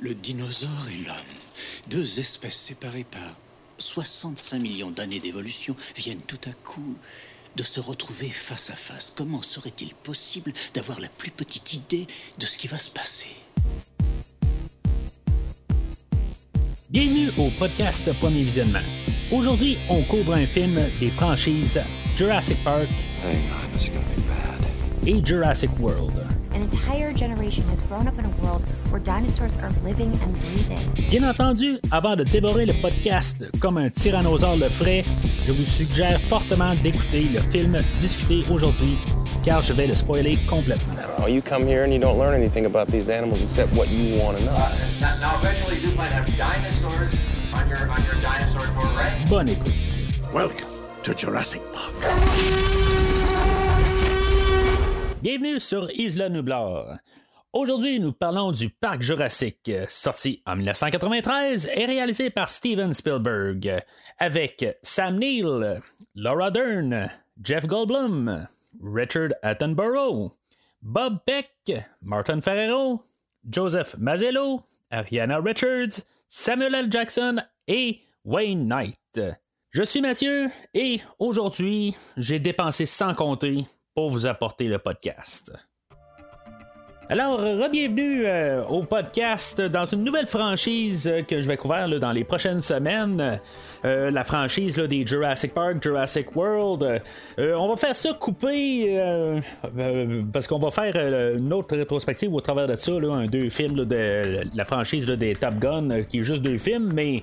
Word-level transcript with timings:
Le 0.00 0.14
dinosaure 0.14 0.88
et 0.92 1.04
l'homme, 1.04 1.14
deux 1.88 2.18
espèces 2.18 2.56
séparées 2.56 3.04
par 3.04 3.36
65 3.78 4.58
millions 4.58 4.90
d'années 4.90 5.20
d'évolution, 5.20 5.76
viennent 5.96 6.20
tout 6.26 6.40
à 6.48 6.52
coup 6.52 6.96
de 7.56 7.62
se 7.62 7.78
retrouver 7.78 8.28
face 8.28 8.70
à 8.70 8.76
face. 8.76 9.12
Comment 9.16 9.42
serait-il 9.42 9.94
possible 9.94 10.52
d'avoir 10.74 11.00
la 11.00 11.08
plus 11.08 11.30
petite 11.30 11.74
idée 11.74 12.06
de 12.38 12.46
ce 12.46 12.58
qui 12.58 12.66
va 12.66 12.78
se 12.78 12.90
passer? 12.90 13.30
Bienvenue 16.90 17.30
au 17.38 17.50
podcast 17.58 18.12
Premier 18.18 18.42
Visionnement. 18.42 18.82
Aujourd'hui, 19.30 19.78
on 19.88 20.02
couvre 20.02 20.34
un 20.34 20.46
film 20.46 20.80
des 20.98 21.10
franchises 21.10 21.80
Jurassic 22.16 22.62
Park 22.64 22.88
et 25.06 25.24
Jurassic 25.24 25.70
World. 25.78 26.43
An 26.54 26.62
entire 26.62 27.12
generation 27.12 27.64
has 27.64 27.80
grown 27.82 28.06
up 28.06 28.16
in 28.16 28.24
a 28.24 28.28
world 28.40 28.62
where 28.90 29.00
dinosaurs 29.00 29.56
are 29.56 29.72
living 29.82 30.12
and 30.22 30.40
breathing. 30.40 31.10
Bien 31.10 31.24
entendu, 31.24 31.80
avant 31.90 32.14
de 32.14 32.22
dévorer 32.22 32.64
le 32.64 32.72
podcast 32.74 33.44
comme 33.58 33.76
un 33.76 33.90
tyrannosaure 33.90 34.56
le 34.56 34.68
ferait, 34.68 35.04
je 35.46 35.52
vous 35.52 35.64
suggère 35.64 36.20
fortement 36.20 36.74
d'écouter 36.76 37.24
le 37.24 37.40
film 37.40 37.82
discuté 37.98 38.44
aujourd'hui, 38.52 38.96
car 39.42 39.62
je 39.62 39.72
vais 39.72 39.88
le 39.88 39.96
spoiler 39.96 40.38
complètement. 40.48 40.94
Oh, 41.18 41.26
you 41.26 41.42
come 41.42 41.66
here 41.66 41.82
and 41.82 41.92
you 41.92 41.98
don't 41.98 42.18
learn 42.18 42.34
anything 42.34 42.66
about 42.66 42.86
these 42.86 43.10
animals 43.10 43.42
except 43.42 43.72
what 43.74 43.88
you 43.90 44.20
want 44.22 44.38
to 44.38 44.44
know. 44.44 44.52
Now, 45.00 45.18
now 45.18 45.38
eventually 45.40 45.80
you 45.80 45.92
might 45.96 46.12
have 46.12 46.26
dinosaurs 46.36 47.12
on 47.52 47.68
your 47.68 47.90
on 47.90 48.00
your 48.04 48.14
dinosaur 48.22 48.66
tour, 48.74 48.86
right? 48.96 49.12
Bonne 49.28 49.48
écoute. 49.48 49.74
Welcome 50.32 50.68
to 51.02 51.14
Jurassic 51.14 51.62
Park. 51.72 51.94
Bienvenue 55.24 55.58
sur 55.58 55.90
Isla 55.90 56.28
Nublar. 56.28 56.98
Aujourd'hui, 57.54 57.98
nous 57.98 58.12
parlons 58.12 58.52
du 58.52 58.68
Parc 58.68 59.00
Jurassique, 59.00 59.72
sorti 59.88 60.42
en 60.44 60.54
1993 60.54 61.70
et 61.74 61.86
réalisé 61.86 62.28
par 62.28 62.50
Steven 62.50 62.92
Spielberg, 62.92 63.82
avec 64.18 64.76
Sam 64.82 65.18
Neill, 65.18 65.80
Laura 66.14 66.50
Dern, 66.50 67.08
Jeff 67.42 67.66
Goldblum, 67.66 68.46
Richard 68.82 69.30
Attenborough, 69.42 70.30
Bob 70.82 71.20
Peck, 71.24 71.72
Martin 72.02 72.42
Ferrero, 72.42 73.02
Joseph 73.48 73.96
Mazzello, 73.96 74.60
Ariana 74.90 75.38
Richards, 75.38 76.02
Samuel 76.28 76.74
L. 76.74 76.92
Jackson 76.92 77.36
et 77.66 78.00
Wayne 78.26 78.68
Knight. 78.68 79.20
Je 79.70 79.84
suis 79.84 80.02
Mathieu 80.02 80.50
et 80.74 81.00
aujourd'hui, 81.18 81.96
j'ai 82.18 82.40
dépensé 82.40 82.84
sans 82.84 83.14
compter 83.14 83.64
pour 83.94 84.10
vous 84.10 84.26
apporter 84.26 84.66
le 84.66 84.78
podcast. 84.78 85.52
Alors, 87.10 87.38
re-bienvenue 87.38 88.24
euh, 88.24 88.64
au 88.64 88.82
podcast 88.82 89.60
dans 89.60 89.84
une 89.84 90.04
nouvelle 90.04 90.26
franchise 90.26 91.06
euh, 91.06 91.20
que 91.20 91.42
je 91.42 91.46
vais 91.46 91.58
couvrir 91.58 92.00
dans 92.00 92.12
les 92.12 92.24
prochaines 92.24 92.62
semaines. 92.62 93.40
Euh, 93.84 94.10
la 94.10 94.24
franchise 94.24 94.76
des 94.76 95.06
Jurassic 95.06 95.52
Park, 95.52 95.82
Jurassic 95.82 96.34
World. 96.34 97.02
On 97.36 97.68
va 97.68 97.76
faire 97.76 97.94
ça 97.94 98.14
couper 98.14 98.98
euh, 98.98 99.40
parce 100.32 100.46
qu'on 100.46 100.58
va 100.58 100.70
faire 100.70 100.96
une 101.36 101.52
autre 101.52 101.76
rétrospective 101.76 102.32
au 102.32 102.40
travers 102.40 102.66
de 102.66 102.76
ça, 102.76 102.92
un 102.92 103.26
deux 103.26 103.50
films 103.50 103.84
de 103.84 104.40
la 104.54 104.64
franchise 104.64 105.06
des 105.06 105.34
Top 105.34 105.56
Gun, 105.56 106.04
qui 106.04 106.20
est 106.20 106.24
juste 106.24 106.40
deux 106.40 106.58
films, 106.58 106.90
mais 106.94 107.22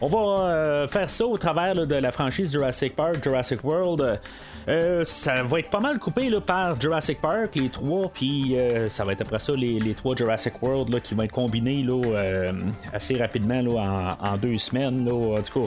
on 0.00 0.06
va 0.06 0.18
euh, 0.18 0.88
faire 0.88 1.10
ça 1.10 1.26
au 1.26 1.36
travers 1.38 1.74
de 1.74 1.94
la 1.94 2.12
franchise 2.12 2.52
Jurassic 2.52 2.94
Park, 2.94 3.22
Jurassic 3.22 3.64
World. 3.64 4.20
Euh, 4.68 5.02
ça 5.04 5.42
va 5.42 5.60
être 5.60 5.70
pas 5.70 5.80
mal 5.80 5.98
coupé 5.98 6.30
par 6.44 6.78
Jurassic 6.80 7.20
Park, 7.20 7.56
les 7.56 7.70
trois, 7.70 8.10
puis 8.12 8.56
euh, 8.56 8.88
ça 8.88 9.04
va 9.04 9.12
être 9.12 9.22
après 9.22 9.38
ça 9.38 9.54
les, 9.54 9.94
trois 9.94 10.14
Jurassic 10.14 10.62
World 10.62 11.00
qui 11.00 11.14
vont 11.14 11.22
être 11.22 11.32
combinés 11.32 11.86
assez 12.92 13.16
rapidement 13.16 13.62
en, 14.20 14.36
deux 14.36 14.58
semaines. 14.58 15.08
Cas, 15.08 15.60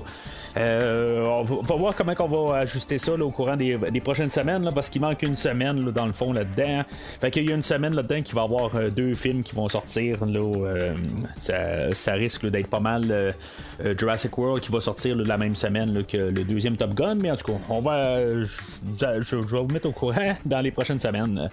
euh, 0.57 1.25
on, 1.25 1.43
va, 1.43 1.75
voir 1.75 1.95
comment 1.95 2.13
on 2.19 2.47
va 2.47 2.57
ajuster 2.59 2.99
ça 2.99 3.13
au 3.13 3.31
courant 3.31 3.55
des, 3.55 3.77
prochaines 4.03 4.29
semaines, 4.29 4.69
parce 4.73 4.89
qu'il 4.89 5.01
manque 5.01 5.23
une 5.23 5.35
semaine 5.35 5.91
dans 5.91 6.05
le 6.05 6.13
fond 6.13 6.31
là-dedans. 6.31 6.83
Fait 7.19 7.31
qu'il 7.31 7.49
y 7.49 7.51
a 7.51 7.55
une 7.55 7.63
semaine 7.63 7.95
là-dedans 7.95 8.21
qui 8.21 8.33
va 8.33 8.43
avoir 8.43 8.71
deux 8.91 9.13
films 9.13 9.43
qui 9.43 9.55
vont 9.55 9.67
sortir. 9.67 10.19
Ça, 11.37 11.93
ça 11.93 12.13
risque 12.13 12.45
d'être 12.45 12.69
pas 12.69 12.79
mal 12.79 13.31
euh, 13.85 13.95
Jurassic 14.21 14.37
World 14.37 14.61
qui 14.63 14.71
va 14.71 14.79
sortir 14.79 15.15
la 15.15 15.37
même 15.37 15.55
semaine 15.55 16.03
que 16.05 16.17
le 16.17 16.43
deuxième 16.43 16.77
Top 16.77 16.93
Gun. 16.93 17.15
Mais 17.15 17.31
en 17.31 17.35
tout 17.35 17.51
cas, 17.51 17.59
on 17.69 17.81
va, 17.81 18.19
je, 18.43 19.35
vais 19.35 19.59
vous 19.59 19.67
mettre 19.67 19.89
au 19.89 19.91
courant 19.91 20.33
dans 20.45 20.61
les 20.61 20.71
prochaines 20.71 20.99
semaines. 20.99 21.49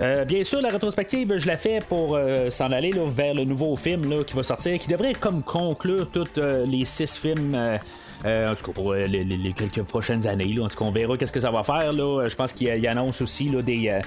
Euh, 0.00 0.24
bien 0.24 0.44
sûr, 0.44 0.60
la 0.60 0.68
rétrospective, 0.68 1.36
je 1.38 1.46
la 1.46 1.56
fais 1.56 1.80
pour 1.80 2.14
euh, 2.14 2.50
s'en 2.50 2.70
aller 2.70 2.92
vers 3.06 3.34
le 3.34 3.44
nouveau 3.44 3.74
film 3.74 4.24
qui 4.24 4.34
va 4.34 4.42
sortir, 4.44 4.78
qui 4.78 4.86
devrait 4.86 5.14
comme 5.14 5.42
conclure 5.42 6.08
tous 6.10 6.28
euh, 6.38 6.64
les 6.66 6.84
six 6.84 7.16
films. 7.16 7.56
en 7.56 8.54
tout 8.54 8.66
cas, 8.66 8.72
pour 8.72 8.94
les, 8.94 9.54
quelques 9.56 9.82
prochaines 9.82 10.26
années. 10.26 10.54
En 10.60 10.68
tout 10.68 10.76
cas, 10.76 10.84
on 10.84 10.92
verra 10.92 11.16
qu'est-ce 11.16 11.32
que 11.32 11.40
ça 11.40 11.50
va 11.50 11.62
faire. 11.62 11.92
Je 11.92 12.36
pense 12.36 12.52
qu'il 12.52 12.68
il 12.68 12.86
annonce 12.86 13.20
aussi 13.22 13.50
des, 13.62 14.00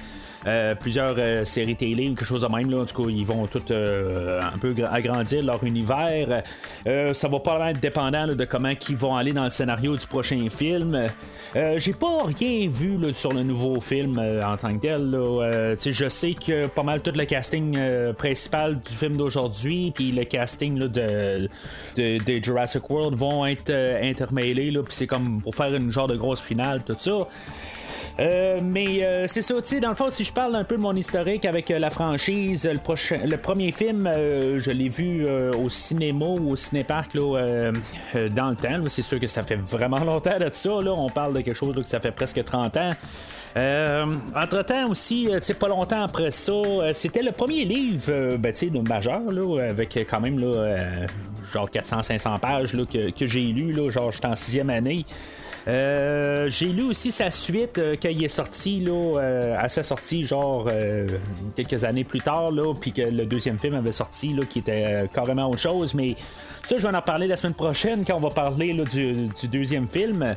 plusieurs 0.74 1.14
euh, 1.18 1.44
séries 1.44 1.76
télé 1.76 2.06
quelque 2.08 2.24
chose 2.24 2.42
de 2.42 2.48
même. 2.48 2.70
Là. 2.70 2.78
En 2.80 2.84
tout 2.84 3.02
cas, 3.02 3.08
ils 3.08 3.24
vont 3.24 3.46
tout 3.46 3.62
euh, 3.70 4.40
un 4.42 4.58
peu 4.58 4.72
gra- 4.72 4.90
agrandir 4.92 5.42
leur 5.44 5.62
univers. 5.64 6.42
Euh, 6.86 7.12
ça 7.14 7.28
va 7.28 7.38
pas 7.40 7.70
être 7.70 7.80
dépendant 7.80 8.26
là, 8.26 8.34
de 8.34 8.44
comment 8.44 8.72
ils 8.88 8.96
vont 8.96 9.14
aller 9.16 9.32
dans 9.32 9.44
le 9.44 9.50
scénario 9.50 9.96
du 9.96 10.06
prochain 10.06 10.48
film. 10.50 11.08
Euh, 11.56 11.78
J'ai 11.78 11.92
pas 11.92 12.24
rien 12.26 12.68
vu 12.68 12.98
là, 12.98 13.12
sur 13.12 13.32
le 13.32 13.42
nouveau 13.42 13.80
film 13.80 14.18
euh, 14.18 14.42
en 14.42 14.56
tant 14.56 14.74
que 14.74 14.80
tel. 14.80 15.14
Euh, 15.14 15.76
je 15.84 16.08
sais 16.08 16.34
que 16.34 16.66
pas 16.66 16.82
mal 16.82 17.00
tout 17.02 17.12
le 17.14 17.24
casting 17.24 17.76
euh, 17.76 18.12
principal 18.12 18.80
du 18.80 18.92
film 18.92 19.16
d'aujourd'hui, 19.16 19.92
puis 19.94 20.10
le 20.12 20.24
casting 20.24 20.78
là, 20.78 20.88
de, 20.88 21.48
de, 21.96 22.18
de 22.24 22.42
Jurassic 22.44 22.88
World 22.90 23.16
vont 23.16 23.46
être 23.46 23.70
euh, 23.70 24.00
intermêlés. 24.02 24.72
Puis 24.72 24.94
c'est 24.94 25.06
comme 25.06 25.40
pour 25.42 25.54
faire 25.54 25.74
une 25.74 25.92
genre 25.92 26.06
de 26.08 26.16
grosse 26.16 26.40
finale, 26.40 26.82
tout 26.86 26.96
ça. 26.98 27.28
Euh, 28.18 28.60
mais 28.62 29.02
euh, 29.02 29.26
c'est 29.26 29.42
ça, 29.42 29.54
tu 29.56 29.68
sais, 29.68 29.80
dans 29.80 29.88
le 29.88 29.94
fond, 29.94 30.10
si 30.10 30.24
je 30.24 30.32
parle 30.32 30.54
un 30.54 30.64
peu 30.64 30.76
de 30.76 30.82
mon 30.82 30.94
historique 30.94 31.44
avec 31.44 31.70
euh, 31.70 31.78
la 31.78 31.90
franchise, 31.90 32.68
le, 32.68 33.36
premier 33.36 33.72
film, 33.72 34.10
je 34.14 34.70
l'ai 34.70 34.88
vu 34.88 35.26
au 35.28 35.68
cinéma 35.70 36.26
ou 36.26 36.52
au 36.52 36.56
cinéparc 36.56 37.14
là, 37.14 37.72
dans 38.30 38.50
le 38.50 38.56
temps. 38.56 38.82
C'est 38.88 39.02
sûr 39.02 39.18
que 39.18 39.26
ça 39.26 39.42
fait 39.42 39.56
vraiment 39.56 39.98
longtemps 40.04 40.38
de 40.38 40.48
ça. 40.52 40.70
Là. 40.80 40.92
On 40.92 41.08
parle 41.08 41.34
de 41.34 41.40
quelque 41.40 41.56
chose 41.56 41.74
là, 41.74 41.82
que 41.82 41.88
ça 41.88 42.00
fait 42.00 42.12
presque 42.12 42.42
30 42.44 42.76
ans. 42.76 42.90
Euh, 43.56 44.06
entre-temps 44.34 44.88
aussi, 44.88 45.28
euh, 45.30 45.40
pas 45.58 45.68
longtemps 45.68 46.02
après 46.02 46.30
ça, 46.30 46.52
euh, 46.52 46.92
c'était 46.94 47.22
le 47.22 47.32
premier 47.32 47.64
livre 47.64 48.36
ben, 48.36 48.52
de 48.52 48.88
majeur, 48.88 49.20
là, 49.30 49.64
avec 49.68 49.98
quand 50.08 50.20
même 50.20 50.38
là, 50.38 51.06
genre 51.52 51.68
400-500 51.68 52.38
pages 52.38 52.72
là, 52.72 52.84
que, 52.86 53.26
j'ai 53.26 53.44
lu, 53.44 53.72
là, 53.72 53.90
genre 53.90 54.10
j'étais 54.10 54.26
en 54.26 54.36
sixième 54.36 54.70
année. 54.70 55.04
Euh, 55.68 56.48
j'ai 56.48 56.66
lu 56.66 56.82
aussi 56.82 57.12
sa 57.12 57.30
suite 57.30 57.78
euh, 57.78 57.94
quand 58.02 58.08
il 58.08 58.24
est 58.24 58.28
sorti 58.28 58.80
là, 58.80 59.20
à 59.56 59.68
sa 59.68 59.84
sortie 59.84 60.24
genre 60.24 60.68
quelques 61.54 61.84
années 61.84 62.02
plus 62.02 62.20
tard 62.20 62.50
là, 62.50 62.74
puis 62.74 62.92
que 62.92 63.02
le 63.02 63.26
deuxième 63.26 63.60
film 63.60 63.74
avait 63.74 63.92
sorti 63.92 64.30
là, 64.30 64.44
qui 64.44 64.58
était 64.58 65.08
carrément 65.14 65.48
autre 65.48 65.60
chose 65.60 65.94
mais 65.94 66.16
ça 66.64 66.78
je 66.78 66.88
vais 66.88 66.96
en 66.96 67.00
parler 67.00 67.28
la 67.28 67.36
semaine 67.36 67.54
prochaine 67.54 68.04
quand 68.04 68.16
on 68.16 68.20
va 68.20 68.30
parler 68.30 68.72
là, 68.72 68.82
du 68.84 69.48
deuxième 69.48 69.86
film 69.86 70.34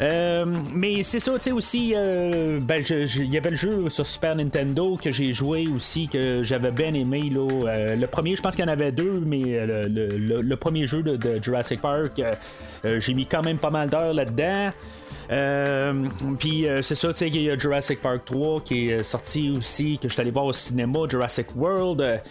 euh, 0.00 0.44
mais 0.72 1.02
c'est 1.02 1.20
ça, 1.20 1.34
tu 1.34 1.40
sais 1.40 1.52
aussi, 1.52 1.92
euh, 1.94 2.58
ben, 2.60 2.82
il 2.88 3.32
y 3.32 3.36
avait 3.36 3.50
le 3.50 3.56
jeu 3.56 3.88
sur 3.88 4.06
Super 4.06 4.34
Nintendo 4.34 4.98
que 5.00 5.10
j'ai 5.10 5.32
joué 5.32 5.66
aussi, 5.74 6.08
que 6.08 6.42
j'avais 6.42 6.70
bien 6.70 6.94
aimé. 6.94 7.30
Là, 7.30 7.44
Euh, 7.64 7.96
le 7.96 8.06
premier, 8.06 8.36
je 8.36 8.42
pense 8.42 8.56
qu'il 8.56 8.64
y 8.64 8.68
en 8.68 8.72
avait 8.72 8.92
deux, 8.92 9.22
mais 9.24 9.42
le, 9.66 10.54
premier 10.56 10.86
jeu 10.86 11.02
de, 11.02 11.42
Jurassic 11.42 11.80
Park, 11.80 12.20
j'ai 12.84 13.14
mis 13.14 13.26
quand 13.26 13.42
même 13.42 13.58
pas 13.58 13.70
mal 13.70 13.88
d'heures 13.88 14.14
là-dedans. 14.14 14.70
Puis 16.38 16.66
c'est 16.82 16.94
ça, 16.94 17.08
tu 17.08 17.14
sais, 17.14 17.30
qu'il 17.30 17.42
y 17.42 17.50
a 17.50 17.58
Jurassic 17.58 18.00
Park 18.00 18.22
3 18.24 18.60
qui 18.62 18.90
est 18.90 19.02
sorti 19.02 19.52
aussi, 19.56 19.98
que 19.98 20.08
je 20.08 20.14
suis 20.14 20.20
allé 20.20 20.30
voir 20.30 20.46
au 20.46 20.52
cinéma, 20.52 21.00
Jurassic 21.08 21.54
World. 21.56 22.22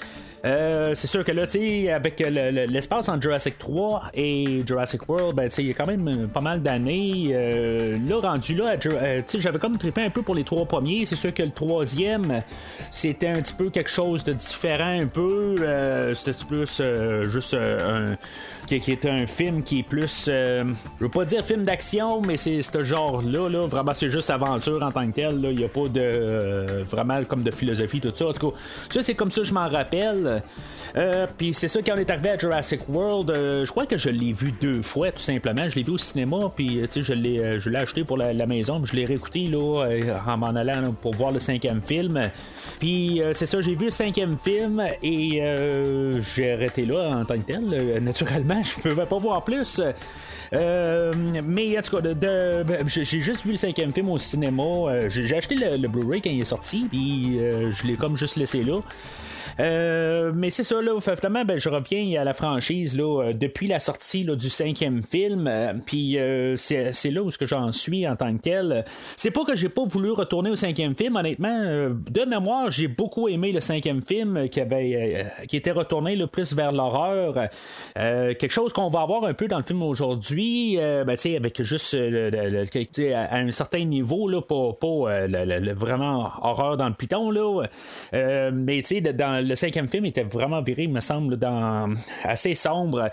Euh, 0.45 0.91
c'est 0.93 1.07
sûr 1.07 1.23
que 1.23 1.31
là, 1.31 1.45
tu 1.47 1.59
sais, 1.59 1.91
avec 1.91 2.19
le- 2.19 2.51
le- 2.51 2.65
l'espace 2.65 3.07
entre 3.07 3.21
Jurassic 3.21 3.57
3 3.57 4.03
et 4.13 4.61
Jurassic 4.67 5.07
World, 5.07 5.35
ben, 5.35 5.47
tu 5.47 5.55
sais, 5.55 5.63
il 5.63 5.67
y 5.69 5.71
a 5.71 5.73
quand 5.73 5.87
même 5.87 6.05
euh, 6.07 6.27
pas 6.27 6.41
mal 6.41 6.61
d'années. 6.61 7.29
Euh, 7.31 7.97
là, 8.05 8.19
rendu 8.19 8.53
là, 8.55 8.73
euh, 8.85 9.21
tu 9.21 9.23
sais, 9.25 9.39
j'avais 9.39 9.57
comme 9.59 9.77
trippé 9.77 10.01
un 10.03 10.09
peu 10.09 10.21
pour 10.21 10.35
les 10.35 10.43
trois 10.43 10.65
premiers. 10.65 11.05
C'est 11.05 11.15
sûr 11.15 11.33
que 11.33 11.43
le 11.43 11.51
troisième, 11.51 12.41
c'était 12.91 13.27
un 13.29 13.41
petit 13.41 13.53
peu 13.53 13.69
quelque 13.69 13.89
chose 13.89 14.25
de 14.25 14.33
différent, 14.33 14.99
un 15.01 15.07
peu. 15.07 15.55
Euh, 15.61 16.13
c'était 16.13 16.37
plus 16.45 16.81
juste 17.29 17.53
un. 17.53 18.17
Qui, 18.65 18.79
qui 18.79 18.97
un 19.09 19.27
film 19.27 19.61
qui 19.61 19.79
est 19.79 19.83
plus. 19.83 20.23
je 20.27 20.63
veux 21.01 21.09
pas 21.09 21.25
dire 21.25 21.43
film 21.45 21.63
d'action, 21.63 22.21
mais 22.21 22.37
c'est 22.37 22.61
ce 22.61 22.81
genre-là. 22.81 23.49
Là, 23.49 23.67
vraiment, 23.67 23.93
c'est 23.93 24.07
juste 24.07 24.29
aventure 24.29 24.81
en 24.81 24.89
tant 24.91 25.05
que 25.05 25.11
tel. 25.13 25.41
là. 25.41 25.51
Il 25.51 25.57
n'y 25.57 25.65
a 25.65 25.67
pas 25.67 25.87
de. 25.89 26.81
vraiment 26.83 27.21
comme 27.25 27.43
de 27.43 27.51
philosophie, 27.51 27.99
tout 27.99 28.13
ça. 28.15 28.27
En 28.27 28.31
tout 28.33 28.51
cas, 28.51 28.57
ça, 28.89 29.01
c'est 29.03 29.15
comme 29.15 29.31
ça 29.31 29.43
je 29.43 29.53
m'en 29.53 29.67
rappelle. 29.67 30.32
World. 30.95 31.29
puis 31.37 31.53
c'est 31.53 31.67
ça, 31.67 31.81
quand 31.81 31.93
on 31.95 31.99
est 31.99 32.09
arrivé 32.09 32.29
à 32.29 32.37
Jurassic 32.37 32.87
World, 32.87 33.31
je 33.33 33.69
crois 33.69 33.85
que 33.85 33.97
je 33.97 34.09
l'ai 34.09 34.31
vu 34.31 34.53
deux 34.61 34.81
fois, 34.81 35.11
tout 35.11 35.21
simplement. 35.21 35.69
Je 35.69 35.75
l'ai 35.75 35.83
vu 35.83 35.91
au 35.91 35.97
cinéma, 35.97 36.51
puis 36.55 36.81
je 36.93 37.13
l'ai, 37.13 37.59
je 37.59 37.69
l'ai 37.69 37.79
acheté 37.79 38.03
pour 38.03 38.17
la, 38.17 38.45
maison, 38.45 38.83
je 38.85 38.95
l'ai 38.95 39.05
réécouté 39.05 39.47
là, 39.47 39.85
en 40.27 40.37
m'en 40.37 40.47
allant 40.47 40.93
pour 41.01 41.15
voir 41.15 41.31
le 41.31 41.39
cinquième 41.39 41.81
film. 41.81 42.29
Puis 42.79 43.21
c'est 43.33 43.45
ça, 43.45 43.61
j'ai 43.61 43.75
vu 43.75 43.85
le 43.85 43.91
cinquième 43.91 44.37
film 44.37 44.83
et 45.01 45.41
j'ai 46.35 46.53
arrêté 46.53 46.85
là 46.85 47.17
en 47.17 47.25
tant 47.25 47.37
que 47.37 47.43
tel. 47.43 47.99
naturellement, 48.03 48.61
je 48.63 48.89
pouvais 48.89 49.05
pas 49.05 49.17
voir 49.17 49.43
plus. 49.43 49.81
Euh, 50.53 51.13
mais 51.43 51.77
en 51.77 51.81
tout 51.81 51.97
cas, 51.97 52.07
j'ai 52.85 53.03
juste 53.03 53.43
vu 53.43 53.51
le 53.51 53.57
cinquième 53.57 53.91
film 53.91 54.09
au 54.09 54.17
cinéma. 54.17 54.63
j'ai 55.07 55.35
acheté 55.35 55.55
le, 55.55 55.87
Blu-ray 55.87 56.21
quand 56.21 56.29
il 56.29 56.41
est 56.41 56.45
sorti, 56.45 56.85
puis 56.89 57.39
je 57.71 57.87
l'ai 57.87 57.95
comme 57.95 58.17
juste 58.17 58.35
laissé 58.35 58.63
là. 58.63 58.79
Euh, 59.59 60.31
mais 60.33 60.49
c'est 60.49 60.63
ça, 60.63 60.81
là, 60.81 60.99
finalement, 60.99 61.45
ben, 61.45 61.57
je 61.57 61.69
reviens 61.69 62.19
à 62.19 62.23
la 62.23 62.33
franchise 62.33 62.97
là, 62.97 63.23
euh, 63.23 63.33
depuis 63.33 63.67
la 63.67 63.79
sortie 63.79 64.23
là, 64.23 64.35
du 64.35 64.49
cinquième 64.49 65.03
film. 65.03 65.47
Euh, 65.47 65.73
puis 65.85 66.17
c'est, 66.57 67.11
là 67.11 67.21
où 67.21 67.29
j'en 67.41 67.71
suis 67.71 68.07
en 68.07 68.15
tant 68.15 68.35
que 68.35 68.41
tel. 68.41 68.85
C'est 69.17 69.31
pas 69.31 69.43
que 69.43 69.55
j'ai 69.55 69.69
pas 69.69 69.83
voulu 69.83 70.11
retourner 70.11 70.49
au 70.49 70.55
cinquième 70.55 70.95
film, 70.95 71.15
honnêtement. 71.15 71.63
de 71.63 72.25
mémoire, 72.25 72.71
j'ai 72.71 72.87
beaucoup 72.87 73.27
aimé 73.27 73.51
le 73.51 73.61
cinquième 73.61 74.01
film 74.01 74.49
qui 74.49 74.61
avait 74.61 75.25
qui 75.47 75.57
était 75.57 75.71
retourné 75.71 76.15
le 76.15 76.27
plus 76.27 76.53
vers 76.53 76.71
l'horreur. 76.71 77.49
quelque 77.95 78.51
chose 78.51 78.73
qu'on 78.73 78.89
va 78.89 79.01
avoir 79.01 79.25
un 79.25 79.33
peu 79.33 79.47
dans 79.47 79.57
le 79.57 79.63
film 79.63 79.83
aujourd'hui, 79.83 80.77
ben, 80.77 81.15
avec 81.35 81.61
juste 81.61 81.95
à 81.95 83.35
un 83.35 83.51
certain 83.51 83.83
niveau, 83.83 84.27
là, 84.27 84.41
pas, 84.41 84.73
pas 84.73 85.27
vraiment 85.75 86.31
horreur 86.41 86.77
dans 86.77 86.87
le 86.87 86.95
piton. 86.95 87.29
Là. 87.29 87.63
mais 88.51 88.81
dans 89.13 89.42
le 89.43 89.55
cinquième 89.55 89.87
film 89.87 90.05
était 90.05 90.23
vraiment 90.23 90.61
viré, 90.61 90.83
il 90.83 90.91
me 90.91 90.99
semble, 90.99 91.37
dans 91.37 91.93
assez 92.23 92.55
sombre. 92.55 93.09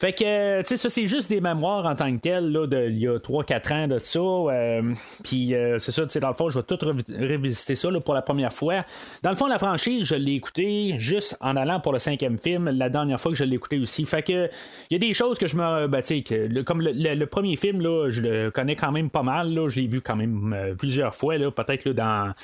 Fait 0.00 0.12
que, 0.12 0.60
tu 0.60 0.66
sais, 0.66 0.76
ça, 0.76 0.88
c'est 0.88 1.06
juste 1.06 1.28
des 1.28 1.40
mémoires 1.40 1.86
en 1.86 1.94
tant 1.94 2.12
que 2.14 2.20
tel, 2.20 2.50
là, 2.50 2.66
de, 2.66 2.88
il 2.88 2.98
y 2.98 3.08
a 3.08 3.18
3-4 3.18 3.72
ans 3.72 3.88
de 3.88 3.98
ça. 3.98 4.20
Euh, 4.20 4.94
puis, 5.22 5.54
euh, 5.54 5.78
c'est 5.78 5.92
ça, 5.92 6.02
tu 6.02 6.10
sais, 6.10 6.20
dans 6.20 6.28
le 6.28 6.34
fond, 6.34 6.48
je 6.48 6.58
vais 6.58 6.64
tout 6.64 6.78
revisiter 6.82 7.76
ça 7.76 7.90
là, 7.90 8.00
pour 8.00 8.14
la 8.14 8.22
première 8.22 8.52
fois. 8.52 8.84
Dans 9.22 9.30
le 9.30 9.36
fond, 9.36 9.46
la 9.46 9.58
franchise, 9.58 10.04
je 10.04 10.14
l'ai 10.14 10.34
écouté 10.34 10.96
juste 10.98 11.36
en 11.40 11.56
allant 11.56 11.80
pour 11.80 11.92
le 11.92 11.98
cinquième 11.98 12.38
film, 12.38 12.70
la 12.70 12.88
dernière 12.88 13.20
fois 13.20 13.32
que 13.32 13.38
je 13.38 13.44
l'ai 13.44 13.56
écouté 13.56 13.78
aussi. 13.78 14.04
Fait 14.04 14.22
que, 14.22 14.48
il 14.90 14.92
y 14.92 14.96
a 14.96 14.98
des 14.98 15.14
choses 15.14 15.38
que 15.38 15.46
je 15.46 15.56
me. 15.56 15.86
Ben, 15.86 16.02
tu 16.02 16.22
sais, 16.26 16.64
comme 16.64 16.80
le, 16.80 17.24
premier 17.24 17.56
film, 17.56 17.80
là, 17.80 18.10
je 18.10 18.22
le 18.22 18.50
connais 18.50 18.76
quand 18.76 18.92
même 18.92 19.10
pas 19.10 19.22
mal, 19.22 19.52
là, 19.52 19.68
je 19.68 19.80
l'ai 19.80 19.86
vu 19.86 20.00
quand 20.00 20.16
même 20.16 20.52
euh, 20.52 20.74
plusieurs 20.74 21.14
fois, 21.14 21.38
là, 21.38 21.50
peut-être, 21.50 21.84
là, 21.84 21.92
dans. 21.92 22.34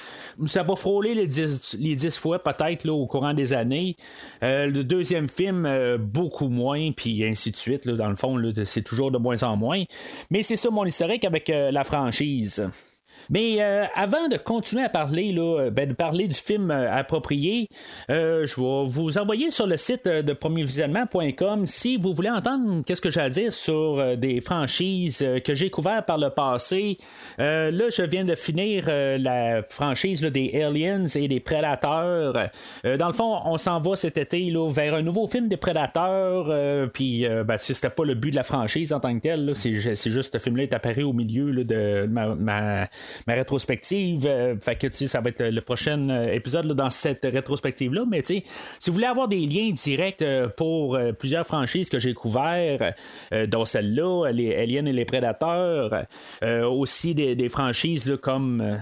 Ça 0.46 0.62
va 0.62 0.76
frôler 0.76 1.14
les 1.14 1.26
10, 1.26 1.76
les 1.78 1.96
10 1.96 2.19
fois, 2.19 2.38
peut-être, 2.38 2.84
là, 2.84 2.93
au 2.93 3.06
courant 3.06 3.30
des 3.35 3.53
années. 3.53 3.97
Euh, 4.43 4.67
le 4.67 4.85
deuxième 4.85 5.29
film, 5.29 5.67
euh, 5.67 5.99
beaucoup 5.99 6.49
moins, 6.49 6.93
puis 6.93 7.25
ainsi 7.25 7.50
de 7.50 7.56
suite. 7.56 7.88
dans 7.88 8.09
le 8.09 8.17
fond, 8.17 8.41
c'est 8.65 8.82
toujours 8.82 9.11
de 9.11 9.19
moins 9.19 9.43
en 9.43 9.56
moins. 9.56 9.82
Mais 10.31 10.43
c'est 10.43 10.56
ça 10.56 10.71
mon 10.71 10.85
historique 10.85 11.25
avec 11.25 11.50
euh, 11.50 11.71
la 11.71 11.85
franchise. 11.85 12.69
Mais 13.31 13.59
euh, 13.61 13.85
avant 13.94 14.29
de 14.29 14.37
continuer 14.37 14.85
à 14.85 14.88
parler, 14.88 15.32
là, 15.32 15.71
ben, 15.71 15.88
de 15.88 15.94
parler 15.94 16.27
du 16.27 16.35
film 16.35 16.71
euh, 16.71 16.93
approprié, 16.93 17.69
euh, 18.11 18.44
je 18.47 18.61
vais 18.61 18.88
vous 18.88 19.19
envoyer 19.19 19.53
sur 19.53 19.69
le 19.69 19.77
site 19.77 20.06
de 20.06 20.32
premiervisionnement.com 20.32 21.67
si 21.67 21.97
vous 21.97 22.12
voulez 22.12 22.31
entendre 22.31 22.82
qu'est-ce 22.85 23.00
que 23.00 23.11
j'ai 23.11 23.21
à 23.21 23.31
dire 23.31 23.53
sur 23.53 24.17
des 24.17 24.41
franchises 24.41 25.25
que 25.44 25.55
j'ai 25.55 25.71
couvertes 25.71 26.06
par 26.06 26.19
le 26.19 26.31
passé. 26.31 26.99
là, 27.38 27.91
je 27.91 28.03
viens 28.03 28.25
de 28.25 28.35
finir 28.35 28.87
la 28.88 29.62
franchise 29.69 30.23
des 30.23 30.62
Aliens 30.62 31.06
et 31.06 31.29
des 31.29 31.41
Prédateurs. 31.41 32.50
dans 32.85 33.06
le 33.06 33.12
fond, 33.12 33.41
on 33.44 33.59
s'en 33.59 33.81
va 33.81 33.94
cet 33.97 34.19
été 34.19 34.50
là, 34.50 34.69
vers 34.71 34.94
un 34.94 35.03
nouveau 35.03 35.27
film 35.27 35.49
des 35.49 35.56
Prédateurs. 35.56 36.91
Puis, 36.93 37.27
ben, 37.29 37.56
c'était 37.59 37.91
pas 37.91 38.05
le 38.05 38.15
but 38.15 38.31
de 38.31 38.37
la 38.37 38.43
franchise 38.43 38.93
en 38.93 39.00
tant 39.00 39.15
que 39.15 39.21
tel. 39.21 39.53
C'est, 39.55 39.75
juste 39.75 40.32
ce 40.32 40.38
film-là 40.38 40.65
est 40.65 40.75
apparu 40.75 41.03
au 41.03 41.12
milieu 41.12 41.65
de 41.65 42.06
ma 42.11 42.35
ma 42.35 42.88
rétrospective. 43.28 44.26
Euh, 44.26 44.56
fait 44.61 44.76
que 44.76 44.90
ça 44.90 45.20
va 45.20 45.31
être 45.31 45.43
le 45.43 45.61
prochain 45.61 46.08
euh, 46.08 46.32
épisode 46.32 46.72
dans 46.72 46.90
cette 46.90 47.25
rétrospective-là. 47.25 48.05
Mais 48.08 48.22
si 48.25 48.43
vous 48.87 48.93
voulez 48.93 49.06
avoir 49.06 49.28
des 49.28 49.40
liens 49.46 49.70
directs 49.72 50.22
euh, 50.22 50.49
pour 50.49 50.99
plusieurs 51.19 51.46
franchises 51.46 51.88
que 51.88 51.99
j'ai 51.99 52.14
couvertes, 52.14 52.82
dont 53.49 53.64
celle-là, 53.64 54.31
les 54.32 54.55
Aliens 54.55 54.87
et 54.87 54.93
les 54.93 55.05
Prédateurs, 55.05 56.06
aussi 56.43 57.14
des, 57.14 57.34
des 57.34 57.49
franchises 57.49 58.19
comme 58.20 58.78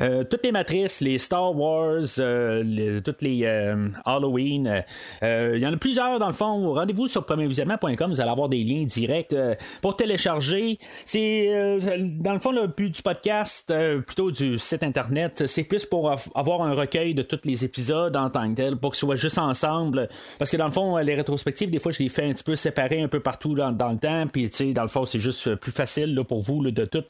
euh, 0.00 0.24
toutes 0.24 0.44
les 0.44 0.52
matrices, 0.52 1.00
les 1.00 1.18
Star 1.18 1.54
Wars, 1.56 2.02
euh, 2.18 3.00
toutes 3.00 3.22
les 3.22 3.42
euh, 3.44 3.88
Halloween, 4.04 4.84
il 5.22 5.58
y 5.58 5.66
en 5.66 5.72
a 5.72 5.76
plusieurs 5.76 6.18
dans 6.18 6.26
le 6.26 6.32
fond. 6.32 6.72
Rendez-vous 6.72 7.06
sur 7.06 7.24
premiervisionnement.com, 7.24 8.10
vous 8.10 8.20
allez 8.20 8.30
avoir 8.30 8.48
des 8.48 8.62
liens 8.62 8.84
directs 8.84 9.34
pour 9.80 9.96
télécharger. 9.96 10.78
C'est 11.04 11.78
dans 12.20 12.32
le 12.32 12.38
fond 12.38 12.52
le 12.52 12.66
but 12.66 12.94
du 12.94 13.02
podcast, 13.02 13.72
plutôt 14.06 14.30
du 14.30 14.58
site 14.58 14.82
internet, 14.82 15.44
c'est 15.46 15.64
plus 15.64 15.84
pour 15.84 16.14
avoir 16.34 16.62
un 16.62 16.74
recueil 16.74 17.14
de 17.14 17.22
tous 17.22 17.40
les 17.44 17.64
épisodes 17.64 18.16
en 18.16 18.30
tant 18.30 18.48
que 18.50 18.54
tel, 18.56 18.76
pour 18.76 18.92
qu'ils 18.92 19.00
soient 19.00 19.16
juste 19.16 19.38
ensemble. 19.38 20.08
Parce 20.38 20.50
que 20.50 20.56
dans 20.56 20.66
le 20.66 20.72
fond, 20.72 20.96
les 20.98 21.14
rétrospectives, 21.14 21.70
des 21.70 21.78
fois, 21.78 21.92
je 21.92 22.02
les 22.02 22.08
fais 22.08 22.24
un 22.24 22.32
petit 22.32 22.44
peu 22.44 22.56
séparés 22.56 23.02
un 23.02 23.08
peu 23.08 23.20
partout 23.20 23.54
dans, 23.54 23.70
le 23.70 23.98
temps. 23.98 24.26
Puis, 24.32 24.48
tu 24.50 24.56
sais, 24.56 24.72
dans 24.72 24.82
le 24.82 24.88
fond, 24.88 25.04
c'est 25.04 25.18
juste 25.18 25.54
plus 25.56 25.72
facile 25.72 26.20
pour 26.26 26.40
vous 26.40 26.70
de 26.70 26.84
tout 26.84 27.04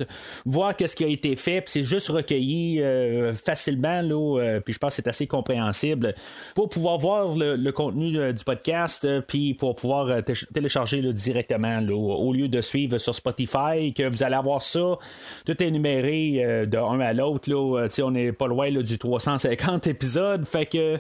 voir 0.45 0.77
qu'est-ce 0.77 0.97
qui 0.97 1.05
a 1.05 1.09
été 1.09 1.37
fait. 1.37 1.61
Puis, 1.61 1.73
c'est 1.73 1.85
juste 1.85 2.09
recueilli 2.09 2.74
euh, 2.81 3.33
facilement, 3.35 4.03
là, 4.03 4.41
euh, 4.41 4.61
puis 4.61 4.75
je 4.75 4.79
pense 4.79 4.97
que 4.97 5.03
c'est 5.03 5.09
assez 5.09 5.27
compréhensible 5.27 6.15
pour 6.55 6.69
pouvoir 6.69 6.99
voir 6.99 7.35
le, 7.35 7.71
contenu 7.71 8.19
euh, 8.19 8.33
du 8.33 8.45
podcast, 8.45 9.07
puis 9.27 9.55
pour 9.55 9.75
pouvoir 9.75 10.23
télécharger 10.53 11.01
directement 11.13 11.81
au 11.91 12.33
lieu 12.33 12.49
de 12.49 12.61
suivre 12.61 12.99
sur 12.99 13.15
Spotify, 13.15 13.93
que 13.95 14.09
vous 14.09 14.23
allez 14.23 14.37
avoir 14.37 14.63
ça, 14.63 14.99
tout 15.45 15.63
est 15.63 15.71
numéré 15.71 16.67
de 16.67 16.79
un 16.79 17.01
à 17.01 17.13
l'autre. 17.13 17.51
Là, 17.51 17.89
on 18.03 18.11
n'est 18.11 18.33
pas 18.33 18.47
loin 18.47 18.71
du 18.71 18.99
350 18.99 19.87
épisodes, 19.87 20.45
fait 20.45 20.67
que 20.67 20.99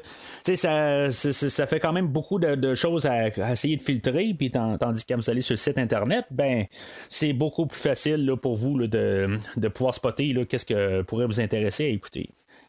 ça, 0.54 1.10
ça, 1.10 1.66
fait 1.66 1.80
quand 1.80 1.92
même 1.92 2.08
beaucoup 2.08 2.38
de, 2.38 2.74
choses 2.74 3.06
à, 3.06 3.28
essayer 3.52 3.76
de 3.76 3.82
filtrer, 3.82 4.34
puis 4.36 4.50
tandis 4.50 5.04
que 5.04 5.12
quand 5.12 5.20
vous 5.20 5.30
allez 5.30 5.42
sur 5.42 5.52
le 5.52 5.58
site 5.58 5.78
internet, 5.78 6.24
ben 6.30 6.64
c'est 7.08 7.32
beaucoup 7.32 7.66
plus 7.66 7.80
facile 7.80 8.34
pour 8.40 8.56
vous 8.56 8.86
de, 8.86 9.38
de 9.56 9.68
pouvoir 9.68 9.94
spotter 9.94 10.34
qu'est-ce 10.48 10.66
que 10.66 11.02
pourrait 11.02 11.26
vous 11.26 11.40
intéresser 11.40 11.63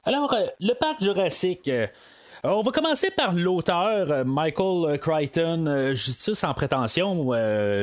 Alors, 0.04 0.34
euh, 0.34 0.46
le 0.60 0.74
parc 0.74 1.02
jurassique, 1.02 1.68
euh, 1.68 1.88
on 2.44 2.62
va 2.62 2.72
commencer 2.72 3.10
par 3.12 3.34
l'auteur, 3.34 4.12
euh, 4.12 4.24
Michael 4.24 4.94
euh, 4.94 4.98
Crichton. 4.98 5.94
dis 5.94 6.12
ça 6.18 6.36
sans 6.36 6.54
prétention. 6.54 7.32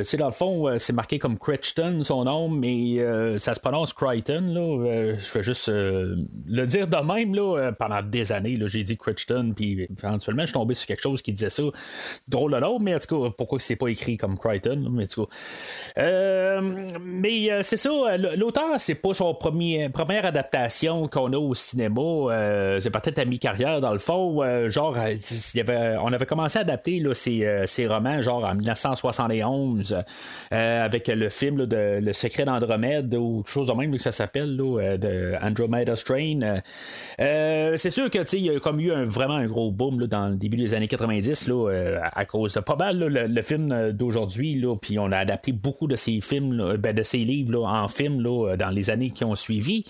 c'est 0.05 0.17
dans 0.17 0.27
le 0.27 0.33
fond, 0.33 0.79
c'est 0.79 0.93
marqué 0.93 1.19
comme 1.19 1.39
Crichton, 1.39 2.03
son 2.05 2.25
nom, 2.25 2.49
mais 2.49 2.99
ça 3.39 3.55
se 3.55 3.61
prononce 3.61 3.93
Crichton. 3.93 4.53
Là. 4.53 5.15
je 5.19 5.33
vais 5.33 5.43
juste 5.43 5.69
le 5.69 6.65
dire 6.67 6.87
de 6.87 6.97
même. 6.97 7.35
Là, 7.35 7.73
pendant 7.73 8.03
des 8.03 8.33
années, 8.33 8.59
j'ai 8.67 8.85
dit 8.85 8.97
Crichton, 8.97 9.53
puis 9.55 9.89
éventuellement, 10.03 10.43
je 10.43 10.47
suis 10.47 10.55
tombé 10.55 10.75
sur 10.75 10.87
quelque 10.87 11.03
chose 11.03 11.23
qui 11.23 11.33
disait 11.33 11.51
ça. 11.51 11.63
Drôle 12.29 12.59
nom, 12.59 12.79
mais 12.79 12.95
en 12.95 12.99
tout 12.99 13.23
cas, 13.23 13.31
pourquoi 13.37 13.61
c'est 13.61 13.77
pas 13.77 13.89
écrit 13.89 14.17
comme 14.17 14.39
Crichton? 14.39 14.89
Mais 14.91 15.05
en 15.05 15.07
tout 15.07 15.27
cas. 15.27 16.61
mais 17.01 17.63
c'est 17.63 17.77
ça, 17.77 17.91
l'auteur, 18.37 18.79
c'est 18.79 18.95
pas 18.95 19.15
son 19.15 19.35
premier 19.35 19.89
première 19.89 20.25
adaptation 20.25 21.09
qu'on 21.09 21.33
a 21.33 21.39
au 21.39 21.55
cinéma. 21.55 22.79
c'est 22.81 22.91
peut-être 22.91 23.19
à 23.19 23.25
mi-carrière, 23.25 23.81
dans 23.81 23.93
le 23.93 23.99
fond. 23.99 24.43
Euh, 24.53 24.71
genre, 24.71 24.97
euh, 24.97 25.17
avait, 25.61 25.97
on 26.01 26.13
avait 26.13 26.27
commencé 26.27 26.59
à 26.59 26.63
adapter 26.63 27.01
là, 27.01 27.15
ces, 27.15 27.45
euh, 27.45 27.67
ces, 27.67 27.87
romans, 27.87 28.23
genre 28.23 28.45
en 28.45 28.55
1971, 28.55 30.03
avec 30.51 31.09
le 31.09 31.29
film 31.29 31.67
de 31.67 31.99
Le 32.01 32.13
secret 32.13 32.45
d'Andromède 32.45 33.15
ou 33.15 33.43
quelque 33.43 33.53
chose 33.53 33.67
de 33.67 33.73
même 33.73 33.93
que 33.93 34.03
ça 34.03 34.13
s'appelle, 34.13 34.57
de 34.57 35.35
Andromeda 35.43 35.97
Strain. 35.97 36.61
c'est 37.19 37.91
sûr 37.91 38.11
que 38.11 38.37
il 38.37 38.45
y 38.45 38.51
a 38.51 38.55
eu 38.55 38.93
un, 38.93 39.05
vraiment 39.05 39.35
un 39.35 39.47
gros 39.47 39.71
boom 39.71 40.01
là, 40.01 40.07
dans 40.07 40.29
le 40.29 40.37
début 40.37 40.57
des 40.57 40.75
années 40.75 40.89
90 40.89 41.49
là, 41.49 42.01
à 42.13 42.25
cause 42.25 42.55
de 42.55 42.61
pas 42.61 42.77
mal 42.77 42.99
le, 42.99 43.43
film 43.43 43.93
d'aujourd'hui, 43.93 44.65
puis 44.81 44.99
on 44.99 45.11
a 45.13 45.19
adapté 45.19 45.53
beaucoup 45.53 45.87
de 45.87 45.97
ces 45.97 46.21
films, 46.21 46.77
ben, 46.79 46.95
de 46.95 47.03
ces 47.03 47.19
livres 47.19 47.65
en 47.65 47.89
film 47.89 48.23
dans 48.23 48.71
les 48.71 48.91
années 48.91 49.11
qui 49.11 49.25
ont 49.25 49.35
suivi. 49.35 49.85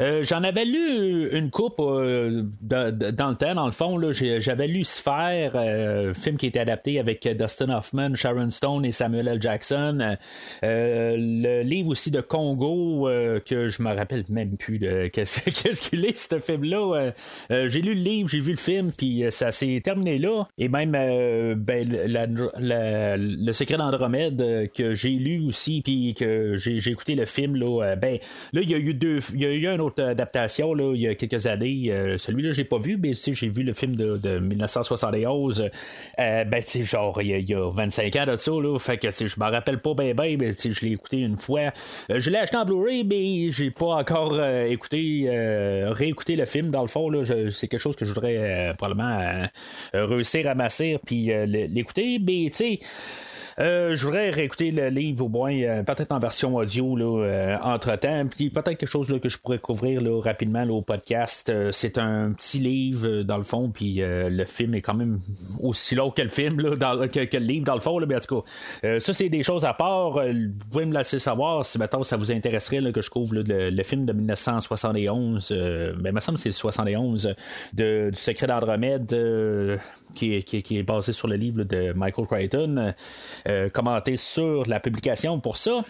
Euh, 0.00 0.22
j'en 0.22 0.42
avais 0.42 0.64
lu 0.64 1.28
une 1.32 1.50
coupe 1.50 1.76
euh, 1.78 2.42
dans 2.60 3.28
le 3.28 3.34
temps, 3.34 3.54
dans 3.54 3.66
le 3.66 3.72
fond. 3.72 4.00
J'avais 4.12 4.66
lu 4.66 4.84
Sphère, 4.84 5.52
euh, 5.54 6.14
film 6.14 6.36
qui 6.36 6.46
était 6.46 6.60
adapté 6.60 6.98
avec 6.98 7.26
Dustin 7.28 7.70
Hoffman, 7.70 8.14
Sharon 8.14 8.50
Stone 8.50 8.84
et 8.84 8.92
Samuel 8.92 9.28
L. 9.28 9.42
Jackson. 9.42 10.16
le 10.62 11.62
livre 11.62 11.90
aussi 11.90 12.10
de 12.10 12.20
Congo, 12.20 13.08
que 13.44 13.68
je 13.68 13.82
me 13.82 13.94
rappelle 13.94 14.24
même 14.28 14.56
plus 14.56 14.78
de 14.78 15.06
qu'est-ce 15.12 15.88
qu'il 15.88 16.04
est, 16.04 16.18
ce 16.18 16.38
film-là. 16.38 17.12
j'ai 17.50 17.80
lu 17.80 17.94
le 17.94 18.00
livre, 18.00 18.28
j'ai 18.28 18.40
vu 18.40 18.52
le 18.52 18.56
film, 18.56 18.90
puis 18.96 19.24
ça 19.30 19.52
s'est 19.52 19.80
terminé 19.84 20.18
là. 20.18 20.44
Et 20.58 20.68
même 20.68 20.92
ben, 20.92 21.86
le 22.58 23.52
secret 23.52 23.76
d'Andromède 23.76 24.70
que 24.74 24.94
j'ai 24.94 25.10
lu 25.10 25.46
aussi, 25.46 25.82
puis 25.82 26.14
que 26.14 26.56
j'ai 26.56 26.90
écouté 26.90 27.14
le 27.14 27.26
film, 27.26 27.56
là, 27.56 27.96
ben, 27.96 28.18
là, 28.52 28.60
il 28.62 28.70
y 28.70 28.74
a 28.74 28.78
eu 28.78 28.94
deux. 28.94 29.18
Y 29.34 29.44
a 29.46 29.52
eu 29.52 29.73
une 29.74 29.80
autre 29.80 30.02
adaptation 30.02 30.74
là, 30.74 30.92
il 30.94 31.00
y 31.00 31.08
a 31.08 31.14
quelques 31.14 31.46
années. 31.46 31.92
Celui-là, 32.18 32.52
je 32.52 32.58
l'ai 32.58 32.64
pas 32.64 32.78
vu, 32.78 32.96
mais 32.96 33.12
j'ai 33.14 33.48
vu 33.48 33.62
le 33.62 33.72
film 33.72 33.96
de, 33.96 34.38
1971. 34.38 35.70
ben, 36.16 36.62
tu 36.66 36.84
genre, 36.84 37.20
il 37.22 37.48
y, 37.48 37.54
a, 37.54 37.70
25 37.70 38.16
ans 38.16 38.26
de 38.26 38.36
ça, 38.36 38.52
là. 38.52 38.78
Fait 38.78 38.98
que, 38.98 39.10
je 39.10 39.40
m'en 39.40 39.50
rappelle 39.50 39.78
pas 39.78 39.94
bien, 39.94 40.14
bien, 40.14 40.36
mais 40.38 40.52
je 40.52 40.84
l'ai 40.84 40.92
écouté 40.92 41.18
une 41.18 41.38
fois. 41.38 41.72
je 42.08 42.30
l'ai 42.30 42.38
acheté 42.38 42.56
en 42.56 42.64
Blu-ray, 42.64 43.04
mais 43.04 43.50
j'ai 43.50 43.70
pas 43.70 43.96
encore 43.96 44.42
écouté, 44.44 45.26
réécouté 45.90 46.36
le 46.36 46.46
film, 46.46 46.70
dans 46.70 46.82
le 46.82 46.88
fond, 46.88 47.10
c'est 47.50 47.68
quelque 47.68 47.80
chose 47.80 47.96
que 47.96 48.04
je 48.04 48.12
voudrais 48.12 48.72
probablement 48.78 49.48
réussir 49.92 50.48
à 50.48 50.54
masser 50.54 50.98
puis 51.04 51.30
l'écouter. 51.46 52.18
Mais, 52.20 52.50
tu 52.50 52.56
sais, 52.56 52.78
euh, 53.60 53.94
je 53.94 54.04
voudrais 54.04 54.30
réécouter 54.30 54.70
le 54.70 54.88
livre 54.88 55.24
au 55.24 55.28
moins, 55.28 55.54
euh, 55.54 55.82
peut-être 55.82 56.12
en 56.12 56.18
version 56.18 56.56
audio 56.56 57.22
euh, 57.22 57.56
entre-temps. 57.62 58.26
Puis 58.26 58.50
peut-être 58.50 58.76
quelque 58.76 58.86
chose 58.86 59.12
que 59.20 59.28
je 59.28 59.38
pourrais 59.38 59.58
couvrir 59.58 60.02
rapidement 60.22 60.64
au 60.64 60.82
podcast. 60.82 61.52
c'est 61.70 61.98
un 61.98 62.32
petit 62.32 62.58
livre 62.58 63.22
dans 63.22 63.36
le 63.36 63.44
fond, 63.44 63.70
puis 63.70 64.00
le 64.00 64.44
film 64.46 64.74
est 64.74 64.80
quand 64.80 64.94
même 64.94 65.20
aussi 65.62 65.94
long 65.94 66.10
que 66.10 66.22
le 66.22 66.28
film, 66.28 66.56
que, 66.56 67.36
le 67.36 67.44
livre 67.44 67.64
dans 67.64 67.74
le 67.74 67.80
fond. 67.80 67.98
Là, 67.98 68.06
mais 68.06 68.16
en 68.16 68.20
tout 68.20 68.42
cas, 68.42 68.98
ça 69.00 69.12
c'est 69.12 69.28
des 69.28 69.42
choses 69.42 69.64
à 69.64 69.74
part. 69.74 70.12
vous 70.12 70.66
pouvez 70.70 70.86
me 70.86 70.96
laisser 70.96 71.18
savoir 71.18 71.64
si 71.64 71.78
maintenant 71.78 72.02
ça 72.02 72.16
vous 72.16 72.32
intéresserait 72.32 72.92
que 72.92 73.02
je 73.02 73.10
couvre 73.10 73.34
le, 73.36 73.82
film 73.82 74.06
de 74.06 74.12
1971. 74.12 75.50
ben, 75.50 75.96
il 76.04 76.12
me 76.12 76.20
semble 76.20 76.36
que 76.36 76.42
c'est 76.42 76.48
le 76.48 76.54
71 76.54 77.34
de, 77.72 78.10
du 78.10 78.18
secret 78.18 78.46
d'Andromède 78.46 79.14
qui, 80.14 80.42
qui, 80.42 80.78
est 80.78 80.82
basé 80.82 81.12
sur 81.12 81.28
le 81.28 81.36
livre 81.36 81.64
de 81.64 81.92
Michael 81.92 82.26
Crichton. 82.26 82.94
Euh, 83.46 83.68
commenter 83.68 84.16
sur 84.16 84.64
la 84.66 84.80
publication 84.80 85.38
pour 85.38 85.58
ça. 85.58 85.84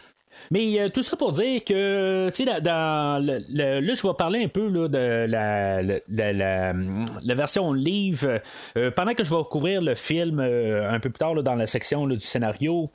Mais 0.50 0.80
euh, 0.80 0.88
tout 0.88 1.02
ça 1.02 1.16
pour 1.16 1.32
dire 1.32 1.64
que, 1.64 2.30
tu 2.30 2.44
sais, 2.44 2.60
dans, 2.60 3.24
le, 3.24 3.80
là, 3.80 3.94
je 3.94 4.06
vais 4.06 4.14
parler 4.14 4.44
un 4.44 4.48
peu 4.48 4.68
là, 4.68 4.88
de 4.88 5.26
la, 5.26 5.82
la, 5.82 6.72
la, 6.72 7.34
version 7.34 7.72
livre. 7.72 8.40
Euh, 8.76 8.90
pendant 8.90 9.14
que 9.14 9.24
je 9.24 9.34
vais 9.34 9.42
couvrir 9.50 9.82
le 9.82 9.94
film 9.94 10.40
euh, 10.40 10.90
un 10.90 11.00
peu 11.00 11.10
plus 11.10 11.18
tard 11.18 11.34
dans 11.42 11.54
la 11.54 11.66
section 11.66 12.06
du 12.06 12.20
scénario, 12.20 12.90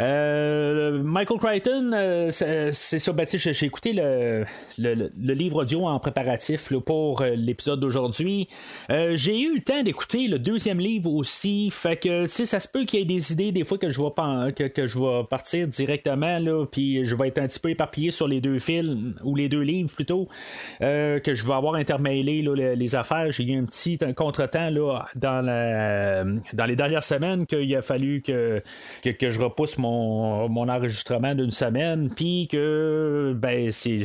Michael 0.00 1.38
Crichton, 1.38 2.28
c'est 2.30 2.98
ça, 2.98 3.12
ben, 3.12 3.26
j'ai 3.28 3.66
écouté 3.66 3.92
le, 3.92 4.44
le, 4.78 5.34
livre 5.34 5.62
audio 5.62 5.86
en 5.86 5.98
préparatif 5.98 6.72
pour 6.84 7.22
l'épisode 7.22 7.80
d'aujourd'hui. 7.80 8.48
j'ai 8.88 9.40
eu 9.40 9.54
le 9.56 9.62
temps 9.62 9.82
d'écouter 9.82 10.28
le 10.28 10.38
deuxième 10.38 10.78
livre 10.78 11.12
aussi, 11.12 11.70
fait 11.70 11.96
que, 11.96 12.24
tu 12.24 12.28
sais, 12.28 12.46
ça 12.46 12.60
se 12.60 12.68
peut 12.68 12.84
qu'il 12.84 13.00
y 13.00 13.02
ait 13.02 13.06
des 13.06 13.32
idées 13.32 13.52
des 13.52 13.64
fois 13.64 13.78
que 13.78 13.90
je 13.90 14.00
vais, 14.00 14.52
que, 14.52 14.64
que 14.64 14.86
je 14.86 14.98
vais 14.98 15.24
partir 15.28 15.66
directement, 15.66 16.38
là, 16.38 16.64
je 17.04 17.14
vais 17.14 17.28
être 17.28 17.38
un 17.38 17.46
petit 17.46 17.60
peu 17.60 17.70
éparpillé 17.70 18.10
sur 18.10 18.28
les 18.28 18.40
deux 18.40 18.58
films, 18.58 19.14
ou 19.22 19.34
les 19.36 19.48
deux 19.48 19.60
livres 19.60 19.90
plutôt, 19.94 20.28
euh, 20.82 21.20
que 21.20 21.34
je 21.34 21.46
vais 21.46 21.54
avoir 21.54 21.74
intermêlé 21.74 22.42
les, 22.42 22.94
affaires. 22.94 23.30
J'ai 23.32 23.44
eu 23.44 23.58
un 23.58 23.64
petit 23.64 23.98
contretemps 24.16 24.70
là, 24.70 25.06
dans, 25.14 25.42
la, 25.42 26.24
dans 26.24 26.64
les 26.64 26.76
dernières 26.76 27.04
semaines 27.04 27.46
qu'il 27.46 27.74
a 27.76 27.82
fallu 27.82 28.22
que, 28.22 28.62
que, 29.02 29.30
je 29.30 29.38
repousse 29.38 29.76
mon, 29.76 30.48
mon 30.48 30.68
enregistrement 30.68 31.34
d'une 31.34 31.50
semaine, 31.50 32.10
puis 32.14 32.48
que 32.50 33.34
ben, 33.36 33.70
j'ai, 33.70 33.98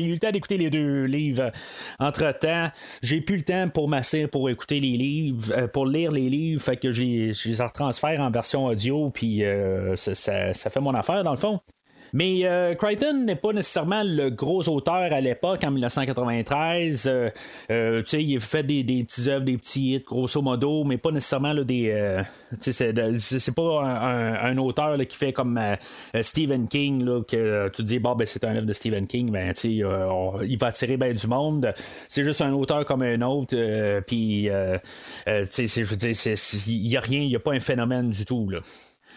eu 0.00 0.12
le 0.12 0.18
temps 0.18 0.30
d'écouter 0.30 0.56
les 0.56 0.70
deux 0.70 1.04
livres 1.04 1.52
entre-temps. 2.00 2.70
J'ai 3.02 3.20
plus 3.20 3.36
le 3.36 3.42
temps 3.42 3.68
pour 3.68 3.88
masser, 3.88 4.26
pour 4.26 4.50
écouter 4.50 4.80
les 4.80 4.96
livres, 4.96 5.52
euh, 5.56 5.68
pour 5.68 5.86
lire 5.86 6.10
les 6.10 6.28
livres, 6.28 6.60
fait 6.60 6.76
que 6.76 6.90
j'ai, 6.90 7.34
je 7.34 7.48
les 7.48 7.62
retransfère 7.62 8.20
en 8.20 8.30
version 8.30 8.64
audio, 8.64 9.10
puis 9.10 9.44
euh, 9.44 9.94
ça, 9.96 10.14
ça 10.52 10.70
fait 10.70 10.80
mon 10.80 10.94
affaire 10.94 11.01
dans 11.22 11.32
le 11.32 11.36
fond. 11.36 11.60
Mais 12.12 12.40
euh, 12.44 12.74
Crichton 12.74 13.24
n'est 13.24 13.36
pas 13.36 13.52
nécessairement 13.52 14.02
le 14.04 14.28
gros 14.30 14.68
auteur 14.68 15.12
à 15.12 15.20
l'époque, 15.20 15.64
en 15.64 15.70
1993. 15.70 17.06
Euh, 17.06 17.30
euh, 17.70 18.02
il 18.12 18.38
fait 18.40 18.62
des, 18.62 18.82
des 18.82 19.04
petits 19.04 19.30
œuvres, 19.30 19.44
des 19.44 19.56
petits 19.56 19.94
hits, 19.94 20.04
grosso 20.04 20.42
modo, 20.42 20.84
mais 20.84 20.98
pas 20.98 21.10
nécessairement 21.10 21.54
là, 21.54 21.64
des. 21.64 22.22
c'est 22.60 23.54
pas 23.54 23.82
un, 23.82 24.58
auteur 24.58 24.98
qui 25.08 25.16
fait 25.16 25.32
comme 25.32 25.58
Stephen 26.20 26.68
King, 26.68 27.02
là, 27.04 27.22
que 27.22 27.70
tu 27.70 27.82
dis, 27.82 27.98
bon, 27.98 28.14
ben, 28.14 28.26
c'est 28.26 28.44
un 28.44 28.54
œuvre 28.56 28.66
de 28.66 28.72
Stephen 28.74 29.06
King, 29.06 29.30
ben, 29.30 29.52
il 29.64 30.58
va 30.58 30.66
attirer 30.66 30.98
bien 30.98 31.14
du 31.14 31.26
monde. 31.26 31.72
C'est 32.08 32.24
juste 32.24 32.42
un 32.42 32.52
auteur 32.52 32.84
comme 32.84 33.02
un 33.02 33.22
autre, 33.22 33.56
puis, 34.00 34.46
je 34.46 35.82
veux 35.82 35.96
dire, 35.96 36.36
il 36.66 36.88
n'y 36.88 36.96
a 36.96 37.00
rien, 37.00 37.20
il 37.20 37.28
n'y 37.28 37.36
a 37.36 37.40
pas 37.40 37.52
un 37.52 37.60
phénomène 37.60 38.10
du 38.10 38.26
tout, 38.26 38.50
là. 38.50 38.60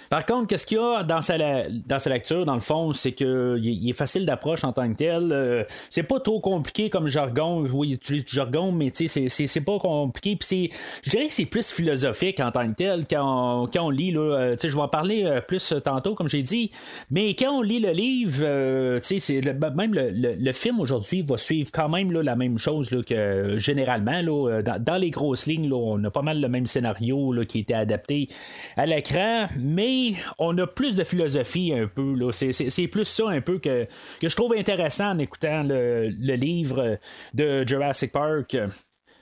Par 0.10 0.26
contre, 0.26 0.48
qu'est-ce 0.48 0.66
qu'il 0.66 0.78
y 0.78 0.82
a 0.82 1.04
dans 1.04 1.22
sa, 1.22 1.38
dans 1.38 1.98
lecture, 2.10 2.46
dans 2.46 2.54
le 2.54 2.60
fond, 2.60 2.94
c'est 2.94 3.12
qu'il 3.12 3.60
il 3.64 3.90
est 3.90 3.94
facile 3.94 4.26
d'approche 4.26 4.64
en 4.64 4.74
tant 4.74 4.90
que 4.92 4.98
tel. 4.98 5.30
Euh, 5.32 5.64
c'est 5.90 6.04
pas 6.04 6.20
trop 6.20 6.40
compliqué 6.40 6.90
comme 6.90 7.08
jargon. 7.08 7.66
Oui, 7.72 7.90
il 7.90 7.94
utilise 7.94 8.26
du 8.26 8.34
jargon, 8.34 8.72
mais 8.72 8.92
c'est 8.94 9.66
pas 9.66 9.80
compliqué. 9.80 10.36
Puis 10.36 10.72
je 11.04 11.10
dirais 11.10 11.28
que 11.28 11.34
c'est 11.34 11.46
plus 11.46 11.72
philosophique 11.72 12.40
en 12.40 12.52
tant 12.52 12.68
que 12.70 12.76
tel 12.76 13.06
quand 13.10 13.70
on, 13.80 13.90
lit. 13.90 14.16
Euh, 14.16 14.56
je 14.62 14.68
vais 14.68 14.82
en 14.82 14.88
parler 14.88 15.24
euh, 15.26 15.42
plus 15.42 15.74
tantôt, 15.84 16.16
comme 16.16 16.30
j'ai 16.30 16.42
dit. 16.42 16.72
Mais 17.10 17.34
quand 17.36 17.52
on 17.52 17.62
lit 17.62 17.80
le 17.80 17.92
livre, 17.92 19.00
c'est 19.02 19.42
même 19.76 19.94
le, 19.94 20.10
le, 20.12 20.54
film 20.54 20.80
aujourd'hui 20.80 21.22
va 21.22 21.38
suivre 21.38 21.70
quand 21.72 21.90
même 21.90 22.12
là, 22.12 22.24
la 22.24 22.36
même 22.36 22.58
chose 22.58 22.92
là, 22.92 23.04
que 23.04 23.58
généralement. 23.58 24.22
Là, 24.22 24.62
dans, 24.62 24.96
les 24.96 25.10
grosses 25.10 25.46
lignes, 25.46 25.72
on 25.74 26.04
a 26.04 26.10
pas 26.10 26.22
mal 26.22 26.40
le 26.40 26.48
même 26.48 26.68
scénario 26.68 27.34
qui 27.48 27.60
était 27.60 27.74
adapté 27.74 28.30
à 28.78 28.86
l'écran. 28.86 29.48
Mais 29.58 29.95
on 30.40 30.58
a 30.58 30.68
plus 30.68 30.96
de 30.96 31.04
philosophie 31.04 31.74
un 31.74 31.88
peu. 31.88 32.32
C'est, 32.32 32.88
plus 32.88 33.06
ça 33.06 33.30
un 33.30 33.42
peu 33.42 33.60
que, 33.60 33.88
que 34.22 34.30
je 34.30 34.36
trouve 34.36 34.54
intéressant 34.54 35.12
en 35.12 35.20
écoutant 35.20 35.64
le 35.64 36.36
livre 36.36 36.98
de 37.34 37.68
Jurassic 37.68 38.12
Park. 38.12 38.58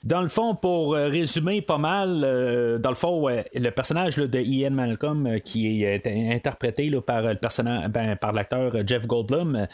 Dans 0.04 0.20
le 0.20 0.28
fond, 0.28 0.54
pour 0.54 0.94
euh, 0.94 1.08
résumer 1.08 1.62
pas 1.62 1.78
mal, 1.78 2.20
euh, 2.24 2.76
dans 2.76 2.90
le 2.90 2.94
fond, 2.94 3.26
le 3.26 3.70
personnage 3.70 4.16
de 4.16 4.38
Ian 4.38 4.70
Malcolm, 4.70 5.26
euh, 5.26 5.38
qui 5.38 5.82
est 5.82 6.06
interprété 6.06 6.90
par 7.00 7.22
le 7.22 7.36
personnage, 7.36 7.88
ben, 7.88 8.14
par 8.14 8.34
l'acteur 8.34 8.74
Jeff 8.86 9.06
Goldblum, 9.06 9.66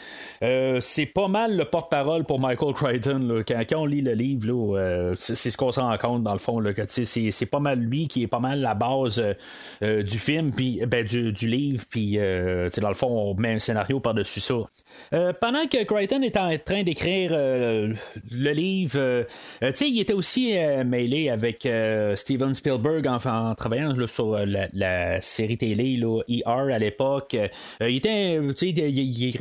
c'est 0.79 1.05
pas 1.05 1.27
mal 1.27 1.57
le 1.57 1.65
porte-parole 1.65 2.23
pour 2.23 2.39
Michael 2.39 2.73
Crichton. 2.73 3.43
Quand, 3.45 3.65
on 3.75 3.85
lit 3.85 4.01
le 4.01 4.13
livre, 4.13 5.13
c'est, 5.17 5.35
ce 5.49 5.57
qu'on 5.57 5.71
se 5.71 5.81
rend 5.81 5.97
compte 5.97 6.23
dans 6.23 6.33
le 6.33 6.39
fond. 6.39 6.63
C'est, 6.85 7.45
pas 7.47 7.59
mal 7.59 7.79
lui 7.79 8.07
qui 8.07 8.23
est 8.23 8.27
pas 8.27 8.39
mal 8.39 8.61
la 8.61 8.73
base 8.73 9.21
du 9.81 10.19
film, 10.19 10.51
puis 10.51 10.81
ben, 10.87 11.03
du, 11.03 11.47
livre, 11.47 11.83
puis 11.89 12.17
dans 12.17 12.89
le 12.89 12.95
fond, 12.95 13.09
on 13.09 13.35
met 13.35 13.53
un 13.53 13.59
scénario 13.59 13.99
par-dessus 13.99 14.39
ça. 14.39 14.55
Pendant 15.11 15.67
que 15.67 15.83
Crichton 15.83 16.21
est 16.21 16.37
en 16.37 16.57
train 16.57 16.83
d'écrire 16.83 17.31
le 17.31 18.51
livre, 18.51 19.25
il 19.61 19.99
était 19.99 20.13
aussi 20.21 20.53
mêlé 20.85 21.29
avec 21.29 21.67
Steven 22.15 22.53
Spielberg 22.53 23.07
en, 23.07 23.55
travaillant 23.55 23.95
sur 24.05 24.37
la, 24.45 25.19
série 25.21 25.57
télé 25.57 25.97
là, 25.97 26.21
ER 26.29 26.73
à 26.73 26.77
l'époque. 26.77 27.35
il 27.79 27.95
était, 27.95 28.35
il, 28.35 29.35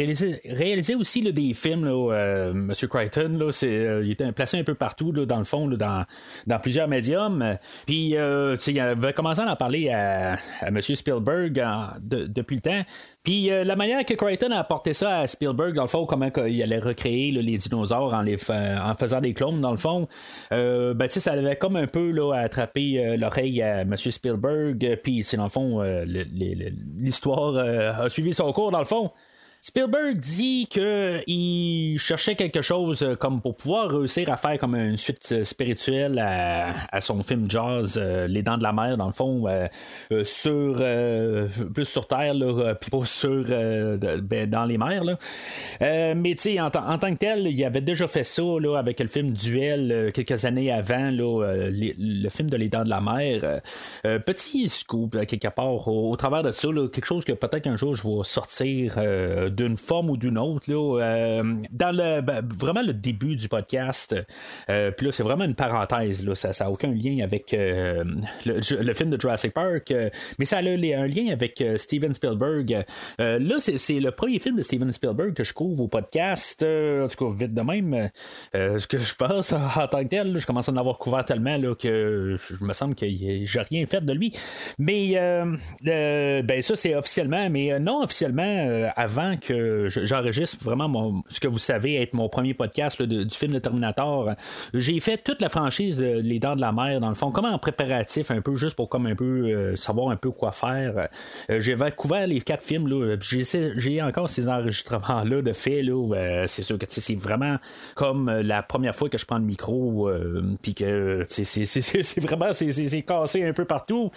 réalisait, 0.47 0.95
aussi 0.95 1.21
des 1.21 1.53
films, 1.53 1.85
là, 1.85 2.53
Monsieur 2.55 2.89
Crichton. 2.89 3.51
Il 3.63 4.11
était 4.11 4.33
placé 4.33 4.59
un 4.59 4.65
peu 4.65 4.75
partout 4.75 5.13
dans 5.13 5.39
le 5.39 5.45
fond, 5.45 5.69
dans, 5.69 6.07
dans 6.47 6.59
plusieurs 6.59 6.89
médiums. 6.89 7.59
Puis, 7.85 8.15
il 8.15 8.81
avait 8.81 9.13
commencé 9.13 9.43
à 9.43 9.53
en 9.53 9.57
parler 9.57 9.91
à, 9.91 10.39
à 10.61 10.71
Monsieur 10.71 10.95
Spielberg 10.95 11.63
depuis 12.01 12.57
le 12.57 12.63
temps. 12.63 12.85
Puis 13.23 13.50
euh, 13.50 13.65
la 13.65 13.77
manière 13.77 14.05
que 14.07 14.15
Crichton 14.15 14.50
a 14.50 14.59
apporté 14.59 14.95
ça 14.95 15.19
à 15.19 15.27
Spielberg, 15.27 15.75
dans 15.75 15.83
le 15.83 15.89
fond, 15.89 16.07
comment 16.07 16.31
il 16.47 16.62
allait 16.62 16.79
recréer 16.79 17.31
les 17.31 17.59
dinosaures 17.59 18.15
en, 18.15 18.23
les 18.23 18.39
en 18.50 18.95
faisant 18.95 19.21
des 19.21 19.35
clones, 19.35 19.61
dans 19.61 19.73
le 19.73 19.77
fond, 19.77 20.09
euh, 20.53 20.95
ben, 20.95 21.09
ça 21.09 21.33
avait 21.33 21.57
comme 21.57 21.77
un 21.77 21.87
peu 21.87 22.11
là, 22.11 22.33
attrapé 22.33 22.99
euh, 22.99 23.17
l'oreille 23.19 23.61
à 23.61 23.83
M. 23.83 23.95
Spielberg. 23.97 25.00
Puis 25.03 25.23
c'est 25.25 25.37
dans 25.37 25.45
le 25.45 25.50
fond, 25.50 25.83
l'histoire 26.07 27.57
a 27.57 28.09
suivi 28.09 28.33
son 28.33 28.53
cours, 28.53 28.71
dans 28.71 28.79
le 28.79 28.85
fond. 28.87 29.11
Spielberg 29.62 30.17
dit 30.17 30.67
qu'il 30.71 31.99
cherchait 31.99 32.35
quelque 32.35 32.62
chose 32.62 33.02
euh, 33.02 33.14
comme 33.14 33.43
pour 33.43 33.57
pouvoir 33.57 33.90
réussir 33.90 34.31
à 34.31 34.38
faire 34.38 34.57
comme 34.57 34.75
une 34.75 34.97
suite 34.97 35.29
euh, 35.33 35.45
spirituelle 35.45 36.19
à, 36.19 37.00
son 37.02 37.23
film 37.23 37.45
Jazz, 37.50 37.99
euh, 38.00 38.26
Les 38.26 38.43
Dents 38.43 38.57
de 38.57 38.62
la 38.62 38.73
Mer, 38.73 38.97
dans 38.97 39.07
le 39.07 39.12
fond, 39.12 39.47
sur 40.25 40.83
plus 41.75 41.85
sur 41.85 42.07
Terre, 42.07 42.35
puis 42.81 42.90
pas 42.90 43.05
sur 43.05 43.45
ben, 43.45 44.49
dans 44.49 44.64
les 44.64 44.79
mers. 44.79 45.02
mais 45.81 46.35
tu 46.35 46.43
sais, 46.43 46.61
en, 46.61 46.71
tant 46.71 46.99
que 46.99 47.19
tel, 47.19 47.47
il 47.47 47.64
avait 47.64 47.81
déjà 47.81 48.07
fait 48.07 48.25
ça 48.25 48.43
là, 48.43 48.76
avec 48.76 49.00
le 49.00 49.09
film 49.09 49.33
Duel 49.33 50.11
quelques 50.14 50.45
années 50.45 50.73
avant, 50.73 51.11
là, 51.11 51.55
le 51.69 52.29
film 52.29 52.50
de 52.50 52.57
Les 52.57 52.69
Dents 52.69 52.85
de 52.85 52.90
la 52.90 53.00
Mer. 53.00 53.61
petit 54.25 54.69
scoop 54.69 55.25
quelque 55.26 55.49
part 55.49 55.88
au, 55.88 56.17
travers 56.17 56.43
de 56.43 56.52
ça, 56.52 56.69
quelque 56.93 57.07
chose 57.07 57.25
que 57.25 57.33
peut-être 57.33 57.67
un 57.67 57.76
jour 57.76 57.95
je 57.95 58.07
vais 58.07 58.25
sortir 58.25 58.99
d'une 59.50 59.76
forme 59.76 60.11
ou 60.11 60.16
d'une 60.16 60.38
autre. 60.38 60.71
Là, 60.71 61.42
dans 61.71 61.97
le, 61.97 62.21
ben, 62.21 62.47
vraiment 62.54 62.83
le 62.83 62.92
début 62.92 63.37
du 63.37 63.49
podcast, 63.49 64.16
puis 64.66 65.07
là, 65.07 65.12
c'est 65.12 65.23
vraiment 65.23 65.45
une 65.45 65.54
parenthèse. 65.54 66.25
Là, 66.25 66.35
ça 66.35 66.50
n'a 66.64 66.71
aucun 66.71 66.92
lien 66.92 67.23
avec 67.23 67.52
le, 67.52 68.95
film 68.95 69.11
de 69.11 69.21
Jurassic 69.21 69.52
Park, 69.52 69.92
mais 70.38 70.45
ça 70.45 70.59
a 70.59 70.61
un 70.61 71.07
lien 71.07 71.33
avec 71.33 71.62
Steven 71.76 72.14
Spielberg. 72.14 72.85
là, 73.19 73.57
c'est 73.59 74.00
le 74.00 74.11
premier 74.11 74.38
film 74.38 74.57
de 74.57 74.62
Steven 74.62 74.92
Spielberg 74.92 75.35
que 75.35 75.45
je 75.45 75.52
couvre 75.52 75.85
au 75.85 75.88
podcast. 75.88 76.62
en 76.62 77.09
tout 77.09 77.25
cas, 77.25 77.35
vite 77.37 77.54
de 77.54 77.62
même, 77.62 78.11
ce 78.52 78.87
que 78.87 78.99
je 78.99 79.14
pense 79.14 79.52
en 79.52 79.88
tant 79.88 80.02
que 80.02 80.09
tel, 80.09 80.37
je 80.37 80.47
commence 80.47 80.69
à 80.69 80.73
en 80.73 80.76
avoir 80.76 80.99
couvert 80.99 81.25
tellement 81.25 81.57
là, 81.57 81.75
que 81.75 82.37
je 82.38 82.64
me 82.64 82.73
semble 82.73 82.95
que 82.95 83.07
j'ai 83.09 83.61
rien 83.69 83.87
fait 83.87 84.04
de 84.04 84.12
lui. 84.12 84.33
Mais 84.78 85.14
ben 85.83 86.62
ça, 86.62 86.76
c'est 86.76 86.95
officiellement, 86.95 87.49
mais 87.50 87.78
non 87.80 88.02
officiellement, 88.02 88.90
avant 88.97 89.37
que 89.41 89.89
j'enregistre 89.89 90.57
vraiment 90.63 91.23
ce 91.29 91.41
que 91.41 91.49
vous 91.49 91.59
savez 91.59 92.01
être 92.01 92.15
mon 92.15 92.29
premier 92.29 92.55
podcast 92.55 93.03
du 93.03 93.37
film 93.37 93.53
de 93.53 93.59
Terminator, 93.59 94.31
j'ai 94.75 95.01
fait 95.01 95.19
toute 95.19 95.41
la 95.41 95.49
franchise 95.49 96.01
Les 96.01 96.39
Dents 96.39 96.57
de 96.57 96.61
la 96.61 96.73
Mer, 96.73 97.01
dans 97.01 97.09
le 97.09 97.15
fond, 97.15 97.31
comme 97.31 97.47
en 97.47 97.59
préparatif, 97.59 98.31
un 98.31 98.41
peu, 98.41 98.57
juste 98.57 98.77
pour 98.77 98.89
comme 98.89 99.07
un 99.07 99.15
peu 99.15 99.75
savoir 99.77 100.11
un 100.11 100.17
peu 100.17 100.31
quoi 100.31 100.53
faire. 100.53 101.09
j'ai 101.49 101.77
couvert 101.97 102.27
les 102.27 102.41
quatre 102.41 102.63
films, 102.63 103.19
j'ai 103.21 104.03
encore 104.03 104.29
ces 104.31 104.49
enregistrements-là 104.49 105.43
de 105.43 105.53
fait, 105.53 105.83
là, 105.83 106.47
c'est 106.47 106.63
sûr 106.63 106.79
que 106.79 106.87
c'est 106.89 107.15
vraiment 107.15 107.57
comme 107.95 108.31
la 108.31 108.63
première 108.63 108.95
fois 108.95 109.09
que 109.09 109.19
je 109.19 109.27
prends 109.27 109.39
le 109.39 109.45
micro, 109.45 110.11
puis 110.63 110.75
que 110.75 111.25
c'est 111.29 112.21
vraiment 112.21 112.53
cassé 113.07 113.45
un 113.45 113.53
peu 113.53 113.65
partout. 113.65 114.11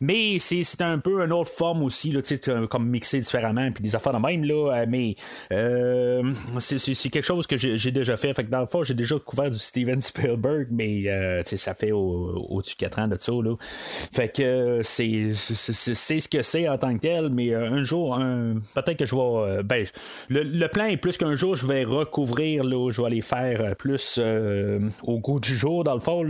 Mais 0.00 0.38
c'est 0.38 0.82
un 0.82 0.98
peu 0.98 1.24
une 1.24 1.32
autre 1.32 1.50
forme 1.50 1.82
aussi, 1.82 2.12
là, 2.12 2.20
comme 2.68 2.88
mixé 2.88 3.20
différemment, 3.20 3.70
puis 3.72 3.82
des 3.82 3.94
affaires 3.94 4.12
de 4.12 4.18
même, 4.18 4.44
là, 4.44 4.65
euh, 4.72 4.86
mais 4.88 5.14
euh, 5.52 6.32
c'est 6.58 7.10
quelque 7.10 7.24
chose 7.24 7.46
que 7.46 7.56
j'ai 7.56 7.90
déjà 7.90 8.16
fait. 8.16 8.32
Fait 8.34 8.44
que 8.44 8.50
dans 8.50 8.60
le 8.60 8.66
fond, 8.66 8.82
j'ai 8.82 8.94
déjà 8.94 9.18
couvert 9.18 9.50
du 9.50 9.58
Steven 9.58 10.00
Spielberg, 10.00 10.68
mais 10.70 11.08
euh, 11.08 11.42
ça 11.44 11.74
fait 11.74 11.92
au-dessus 11.92 12.74
de 12.74 12.80
4 12.80 12.98
ans 13.00 13.08
de 13.08 13.16
ça. 13.16 13.32
Là. 13.32 13.56
Fait 14.12 14.28
que 14.28 14.80
c'est 14.82 15.32
ce 15.32 16.28
que 16.28 16.42
c'est 16.42 16.68
en 16.68 16.78
tant 16.78 16.94
que 16.94 17.00
tel, 17.00 17.30
mais 17.30 17.54
un 17.54 17.84
jour, 17.84 18.18
peut-être 18.74 18.96
que 18.96 19.06
je 19.06 19.14
vais. 19.14 19.62
ben, 19.62 19.86
le, 20.28 20.66
plan 20.68 20.86
est 20.86 20.96
plus 20.96 21.16
qu'un 21.16 21.34
jour, 21.34 21.56
je 21.56 21.66
vais 21.66 21.84
recouvrir, 21.84 22.64
là, 22.64 22.90
je 22.90 23.00
vais 23.00 23.06
aller 23.06 23.22
faire 23.22 23.76
plus 23.76 24.20
au 25.02 25.18
goût 25.18 25.40
du 25.40 25.56
jour, 25.56 25.84
dans 25.84 25.94
le 25.94 26.00
fond. 26.00 26.24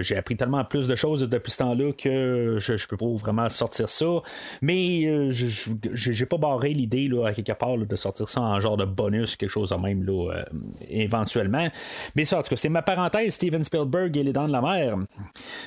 J'ai 0.00 0.16
appris 0.16 0.36
tellement 0.36 0.64
plus 0.64 0.86
de 0.86 0.96
choses 0.96 1.20
depuis 1.20 1.52
ce 1.52 1.58
temps-là 1.58 1.92
que 1.92 2.56
je, 2.58 2.76
je 2.76 2.86
peux 2.88 2.96
pas 2.96 3.06
vraiment 3.06 3.48
sortir 3.48 3.88
ça. 3.88 4.22
Mais 4.60 5.30
j'ai 5.30 6.26
pas 6.26 6.38
barré 6.38 6.70
l'idée 6.70 7.08
à 7.26 7.32
quelque 7.32 7.52
part 7.52 7.76
de 7.76 7.96
sortir 7.96 8.28
ça 8.28 8.40
en 8.40 8.60
genre 8.60 8.76
de 8.76 8.84
bonus, 8.84 9.36
quelque 9.36 9.50
chose 9.50 9.70
de 9.70 9.76
même 9.76 10.04
là, 10.04 10.32
euh, 10.32 10.44
éventuellement. 10.88 11.68
Mais 12.14 12.24
ça, 12.24 12.38
en 12.38 12.42
tout 12.42 12.50
cas, 12.50 12.56
c'est 12.56 12.68
ma 12.68 12.82
parenthèse, 12.82 13.34
Steven 13.34 13.64
Spielberg 13.64 14.16
et 14.16 14.22
les 14.22 14.32
dents 14.32 14.46
de 14.46 14.52
la 14.52 14.60
mer. 14.60 14.96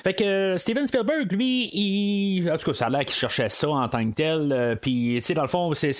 Fait 0.04 0.14
que 0.14 0.24
euh, 0.24 0.56
Steven 0.56 0.86
Spielberg, 0.86 1.32
lui, 1.32 1.70
il, 1.72 2.50
en 2.50 2.56
tout 2.56 2.66
cas, 2.66 2.74
ça 2.74 2.86
a 2.86 2.90
l'air 2.90 3.04
qu'il 3.04 3.14
cherchait 3.14 3.48
ça 3.48 3.68
en 3.68 3.88
tant 3.88 4.04
que 4.08 4.14
tel. 4.14 4.52
Euh, 4.52 4.74
puis, 4.76 5.14
tu 5.16 5.20
sais, 5.22 5.34
dans 5.34 5.42
le 5.42 5.48
fond, 5.48 5.72
c'est, 5.74 5.92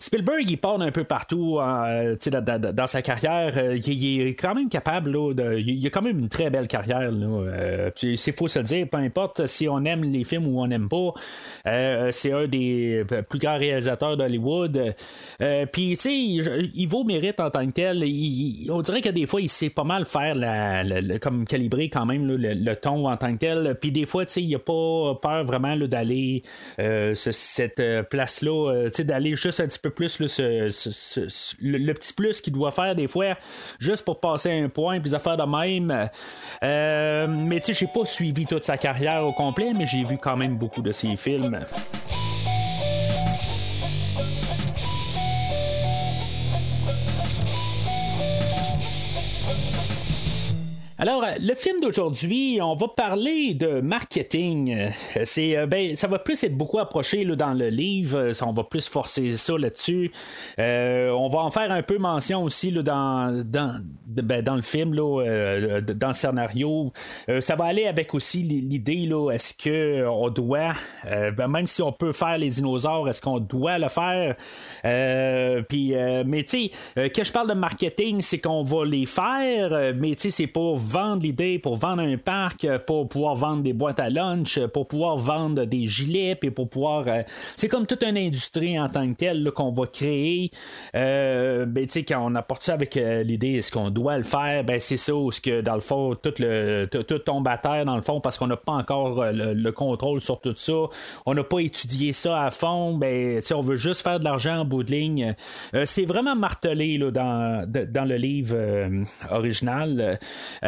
Spielberg, 0.00 0.48
il 0.48 0.56
part 0.58 0.80
un 0.80 0.90
peu 0.90 1.04
partout 1.04 1.58
dans, 1.58 2.72
dans, 2.72 2.86
sa 2.86 3.02
carrière. 3.02 3.74
Il, 3.74 4.20
est 4.20 4.34
quand 4.34 4.54
même 4.54 4.68
capable, 4.68 5.12
de, 5.34 5.58
il 5.58 5.86
a 5.86 5.90
quand 5.90 6.02
même 6.02 6.18
une 6.18 6.28
très 6.28 6.50
belle 6.50 6.68
carrière. 6.68 7.10
Là, 7.10 7.90
c'est 7.94 8.32
faux 8.32 8.48
se 8.48 8.58
le 8.58 8.64
dire, 8.64 8.86
peu 8.90 8.98
importe 8.98 9.46
si 9.46 9.68
on 9.68 9.84
aime 9.84 10.04
les 10.04 10.24
films 10.24 10.46
ou 10.46 10.60
on 10.60 10.66
n'aime 10.66 10.88
pas. 10.88 11.12
c'est 12.10 12.32
un 12.32 12.46
des 12.46 13.04
plus 13.28 13.38
grands 13.38 13.58
réalisateur 13.58 14.16
d'Hollywood. 14.16 14.94
Euh, 15.40 15.66
puis, 15.66 15.96
tu 15.96 15.96
sais, 15.96 16.14
il, 16.14 16.86
vaut 16.86 17.04
mérite 17.04 17.40
en 17.40 17.50
tant 17.50 17.66
que 17.66 17.72
tel. 17.72 18.04
on 18.70 18.82
dirait 18.82 19.00
que 19.00 19.08
des 19.08 19.26
fois, 19.26 19.40
il 19.40 19.48
sait 19.48 19.70
pas 19.70 19.84
mal 19.84 20.06
faire, 20.06 20.34
la, 20.34 21.18
comme 21.18 21.44
calibrer 21.44 21.88
quand 21.88 22.06
même 22.06 22.26
le, 22.26 22.74
ton 22.74 23.08
en 23.08 23.16
tant 23.16 23.32
que 23.32 23.38
tel. 23.38 23.76
Puis, 23.80 23.92
des 23.92 24.06
fois, 24.06 24.24
tu 24.24 24.32
sais, 24.32 24.42
il 24.42 24.54
a 24.54 24.58
pas 24.58 25.18
peur 25.20 25.44
vraiment 25.44 25.76
d'aller 25.76 26.42
euh, 26.78 27.14
cette 27.14 27.80
euh, 27.80 28.02
place-là, 28.02 28.84
tu 28.86 28.92
sais, 28.92 29.04
d'aller 29.04 29.36
juste 29.36 29.60
un 29.60 29.66
petit 29.66 29.78
peu 29.78 29.90
plus 29.90 30.18
le, 30.20 31.92
petit 31.92 32.12
plus 32.12 32.40
qu'il 32.40 32.52
doit 32.52 32.70
faire 32.70 32.94
des 32.94 33.08
fois, 33.08 33.36
juste 33.78 34.04
pour 34.04 34.20
passer 34.20 34.52
un 34.52 34.68
point, 34.68 35.00
puis 35.00 35.14
affaires 35.14 35.36
de 35.36 35.44
même. 35.44 36.08
mais, 36.62 37.60
tu 37.60 37.66
sais, 37.66 37.72
j'ai 37.72 37.86
pas 37.86 38.04
suivi 38.04 38.46
toute 38.46 38.64
sa 38.64 38.76
carrière 38.76 39.24
au 39.26 39.32
complet, 39.32 39.72
mais 39.74 39.86
j'ai 39.86 40.04
vu 40.04 40.18
quand 40.18 40.36
même 40.36 40.56
beaucoup 40.56 40.82
de 40.82 40.92
ses 40.92 41.16
films. 41.16 41.58
Alors, 50.96 51.24
le 51.40 51.54
film 51.56 51.80
d'aujourd'hui, 51.80 52.60
on 52.62 52.76
va 52.76 52.86
parler 52.86 53.54
de 53.54 53.80
marketing. 53.80 54.90
C'est, 55.24 55.56
euh, 55.56 55.66
ben, 55.66 55.96
ça 55.96 56.06
va 56.06 56.20
plus 56.20 56.44
être 56.44 56.56
beaucoup 56.56 56.78
approché 56.78 57.24
là, 57.24 57.34
dans 57.34 57.52
le 57.52 57.68
livre. 57.68 58.30
On 58.42 58.52
va 58.52 58.62
plus 58.62 58.86
forcer 58.86 59.32
ça 59.32 59.58
là-dessus. 59.58 60.12
Euh, 60.60 61.10
on 61.10 61.28
va 61.28 61.40
en 61.40 61.50
faire 61.50 61.72
un 61.72 61.82
peu 61.82 61.98
mention 61.98 62.44
aussi 62.44 62.70
là, 62.70 62.82
dans, 62.82 63.44
dans, 63.44 63.82
ben, 64.06 64.40
dans 64.40 64.54
le 64.54 64.62
film, 64.62 64.94
là, 64.94 65.22
euh, 65.22 65.80
dans 65.80 66.08
le 66.08 66.14
scénario. 66.14 66.92
ça 67.40 67.56
va 67.56 67.64
aller 67.64 67.86
avec 67.86 68.14
aussi 68.14 68.44
l'idée, 68.44 69.10
est-ce 69.32 69.52
que 69.52 70.06
on 70.06 70.30
doit, 70.30 70.74
ben, 71.04 71.48
même 71.48 71.66
si 71.66 71.82
on 71.82 71.90
peut 71.90 72.12
faire 72.12 72.38
les 72.38 72.50
dinosaures, 72.50 73.08
est-ce 73.08 73.20
qu'on 73.20 73.40
doit 73.40 73.78
le 73.78 73.88
faire? 73.88 74.36
puis, 75.68 75.94
mais 76.24 76.44
tu 76.44 76.70
sais, 76.94 77.10
que 77.10 77.24
je 77.24 77.32
parle 77.32 77.48
de 77.48 77.54
marketing, 77.54 78.22
c'est 78.22 78.38
qu'on 78.38 78.62
va 78.62 78.84
les 78.84 79.06
faire, 79.06 79.92
mais 79.96 80.14
tu 80.14 80.22
sais, 80.22 80.30
c'est 80.30 80.46
pas 80.46 80.83
vendre 80.84 81.22
l'idée, 81.22 81.58
pour 81.58 81.76
vendre 81.76 82.02
un 82.02 82.16
parc, 82.16 82.64
euh, 82.64 82.78
pour 82.78 83.08
pouvoir 83.08 83.34
vendre 83.34 83.62
des 83.62 83.72
boîtes 83.72 84.00
à 84.00 84.10
lunch, 84.10 84.58
euh, 84.58 84.68
pour 84.68 84.86
pouvoir 84.86 85.16
vendre 85.16 85.64
des 85.64 85.86
gilets, 85.86 86.34
puis 86.34 86.50
pour 86.50 86.68
pouvoir. 86.68 87.04
Euh, 87.06 87.22
c'est 87.56 87.68
comme 87.68 87.86
toute 87.86 88.02
une 88.02 88.16
industrie 88.16 88.78
en 88.78 88.88
tant 88.88 89.08
que 89.10 89.16
telle 89.16 89.50
qu'on 89.52 89.72
va 89.72 89.86
créer. 89.86 90.50
ben, 90.92 91.66
tu 91.74 91.88
sais, 91.88 92.04
quand 92.04 92.24
on 92.24 92.34
apporte 92.34 92.62
ça 92.62 92.74
avec 92.74 92.94
l'idée, 92.94 93.54
est-ce 93.54 93.72
qu'on 93.72 93.90
doit 93.90 94.16
le 94.16 94.24
faire, 94.24 94.64
ben, 94.64 94.80
c'est 94.80 94.96
ça, 94.96 95.12
ce 95.30 95.40
que 95.40 95.60
dans 95.60 95.74
le 95.74 95.80
fond, 95.80 96.14
tout, 96.14 96.34
le, 96.38 96.86
tout, 96.86 97.18
tombe 97.18 97.46
à 97.48 97.58
terre 97.58 97.84
dans 97.84 97.96
le 97.96 98.02
fond 98.02 98.20
parce 98.20 98.38
qu'on 98.38 98.46
n'a 98.46 98.56
pas 98.56 98.72
encore 98.72 99.24
le, 99.32 99.70
contrôle 99.70 100.20
sur 100.20 100.40
tout 100.40 100.54
ça. 100.56 100.72
On 101.26 101.34
n'a 101.34 101.42
pas 101.42 101.58
étudié 101.58 102.12
ça 102.12 102.44
à 102.44 102.50
fond. 102.50 102.94
Ben, 102.94 103.40
on 103.52 103.60
veut 103.60 103.76
juste 103.76 104.02
faire 104.02 104.18
de 104.18 104.24
l'argent 104.24 104.58
en 104.58 104.64
bout 104.64 104.82
de 104.82 104.90
ligne. 104.90 105.34
c'est 105.84 106.04
vraiment 106.04 106.36
martelé 106.36 106.98
là, 106.98 107.10
dans, 107.10 107.66
dans 107.66 108.04
le 108.04 108.16
livre 108.16 108.56
original. 109.30 110.18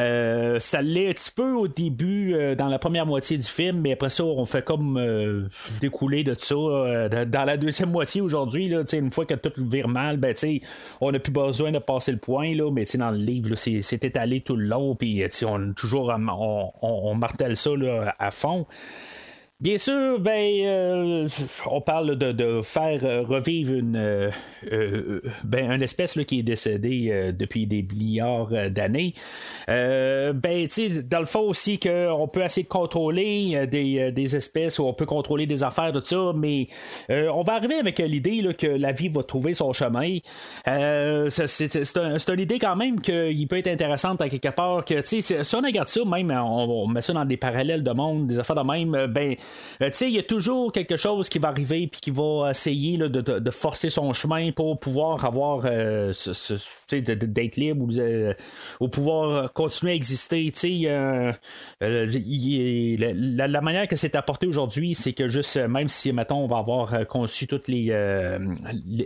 Euh, 0.07 0.61
ça 0.61 0.83
l'est 0.83 1.09
un 1.09 1.13
petit 1.13 1.31
peu 1.35 1.53
au 1.53 1.69
début, 1.69 2.35
euh, 2.35 2.55
dans 2.55 2.69
la 2.69 2.79
première 2.79 3.07
moitié 3.07 3.37
du 3.37 3.47
film, 3.47 3.81
mais 3.81 3.93
après 3.93 4.11
ça, 4.11 4.25
on 4.25 4.45
fait 4.45 4.65
comme 4.65 4.97
euh, 4.97 5.49
découler 5.81 6.25
de 6.25 6.35
ça. 6.39 6.55
dans 6.55 7.45
la 7.45 7.57
deuxième 7.57 7.91
moitié 7.91 8.21
aujourd'hui, 8.21 8.73
une 8.93 9.11
fois 9.11 9.27
que 9.27 9.35
tout 9.35 9.53
vire 9.57 9.89
mal, 9.89 10.17
ben, 10.17 10.35
on 11.01 11.13
n'a 11.13 11.19
plus 11.19 11.33
besoin 11.33 11.73
de 11.73 11.79
passer 11.79 12.13
le 12.13 12.19
point, 12.19 12.55
là, 12.55 12.71
mais 12.71 12.85
dans 12.95 13.11
le 13.11 13.19
livre, 13.19 13.55
c'est 13.57 14.05
étalé 14.05 14.41
tout 14.41 14.57
le 14.57 14.67
long, 14.67 14.95
puis 14.95 15.25
on 15.45 15.73
toujours 15.73 16.13
on, 16.83 17.15
martèle 17.15 17.57
ça 17.57 17.71
à 18.19 18.31
fond. 18.31 18.67
Bien 19.59 19.79
sûr, 19.79 20.21
ben, 20.21 20.67
euh, 20.67 21.29
on 21.65 21.81
parle 21.81 22.17
de, 22.17 22.61
faire 22.61 23.03
euh, 23.05 23.23
revivre 23.23 23.73
une, 23.73 23.97
euh, 23.97 25.21
ben, 25.45 25.81
espèce 25.81 26.13
qui 26.27 26.41
est 26.41 26.43
décédée 26.43 27.33
depuis 27.33 27.67
des 27.67 27.83
milliards 27.83 28.51
d'années. 28.71 29.15
ben, 29.67 30.69
dans 31.09 31.21
le 31.21 31.25
fond 31.25 31.41
aussi 31.41 31.79
qu'on 31.79 32.29
peut 32.31 32.45
essayer 32.45 32.65
de 32.65 32.69
contrôler 32.69 33.67
des, 33.67 34.37
espèces 34.37 34.79
ou 34.79 34.85
on 34.85 34.93
peut 34.93 35.07
contrôler 35.07 35.47
des 35.47 35.63
affaires, 35.63 35.91
tout 35.91 36.03
ça, 36.03 36.33
mais 36.35 36.67
on 37.09 37.41
va 37.41 37.55
arriver 37.55 37.77
avec 37.77 37.99
l'idée 38.01 38.47
que 38.59 38.67
la 38.67 38.93
vie 38.93 39.09
va 39.09 39.23
trouver 39.23 39.55
son 39.55 39.73
chemin. 39.73 40.19
c'est, 40.67 42.29
une 42.29 42.41
idée 42.41 42.59
quand 42.59 42.77
même 42.77 43.01
qui 43.01 43.47
peut 43.47 43.57
être 43.57 43.69
intéressante 43.69 44.21
à 44.21 44.29
quelque 44.29 44.55
part. 44.55 44.85
Que, 44.85 45.01
si 45.03 45.25
on 45.55 45.61
regarde 45.63 45.89
ça, 45.89 46.05
même 46.05 46.31
on, 46.31 46.85
on, 46.85 46.87
met 46.89 47.01
ça 47.01 47.15
dans 47.15 47.25
des 47.25 47.39
parallèles 47.39 47.83
de 47.83 47.93
monde, 47.93 48.27
des 48.27 48.39
affaires 48.39 48.57
de 48.57 48.71
même, 48.71 49.07
ben 49.07 49.35
tu 49.79 49.87
sais, 49.93 50.09
il 50.09 50.15
y 50.15 50.19
a 50.19 50.23
toujours 50.23 50.73
quelque 50.73 50.97
chose 50.97 51.29
qui 51.29 51.39
va 51.39 51.49
arriver 51.49 51.87
puis 51.87 52.01
qui 52.01 52.11
va 52.11 52.51
essayer 52.51 52.97
de, 52.97 53.51
forcer 53.51 53.91
son 53.91 54.13
chemin 54.13 54.51
pour 54.53 54.79
pouvoir 54.79 55.25
avoir 55.25 55.63
euh, 55.65 56.13
d'être 56.91 57.57
libre 57.57 57.85
ou, 57.85 57.91
euh, 57.99 58.35
pouvoir 58.91 59.53
continuer 59.53 59.93
à 59.93 59.95
exister. 59.95 60.51
la, 61.81 63.61
manière 63.61 63.89
que 63.89 63.97
c'est 63.97 64.17
apporté 64.17 64.47
aujourd'hui, 64.47 64.95
c'est 64.95 65.13
que 65.13 65.29
juste, 65.29 65.57
même 65.57 65.89
si, 65.89 66.13
mettons, 66.13 66.45
on 66.45 66.47
va 66.47 66.59
avoir 66.59 67.07
conçu 67.07 67.47
toutes 67.47 67.69
les, 67.69 67.93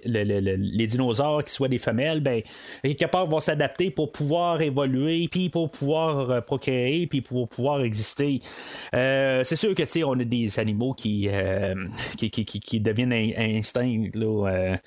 les, 0.05 0.87
dinosaures 0.87 1.45
qui 1.45 1.53
soient 1.53 1.69
des 1.69 1.79
femelles, 1.79 2.21
ben, 2.21 2.43
quelque 2.83 3.07
part, 3.07 3.27
vont 3.27 3.41
s'adapter 3.41 3.91
pour 3.91 4.13
pouvoir 4.13 4.61
évoluer, 4.63 5.29
puis 5.29 5.49
pour 5.49 5.71
pouvoir 5.71 6.45
procréer, 6.45 7.07
puis 7.07 7.21
pour 7.21 7.49
pouvoir 7.49 7.83
exister. 7.83 8.41
c'est 8.93 9.57
sûr 9.57 9.75
que, 9.75 9.83
tu 9.83 9.89
sais, 9.89 10.05
on 10.05 10.13
a 10.13 10.25
des 10.31 10.59
animaux 10.59 10.95
qui, 10.95 11.29
euh, 11.29 11.75
qui, 12.17 12.31
qui, 12.31 12.45
qui, 12.45 12.81
deviennent 12.81 13.13
instincts. 13.13 14.11
Là, 14.15 14.79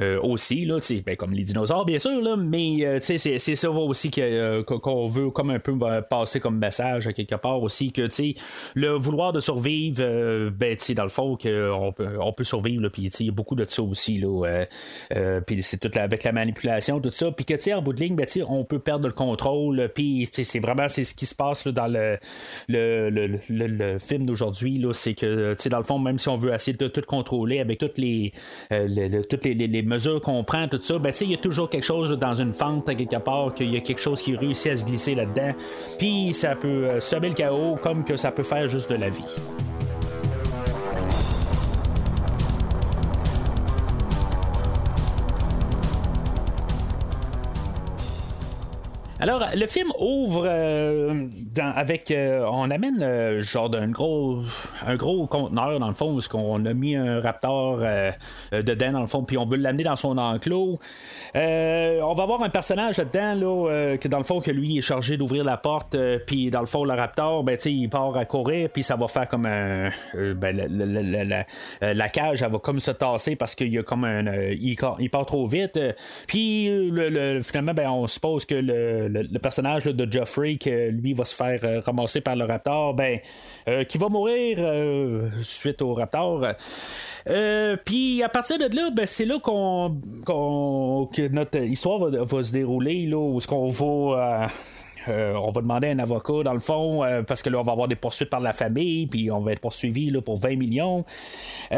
euh, 0.00 0.20
aussi, 0.22 0.64
là, 0.64 0.78
ben, 1.06 1.16
comme 1.16 1.32
les 1.32 1.44
dinosaures, 1.44 1.84
bien 1.84 1.98
sûr, 1.98 2.20
là, 2.20 2.36
mais 2.36 3.00
c'est, 3.00 3.18
c'est 3.18 3.56
ça 3.56 3.70
aussi 3.70 4.10
qu'on 4.10 5.06
veut 5.06 5.30
comme 5.30 5.50
un 5.50 5.58
peu 5.58 5.78
passer 6.08 6.40
comme 6.40 6.58
message 6.58 7.08
quelque 7.14 7.36
part 7.36 7.62
aussi, 7.62 7.92
que 7.92 8.08
le 8.74 8.90
vouloir 8.90 9.32
de 9.32 9.40
survivre, 9.40 10.50
ben, 10.50 10.76
dans 10.96 11.02
le 11.02 11.08
fond, 11.08 11.36
qu'on 11.36 11.92
peut, 11.92 12.18
on 12.20 12.32
peut 12.32 12.44
survivre, 12.44 12.88
puis 12.88 13.10
il 13.18 13.26
y 13.26 13.28
a 13.28 13.32
beaucoup 13.32 13.54
de 13.54 13.64
ça 13.64 13.82
aussi, 13.82 14.18
là, 14.18 14.64
puis 15.46 15.62
c'est 15.62 15.78
tout 15.78 15.90
avec 15.98 16.24
la 16.24 16.32
manipulation, 16.32 17.00
tout 17.00 17.10
ça, 17.10 17.30
puis 17.30 17.44
que 17.44 17.54
en 17.72 17.82
bout 17.82 17.92
de 17.92 18.00
ligne, 18.00 18.16
ben, 18.16 18.26
on 18.48 18.64
peut 18.64 18.78
perdre 18.78 19.06
le 19.06 19.14
contrôle, 19.14 19.90
puis 19.94 20.28
c'est 20.30 20.58
vraiment 20.58 20.88
c'est 20.88 21.04
ce 21.04 21.14
qui 21.14 21.26
se 21.26 21.34
passe 21.34 21.66
dans 21.66 21.86
le, 21.86 22.18
le, 22.68 23.10
le, 23.10 23.38
le, 23.48 23.98
film 23.98 24.26
d'aujourd'hui, 24.26 24.84
c'est 24.92 25.14
que 25.14 25.56
dans 25.68 25.78
le 25.78 25.84
fond, 25.84 25.98
même 25.98 26.18
si 26.18 26.28
on 26.28 26.36
veut 26.36 26.52
essayer 26.52 26.76
de 26.76 26.88
tout 26.88 27.02
contrôler 27.06 27.60
avec 27.60 27.78
toutes 27.78 27.98
les, 27.98 28.32
euh, 28.72 29.22
toutes 29.28 29.44
les, 29.44 29.54
les, 29.54 29.82
mesures 29.84 30.20
qu'on 30.20 30.44
prend, 30.44 30.68
tout 30.68 30.80
ça, 30.80 30.98
ben, 30.98 31.12
il 31.20 31.30
y 31.30 31.34
a 31.34 31.38
toujours 31.38 31.68
quelque 31.68 31.84
chose 31.84 32.10
dans 32.12 32.34
une 32.34 32.52
fente 32.52 32.84
quelque 32.96 33.16
part, 33.16 33.54
qu'il 33.54 33.72
y 33.72 33.76
a 33.76 33.80
quelque 33.80 34.00
chose 34.00 34.20
qui 34.22 34.36
réussit 34.36 34.72
à 34.72 34.76
se 34.76 34.84
glisser 34.84 35.14
là-dedans. 35.14 35.52
Puis 35.98 36.32
ça 36.34 36.54
peut 36.56 36.68
euh, 36.68 37.00
semer 37.00 37.28
le 37.28 37.34
chaos 37.34 37.76
comme 37.82 38.04
que 38.04 38.16
ça 38.16 38.30
peut 38.30 38.42
faire 38.42 38.68
juste 38.68 38.90
de 38.90 38.96
la 38.96 39.08
vie. 39.08 39.24
Alors, 49.24 49.42
le 49.56 49.66
film 49.66 49.90
ouvre 49.98 50.44
euh, 50.46 51.28
avec. 51.74 52.10
Euh, 52.10 52.44
on 52.46 52.70
amène 52.70 53.02
euh, 53.02 53.40
genre 53.40 53.70
d'un 53.70 53.88
gros. 53.88 54.42
Un 54.86 54.96
gros 54.96 55.26
conteneur, 55.26 55.80
dans 55.80 55.88
le 55.88 55.94
fond, 55.94 56.14
où 56.14 56.20
qu'on 56.30 56.62
a 56.66 56.74
mis 56.74 56.94
un 56.94 57.20
raptor 57.20 57.78
dedans, 58.52 58.92
dans 58.92 59.00
le 59.00 59.06
fond, 59.06 59.22
puis 59.22 59.38
on 59.38 59.46
veut 59.46 59.56
l'amener 59.56 59.84
dans 59.84 59.96
son 59.96 60.18
enclos. 60.18 60.78
on 61.34 62.14
va 62.14 62.22
avoir 62.22 62.42
un 62.42 62.50
personnage 62.50 62.98
là-dedans, 62.98 63.34
là, 63.34 63.96
que 63.96 64.08
dans 64.08 64.18
le 64.18 64.24
fond, 64.24 64.40
que 64.40 64.50
lui 64.50 64.76
est 64.76 64.82
chargé 64.82 65.16
d'ouvrir 65.16 65.42
la 65.42 65.56
porte, 65.56 65.96
puis 66.26 66.50
dans 66.50 66.60
le 66.60 66.66
fond, 66.66 66.84
le 66.84 66.92
raptor, 66.92 67.44
ben, 67.44 67.56
tu 67.56 67.70
il 67.70 67.88
part 67.88 68.14
à 68.18 68.26
courir, 68.26 68.68
puis 68.68 68.82
ça 68.82 68.96
va 68.96 69.08
faire 69.08 69.26
comme 69.26 69.46
un. 69.46 69.88
Ben, 70.34 70.54
la, 71.80 72.08
cage, 72.10 72.42
elle 72.42 72.52
va 72.52 72.58
comme 72.58 72.80
se 72.80 72.90
tasser 72.90 73.36
parce 73.36 73.54
qu'il 73.54 73.72
y 73.72 73.78
a 73.78 73.82
comme 73.82 74.04
un. 74.04 74.50
il, 74.50 74.76
part 75.10 75.24
trop 75.24 75.46
vite. 75.46 75.80
Puis, 76.26 76.68
finalement, 77.42 77.72
ben, 77.72 77.88
on 77.88 78.06
suppose 78.06 78.44
que 78.44 78.56
le 78.56 79.13
le, 79.22 79.38
personnage 79.38 79.84
de 79.84 80.10
Geoffrey, 80.10 80.56
que 80.56 80.90
lui 80.90 81.12
va 81.12 81.24
se 81.24 81.34
faire 81.34 81.60
euh, 81.62 81.80
ramasser 81.80 82.20
par 82.20 82.36
le 82.36 82.44
Raptor, 82.44 82.94
ben, 82.94 83.18
euh, 83.68 83.84
qui 83.84 83.98
va 83.98 84.08
mourir 84.08 84.58
euh, 84.60 85.30
suite 85.42 85.82
au 85.82 85.94
Raptor. 85.94 86.46
Puis 87.84 88.22
à 88.22 88.28
partir 88.28 88.58
de 88.58 88.74
là, 88.74 88.90
ben, 88.90 89.06
c'est 89.06 89.24
là 89.24 89.38
qu'on, 89.38 90.00
que 90.26 91.28
notre 91.28 91.58
histoire 91.58 91.98
va, 91.98 92.42
se 92.42 92.52
dérouler, 92.52 93.06
là, 93.06 93.18
où 93.18 93.40
ce 93.40 93.46
qu'on 93.46 93.68
va. 93.68 94.48
on 95.08 95.50
va 95.50 95.60
demander 95.60 95.88
un 95.88 95.98
avocat 95.98 96.42
dans 96.44 96.54
le 96.54 96.60
fond 96.60 97.02
parce 97.26 97.42
que 97.42 97.50
là 97.50 97.58
on 97.58 97.62
va 97.62 97.72
avoir 97.72 97.88
des 97.88 97.94
poursuites 97.94 98.30
par 98.30 98.40
la 98.40 98.54
famille 98.54 99.06
puis 99.06 99.30
on 99.30 99.40
va 99.40 99.52
être 99.52 99.60
poursuivi 99.60 100.08
là, 100.08 100.22
pour 100.22 100.40
20 100.40 100.56
millions 100.56 101.04
tu 101.70 101.76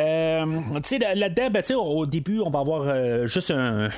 sais 0.85 0.99
là-dedans 0.99 1.51
ben, 1.51 1.64
au 1.75 2.07
début 2.07 2.38
on 2.38 2.51
va 2.51 2.61
avoir 2.61 3.27
juste 3.27 3.51
un, 3.51 3.88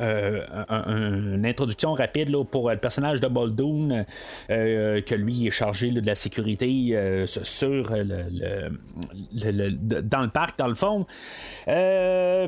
euh, 0.00 0.40
une 0.68 1.46
introduction 1.46 1.94
rapide 1.94 2.28
là, 2.30 2.44
pour 2.44 2.70
le 2.70 2.76
personnage 2.76 3.20
de 3.20 3.28
Boldoon, 3.28 4.04
euh, 4.50 5.00
que 5.02 5.14
lui 5.14 5.46
est 5.46 5.50
chargé 5.50 5.90
de 5.90 6.06
la 6.06 6.14
sécurité 6.14 6.90
euh, 6.92 7.26
sur 7.26 7.92
le, 7.94 9.70
dans 10.02 10.22
le 10.22 10.28
parc, 10.28 10.58
dans 10.58 10.68
le 10.68 10.74
fond. 10.74 11.06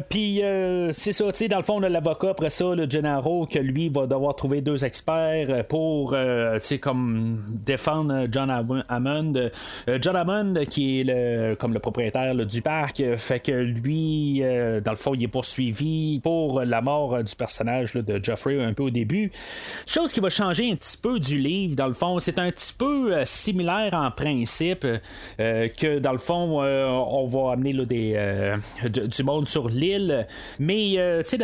Puis 0.08 0.42
c'est 0.92 1.12
ça, 1.12 1.24
dans 1.48 1.56
le 1.56 1.62
fond, 1.62 1.80
l'avocat, 1.80 2.30
après 2.30 2.50
ça, 2.50 2.74
le 2.74 2.88
Gennaro, 2.88 3.46
que 3.46 3.58
lui 3.58 3.88
va 3.88 4.06
devoir 4.06 4.34
trouver 4.36 4.60
deux 4.60 4.84
experts 4.84 5.66
pour, 5.68 6.16
comme 6.80 7.42
défendre 7.48 8.26
John 8.30 8.50
Hammond. 8.88 9.50
John 10.00 10.16
Hammond, 10.16 10.54
qui 10.68 11.00
est 11.00 11.04
le, 11.04 11.54
comme 11.54 11.72
le 11.72 11.80
propriétaire 11.80 12.34
du 12.34 12.62
parc, 12.62 13.02
fait 13.16 13.40
que 13.40 13.52
lui, 13.52 14.40
dans 14.84 14.92
le 14.92 14.96
fond, 14.96 15.14
il 15.14 15.24
est 15.24 15.28
poursuivi 15.28 16.20
pour 16.20 16.62
la 16.62 16.80
mort 16.80 17.15
du 17.22 17.34
personnage 17.34 17.94
de 17.94 18.22
Geoffrey 18.22 18.62
un 18.62 18.72
peu 18.72 18.84
au 18.84 18.90
début. 18.90 19.30
Chose 19.86 20.12
qui 20.12 20.20
va 20.20 20.28
changer 20.28 20.70
un 20.70 20.76
petit 20.76 20.96
peu 20.96 21.18
du 21.18 21.38
livre, 21.38 21.76
dans 21.76 21.86
le 21.86 21.94
fond. 21.94 22.18
C'est 22.18 22.38
un 22.38 22.50
petit 22.50 22.72
peu 22.72 23.12
euh, 23.12 23.24
similaire 23.24 23.94
en 23.94 24.10
principe 24.10 24.86
euh, 25.40 25.68
que, 25.68 25.98
dans 25.98 26.12
le 26.12 26.18
fond, 26.18 26.62
euh, 26.62 26.86
on 26.88 27.26
va 27.26 27.52
amener 27.52 27.72
des, 27.86 28.54
du 28.84 29.22
monde 29.22 29.46
sur 29.46 29.68
l'île. 29.68 30.26
Mais, 30.58 30.96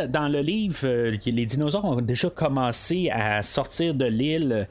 dans 0.09 0.29
le 0.29 0.41
livre, 0.41 0.87
les 0.87 1.47
dinosaures 1.47 1.85
ont 1.85 2.01
déjà 2.01 2.31
commencé 2.31 3.11
à 3.11 3.43
sortir 3.43 3.95
de 3.95 4.05
l'île. 4.05 4.69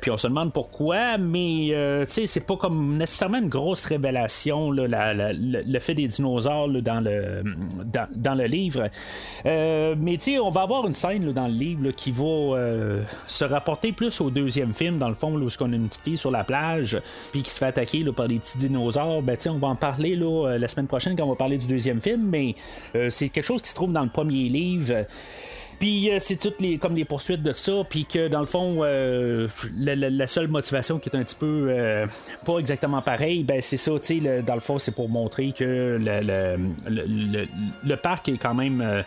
puis 0.00 0.10
on 0.10 0.16
se 0.16 0.26
demande 0.28 0.52
pourquoi, 0.52 1.18
mais, 1.18 2.06
tu 2.12 2.26
c'est 2.26 2.46
pas 2.46 2.56
comme 2.56 2.96
nécessairement 2.96 3.38
une 3.38 3.48
grosse 3.48 3.84
révélation, 3.84 4.70
le 4.70 5.78
fait 5.80 5.94
des 5.94 6.06
dinosaures 6.06 6.68
dans, 6.68 7.00
le, 7.00 7.42
dans, 8.14 8.34
le 8.34 8.44
livre. 8.44 8.88
mais, 9.44 10.16
on 10.40 10.50
va 10.50 10.62
avoir 10.62 10.86
une 10.86 10.94
scène 10.94 11.32
dans 11.32 11.46
le 11.46 11.52
livre 11.52 11.90
qui 11.90 12.10
va 12.10 12.24
euh, 12.24 13.02
se 13.26 13.44
rapporter 13.44 13.92
plus 13.92 14.20
au 14.20 14.30
deuxième 14.30 14.74
film, 14.74 14.98
dans 14.98 15.08
le 15.08 15.14
fond, 15.14 15.34
où 15.34 15.48
on 15.60 15.72
a 15.72 15.76
une 15.76 15.88
petite 15.88 16.02
fille 16.02 16.16
sur 16.16 16.30
la 16.30 16.44
plage, 16.44 17.00
puis 17.32 17.42
qui 17.42 17.50
se 17.50 17.58
fait 17.58 17.66
attaquer 17.66 18.04
par 18.04 18.28
des 18.28 18.38
petits 18.38 18.58
dinosaures. 18.58 19.22
Ben, 19.22 19.36
on 19.48 19.58
va 19.58 19.68
en 19.68 19.76
parler 19.76 20.18
euh, 20.20 20.58
la 20.58 20.68
semaine 20.68 20.86
prochaine 20.86 21.16
quand 21.16 21.24
on 21.24 21.30
va 21.30 21.36
parler 21.36 21.58
du 21.58 21.66
deuxième 21.66 22.00
film, 22.00 22.22
mais 22.28 22.54
euh, 22.94 23.10
c'est 23.10 23.28
quelque 23.28 23.44
chose 23.44 23.62
qui 23.62 23.70
se 23.70 23.74
trouve 23.74 23.92
dans 23.92 24.02
le 24.02 24.10
premier 24.10 24.48
livre. 24.48 25.06
Puis 25.78 26.10
euh, 26.10 26.18
c'est 26.18 26.36
toutes 26.36 26.60
les 26.60 26.78
comme 26.78 26.94
les 26.94 27.04
poursuites 27.04 27.42
de 27.42 27.52
ça, 27.52 27.72
puis 27.88 28.04
que 28.06 28.28
dans 28.28 28.40
le 28.40 28.46
fond, 28.46 28.76
euh, 28.80 29.48
la, 29.76 30.26
seule 30.26 30.48
motivation 30.48 30.98
qui 30.98 31.08
est 31.08 31.16
un 31.16 31.22
petit 31.22 31.34
peu 31.34 31.66
euh, 31.68 32.06
pas 32.44 32.58
exactement 32.58 33.02
pareil, 33.02 33.44
ben 33.44 33.60
c'est 33.60 33.76
ça, 33.76 33.92
tu 33.98 34.20
dans 34.20 34.54
le 34.54 34.60
fond, 34.60 34.78
c'est 34.78 34.94
pour 34.94 35.08
montrer 35.08 35.52
que 35.52 35.98
le, 36.00 37.46
le, 37.84 37.96
parc 37.96 38.28
est 38.28 38.38
quand 38.38 38.54
même 38.54 39.04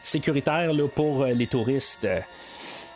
sécuritaire 0.00 0.70
pour 0.94 1.26
les 1.26 1.46
touristes. 1.46 2.08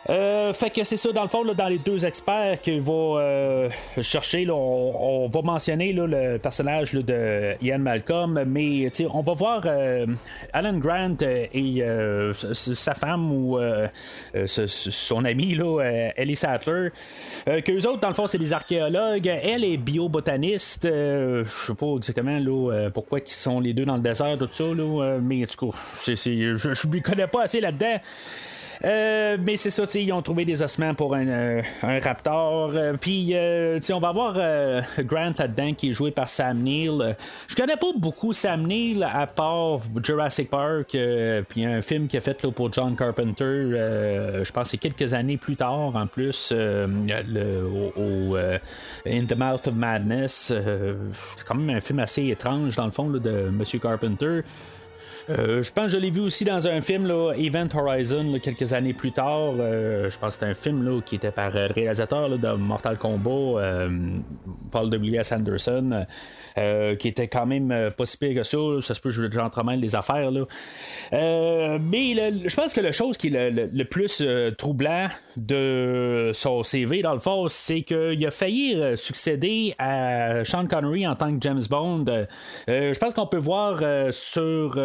Euh, 0.09 0.51
fait 0.51 0.69
que 0.69 0.83
c'est 0.83 0.97
ça, 0.97 1.11
dans 1.13 1.23
le 1.23 1.29
fond, 1.29 1.45
dans 1.45 1.67
les 1.67 1.77
deux 1.77 2.05
experts 2.05 2.59
qu'il 2.59 2.81
va 2.81 2.91
euh, 2.91 3.69
chercher, 4.01 4.45
on, 4.49 5.27
va 5.27 5.41
mentionner 5.41 5.93
le 5.93 6.37
personnage 6.37 6.93
de 6.93 7.55
Ian 7.61 7.79
Malcolm, 7.79 8.43
mais 8.45 8.89
on 9.13 9.21
va 9.21 9.33
voir 9.33 9.61
euh, 9.65 10.05
Alan 10.51 10.77
Grant 10.77 11.15
et 11.21 11.83
sa 12.33 12.93
femme 12.93 13.31
ou 13.31 13.57
son 14.45 15.25
ami, 15.25 15.57
Ellie 16.17 16.35
Sattler, 16.35 16.89
qu'eux 17.45 17.87
autres, 17.87 17.99
dans 17.99 18.09
le 18.09 18.13
fond, 18.13 18.27
c'est 18.27 18.37
des 18.37 18.51
archéologues. 18.51 19.27
Elle 19.27 19.63
est 19.63 19.77
biobotaniste. 19.77 20.83
je 20.83 21.45
sais 21.47 21.75
pas 21.75 21.95
exactement 21.95 22.39
là, 22.39 22.89
pourquoi 22.93 23.19
ils 23.19 23.31
sont 23.31 23.59
les 23.59 23.73
deux 23.73 23.85
dans 23.85 23.95
le 23.95 24.01
désert, 24.01 24.37
tout 24.37 24.49
ça, 24.51 24.65
mais 25.21 25.43
en 25.43 25.47
tout 25.47 25.71
cas, 25.71 25.77
je 26.05 26.87
ne 26.87 26.99
connais 26.99 27.27
pas 27.27 27.43
assez 27.43 27.61
là-dedans. 27.61 27.99
Euh, 28.83 29.37
mais 29.39 29.57
c'est 29.57 29.69
ça, 29.69 29.83
ils 29.95 30.11
ont 30.11 30.21
trouvé 30.21 30.45
des 30.45 30.61
ossements 30.61 30.93
pour 30.93 31.15
un, 31.15 31.27
euh, 31.27 31.61
raptor. 31.81 32.71
Euh, 32.73 32.93
puis, 32.99 33.35
on 33.91 33.99
va 33.99 34.11
voir 34.11 34.33
Grant 34.99 35.33
là-dedans 35.37 35.73
qui 35.73 35.89
est 35.89 35.93
joué 35.93 36.11
par 36.11 36.29
Sam 36.29 36.59
Neill. 36.59 37.15
Je 37.47 37.55
connais 37.55 37.77
pas 37.77 37.87
beaucoup 37.97 38.33
Sam 38.33 38.65
Neill 38.65 39.03
à 39.03 39.27
part 39.27 39.79
Jurassic 40.03 40.49
Park, 40.49 40.97
puis 41.49 41.65
un 41.65 41.81
film 41.81 42.07
qu'il 42.07 42.17
a 42.17 42.21
fait 42.21 42.45
pour 42.51 42.71
John 42.73 42.95
Carpenter, 42.95 43.43
je 44.43 44.51
pense 44.51 44.69
c'est 44.69 44.77
quelques 44.77 45.13
années 45.13 45.37
plus 45.37 45.55
tard 45.55 45.95
en 45.95 46.07
plus, 46.07 46.51
le, 46.51 47.63
au, 47.95 48.35
In 49.05 49.25
the 49.25 49.37
Mouth 49.37 49.67
of 49.67 49.75
Madness. 49.75 50.51
c'est 50.51 51.43
quand 51.45 51.55
même 51.55 51.75
un 51.75 51.81
film 51.81 51.99
assez 51.99 52.27
étrange 52.27 52.75
dans 52.75 52.85
le 52.85 52.91
fond 52.91 53.09
de 53.09 53.49
Monsieur 53.51 53.79
Carpenter. 53.79 54.41
Euh, 55.29 55.61
je 55.61 55.71
pense 55.71 55.85
que 55.85 55.91
je 55.91 55.97
l'ai 55.97 56.09
vu 56.09 56.19
aussi 56.19 56.43
dans 56.43 56.67
un 56.67 56.81
film, 56.81 57.07
là, 57.07 57.33
Event 57.37 57.67
Horizon, 57.73 58.39
quelques 58.41 58.73
années 58.73 58.93
plus 58.93 59.11
tard. 59.11 59.53
Euh, 59.59 60.09
je 60.09 60.17
pense 60.19 60.29
que 60.29 60.33
c'était 60.33 60.51
un 60.51 60.55
film 60.55 60.83
là, 60.83 60.99
qui 61.01 61.15
était 61.15 61.31
par 61.31 61.51
le 61.51 61.71
réalisateur 61.73 62.29
de 62.29 62.53
Mortal 62.53 62.97
Kombat, 62.97 63.29
euh, 63.29 63.89
Paul 64.71 64.89
W.S. 64.89 65.31
Anderson. 65.31 66.05
Euh, 66.57 66.95
qui 66.95 67.07
était 67.07 67.27
quand 67.27 67.47
même 67.47 67.71
euh, 67.71 67.89
pas 67.89 68.05
si 68.05 68.15
pire 68.17 68.35
que 68.35 68.43
ça. 68.43 68.57
Ça 68.81 68.93
se 68.93 69.01
peut 69.01 69.09
que 69.09 69.31
j'entremêle 69.31 69.79
les 69.79 69.95
affaires. 69.95 70.29
Là. 70.29 70.45
Euh, 71.13 71.79
mais 71.81 72.13
je 72.47 72.55
pense 72.55 72.73
que 72.73 72.81
la 72.81 72.91
chose 72.91 73.17
qui 73.17 73.33
est 73.33 73.49
le, 73.49 73.85
plus 73.85 74.23
troublant 74.57 75.07
de 75.35 76.31
son 76.33 76.61
CV, 76.61 77.01
dans 77.01 77.13
le 77.13 77.19
fond, 77.19 77.47
c'est 77.47 77.81
qu'il 77.81 78.25
a 78.25 78.31
failli 78.31 78.79
succéder 78.95 79.73
à 79.79 80.45
Sean 80.45 80.67
Connery 80.67 81.07
en 81.07 81.15
tant 81.15 81.31
que 81.33 81.41
James 81.41 81.63
Bond. 81.69 82.05
je 82.67 82.99
pense 82.99 83.13
qu'on 83.13 83.27
peut 83.27 83.37
voir 83.37 83.81
sur 84.13 84.75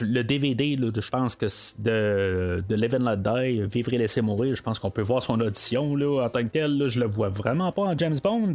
le, 0.00 0.22
DVD, 0.22 0.76
je 0.78 1.10
pense 1.10 1.34
que 1.34 1.46
de, 1.78 2.62
de 2.68 2.74
Live 2.74 2.96
Let 2.98 3.16
Die, 3.16 3.62
Vivre 3.66 3.92
et 3.92 3.98
laisser 3.98 4.20
mourir, 4.20 4.54
je 4.54 4.62
pense 4.62 4.78
qu'on 4.78 4.90
peut 4.90 5.02
voir 5.02 5.22
son 5.22 5.40
audition 5.40 5.94
là, 5.96 6.24
en 6.24 6.28
tant 6.28 6.42
que 6.42 6.48
tel. 6.48 6.78
Là, 6.78 6.88
je 6.88 7.00
le 7.00 7.06
vois 7.06 7.28
vraiment 7.28 7.72
pas 7.72 7.82
en 7.82 7.96
James 7.96 8.16
Bond. 8.22 8.52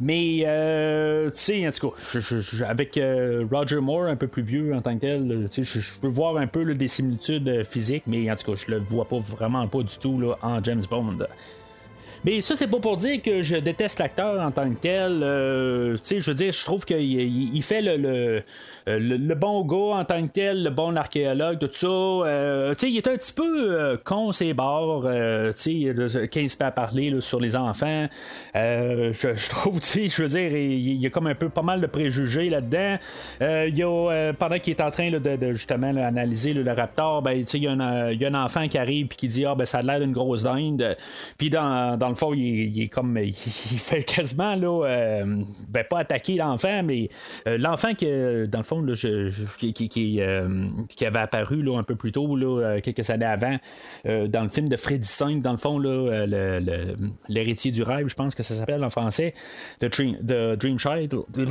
Mais, 0.00 0.42
euh, 0.46 1.30
tu 1.30 1.38
sais, 1.38 1.68
en 1.68 1.70
tout 1.70 1.90
cas, 1.90 2.66
avec 2.66 2.96
euh, 2.98 3.46
Roger 3.50 3.80
Moore, 3.80 4.06
un 4.06 4.16
peu 4.16 4.28
plus 4.28 4.42
vieux 4.42 4.74
en 4.74 4.80
tant 4.80 4.94
que 4.94 5.00
tel, 5.00 5.48
je, 5.52 6.00
peux 6.00 6.08
voir 6.08 6.36
un 6.36 6.46
peu 6.46 6.74
des 6.74 6.88
similitudes 6.88 7.48
euh, 7.48 7.64
physiques, 7.64 8.04
mais 8.06 8.30
en 8.30 8.36
tout 8.36 8.52
cas, 8.52 8.56
je 8.56 8.70
le 8.70 8.78
vois 8.78 9.06
pas 9.06 9.18
vraiment 9.18 9.66
pas 9.68 9.82
du 9.82 9.96
tout 9.98 10.22
en 10.42 10.62
James 10.62 10.82
Bond. 10.90 11.18
Mais 12.26 12.40
ça, 12.40 12.56
c'est 12.56 12.66
pas 12.66 12.80
pour 12.80 12.96
dire 12.96 13.22
que 13.22 13.40
je 13.40 13.54
déteste 13.54 14.00
l'acteur 14.00 14.40
en 14.40 14.50
tant 14.50 14.68
que 14.68 14.74
tel. 14.80 15.20
Euh, 15.22 15.92
tu 15.94 16.00
sais, 16.02 16.20
je 16.20 16.28
veux 16.28 16.34
dire, 16.34 16.52
je 16.52 16.64
trouve 16.64 16.84
qu'il 16.84 17.00
il- 17.00 17.62
fait 17.62 17.80
le, 17.80 18.04
euh, 18.04 18.40
le- 18.88 19.16
le 19.16 19.34
bon 19.36 19.64
gars 19.64 19.98
en 20.00 20.04
tant 20.04 20.20
que 20.26 20.32
tel, 20.32 20.64
le 20.64 20.70
bon 20.70 20.96
archéologue, 20.96 21.60
tout 21.60 21.68
ça. 21.70 21.86
Euh, 21.86 22.74
tu 22.74 22.80
sais, 22.80 22.90
il 22.90 22.96
est 22.96 23.06
un 23.06 23.16
petit 23.16 23.32
peu 23.32 23.96
con, 24.04 24.32
ses 24.32 24.54
bords. 24.54 25.04
tu 25.04 25.52
sais, 25.54 25.92
le- 25.94 26.26
quand 26.26 26.40
il 26.40 26.50
se 26.50 26.56
fait 26.56 26.64
à 26.64 26.72
parler 26.72 27.14
sur 27.20 27.38
les 27.38 27.54
enfants. 27.54 28.08
Je, 28.54 29.48
trouve, 29.48 29.78
tu 29.80 29.86
sais, 29.86 30.08
je 30.08 30.22
veux 30.22 30.28
dire, 30.28 30.50
il, 30.56 31.00
y 31.00 31.06
a 31.06 31.10
comme 31.10 31.28
un 31.28 31.36
peu 31.36 31.48
pas 31.48 31.62
mal 31.62 31.80
de 31.80 31.86
préjugés 31.86 32.50
là-dedans. 32.50 32.96
Pendant 33.38 34.58
qu'il 34.58 34.72
est 34.72 34.80
en 34.80 34.90
train 34.90 35.12
de, 35.12 35.52
justement 35.52 35.86
analyser 35.96 36.54
le 36.54 36.72
raptor, 36.72 37.22
ben, 37.22 37.38
tu 37.38 37.46
sais, 37.46 37.58
il 37.58 37.64
y, 37.64 37.68
a 37.68 37.70
un, 37.72 38.10
y 38.10 38.24
a 38.24 38.28
un 38.28 38.44
enfant 38.44 38.66
qui 38.66 38.78
arrive 38.78 39.06
et 39.12 39.14
qui 39.14 39.28
dit 39.28 39.44
Ah, 39.46 39.54
ben, 39.54 39.64
ça 39.64 39.78
a 39.78 39.82
l'air 39.82 40.00
d'une 40.00 40.12
grosse 40.12 40.42
dinde. 40.42 40.96
Puis 41.38 41.50
dans, 41.50 41.96
dans 41.96 42.08
le 42.08 42.15
fond, 42.16 42.32
il, 42.34 42.82
est- 42.82 42.88
comme. 42.88 43.16
Il, 43.18 43.32
fait 43.78 44.02
quasiment, 44.02 44.54
là, 44.56 44.86
euh, 44.86 45.42
ben, 45.68 45.84
pas 45.88 46.00
attaquer 46.00 46.36
l'enfant, 46.36 46.82
mais 46.82 47.08
euh, 47.46 47.58
l'enfant 47.58 47.94
qui, 47.94 48.06
dans 48.06 48.58
le 48.58 48.64
fond, 48.64 48.80
là, 48.80 48.94
je- 48.94 49.30
qui, 49.58 49.72
qui, 49.72 49.88
qui, 49.88 50.20
euh, 50.20 50.48
qui 50.96 51.04
avait 51.06 51.18
apparu 51.20 51.62
là, 51.62 51.78
un 51.78 51.82
peu 51.82 51.94
plus 51.94 52.12
tôt, 52.12 52.36
là, 52.36 52.80
quelques 52.80 53.08
années 53.10 53.24
avant, 53.26 53.56
dans 54.04 54.42
le 54.42 54.48
film 54.48 54.68
de 54.68 54.76
Freddy 54.76 55.06
5, 55.06 55.40
dans 55.42 55.52
le 55.52 55.56
fond, 55.58 55.78
là, 55.78 56.26
l'héritier 57.28 57.70
du 57.70 57.82
rêve, 57.82 58.08
je 58.08 58.14
pense 58.14 58.34
que 58.34 58.42
ça 58.42 58.54
s'appelle 58.54 58.82
en 58.84 58.90
français, 58.90 59.34
The 59.80 59.86
Dream, 59.92 60.16
The 60.26 60.56
Dream 60.58 60.78
Child, 60.78 61.10
The, 61.34 61.44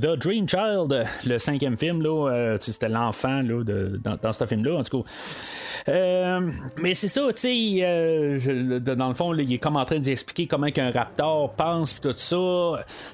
The 0.00 0.18
Dream 0.18 0.48
Child, 0.48 1.04
le 1.26 1.38
cinquième 1.38 1.76
film, 1.76 2.02
là, 2.02 2.56
c'était 2.60 2.88
l'enfant 2.88 3.42
là, 3.42 3.62
de- 3.64 4.00
dans, 4.22 4.32
ce 4.32 4.44
film-là, 4.46 4.76
en 4.78 4.82
tout 4.82 5.02
cas. 5.02 6.40
Mais 6.78 6.94
c'est 6.94 7.08
ça, 7.08 7.22
tu 7.34 7.40
sais, 7.40 8.80
dans 8.80 9.08
le 9.08 9.14
fond, 9.14 9.32
là, 9.32 9.42
il 9.42 9.52
est 9.52 9.58
comme 9.58 9.73
en 9.78 9.84
train 9.84 9.98
d'expliquer 9.98 10.46
comment 10.46 10.70
qu'un 10.70 10.90
raptor 10.90 11.52
pense 11.52 11.92
pis 11.92 12.00
tout 12.00 12.14
ça. 12.16 12.36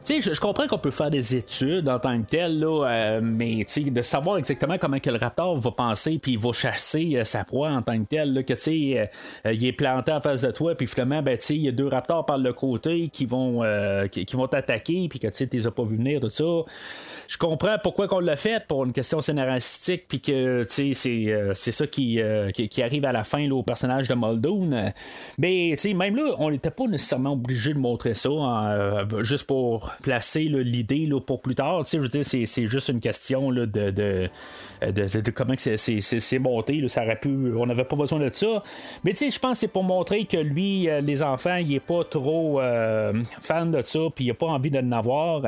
Je, 0.09 0.41
comprends 0.41 0.67
qu'on 0.67 0.79
peut 0.79 0.91
faire 0.91 1.11
des 1.11 1.35
études 1.35 1.89
en 1.89 1.99
tant 1.99 2.21
que 2.21 2.27
tel, 2.27 2.59
là, 2.59 2.87
euh, 2.87 3.21
mais 3.23 3.65
de 3.65 4.03
savoir 4.03 4.39
exactement 4.39 4.79
comment 4.79 5.01
que 5.01 5.11
le 5.11 5.19
raptor 5.19 5.57
va 5.59 5.71
penser 5.71 6.19
puis 6.19 6.33
il 6.33 6.39
va 6.39 6.53
chasser 6.53 7.13
euh, 7.17 7.25
sa 7.25 7.45
proie 7.45 7.71
en 7.71 7.83
tant 7.83 7.99
que 7.99 8.05
tel, 8.05 8.35
là, 8.35 8.43
que 8.43 8.55
tu 8.55 8.61
sais, 8.61 9.11
euh, 9.47 9.53
il 9.53 9.65
est 9.65 9.73
planté 9.73 10.13
en 10.13 10.21
face 10.21 10.43
de 10.43 10.51
toi 10.51 10.75
puis 10.75 10.87
finalement, 10.87 11.23
ben 11.23 11.39
il 11.49 11.57
y 11.57 11.69
a 11.69 11.73
deux 11.73 11.89
raptors 11.89 12.27
par 12.27 12.39
le 12.39 12.53
côté 12.53 13.09
qui 13.09 13.25
vont 13.25 13.63
qui, 14.11 14.27
vont 14.37 14.47
t'attaquer 14.47 15.09
puis 15.09 15.19
que 15.19 15.29
tu 15.29 15.49
les 15.51 15.67
as 15.67 15.71
pas 15.71 15.85
vu 15.85 15.97
venir 15.97 16.21
tout 16.21 16.31
ça. 16.31 16.45
Je 17.29 17.39
comprends 17.39 17.77
pourquoi 17.83 18.09
qu'on 18.09 18.21
l'a 18.21 18.37
fait 18.37 18.67
pour 18.67 18.85
une 18.85 18.93
question 18.93 19.21
scénaristique 19.21 20.07
puis 20.09 20.21
que 20.21 20.65
c'est 20.69 20.93
c'est 20.95 21.73
ça 21.73 21.87
qui, 21.87 22.21
qui, 22.53 22.83
arrive 22.83 23.05
à 23.05 23.13
la 23.13 23.25
fin 23.25 23.49
au 23.51 23.63
personnage 23.63 24.09
de 24.09 24.15
Muldoon. 24.15 24.93
Mais 25.39 25.77
même 25.95 26.17
là, 26.17 26.35
on 26.39 26.50
n'était 26.51 26.71
pas 26.71 26.87
nécessairement 26.87 27.33
obligé 27.33 27.75
de 27.75 27.79
montrer 27.79 28.15
ça 28.15 28.29
euh, 28.31 29.23
juste 29.23 29.47
pour 29.47 29.93
placer 30.03 30.45
l'idée 30.45 31.09
pour 31.27 31.41
plus 31.41 31.55
tard. 31.55 31.85
Je 31.85 32.23
c'est, 32.23 32.67
juste 32.67 32.89
une 32.89 33.01
question 33.01 33.51
là, 33.51 33.67
de, 33.67 34.29
comment 35.35 35.55
c'est, 35.57 36.39
monté. 36.39 36.89
ça 36.89 37.03
pu, 37.17 37.53
on 37.57 37.67
n'avait 37.67 37.85
pas 37.85 37.97
besoin 37.97 38.19
de 38.19 38.31
ça. 38.33 38.63
Mais 39.05 39.13
je 39.15 39.39
pense 39.39 39.53
que 39.53 39.59
c'est 39.59 39.69
pour 39.69 39.85
montrer 39.85 40.25
que 40.25 40.37
lui, 40.37 40.89
euh, 40.89 41.01
les 41.01 41.23
enfants, 41.23 41.57
il 41.57 41.75
est 41.75 41.81
pas 41.81 42.05
trop 42.05 42.61
euh, 42.61 43.13
fan 43.41 43.71
de 43.71 43.83
ça, 43.83 44.01
puis 44.15 44.27
il 44.27 44.31
a 44.31 44.35
pas 44.35 44.47
envie 44.47 44.71
de 44.71 44.79
l'avoir. 44.79 45.43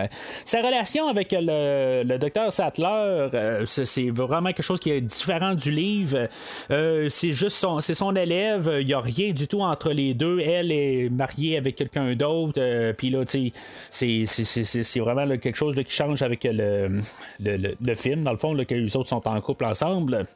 Sa 0.44 0.58
relation 0.58 1.08
avec 1.08 1.32
le, 1.32 2.18
docteur 2.18 2.52
Sattler, 2.52 3.28
euh, 3.34 3.64
c'est, 3.66 4.10
vraiment 4.10 4.50
quelque 4.50 4.62
chose 4.62 4.80
qui 4.80 4.90
est 4.90 5.00
différent 5.00 5.54
du 5.54 5.70
livre. 5.70 6.28
Euh, 6.70 7.08
c'est 7.08 7.32
juste 7.32 7.56
son, 7.56 7.80
son 7.80 8.14
élève. 8.16 8.78
Il 8.80 8.86
n'y 8.86 8.94
a 8.94 9.00
rien 9.00 9.32
du 9.32 9.48
tout 9.48 9.60
entre 9.60 9.90
les 9.90 10.14
deux. 10.14 10.40
Elle 10.40 10.72
est 10.72 10.91
mariée 11.10 11.56
avec 11.56 11.76
quelqu'un 11.76 12.14
d'autre. 12.14 12.58
euh, 12.60 12.92
puis 12.92 13.10
là, 13.10 13.24
tu 13.24 13.52
sais, 13.90 14.24
c'est, 14.26 15.00
vraiment 15.00 15.26
quelque 15.38 15.56
chose 15.56 15.74
qui 15.76 15.84
change 15.92 16.22
avec 16.22 16.44
le, 16.44 17.00
le, 17.40 17.74
le- 17.80 17.94
film, 17.94 18.22
dans 18.24 18.32
le 18.32 18.36
fond, 18.38 18.54
là, 18.54 18.64
que 18.64 18.74
les 18.74 18.96
autres 18.96 19.08
sont 19.08 19.26
en 19.28 19.40
couple 19.40 19.64
ensemble. 19.64 20.26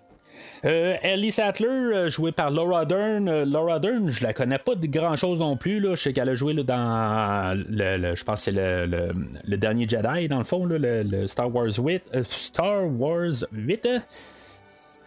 Euh, 0.64 0.96
Ellie 1.02 1.30
Sattler, 1.30 1.66
euh, 1.68 2.08
jouée 2.08 2.32
par 2.32 2.50
Laura 2.50 2.84
Dern. 2.84 3.28
Euh, 3.28 3.44
Laura 3.44 3.78
Dern, 3.78 4.08
je 4.08 4.22
la 4.22 4.32
connais 4.32 4.58
pas 4.58 4.74
de 4.74 4.86
grand 4.86 5.16
chose 5.16 5.38
non 5.38 5.56
plus. 5.56 5.80
Là. 5.80 5.94
Je 5.94 6.02
sais 6.02 6.12
qu'elle 6.12 6.28
a 6.28 6.34
joué 6.34 6.54
dans 6.54 7.56
le, 7.68 8.14
je 8.14 8.24
pense 8.24 8.42
c'est 8.42 8.52
le, 8.52 8.86
le- 9.46 9.56
dernier 9.56 9.86
Jedi, 9.88 10.28
dans 10.28 10.38
le 10.38 10.44
fond, 10.44 10.64
le, 10.66 11.26
Star 11.26 11.54
Wars 11.54 11.66
8. 11.78 12.02
euh, 12.14 12.22
Star 12.28 12.86
Wars 12.86 13.44
8 13.52 13.86
hein? 13.86 14.02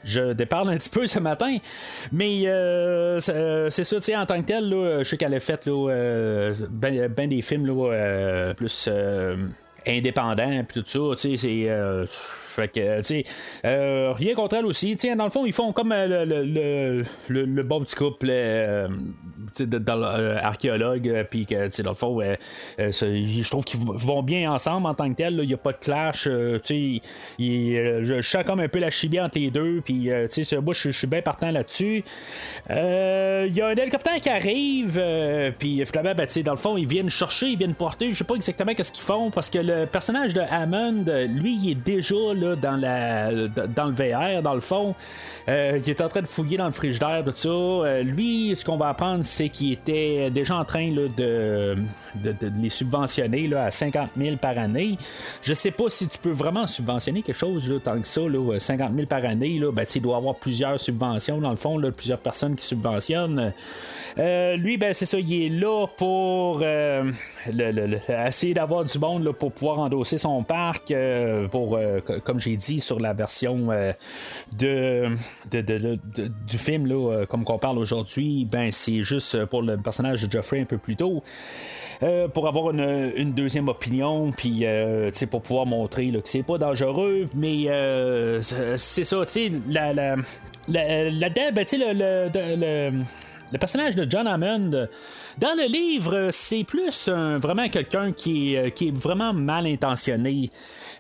Je 0.04 0.34
déparle 0.34 0.70
un 0.70 0.78
petit 0.78 0.90
peu 0.90 1.08
ce 1.08 1.20
matin. 1.20 1.58
Mais 2.12 2.48
euh, 2.48 3.20
c'est 3.20 3.34
euh, 3.34 3.70
c'est 3.70 3.84
ça, 3.84 3.96
tu 3.98 4.02
sais, 4.04 4.16
en 4.16 4.26
tant 4.26 4.42
que 4.42 4.48
tel, 4.48 4.70
là, 4.70 5.00
je 5.04 5.10
sais 5.10 5.18
qu'elle 5.18 5.34
a 5.34 5.40
fait 5.40 5.66
là, 5.66 5.90
euh, 5.90 6.54
ben, 6.70 7.08
ben 7.08 7.30
des 7.30 7.42
films 7.42 7.68
euh, 7.70 8.54
plus 8.54 8.90
indépendants, 9.88 10.64
puis 10.68 10.84
tout 10.84 10.88
ça, 10.88 11.16
tu 11.16 11.38
sais, 11.38 11.38
c'est. 11.38 11.70
Euh, 12.60 12.64
fait 12.64 12.68
que, 12.70 12.98
tu 12.98 13.04
sais, 13.04 13.24
euh, 13.66 14.12
rien 14.14 14.34
contre 14.36 14.56
elle 14.58 14.66
aussi. 14.66 14.98
Sais, 14.98 15.16
dans 15.16 15.24
le 15.24 15.30
fond, 15.30 15.46
ils 15.46 15.54
font 15.54 15.72
comme 15.72 15.92
euh, 15.92 16.26
le, 16.26 16.44
le, 16.44 17.04
le, 17.28 17.46
le- 17.46 17.64
bon 17.64 17.82
petit 17.82 17.96
couple 17.96 18.28
euh, 18.30 18.88
dans 19.60 20.02
euh, 20.04 20.38
archéologue, 20.42 21.08
euh, 21.08 21.24
puis 21.24 21.46
que, 21.46 21.82
dans 21.82 21.92
le 21.92 21.96
fond, 21.96 22.22
euh, 22.22 22.36
euh, 22.80 22.92
je 22.92 23.50
trouve 23.50 23.64
qu'ils 23.64 23.80
vont 23.80 24.24
bien 24.24 24.52
ensemble 24.52 24.88
en 24.88 24.94
tant 24.94 25.10
que 25.10 25.16
tel. 25.16 25.40
Il 25.42 25.48
n'y 25.48 25.54
a 25.54 25.58
pas 25.58 25.72
de 25.72 25.78
clash. 25.78 26.28
euh, 26.28 26.60
tu 26.64 27.00
euh, 27.42 28.02
je, 28.06 28.22
sens 28.22 28.44
comme 28.46 28.60
un 28.60 28.68
peu 28.68 28.80
la 28.80 28.90
chimie 28.90 29.20
entre 29.20 29.38
les 29.40 29.52
deux, 29.52 29.82
puis, 29.84 30.12
euh, 30.12 30.28
tu 30.28 30.44
sais, 30.44 30.58
moi, 30.60 30.74
je 30.74 30.90
suis 30.90 31.08
bien 31.08 31.22
partant 31.22 31.52
là-dessus. 31.52 32.04
Euh, 32.70 33.46
Il 33.50 33.56
y 33.56 33.62
a 33.62 33.68
un 33.68 33.76
hélicoptère 33.76 34.20
qui 34.20 34.30
arrive, 34.30 34.98
euh, 35.02 35.52
puis 35.58 35.84
finalement, 35.86 36.14
ben, 36.16 36.28
dans 36.44 36.52
le 36.52 36.58
fond, 36.58 36.78
ils 36.78 36.88
viennent 36.88 37.10
chercher, 37.10 37.48
ils 37.48 37.58
viennent 37.58 37.76
porter. 37.76 38.12
Je 38.12 38.18
sais 38.18 38.24
pas 38.24 38.36
exactement 38.36 38.74
qu'est-ce 38.74 38.92
qu'ils 38.92 39.04
font, 39.04 39.32
parce 39.32 39.50
que 39.50 39.60
le 39.60 39.86
personnage 39.86 40.34
de 40.34 40.42
Hammond, 40.50 41.06
euh, 41.08 41.26
lui, 41.28 41.56
il 41.56 41.72
est 41.72 41.76
déjà 41.76 42.16
là, 42.36 42.49
dans, 42.56 42.76
le 42.78 43.94
VR, 43.94 44.42
dans 44.42 44.54
le 44.54 44.62
fond. 44.62 44.96
Euh, 45.48 45.80
il 45.84 45.90
est 45.90 46.02
en 46.02 46.08
train 46.08 46.22
de 46.22 46.28
fouiller 46.28 46.58
dans 46.58 46.66
le 46.66 46.72
frigidaire, 46.72 47.24
tout 47.26 47.32
ça. 47.34 47.50
Euh, 47.50 48.04
lui, 48.04 48.54
ce 48.56 48.64
qu'on 48.64 48.78
va 48.78 48.90
apprendre, 48.90 49.24
c'est 49.24 49.50
qu'il 49.50 49.72
était 49.72 50.30
déjà 50.30 50.56
en 50.58 50.66
train 50.66 50.90
de, 50.92 51.76
les 52.62 52.70
subventionner 52.70 53.52
à 53.56 53.72
50 53.72 54.12
000 54.18 54.36
par 54.38 54.58
année. 54.58 54.98
Je 55.42 55.54
sais 55.54 55.72
pas 55.72 55.90
si 55.90 56.08
tu 56.08 56.18
peux 56.20 56.30
vraiment 56.32 56.68
subventionner 56.68 57.22
quelque 57.24 57.38
chose 57.38 57.82
tant 57.84 58.00
que 58.00 58.08
ça, 58.08 58.22
là, 58.22 58.60
50 58.60 58.92
000 58.96 59.08
par 59.08 59.26
année. 59.26 59.60
Ben, 59.74 59.86
il 59.96 60.02
doit 60.02 60.16
y 60.16 60.18
avoir 60.18 60.36
plusieurs 60.36 60.80
subventions, 60.80 61.40
dans 61.40 61.52
le 61.52 61.56
fond, 61.58 61.80
plusieurs 61.96 62.20
personnes 62.20 62.56
qui 62.56 62.66
subventionnent. 62.66 63.54
Euh, 64.18 64.56
lui, 64.56 64.78
ben, 64.78 64.94
c'est 64.94 65.06
ça, 65.06 65.18
il 65.20 65.46
est 65.46 65.50
là 65.50 65.88
pour 65.98 66.60
euh, 66.62 67.12
essayer 68.28 68.54
d'avoir 68.54 68.84
du 68.84 69.00
monde 69.00 69.32
pour 69.32 69.52
pouvoir 69.52 69.80
endosser 69.80 70.18
son 70.18 70.44
parc, 70.44 70.94
pour, 71.52 71.76
euh, 71.76 72.00
co- 72.02 72.20
j'ai 72.40 72.56
dit 72.58 72.80
sur 72.80 73.00
la 73.00 73.14
version 73.14 73.68
euh, 73.72 73.94
de, 74.58 75.16
du 76.48 76.58
film, 76.58 76.86
là, 76.88 76.96
euh, 77.12 77.26
comme 77.26 77.44
qu'on 77.44 77.58
parle 77.60 77.78
aujourd'hui, 77.78 78.46
ben, 78.50 78.72
c'est 78.72 79.02
juste 79.04 79.46
pour 79.46 79.62
le 79.62 79.78
personnage 79.78 80.24
de 80.24 80.32
Geoffrey 80.32 80.62
un 80.62 80.66
peu 80.66 80.78
plus 80.78 80.96
tôt. 80.96 81.24
euh, 82.02 82.28
pour 82.30 82.48
avoir 82.48 82.72
une, 82.72 83.34
deuxième 83.34 83.68
opinion, 83.68 84.32
puis 84.32 84.62
euh, 84.64 85.12
pour 85.30 85.42
pouvoir 85.42 85.66
montrer 85.66 86.12
là, 86.12 86.22
que 86.22 86.30
c'est 86.30 86.44
pas 86.44 86.58
dangereux, 86.58 87.26
mais 87.36 87.66
euh, 87.68 88.42
c'est 88.78 89.04
ça, 89.04 89.18
tu 89.26 89.32
sais, 89.32 89.52
la, 89.70 89.94
la, 89.94 90.16
la, 90.68 91.30
ben, 91.52 91.66
le- 92.92 93.04
le 93.52 93.58
personnage 93.58 93.96
de 93.96 94.06
John 94.10 94.28
Hammond, 94.28 94.88
dans 95.38 95.54
le 95.56 95.68
livre, 95.68 96.30
c'est 96.32 96.64
plus 96.64 97.10
vraiment 97.10 97.68
quelqu'un 97.70 98.12
qui 98.12 98.56
est, 98.56 98.72
qui 98.72 98.90
est 98.90 98.96
vraiment 98.96 99.34
mal 99.34 99.66
intentionné. 99.66 100.50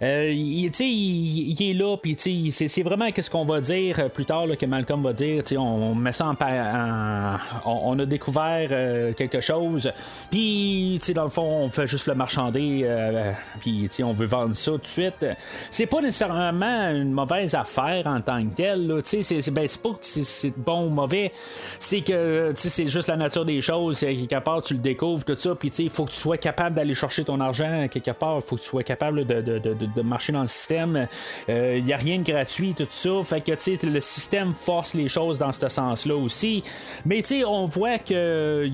Euh, 0.01 0.31
il, 0.31 0.71
il, 0.79 1.69
est 1.69 1.73
là, 1.73 1.97
puis 1.97 2.15
c'est, 2.17 2.83
vraiment 2.83 3.12
qu'est-ce 3.12 3.29
qu'on 3.29 3.45
va 3.45 3.59
dire 3.59 3.99
euh, 3.99 4.09
plus 4.09 4.25
tard 4.25 4.45
que 4.57 4.65
Malcolm 4.65 5.03
va 5.03 5.12
dire. 5.12 5.43
On, 5.57 5.59
on 5.59 5.95
met 5.95 6.13
ça 6.13 6.27
en, 6.27 7.38
on, 7.65 7.99
a 7.99 8.05
découvert 8.05 8.69
euh, 8.71 9.13
quelque 9.13 9.41
chose, 9.41 9.91
puis 10.31 11.01
dans 11.13 11.25
le 11.25 11.29
fond, 11.29 11.43
on 11.43 11.69
fait 11.69 11.88
juste 11.88 12.07
le 12.07 12.13
marchander, 12.13 12.81
euh, 12.83 13.33
puis 13.59 13.89
on 14.03 14.13
veut 14.13 14.25
vendre 14.25 14.55
ça 14.55 14.71
tout 14.71 14.77
de 14.77 14.88
suite. 14.88 15.25
C'est 15.69 15.85
pas 15.85 16.01
nécessairement 16.01 16.89
une 16.91 17.12
mauvaise 17.12 17.55
affaire 17.55 18.07
en 18.07 18.21
tant 18.21 18.43
que 18.45 18.55
telle. 18.55 19.01
C'est, 19.03 19.23
c'est, 19.23 19.51
ben, 19.51 19.67
c'est 19.67 19.81
pas 19.81 19.89
que 19.89 19.97
c'est, 20.01 20.23
c'est 20.23 20.53
bon 20.55 20.85
ou 20.85 20.89
mauvais, 20.89 21.31
c'est 21.79 22.01
que 22.01 22.38
c'est 22.56 22.88
juste 22.88 23.08
la 23.08 23.17
nature 23.17 23.45
des 23.45 23.62
choses. 23.62 23.99
Quelque 23.99 24.39
part, 24.39 24.62
tu 24.62 24.73
le 24.73 24.80
découvres, 24.80 25.23
tout 25.23 25.36
ça. 25.36 25.56
Puis 25.56 25.69
il 25.80 25.89
faut 25.89 26.06
que 26.06 26.12
tu 26.12 26.17
sois 26.17 26.38
capable 26.38 26.75
d'aller 26.75 26.93
chercher 26.93 27.23
ton 27.23 27.39
argent 27.39 27.88
quelque 27.89 28.12
part. 28.12 28.38
Il 28.38 28.41
faut 28.41 28.56
que 28.56 28.62
tu 28.62 28.67
sois 28.67 28.84
capable 28.84 29.25
de, 29.25 29.41
de, 29.41 29.60
de, 29.60 29.73
de 29.73 30.02
marcher 30.02 30.34
dans 30.34 30.41
le 30.41 30.47
système. 30.47 31.08
Il 31.47 31.84
n'y 31.84 31.93
a 31.93 31.97
rien 31.97 32.19
de 32.19 32.23
gratuit, 32.23 32.73
tout 32.73 32.88
ça. 32.89 33.10
Fait 33.23 33.41
que 33.41 33.52
le 33.88 34.02
système 34.02 34.54
force 34.54 34.93
les 34.93 35.08
choses 35.08 35.39
dans 35.39 35.52
ce 35.52 35.67
sens-là 35.67 36.15
aussi. 36.15 36.63
Mais 37.06 37.23
on 37.45 37.65
voit 37.65 37.97
que 37.99 38.67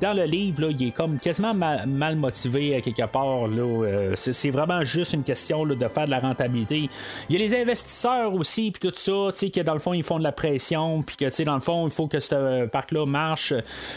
dans 0.00 0.12
le 0.14 0.24
livre, 0.24 0.70
il 0.70 0.88
est 0.88 0.90
comme 0.90 1.18
quasiment 1.18 1.54
mal, 1.54 2.16
motivé 2.16 2.76
à 2.76 2.80
quelque 2.80 3.06
part. 3.06 3.48
Là. 3.48 4.14
c'est 4.16 4.50
vraiment 4.50 4.84
juste 4.84 5.12
une 5.12 5.22
question 5.24 5.64
de 5.64 5.88
faire 5.88 6.04
de 6.04 6.10
la 6.10 6.20
rentabilité. 6.20 6.88
Il 7.28 7.32
y 7.32 7.36
a 7.36 7.38
les 7.38 7.54
investisseurs 7.54 8.34
aussi, 8.34 8.70
puis 8.70 8.88
tout 8.88 8.96
ça, 8.96 9.32
que 9.48 9.60
dans 9.60 9.72
le 9.72 9.78
fond, 9.78 9.92
ils 9.92 10.02
font 10.02 10.18
de 10.18 10.24
la 10.24 10.32
pression, 10.32 11.02
puis 11.02 11.16
que 11.16 11.42
dans 11.44 11.54
le 11.54 11.60
fond, 11.60 11.86
il 11.86 11.92
faut 11.92 12.06
que 12.06 12.20
ce 12.20 12.66
parc-là 12.66 12.97
marche. 13.06 13.54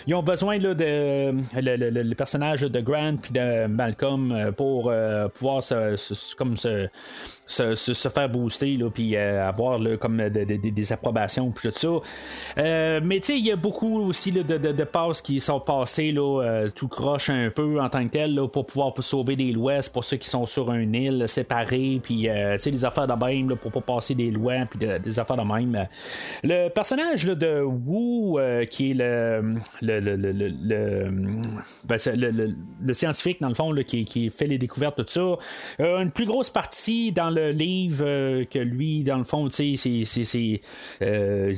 Ils 0.07 0.15
ont 0.15 0.23
besoin 0.23 0.57
là, 0.57 0.73
de 0.73 1.33
le, 1.55 2.13
personnage 2.13 2.61
de 2.61 2.79
Grant 2.81 3.15
puis 3.21 3.31
de 3.31 3.67
Malcolm 3.67 4.31
euh, 4.31 4.51
pour 4.51 4.89
euh, 4.89 5.27
pouvoir 5.27 5.63
se, 5.63 6.35
comme 6.35 6.57
se 6.57 6.89
se, 7.51 8.09
faire 8.09 8.29
booster, 8.29 8.77
là, 8.77 8.89
puis 8.89 9.15
euh, 9.15 9.47
avoir 9.47 9.79
comme 9.99 10.29
des 10.29 10.93
approbations, 10.93 11.51
puis 11.51 11.71
tout 11.71 11.77
ça. 11.77 12.61
Euh, 12.61 12.99
mais 13.03 13.17
il 13.17 13.45
y 13.45 13.51
a 13.51 13.55
beaucoup 13.55 13.99
aussi 13.99 14.31
de, 14.31 14.41
de, 14.41 14.83
passes 14.83 15.21
qui 15.21 15.39
sont 15.39 15.59
passées 15.59 16.11
là, 16.11 16.41
euh, 16.41 16.69
tout 16.69 16.87
croche 16.87 17.29
un 17.29 17.49
peu 17.49 17.79
en 17.81 17.89
tant 17.89 18.03
que 18.05 18.11
tel 18.11 18.33
là, 18.35 18.47
pour 18.47 18.65
pouvoir 18.65 18.93
sauver 19.01 19.35
des 19.35 19.51
lois. 19.51 19.79
pour 19.93 20.03
ceux 20.03 20.17
qui 20.17 20.29
sont 20.29 20.45
sur 20.45 20.71
une 20.73 20.95
île 20.95 21.27
séparée, 21.27 21.99
puis 22.01 22.27
les 22.27 22.85
affaires 22.85 23.07
de 23.07 23.25
même 23.25 23.55
pour 23.55 23.71
pas 23.71 23.81
passer 23.81 24.15
des 24.15 24.31
lois, 24.31 24.65
puis 24.69 24.79
des 24.79 25.19
affaires 25.19 25.37
de 25.37 25.43
même. 25.43 25.87
Le 26.43 26.69
personnage 26.69 27.25
de 27.25 27.61
Wu, 27.61 28.39
qui 28.69 28.90
est 28.90 28.90
le 28.93 29.55
le, 29.81 29.99
le, 29.99 30.15
le, 30.15 31.11
ben, 31.85 31.97
le, 32.15 32.93
scientifique, 32.93 33.41
dans 33.41 33.49
le 33.49 33.55
fond, 33.55 33.73
qui, 33.85 34.05
qui 34.05 34.29
fait 34.29 34.45
les 34.45 34.57
découvertes, 34.57 34.97
tout 34.97 35.05
ça, 35.07 35.37
une 35.79 36.11
plus 36.11 36.25
grosse 36.25 36.49
partie 36.49 37.11
dans 37.11 37.29
le 37.29 37.51
livre 37.51 38.05
euh, 38.05 38.45
que 38.45 38.59
lui, 38.59 39.03
dans 39.03 39.17
le 39.17 39.23
fond, 39.23 39.47
tu 39.47 39.75
sais, 39.77 40.03
c'est. 40.05 40.61
Euh, 41.01 41.53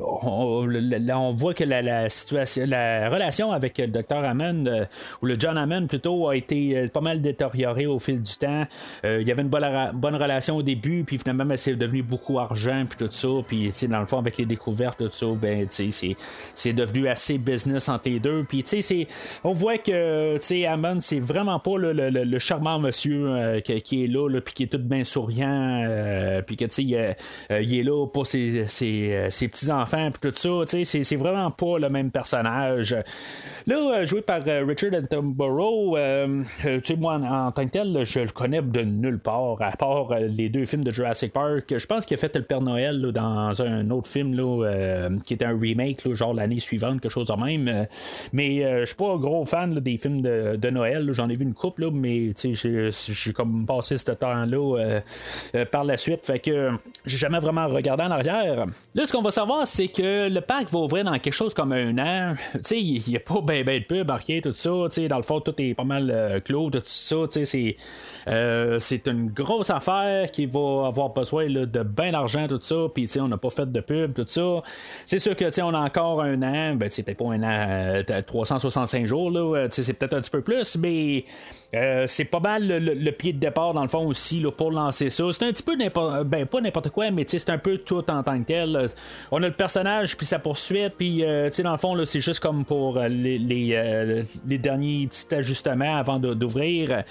on, 0.00 0.68
on, 1.14 1.32
voit 1.32 1.54
que 1.54 1.64
la, 1.64 2.08
situation, 2.08 2.64
la 2.66 3.08
relation 3.08 3.52
avec 3.52 3.78
le 3.78 3.88
Dr. 3.88 4.16
Hammond, 4.16 4.66
euh, 4.66 4.84
ou 5.22 5.26
le 5.26 5.36
John 5.38 5.56
Hammond 5.58 5.86
plutôt, 5.86 6.28
a 6.28 6.36
été 6.36 6.88
pas 6.88 7.00
mal 7.00 7.20
détériorée 7.20 7.86
au 7.86 7.98
fil 7.98 8.22
du 8.22 8.36
temps. 8.36 8.64
il 9.04 9.26
y 9.26 9.30
avait 9.30 9.42
une 9.42 9.48
bonne, 9.48 10.16
relation 10.16 10.56
au 10.56 10.62
début, 10.62 11.04
puis 11.04 11.18
finalement, 11.18 11.44
c'est 11.56 11.76
devenu 11.76 12.02
beaucoup 12.02 12.38
argent, 12.38 12.84
puis 12.88 12.98
tout 12.98 13.12
ça. 13.12 13.28
Puis, 13.46 13.66
tu 13.66 13.72
sais, 13.72 13.88
dans 13.88 14.00
le 14.00 14.06
fond, 14.06 14.18
avec 14.18 14.38
les 14.38 14.46
découvertes, 14.46 14.98
tout 14.98 15.10
ça, 15.10 15.26
ben, 15.40 15.66
tu 15.68 15.90
sais, 15.90 16.16
c'est 16.54 16.65
devenu 16.72 17.08
assez 17.08 17.38
business 17.38 17.88
entre 17.88 18.08
les 18.08 18.20
deux. 18.20 18.44
Puis, 18.48 18.62
tu 18.62 18.82
sais, 18.82 19.06
on 19.44 19.52
voit 19.52 19.78
que, 19.78 20.36
tu 20.36 20.42
sais, 20.42 20.66
Hammond, 20.66 21.00
c'est 21.00 21.20
vraiment 21.20 21.58
pas 21.58 21.76
le, 21.78 22.38
charmant 22.38 22.78
monsieur 22.78 23.60
qui, 23.64 24.04
est 24.04 24.06
là, 24.06 24.28
puis 24.40 24.54
qui 24.54 24.62
est 24.64 24.66
tout 24.66 24.78
bien 24.78 25.04
souriant, 25.04 25.84
euh, 25.86 26.42
puis 26.42 26.56
que 26.56 26.64
tu 26.64 26.88
sais, 26.88 27.16
euh, 27.50 27.62
il, 27.62 27.78
est 27.78 27.82
là 27.82 28.06
pour 28.06 28.26
ses, 28.26 28.66
ses, 28.68 29.26
ses 29.30 29.48
petits-enfants, 29.48 30.10
puis 30.10 30.30
tout 30.30 30.36
ça. 30.36 30.64
Tu 30.68 30.84
sais, 30.84 31.04
c'est 31.04 31.16
vraiment 31.16 31.50
pas 31.50 31.78
le 31.78 31.88
même 31.88 32.10
personnage. 32.10 32.96
Là, 33.66 33.76
euh, 33.76 34.04
joué 34.04 34.22
par 34.22 34.42
Richard 34.42 34.94
Attenborough, 34.94 35.96
tu 36.62 36.80
sais, 36.84 36.96
moi, 36.96 37.14
en, 37.14 37.52
tant 37.52 37.64
que 37.64 37.70
tel, 37.70 38.04
je 38.04 38.20
le 38.20 38.28
connais 38.28 38.62
de 38.62 38.82
nulle 38.82 39.18
part, 39.18 39.56
à 39.60 39.72
part 39.72 40.14
les 40.18 40.48
deux 40.48 40.64
films 40.64 40.84
de 40.84 40.90
Jurassic 40.90 41.32
Park. 41.32 41.74
Je 41.76 41.86
pense 41.86 42.06
qu'il 42.06 42.16
a 42.16 42.18
fait 42.18 42.34
le 42.36 42.42
Père 42.42 42.60
Noël 42.60 43.00
dans 43.12 43.60
un 43.62 43.90
autre 43.90 44.08
film 44.08 44.34
là, 44.34 45.08
qui 45.24 45.34
était 45.34 45.44
un 45.44 45.58
remake, 45.58 46.12
genre 46.12 46.34
l'année 46.46 46.60
suivante, 46.60 47.00
quelque 47.00 47.12
chose 47.12 47.26
de 47.26 47.44
même. 47.44 47.86
mais 48.32 48.80
je 48.80 48.84
suis 48.84 48.96
pas 48.96 49.12
un 49.12 49.16
gros 49.16 49.44
fan 49.44 49.74
des 49.80 49.98
films 49.98 50.22
de, 50.22 50.70
Noël. 50.70 51.10
J'en 51.12 51.28
ai 51.28 51.36
vu 51.36 51.44
une 51.44 51.54
couple, 51.54 51.90
mais 51.92 52.32
j'ai 52.42 53.32
comme 53.32 53.66
passé 53.66 53.98
ce 53.98 54.10
temps-là 54.12 55.00
euh, 55.54 55.64
par 55.66 55.84
la 55.84 55.96
suite. 55.96 56.24
Fait 56.24 56.38
que 56.38 56.70
j'ai 57.04 57.16
jamais 57.16 57.38
vraiment 57.38 57.66
regardé 57.68 58.04
en 58.04 58.10
arrière. 58.10 58.66
Là, 58.94 59.06
ce 59.06 59.12
qu'on 59.12 59.22
va 59.22 59.30
savoir, 59.30 59.66
c'est 59.66 59.88
que 59.88 60.28
le 60.28 60.40
parc 60.40 60.70
va 60.70 60.78
ouvrir 60.80 61.04
dans 61.04 61.18
quelque 61.18 61.32
chose 61.32 61.54
comme 61.54 61.72
un 61.72 61.98
an. 61.98 62.34
Il 62.70 63.02
n'y 63.06 63.16
a 63.16 63.20
pas 63.20 63.40
ben, 63.42 63.64
ben 63.64 63.80
de 63.80 63.84
pub, 63.84 64.10
rien, 64.10 64.40
tout 64.40 64.52
ça. 64.52 64.70
Dans 65.08 65.16
le 65.16 65.22
fond, 65.22 65.40
tout 65.40 65.54
est 65.58 65.74
pas 65.74 65.84
mal 65.84 66.10
euh, 66.10 66.40
clos, 66.40 66.70
tout 66.70 66.80
ça. 66.82 67.16
Euh, 68.28 68.78
c'est 68.80 69.06
une 69.06 69.30
grosse 69.30 69.70
affaire 69.70 70.30
qui 70.30 70.46
va 70.46 70.86
avoir 70.86 71.10
besoin 71.10 71.46
de 71.46 71.82
bien 71.82 72.12
d'argent, 72.12 72.46
tout 72.48 72.60
ça. 72.60 72.86
Puis, 72.92 73.08
on 73.20 73.28
n'a 73.28 73.38
pas 73.38 73.50
fait 73.50 73.70
de 73.70 73.80
pub, 73.80 74.14
tout 74.14 74.24
ça. 74.26 74.62
C'est 75.04 75.18
sûr 75.18 75.36
que, 75.36 75.46
on 75.62 75.74
a 75.74 75.80
encore 75.80 76.22
un 76.22 76.35
an. 76.42 76.74
Ben, 76.74 76.88
c'est 76.90 77.02
peut-être 77.02 77.18
pas 77.18 77.32
un 77.32 77.42
an, 77.42 78.02
365 78.26 79.06
jours, 79.06 79.30
là. 79.30 79.66
C'est 79.70 79.92
peut-être 79.92 80.14
un 80.14 80.20
petit 80.20 80.30
peu 80.30 80.42
plus, 80.42 80.76
mais 80.76 81.24
c'est 82.06 82.24
pas 82.24 82.40
mal 82.40 82.66
le, 82.66 83.10
pied 83.12 83.32
de 83.32 83.38
départ, 83.38 83.74
dans 83.74 83.82
le 83.82 83.88
fond, 83.88 84.06
aussi, 84.06 84.40
là, 84.40 84.50
pour 84.50 84.70
lancer 84.70 85.10
ça. 85.10 85.24
C'est 85.32 85.44
un 85.44 85.52
petit 85.52 85.62
peu 85.62 85.76
n'importe 85.76 86.24
ben 86.24 86.46
pas 86.46 86.60
n'importe 86.60 86.90
quoi, 86.90 87.10
mais 87.10 87.24
c'est 87.26 87.50
un 87.50 87.58
peu 87.58 87.78
tout 87.78 88.10
en 88.10 88.22
tant 88.22 88.38
que 88.38 88.44
tel. 88.44 88.88
On 89.30 89.42
a 89.42 89.48
le 89.48 89.54
personnage 89.54 90.16
puis 90.16 90.26
sa 90.26 90.38
poursuite, 90.38 90.94
puis 90.96 91.24
euh, 91.24 91.50
dans 91.62 91.72
le 91.72 91.78
fond, 91.78 92.04
c'est 92.04 92.20
juste 92.20 92.40
comme 92.40 92.64
pour 92.64 92.98
euh, 92.98 93.08
les, 93.08 93.70
euh, 93.72 94.22
derniers 94.44 95.06
petits 95.06 95.34
ajustements 95.34 95.96
avant 95.96 96.18
d'ouvrir. 96.18 97.02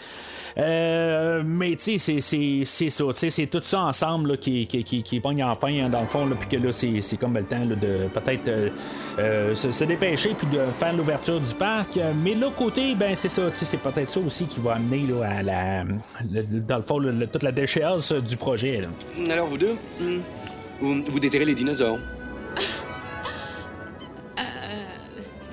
mais 0.56 1.76
tu 1.76 2.00
sais, 2.00 2.22
c'est 2.66 2.90
ça. 2.90 3.06
C'est 3.14 3.48
tout 3.48 3.62
ça 3.62 3.82
ensemble 3.82 4.38
qui, 4.38 4.68
qui, 4.68 4.84
qui, 4.84 5.20
pogne 5.20 5.44
en 5.44 5.56
pain 5.56 5.90
dans 5.90 6.02
le 6.02 6.08
fond, 6.08 6.30
puis 6.40 6.58
que 6.58 6.66
là, 6.66 6.72
c'est 6.72 7.18
comme 7.18 7.36
le 7.36 7.46
temps 7.46 7.66
de 7.66 8.08
peut-être 8.14 8.72
se, 9.18 9.84
dépêcher 9.84 10.36
puis 10.38 10.48
de 10.48 10.60
faire 10.72 10.94
l'ouverture 10.94 11.40
du 11.40 11.54
parc. 11.56 12.00
Mais 12.24 12.36
l'autre 12.36 12.56
côté, 12.56 12.96
ben 12.96 13.16
c'est 13.16 13.30
ça. 13.30 13.52
C'est 13.52 13.78
peut-être 13.78 14.10
ça 14.10 14.20
aussi 14.20 14.46
qui 14.46 14.60
va 14.60 14.74
amener 14.74 15.08
là, 15.08 15.24
à 15.24 15.44
la, 15.44 15.84
dans 15.84 16.78
le 16.78 16.84
fond, 16.84 17.02
toute 17.32 17.44
la 17.44 17.52
déchéance 17.52 18.12
du 18.12 18.38
projet. 18.38 18.82
Alors 19.30 19.48
vous 19.48 19.58
deux, 19.58 19.76
hmm, 20.00 20.20
vous, 20.82 21.04
vous 21.08 21.20
déterrez 21.20 21.46
les 21.46 21.56
dinosaures. 21.56 22.00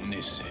On 0.05 0.13
essaie. 0.13 0.45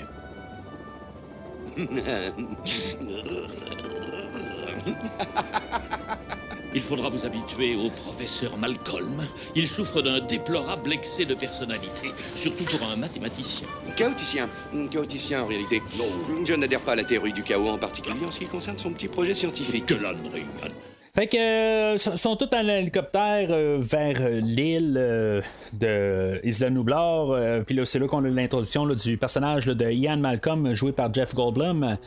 Il 6.74 6.82
faudra 6.82 7.10
vous 7.10 7.26
habituer 7.26 7.76
au 7.76 7.90
professeur 7.90 8.58
Malcolm. 8.58 9.24
Il 9.56 9.68
souffre 9.68 10.02
d'un 10.02 10.20
déplorable 10.20 10.94
excès 10.94 11.26
de 11.26 11.34
personnalité, 11.34 12.12
surtout 12.36 12.64
pour 12.64 12.88
un 12.90 12.96
mathématicien. 12.96 13.68
Chaoticien. 13.98 14.48
Chaoticien 14.90 15.44
en 15.44 15.48
réalité. 15.48 15.82
Non. 15.98 16.06
Je 16.46 16.54
n'adhère 16.54 16.80
pas 16.80 16.94
à 16.94 16.96
la 16.96 17.04
théorie 17.04 17.34
du 17.34 17.44
chaos 17.44 17.70
en 17.70 17.78
particulier 17.78 18.26
en 18.26 18.32
ce 18.32 18.40
qui 18.40 18.46
concerne 18.46 18.78
son 18.78 18.92
petit 18.92 19.08
projet 19.08 19.34
scientifique. 19.34 19.86
Que 19.86 19.96
l'ânerie. 19.96 20.46
Fait 21.14 21.28
que 21.28 21.38
euh, 21.38 21.98
sont 21.98 22.38
tous 22.38 22.56
en 22.56 22.66
hélicoptère 22.66 23.48
euh, 23.50 23.80
vers 23.82 24.16
euh, 24.22 24.40
l'île 24.40 24.94
de 25.74 26.40
Isla 26.46 26.70
Nublar. 26.70 27.64
Puis 27.66 27.76
là, 27.76 27.84
c'est 27.84 28.00
là 28.00 28.08
qu'on 28.08 28.24
a 28.24 28.30
l'introduction 28.30 28.88
du 28.88 29.18
personnage 29.18 29.66
de 29.66 29.92
Ian 29.92 30.18
Malcolm, 30.18 30.74
joué 30.74 30.94
par 30.94 31.14
Jeff 31.14 31.36
Goldblum. 31.36 31.98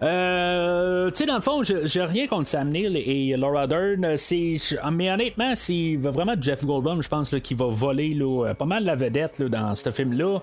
tu 0.00 0.06
sais, 0.06 1.26
dans 1.26 1.36
le 1.36 1.40
fond, 1.40 1.62
j'ai 1.62 2.02
rien 2.02 2.26
contre 2.26 2.48
Sam 2.48 2.68
Neill 2.68 2.96
et 2.96 3.34
Laura 3.38 3.66
Dern. 3.66 4.16
Mais 4.92 5.10
honnêtement, 5.10 5.52
c'est 5.54 5.96
vraiment 5.98 6.34
Jeff 6.38 6.66
Goldblum, 6.66 7.02
je 7.02 7.08
pense, 7.08 7.34
qui 7.42 7.54
va 7.54 7.66
voler 7.66 8.18
pas 8.58 8.66
mal 8.66 8.84
la 8.84 8.94
vedette 8.94 9.40
dans 9.42 9.74
ce 9.74 9.90
film-là. 9.90 10.40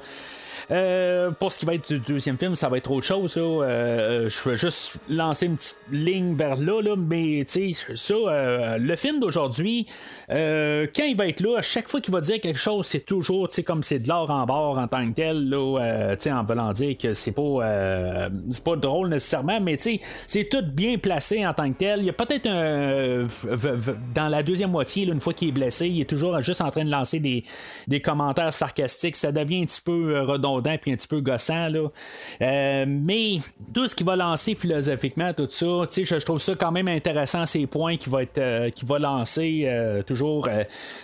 Euh, 0.70 1.32
pour 1.32 1.52
ce 1.52 1.60
qui 1.60 1.66
va 1.66 1.76
être 1.76 1.88
du 1.88 2.00
deuxième 2.00 2.38
film, 2.38 2.56
ça 2.56 2.68
va 2.68 2.78
être 2.78 2.92
autre 2.92 3.06
chose. 3.06 3.36
Euh, 3.38 3.62
euh, 3.62 4.30
je 4.30 4.50
vais 4.50 4.58
juste 4.58 4.98
lancer 5.10 5.46
une 5.46 5.56
petite 5.56 5.80
ligne 5.92 6.36
vers 6.36 6.58
là, 6.58 6.82
là 6.82 6.96
mais 6.98 7.44
tu 7.46 7.74
sais, 7.74 7.96
ça, 7.96 8.78
le 8.78 8.96
film 8.96 9.20
d'aujourd'hui, 9.20 9.88
quand 10.28 11.04
il 11.04 11.16
va 11.18 11.28
être 11.28 11.42
là, 11.42 11.60
à 11.60 11.62
chaque 11.62 11.88
fois 11.88 12.02
qu'il 12.02 12.14
va 12.14 12.22
dire 12.22 12.42
quelque 12.42 12.60
chose, 12.60 12.86
c'est 12.86 13.06
toujours 13.06 13.48
comme 13.66 13.84
c'est 13.84 14.00
de 14.00 14.08
l'or 14.08 14.30
en 14.30 14.46
bord 14.46 14.78
en 14.78 14.88
tant 14.88 15.08
que 15.10 15.14
tel, 15.14 15.50
là, 15.50 16.16
en 16.32 16.44
voulant 16.44 16.74
dire 16.74 16.98
que 16.98 17.14
c'est 17.14 17.32
pas, 17.32 18.30
c'est 18.52 18.64
pas 18.64 18.76
drôle 18.76 19.10
nécessairement, 19.10 19.62
mais 19.62 19.78
c'est 19.78 20.50
tout 20.50 20.64
bien 20.64 20.98
placé 20.98 21.46
en 21.46 21.54
tant 21.54 21.72
que 21.72 21.78
tel. 21.78 22.00
Il 22.00 22.06
y 22.06 22.10
a 22.10 22.14
peut-être 22.14 22.48
un. 22.48 23.28
dans 24.14 24.28
la 24.28 24.44
deuxième 24.44 24.72
moitié, 24.72 25.06
une 25.06 25.22
fois 25.22 25.34
qu'il 25.34 25.50
est 25.50 25.54
blessé, 25.54 25.88
il 25.88 26.02
est 26.02 26.10
toujours 26.10 26.40
juste 26.42 26.62
en 26.62 26.72
train 26.72 26.84
de 26.84 26.92
lancer 26.92 27.20
des, 27.20 27.44
des 27.88 28.02
commentaires 28.02 28.54
sarcastiques. 28.54 29.16
Ça 29.16 29.32
devient 29.32 29.62
un 29.62 29.66
petit 29.66 29.82
peu 29.82 30.22
redondant 30.22 30.57
puis 30.62 30.92
un 30.92 30.96
petit 30.96 31.08
peu 31.08 31.22
gossant. 31.22 31.70
Là. 31.70 31.90
Euh, 32.42 32.86
mais 32.88 33.40
tout 33.74 33.88
ce 33.88 33.96
qui 33.96 34.04
va 34.04 34.16
lancer 34.16 34.56
philosophiquement, 34.56 35.34
tout 35.34 35.48
ça, 35.50 35.66
je, 35.96 36.04
je 36.04 36.26
trouve 36.26 36.40
ça 36.40 36.54
quand 36.56 36.72
même 36.72 36.88
intéressant, 36.88 37.46
ces 37.46 37.68
points 37.68 37.98
qui 37.98 38.10
va 38.10 38.24
être 38.24 38.38
euh, 38.38 38.70
va 38.86 39.00
lancer 39.00 39.64
euh, 39.66 40.02
toujours 40.04 40.48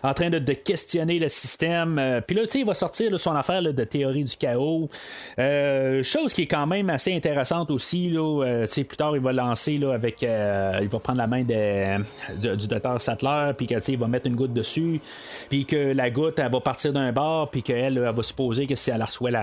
en 0.03 0.13
train 0.13 0.29
de, 0.29 0.53
questionner 0.53 1.19
le 1.19 1.29
système. 1.29 2.21
puis 2.27 2.35
là, 2.35 2.43
il 2.53 2.65
va 2.65 2.73
sortir 2.73 3.19
son 3.19 3.35
affaire 3.35 3.61
de 3.61 3.83
théorie 3.83 4.23
du 4.23 4.35
chaos. 4.37 4.89
chose 5.37 6.33
qui 6.33 6.43
est 6.43 6.47
quand 6.47 6.67
même 6.67 6.89
assez 6.89 7.13
intéressante 7.13 7.71
aussi. 7.71 8.09
Là, 8.09 8.65
plus 8.67 8.97
tard, 8.97 9.15
il 9.15 9.21
va 9.21 9.33
lancer 9.33 9.77
là, 9.77 9.93
avec. 9.93 10.21
il 10.21 10.87
va 10.87 10.99
prendre 10.99 11.17
la 11.17 11.27
main 11.27 11.43
de, 11.43 12.55
du 12.55 12.67
docteur 12.67 13.01
Sattler, 13.01 13.51
puis 13.57 13.67
il 13.87 13.97
va 13.97 14.07
mettre 14.07 14.27
une 14.27 14.35
goutte 14.35 14.53
dessus, 14.53 15.01
puis 15.49 15.65
que 15.65 15.93
la 15.93 16.09
goutte, 16.09 16.39
elle 16.39 16.51
va 16.51 16.59
partir 16.59 16.93
d'un 16.93 17.11
bar, 17.11 17.49
puis 17.49 17.63
qu'elle 17.63 17.97
elle 17.97 17.99
va 17.99 18.23
supposer 18.23 18.67
que 18.67 18.75
si 18.75 18.89
elle 18.89 19.03
reçoit 19.03 19.31
la 19.31 19.42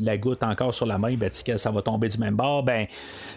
la, 0.00 0.16
goutte 0.16 0.42
encore 0.42 0.74
sur 0.74 0.86
la 0.86 0.98
main, 0.98 1.14
ben, 1.14 1.30
que 1.44 1.56
ça 1.56 1.70
va 1.70 1.82
tomber 1.82 2.08
du 2.08 2.18
même 2.18 2.36
bord, 2.36 2.62
ben 2.62 2.86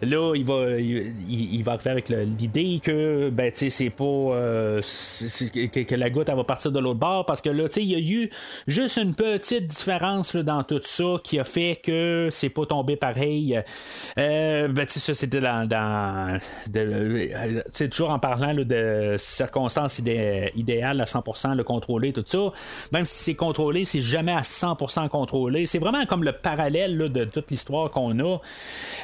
là, 0.01 0.34
il 0.36 0.45
va, 0.45 0.78
il, 0.80 1.63
va 1.63 1.73
arriver 1.73 1.91
avec 1.91 2.10
l'idée 2.10 2.80
que 2.84 3.30
ben, 3.30 3.51
c'est 3.54 3.89
pas 3.89 4.04
euh, 4.04 4.82
que, 4.82 5.95
la 5.95 6.10
goutte 6.10 6.30
elle 6.30 6.36
va 6.36 6.43
partir 6.43 6.71
de 6.71 6.80
l'autre 6.80 6.99
bord 6.99 7.25
parce 7.25 7.41
que 7.41 7.49
là, 7.49 7.65
il 7.78 7.84
y 7.84 7.95
a 7.95 7.99
eu 7.99 8.30
juste 8.67 8.97
une 8.97 9.13
petite 9.13 9.67
différence 9.67 10.36
dans 10.36 10.63
tout 10.63 10.82
ça 10.84 11.16
qui 11.24 11.39
a 11.39 11.43
fait 11.43 11.80
que 11.82 12.28
c'est 12.32 12.49
pas 12.49 12.66
tombé 12.66 12.95
pareil. 12.95 13.61
Euh, 14.18 14.68
ben, 14.68 14.88
ça, 14.88 15.13
c'était 15.13 15.39
dans, 15.39 16.39
de, 16.68 17.88
toujours 17.88 18.09
en 18.09 18.20
parlant 18.20 18.53
de 18.53 19.16
circonstances 19.18 19.99
idéales 19.99 21.01
à 21.01 21.05
100% 21.05 21.55
le 21.55 21.63
contrôler, 21.63 22.13
tout 22.13 22.24
ça. 22.26 22.51
Même 22.91 23.05
si 23.05 23.24
c'est 23.24 23.36
contrôlé, 23.36 23.86
c'est 23.86 24.01
jamais 24.01 24.32
à 24.32 24.41
100% 24.41 25.09
contrôlé. 25.09 25.55
C'est 25.66 25.80
vraiment 25.80 26.06
comme 26.06 26.24
le 26.24 26.34
parallèle 26.34 26.97
de 26.97 27.24
toute 27.26 27.51
l'histoire 27.51 27.89
qu'on 27.89 28.20
a. 28.20 28.39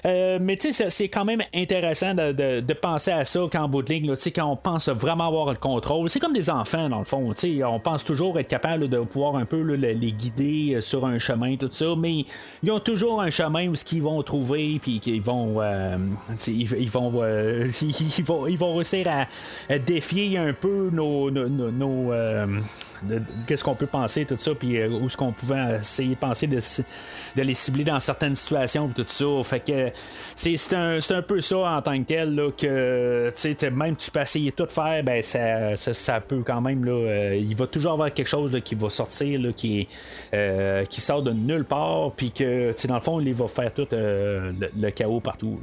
Euh, 0.06 0.39
mais 0.41 0.56
tu 0.56 0.72
sais, 0.72 0.89
c'est 0.89 1.10
quand 1.10 1.26
même 1.26 1.41
intéressant 1.54 2.14
de, 2.14 2.74
penser 2.74 3.12
à 3.12 3.26
ça 3.26 3.41
quand 3.52 3.68
bout 3.68 3.84
de 3.84 3.93
ligne, 3.93 4.14
quand 4.34 4.45
on 4.45 4.56
pense 4.56 4.89
vraiment 4.89 5.28
avoir 5.28 5.49
le 5.49 5.58
contrôle. 5.58 6.10
C'est 6.10 6.20
comme 6.20 6.34
des 6.34 6.49
enfants, 6.49 6.89
dans 6.89 6.99
le 6.99 7.06
fond. 7.06 7.34
On 7.66 7.80
pense 7.80 8.04
toujours 8.04 8.39
être 8.39 8.47
capable 8.47 8.88
de 8.88 8.99
pouvoir 8.99 9.36
un 9.36 9.45
peu 9.45 9.62
les 9.62 10.12
guider 10.12 10.76
euh, 10.76 10.82
sur 10.82 11.06
un 11.06 11.20
chemin, 11.20 11.56
tout 11.58 11.70
ça, 11.72 11.93
mais 11.97 12.26
ils 12.64 12.72
ont 12.72 12.80
toujours 12.80 13.22
un 13.22 13.30
chemin 13.30 13.68
où 13.68 13.76
ce 13.76 13.86
qu'ils 13.86 14.02
vont 14.02 14.22
trouver, 14.24 14.80
puis 14.82 14.99
qu'ils 14.99 15.22
vont, 15.22 15.62
euh, 15.62 15.97
ils, 16.47 16.89
vont, 16.89 17.24
ils, 17.82 18.24
vont, 18.24 18.47
ils 18.47 18.58
vont 18.58 18.76
réussir 18.76 19.08
à, 19.08 19.78
défier 19.78 20.38
un 20.38 20.54
peu 20.54 20.89
nos, 20.91 21.30
nos, 21.30 22.12
qu'est-ce 23.47 23.64
qu'on 23.64 23.76
peut 23.76 23.88
penser, 23.88 24.26
tout 24.26 24.38
ça, 24.38 24.56
puis 24.56 24.84
où 24.84 25.06
est-ce 25.06 25.18
qu'on 25.18 25.32
pouvait 25.32 25.80
essayer 25.80 26.16
de 26.16 26.20
penser 26.20 26.41
de, 26.48 27.42
les 27.42 27.54
cibler 27.54 27.84
dans 27.84 28.00
certaines 28.00 28.36
situations, 28.36 28.89
tout 28.89 29.06
ça. 29.08 29.26
Fait 29.44 29.60
que 29.60 29.92
c'est 30.36 30.74
un, 30.74 31.00
un, 31.10 31.22
peu 31.22 31.42
ça 31.42 31.58
en 31.58 31.82
tant 31.82 31.98
que 32.00 32.04
tel, 32.04 32.36
là, 32.36 32.52
que 32.52 33.70
même 33.70 33.96
tu 33.96 34.12
peux 34.12 34.22
essayer 34.22 34.52
tout 34.52 34.68
faire, 34.68 35.04
ben 35.04 35.22
ça, 35.24 35.76
ça, 35.76 36.20
peut 36.22 36.44
quand 36.46 36.62
même, 36.62 36.86
là, 36.86 36.92
euh, 36.92 37.36
il 37.36 37.56
va 37.56 37.68
toujours 37.68 37.94
avoir 37.94 38.14
quelque 38.14 38.28
chose 38.28 38.58
qui 38.64 38.76
va 38.76 38.89
sortir, 38.89 39.39
qui, 39.56 39.88
euh, 40.34 40.86
qui 40.86 41.02
sort 41.02 41.24
de 41.24 41.32
nulle 41.32 41.66
part, 41.66 42.12
puis 42.12 42.32
que 42.32 42.74
dans 42.88 42.96
le 42.96 43.02
fond, 43.02 43.20
il 43.20 43.34
va 43.34 43.48
faire 43.48 43.74
tout 43.74 43.88
euh, 43.94 44.52
le, 44.78 44.89
chaos 44.92 45.20
partout. 45.20 45.60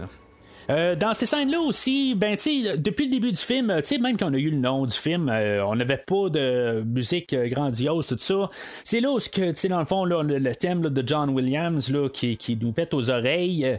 Euh, 0.71 0.95
dans 0.95 1.15
ces 1.15 1.27
scènes-là 1.27 1.61
aussi, 1.61 2.15
ben, 2.15 2.37
depuis 2.77 3.07
le 3.07 3.11
début 3.11 3.33
du 3.33 3.41
film, 3.41 3.67
même 4.01 4.17
quand 4.19 4.31
on 4.31 4.35
a 4.35 4.39
eu 4.39 4.51
le 4.51 4.59
nom 4.59 4.85
du 4.85 4.97
film, 4.97 5.31
euh, 5.31 5.65
on 5.65 5.75
n'avait 5.77 5.97
pas 5.97 6.29
de 6.29 6.83
musique 6.85 7.33
euh, 7.33 7.49
grandiose, 7.49 8.07
tout 8.07 8.19
ça. 8.19 8.51
C'est 8.85 9.01
là 9.01 9.11
où, 9.11 9.19
que, 9.19 9.69
dans 9.69 9.79
le 9.79 9.87
fond, 9.87 10.05
le, 10.05 10.55
thème 10.55 10.83
de 10.83 11.07
John 11.07 11.31
Williams 11.31 11.91
là, 11.91 12.09
qui, 12.09 12.37
qui, 12.37 12.57
nous 12.57 12.73
pète 12.73 12.93
aux 12.93 13.11
oreilles. 13.11 13.79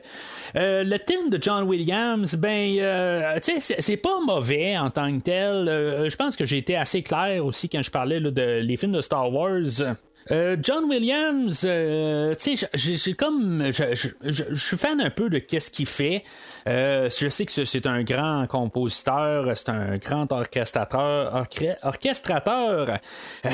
le 0.56 0.98
thème 0.98 1.30
de 1.30 1.38
John 1.42 1.64
Williams, 1.64 2.36
ben, 2.36 3.40
c'est 3.42 3.98
pas 3.98 4.20
mauvais 4.26 4.78
en 4.78 4.90
tant 4.90 5.16
que 5.18 5.24
tel. 5.24 6.10
je 6.10 6.16
pense 6.16 6.36
que 6.36 6.46
j'ai 6.46 6.58
été 6.58 6.76
assez 6.76 7.04
clair 7.04 7.46
aussi 7.46 7.70
quand 7.70 7.84
je 7.84 7.92
parlais 7.92 8.20
de 8.20 8.60
les 8.62 8.78
films 8.78 8.94
de 8.94 9.02
Star 9.02 9.32
Wars. 9.32 9.96
Euh, 10.32 10.56
John 10.62 10.86
Williams, 10.86 11.64
euh, 11.66 12.36
j'ai 12.74 13.14
comme, 13.16 13.72
je, 13.72 14.54
suis 14.54 14.78
fan 14.78 15.02
un 15.02 15.10
peu 15.10 15.28
de 15.30 15.40
qu'est-ce 15.40 15.72
qu'il 15.72 15.88
fait. 15.88 16.24
Euh, 16.68 17.10
je 17.10 17.30
sais 17.30 17.46
que 17.46 17.66
c'est 17.66 17.88
un 17.88 18.04
grand 18.04 18.46
compositeur, 18.48 19.58
c'est 19.58 19.70
un 19.70 19.98
grand 19.98 20.32
orchestrateur, 20.32 21.48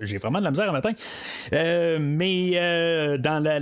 j'ai 0.00 0.18
vraiment 0.18 0.40
de 0.40 0.44
la 0.44 0.50
misère 0.50 0.68
à 0.68 0.72
matin. 0.72 0.92
mais 1.98 2.50
dans 3.18 3.42
la, 3.42 3.60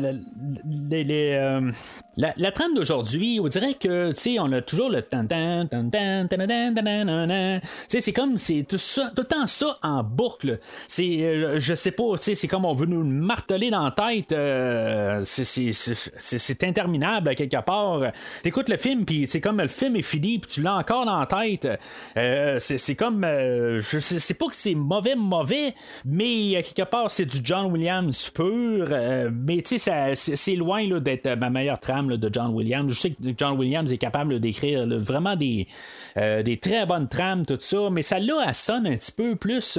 la, 2.36 2.52
trame 2.52 2.74
d'aujourd'hui, 2.74 3.38
on 3.40 3.46
dirait 3.46 3.74
que, 3.74 4.10
tu 4.10 4.18
sais, 4.18 4.38
on 4.40 4.50
a 4.52 4.60
toujours 4.62 4.90
le 4.90 5.02
tan 5.02 5.26
tan 5.26 5.66
tan 5.66 5.88
tan 5.88 6.26
tan 6.28 6.34
tout 8.68 8.78
ça, 8.78 9.12
tout 9.14 9.22
le 9.22 9.28
temps 9.28 9.46
ça 9.46 9.78
en 9.82 10.02
boucle. 10.02 10.58
Euh, 11.24 11.60
je 11.60 11.74
sais 11.74 11.90
pas, 11.90 12.16
c'est 12.18 12.48
comme 12.48 12.64
on 12.64 12.72
veut 12.72 12.86
nous 12.86 13.04
marteler 13.04 13.70
dans 13.70 13.84
la 13.84 13.90
tête. 13.90 14.32
Euh, 14.32 15.22
c'est 15.24 16.64
interminable 16.64 17.34
quelque 17.34 17.62
part. 17.64 18.02
T'écoutes 18.42 18.68
le 18.68 18.76
film, 18.76 19.04
puis 19.04 19.26
c'est 19.26 19.40
comme 19.40 19.60
le 19.60 19.68
film 19.68 19.96
est 19.96 20.02
fini, 20.02 20.38
puis 20.38 20.50
tu 20.50 20.62
l'as 20.62 20.76
encore 20.76 21.06
dans 21.06 21.18
la 21.18 21.26
tête. 21.26 21.68
Euh, 22.16 22.58
c'est 22.58 22.94
comme, 22.94 23.22
je 23.24 23.98
sais 23.98 24.34
pas 24.34 24.46
que 24.46 24.54
c'est 24.54 24.74
mauvais, 24.74 25.14
mauvais, 25.14 25.74
mais 26.04 26.62
quelque 26.62 26.88
part 26.88 27.10
c'est 27.10 27.26
du 27.26 27.38
John 27.42 27.72
Williams 27.72 28.30
pur. 28.30 28.88
mais 29.32 29.62
tu 29.62 29.78
sais, 29.78 30.14
c'est 30.14 30.56
loin 30.56 30.86
d'être 31.00 31.28
ma 31.38 31.50
meilleure 31.50 31.80
trame 31.80 32.16
de 32.16 32.30
John 32.32 32.50
Williams. 32.54 32.92
Je 32.92 32.98
sais 32.98 33.10
que 33.10 33.16
John 33.36 33.58
Williams 33.58 33.92
est 33.92 33.98
capable 33.98 34.40
d'écrire 34.40 34.86
vraiment 34.86 35.36
des, 35.36 35.66
des 36.16 36.58
très 36.58 36.86
bonnes 36.86 37.08
trames, 37.08 37.46
tout 37.46 37.58
ça, 37.60 37.88
mais 37.90 38.02
ça 38.02 38.18
là, 38.18 38.44
elle 38.46 38.54
sonne 38.54 38.86
un 38.86 38.96
petit 38.96 39.12
peu 39.12 39.36
plus. 39.36 39.78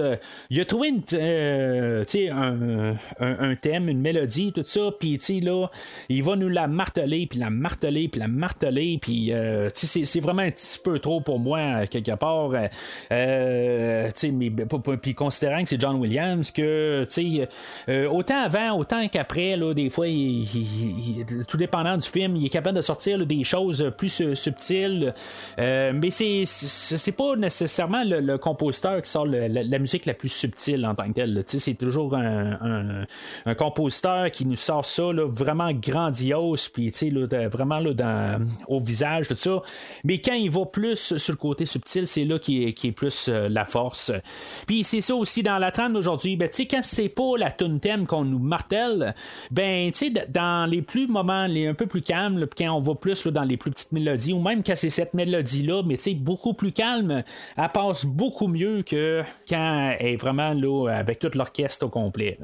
il 0.50 0.60
a 0.60 0.66
trouvé 0.66 0.90
une, 0.90 1.02
euh, 1.32 2.04
un, 2.32 2.96
un, 3.20 3.56
thème, 3.56 3.90
une 3.90 4.02
mélodie, 4.02 4.52
tout 4.52 4.64
ça, 4.66 4.90
puis 5.00 5.20
là, 5.42 5.68
il 6.10 6.24
va 6.24 6.36
nous 6.36 6.50
la 6.50 6.68
marteler, 6.68 7.28
puis 7.28 7.40
la 7.40 7.50
marteler, 7.50 8.08
puis 8.08 8.20
la 8.20 8.28
marteler, 8.28 9.00
puis 9.02 9.34
euh, 9.34 9.70
c'est 9.74 10.20
vraiment 10.20 10.44
un 10.44 10.52
petit 10.52 10.80
peu 10.84 11.00
trop 11.00 11.22
pour 11.22 11.40
moi, 11.40 11.86
quelque 11.88 12.16
part. 12.16 12.52
Euh, 13.12 14.10
puis 15.02 15.16
considérant 15.16 15.64
que 15.64 15.70
c'est 15.70 15.80
John 15.80 15.96
Williams, 15.98 16.52
que 16.52 17.06
autant 18.08 18.44
avant, 18.44 18.78
autant 18.78 19.08
qu'après, 19.08 19.58
des 19.74 19.90
fois, 19.90 20.08
tout 21.48 21.58
dépendant 21.58 21.98
du 21.98 22.08
film, 22.08 22.36
il 22.36 22.46
est 22.46 22.50
capable 22.50 22.78
de 22.78 22.82
sortir 22.82 23.26
des 23.26 23.44
choses 23.44 23.92
plus 23.98 24.34
subtiles, 24.34 25.14
mais 25.58 26.12
c'est 26.12 27.16
pas 27.16 27.36
nécessairement 27.36 28.04
le, 28.06 28.38
compositeur 28.38 29.02
qui 29.02 29.10
sort 29.10 29.26
la, 29.26 29.80
musique 29.80 30.06
la 30.06 30.14
plus 30.14 30.30
subtile 30.30 30.86
en 30.86 30.96
tant 30.96 31.08
que 31.08 31.11
C'est 31.46 31.76
toujours 31.76 32.16
un, 32.16 33.06
compositeur 33.58 34.32
qui 34.32 34.46
nous 34.46 34.56
sort 34.56 34.86
ça 34.86 35.04
vraiment 35.14 35.72
grandiose, 35.72 36.70
puis 36.70 36.92
vraiment 37.52 37.80
là, 37.80 37.94
dans, 37.94 38.46
au 38.68 38.80
visage, 38.80 39.28
tout 39.28 39.36
ça. 39.36 39.62
Mais 40.04 40.20
quand 40.20 40.34
il 40.34 40.50
va 40.50 40.66
plus 40.66 41.18
sur 41.18 41.34
le 41.34 41.38
côté 41.38 41.66
subtil, 41.66 42.08
c'est 42.08 42.26
là 42.26 42.40
qui 42.40 42.66
est, 42.66 42.74
qui 42.74 42.88
est 42.88 42.92
plus 42.92 43.28
euh, 43.30 43.50
la 43.50 43.66
force. 43.66 44.12
Puis 44.68 44.84
c'est 44.84 45.02
ça 45.02 45.16
aussi 45.16 45.44
dans 45.44 45.58
la 45.58 45.72
trame 45.72 45.94
d'aujourd'hui. 45.94 46.36
Ben, 46.36 46.50
quand 46.70 46.82
c'est 46.84 47.10
pas 47.10 47.38
la 47.38 47.52
tune 47.52 47.80
thème 47.80 48.06
qu'on 48.06 48.24
nous 48.24 48.40
martèle, 48.40 49.14
ben, 49.52 49.92
dans 50.30 50.70
les 50.70 50.82
plus 50.82 51.08
moments, 51.08 51.48
les 51.48 51.68
un 51.68 51.74
peu 51.74 51.86
plus 51.86 52.02
calmes, 52.02 52.46
quand 52.58 52.72
on 52.72 52.82
va 52.82 52.96
plus 52.96 53.28
dans 53.28 53.44
les 53.44 53.58
plus 53.58 53.72
petites 53.72 53.92
mélodies, 53.92 54.34
ou 54.34 54.42
même 54.42 54.64
quand 54.64 54.76
c'est 54.76 54.90
cette 54.90 55.14
mélodie-là, 55.14 55.84
mais 55.86 55.98
beaucoup 56.16 56.54
plus 56.54 56.72
calme, 56.72 57.24
elle 57.58 57.70
passe 57.70 58.06
beaucoup 58.06 58.48
mieux 58.48 58.84
que 58.84 59.24
quand 59.48 59.96
elle 60.00 60.08
est 60.08 60.16
vraiment 60.16 60.54
là 60.54 61.01
avec 61.02 61.20
toute 61.20 61.36
l'orchestre 61.36 61.86
au 61.86 61.90
complet. 61.90 62.40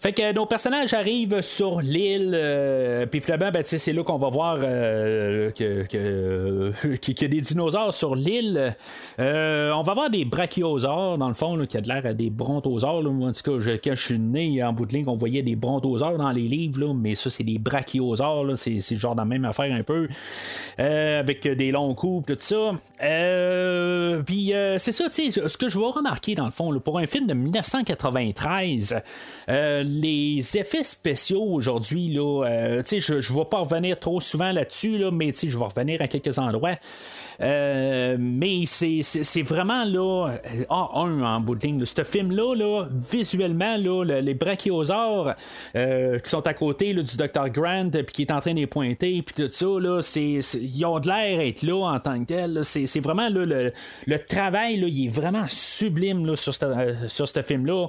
Fait 0.00 0.14
que 0.14 0.32
nos 0.32 0.46
personnages 0.46 0.94
arrivent 0.94 1.42
sur 1.42 1.82
l'île, 1.82 2.32
euh, 2.32 3.04
puis 3.04 3.20
finalement, 3.20 3.50
ben, 3.50 3.62
c'est 3.66 3.92
là 3.92 4.02
qu'on 4.02 4.16
va 4.16 4.30
voir 4.30 4.56
euh, 4.62 5.50
que, 5.50 5.82
qu'il 6.96 7.20
y 7.20 7.24
a 7.26 7.28
des 7.28 7.42
dinosaures 7.42 7.92
sur 7.92 8.14
l'île. 8.14 8.74
Euh, 9.18 9.70
on 9.72 9.82
va 9.82 9.92
voir 9.92 10.08
des 10.08 10.24
brachiosaures, 10.24 11.18
dans 11.18 11.28
le 11.28 11.34
fond, 11.34 11.66
qui 11.66 11.76
a 11.76 11.82
de 11.82 11.88
l'air 11.88 12.06
à 12.06 12.14
des 12.14 12.30
brontosaures. 12.30 13.04
En 13.04 13.32
tout 13.32 13.60
cas, 13.60 13.72
quand 13.84 13.94
je 13.94 14.02
suis 14.02 14.18
né 14.18 14.64
en 14.64 14.72
bout 14.72 14.86
de 14.86 14.94
ligne, 14.94 15.04
on 15.06 15.16
voyait 15.16 15.42
des 15.42 15.54
brontosaures 15.54 16.16
dans 16.16 16.30
les 16.30 16.48
livres, 16.48 16.94
mais 16.94 17.14
ça, 17.14 17.28
c'est 17.28 17.44
des 17.44 17.58
brachiosaures. 17.58 18.56
C'est, 18.56 18.80
le 18.90 18.96
genre 18.96 19.14
de 19.14 19.22
même 19.22 19.44
affaire 19.44 19.70
un 19.70 19.82
peu, 19.82 20.08
avec 20.78 21.46
des 21.46 21.72
longs 21.72 21.94
coups, 21.94 22.26
tout 22.26 22.36
ça. 22.38 22.72
puis 24.24 24.52
c'est 24.78 24.92
ça, 24.92 25.10
ce 25.10 25.58
que 25.58 25.68
je 25.68 25.78
vois 25.78 25.90
remarquer, 25.90 26.34
dans 26.34 26.46
le 26.46 26.52
fond, 26.52 26.80
pour 26.80 26.98
un 26.98 27.06
film 27.06 27.26
de 27.26 27.34
1993, 27.34 29.02
les 29.90 30.56
effets 30.56 30.84
spéciaux 30.84 31.42
aujourd'hui, 31.42 32.08
là, 32.08 32.44
euh, 32.44 32.82
je 32.86 33.14
ne 33.14 33.38
vais 33.38 33.44
pas 33.44 33.58
revenir 33.58 33.98
trop 33.98 34.20
souvent 34.20 34.52
là-dessus, 34.52 34.98
là, 34.98 35.10
mais 35.10 35.32
je 35.34 35.58
vais 35.58 35.64
revenir 35.64 36.00
à 36.00 36.08
quelques 36.08 36.38
endroits. 36.38 36.76
Euh, 37.40 38.16
mais 38.18 38.64
c'est 38.66 39.42
vraiment 39.42 39.84
là, 39.84 40.28
ah, 40.68 40.90
un 40.94 41.22
en 41.22 41.40
bout 41.40 41.54
de 41.54 41.66
ligne. 41.66 41.84
Ce 41.84 42.04
film-là, 42.04 42.54
là, 42.54 42.86
visuellement, 42.90 43.76
là, 43.76 44.20
les 44.20 44.34
brachiosaures 44.34 45.34
euh, 45.74 46.18
qui 46.18 46.30
sont 46.30 46.46
à 46.46 46.54
côté 46.54 46.92
là, 46.92 47.02
du 47.02 47.16
Dr. 47.16 47.48
Grant, 47.50 47.90
puis 47.90 48.04
qui 48.12 48.22
est 48.22 48.30
en 48.30 48.40
train 48.40 48.52
de 48.52 48.60
les 48.60 48.66
pointer, 48.66 49.22
puis 49.22 49.34
tout 49.34 49.50
ça, 49.50 49.66
là, 49.66 50.00
c'est, 50.02 50.40
ils 50.54 50.84
ont 50.84 51.00
de 51.00 51.08
l'air 51.08 51.40
être 51.40 51.62
là 51.62 51.94
en 51.94 52.00
tant 52.00 52.20
que 52.20 52.26
tel. 52.26 52.60
C'est, 52.64 53.00
vraiment 53.00 53.28
là, 53.28 53.44
le, 53.44 53.72
le 54.06 54.18
travail, 54.18 54.78
là, 54.78 54.86
il 54.88 55.06
est 55.06 55.08
vraiment 55.08 55.44
sublime 55.48 56.26
là, 56.26 56.36
sur 56.36 56.54
ce 56.54 57.06
sur 57.08 57.44
film-là. 57.44 57.88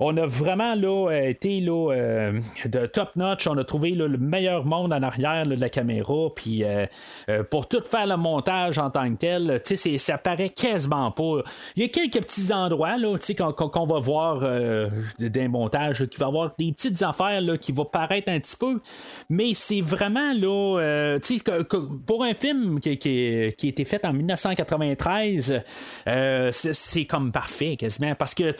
On 0.00 0.16
a 0.16 0.26
vraiment 0.26 0.74
là, 0.74 1.10
euh, 1.46 2.40
de 2.64 2.86
top 2.86 3.10
notch. 3.16 3.46
On 3.46 3.56
a 3.58 3.64
trouvé 3.64 3.90
le 3.92 4.08
meilleur 4.18 4.64
monde 4.64 4.92
en 4.92 5.02
arrière 5.02 5.44
de 5.46 5.54
la 5.54 5.68
caméra. 5.68 6.28
Puis 6.34 6.64
euh, 6.64 6.86
euh, 7.28 7.42
pour 7.42 7.68
tout 7.68 7.82
faire 7.84 8.06
le 8.06 8.16
montage 8.16 8.78
en 8.78 8.90
tant 8.90 9.10
que 9.10 9.16
tel, 9.16 9.60
ça 9.98 10.18
paraît 10.18 10.50
quasiment 10.50 11.10
pas. 11.10 11.42
Il 11.76 11.82
y 11.82 11.86
a 11.86 11.88
quelques 11.88 12.20
petits 12.22 12.52
endroits 12.52 12.96
qu'on, 13.36 13.52
qu'on 13.68 13.86
va 13.86 13.98
voir 13.98 14.40
euh, 14.42 14.88
des 15.18 15.48
montages 15.48 16.06
qui 16.06 16.18
va 16.18 16.26
avoir 16.26 16.52
des 16.58 16.72
petites 16.72 17.02
affaires 17.02 17.40
qui 17.60 17.72
vont 17.72 17.84
paraître 17.84 18.28
un 18.30 18.38
petit 18.40 18.56
peu. 18.56 18.80
Mais 19.28 19.54
c'est 19.54 19.80
vraiment 19.80 20.32
là, 20.32 21.18
que- 21.62 21.62
pour 22.06 22.24
un 22.24 22.34
film 22.34 22.80
qui, 22.80 22.98
qui, 22.98 23.52
qui 23.56 23.66
a 23.66 23.70
été 23.70 23.84
fait 23.84 24.04
en 24.04 24.12
1993, 24.12 25.62
euh, 26.08 26.50
c'est, 26.52 26.74
c'est 26.74 27.04
comme 27.04 27.32
parfait 27.32 27.76
quasiment. 27.76 28.14
Parce 28.14 28.34
que, 28.34 28.52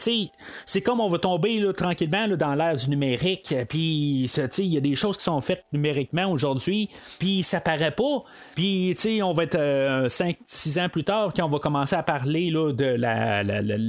c'est 0.65 0.81
comme 0.81 0.99
on 0.99 1.07
va 1.09 1.19
tomber 1.19 1.63
tranquillement 1.75 2.27
dans 2.29 2.55
du 2.75 2.89
numérique. 2.89 3.53
Puis, 3.69 4.29
il 4.57 4.65
y 4.65 4.77
a 4.77 4.81
des 4.81 4.95
choses 4.95 5.17
qui 5.17 5.23
sont 5.23 5.41
faites 5.41 5.63
numériquement 5.73 6.31
aujourd'hui. 6.31 6.89
Puis, 7.19 7.43
ça 7.43 7.59
paraît 7.61 7.91
pas. 7.91 8.23
Puis, 8.55 8.95
on 9.23 9.33
va 9.33 9.43
être 9.43 10.07
5-6 10.07 10.79
ans 10.83 10.89
plus 10.89 11.03
tard 11.03 11.31
quand 11.35 11.45
on 11.45 11.49
va 11.49 11.59
commencer 11.59 11.95
à 11.95 12.03
parler 12.03 12.49
là, 12.49 12.71
de 12.71 12.95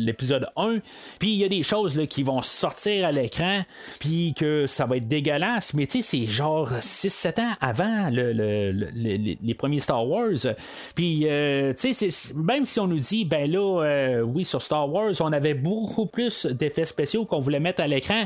l'épisode 0.05 0.47
1. 0.57 0.78
Puis, 1.18 1.32
il 1.32 1.39
y 1.39 1.45
a 1.45 1.49
des 1.49 1.62
choses 1.62 2.01
qui 2.09 2.22
vont 2.22 2.43
sortir 2.43 3.07
à 3.07 3.12
l'écran. 3.12 3.62
Puis, 4.01 4.35
que 4.37 4.66
ça 4.66 4.87
va 4.87 4.97
être 4.97 5.09
dégueulasse. 5.09 5.74
Mais, 5.74 5.87
c'est 5.89 6.26
genre 6.26 6.70
6-7 6.80 7.41
ans 7.41 7.53
avant 7.61 8.11
le- 8.11 8.32
le- 8.32 8.72
le- 8.72 9.37
les, 9.43 9.55
premiers 9.55 9.80
Star 9.80 10.07
Wars. 10.07 10.30
Puis, 10.95 11.22
euh, 11.28 11.72
même 12.35 12.64
si 12.64 12.80
on 12.80 12.87
nous 12.87 12.99
dit, 12.99 13.24
ben 13.24 13.51
là, 13.51 13.82
euh, 13.85 14.20
oui, 14.22 14.45
sur 14.45 14.61
Star 14.61 14.91
Wars, 14.93 15.12
on 15.20 15.32
avait 15.32 15.55
beaucoup 15.55 16.07
plus 16.07 16.47
d'effets 16.47 16.85
spéciaux 16.85 17.24
qu'on 17.24 17.39
voulait 17.41 17.61
mettre 17.61 17.82
à 17.82 17.87
l'écran. 17.87 18.24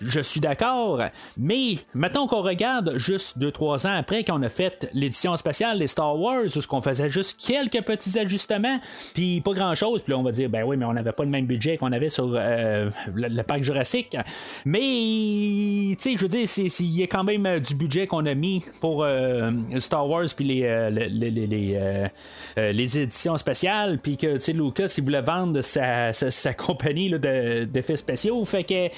Je 0.00 0.20
suis 0.20 0.40
d'accord. 0.40 1.02
Mais, 1.36 1.76
mettons 1.94 2.26
qu'on 2.26 2.42
regarde 2.42 2.96
juste 2.98 3.38
2-3 3.38 3.86
ans 3.86 3.94
après 3.96 4.24
qu'on 4.24 4.42
a 4.42 4.48
fait 4.48 4.88
l'édition 4.94 5.36
spéciale 5.36 5.78
des 5.78 5.88
Star 5.88 6.18
Wars, 6.18 6.44
où 6.44 6.48
ce 6.48 6.66
qu'on 6.66 6.82
faisait 6.82 7.10
juste 7.10 7.40
quelques 7.44 7.82
petits 7.84 8.18
ajustements, 8.18 8.78
puis 9.14 9.40
pas 9.40 9.52
grand-chose. 9.52 10.02
Puis 10.02 10.12
là, 10.12 10.18
on 10.18 10.22
va 10.22 10.30
dire, 10.30 10.48
ben 10.48 10.62
oui, 10.64 10.76
mais 10.76 10.84
on 10.84 10.92
n'avait 10.92 11.12
pas 11.12 11.24
le 11.24 11.30
même 11.30 11.46
budget 11.46 11.76
qu'on 11.76 11.92
avait 11.92 12.10
sur 12.10 12.30
euh, 12.34 12.90
le, 13.14 13.42
parc 13.42 13.62
Jurassique. 13.62 14.16
Mais, 14.64 14.78
tu 14.78 15.96
sais, 15.98 16.16
je 16.16 16.22
veux 16.22 16.28
dire, 16.28 16.46
il 16.56 16.96
y 16.96 17.02
a 17.02 17.06
quand 17.06 17.24
même 17.24 17.58
du 17.60 17.74
budget 17.74 18.06
qu'on 18.06 18.26
a 18.26 18.34
mis 18.34 18.64
pour 18.80 19.02
euh, 19.02 19.50
Star 19.78 20.08
Wars, 20.08 20.26
puis 20.36 20.44
les, 20.44 20.62
euh, 20.64 20.90
les, 20.90 21.08
les, 21.08 21.46
les, 21.46 22.08
les, 22.56 22.98
éditions 22.98 23.36
spéciales, 23.36 23.98
puis 23.98 24.16
que, 24.16 24.34
tu 24.34 24.40
sais, 24.40 24.52
Lucas, 24.52 24.94
il 24.96 25.04
voulait 25.04 25.22
vendre 25.22 25.60
sa, 25.60 26.12
sa, 26.12 26.54
compagnie 26.54 27.10
d'effets 27.18 27.96
spéciaux. 27.96 28.44
Fait 28.44 28.64
que, 28.64 28.88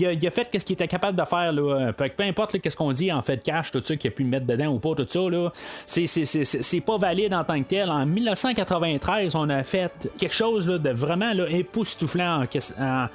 il, 0.00 0.06
a, 0.06 0.12
il 0.12 0.26
a 0.26 0.30
fait 0.30 0.48
ce 0.58 0.64
qu'il 0.64 0.74
était 0.74 0.88
capable 0.88 1.18
de 1.18 1.24
faire. 1.24 1.52
Là. 1.52 1.92
Fait 1.96 2.10
que 2.10 2.16
peu 2.16 2.24
importe 2.24 2.58
qu'est-ce 2.58 2.76
qu'on 2.76 2.92
dit 2.92 3.12
en 3.12 3.22
fait 3.22 3.42
cash, 3.42 3.70
tout 3.70 3.80
ça, 3.80 3.96
qu'il 3.96 4.08
a 4.08 4.12
pu 4.12 4.24
mettre 4.24 4.46
dedans 4.46 4.68
ou 4.68 4.78
pas, 4.78 4.94
tout 4.94 5.06
ça, 5.08 5.20
là, 5.20 5.52
c'est, 5.86 6.80
pas 6.80 6.96
valide 6.96 7.34
en 7.34 7.44
tant 7.44 7.60
que 7.62 7.68
tel. 7.68 7.90
En 7.90 8.06
1993, 8.06 9.34
on 9.34 9.48
a 9.48 9.62
fait 9.62 10.10
quelque 10.18 10.34
chose 10.34 10.68
là, 10.68 10.78
de 10.78 10.90
vraiment 10.90 11.32
époustouflant 11.32 12.44
en, 12.78 13.06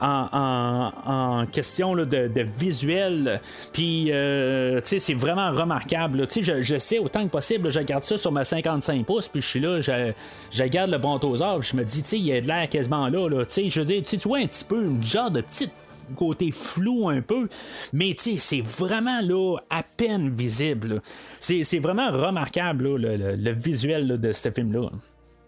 en, 0.00 0.92
en, 1.06 1.46
question 1.46 1.94
là, 1.94 2.04
de, 2.04 2.28
de 2.28 2.42
visuel. 2.42 3.40
Puis, 3.72 4.12
euh, 4.12 4.80
c'est 4.84 5.14
vraiment 5.14 5.50
remarquable. 5.50 6.26
je, 6.30 6.78
sais 6.78 6.98
autant 6.98 7.24
que 7.24 7.30
possible, 7.30 7.70
je 7.70 7.78
regarde 7.78 8.02
ça 8.02 8.16
sur 8.16 8.32
ma 8.32 8.44
55 8.44 9.04
pouces, 9.04 9.28
puis 9.28 9.40
je 9.40 9.48
suis 9.48 9.60
là, 9.60 9.80
je, 9.80 10.12
je 10.50 10.62
regarde 10.62 10.90
le 10.90 10.98
brontosaure, 10.98 11.60
puis 11.60 11.70
je 11.72 11.76
me 11.76 11.84
dis, 11.84 12.02
tu 12.02 12.08
sais, 12.08 12.18
il 12.18 12.26
y 12.26 12.32
a 12.32 12.40
de 12.40 12.46
l'air 12.46 12.68
quasiment 12.68 13.08
là. 13.08 13.28
là. 13.28 13.44
Tu 13.44 13.70
je 13.70 13.80
veux 13.80 13.86
dire, 13.86 14.02
tu 14.02 14.16
vois 14.18 14.38
un 14.38 14.46
petit 14.46 14.64
peu, 14.64 14.84
une 14.84 15.02
genre 15.02 15.30
de 15.30 15.40
petite 15.40 15.72
côté 16.16 16.50
flou 16.52 17.08
un 17.08 17.20
peu, 17.20 17.48
mais 17.92 18.14
c'est 18.18 18.60
vraiment 18.60 19.20
là 19.20 19.56
à 19.70 19.82
peine 19.82 20.28
visible. 20.30 21.02
C'est, 21.40 21.78
vraiment 21.78 22.10
remarquable 22.10 22.96
le, 22.96 23.52
visuel 23.52 24.20
de 24.20 24.32
ce 24.32 24.50
film-là. 24.50 24.90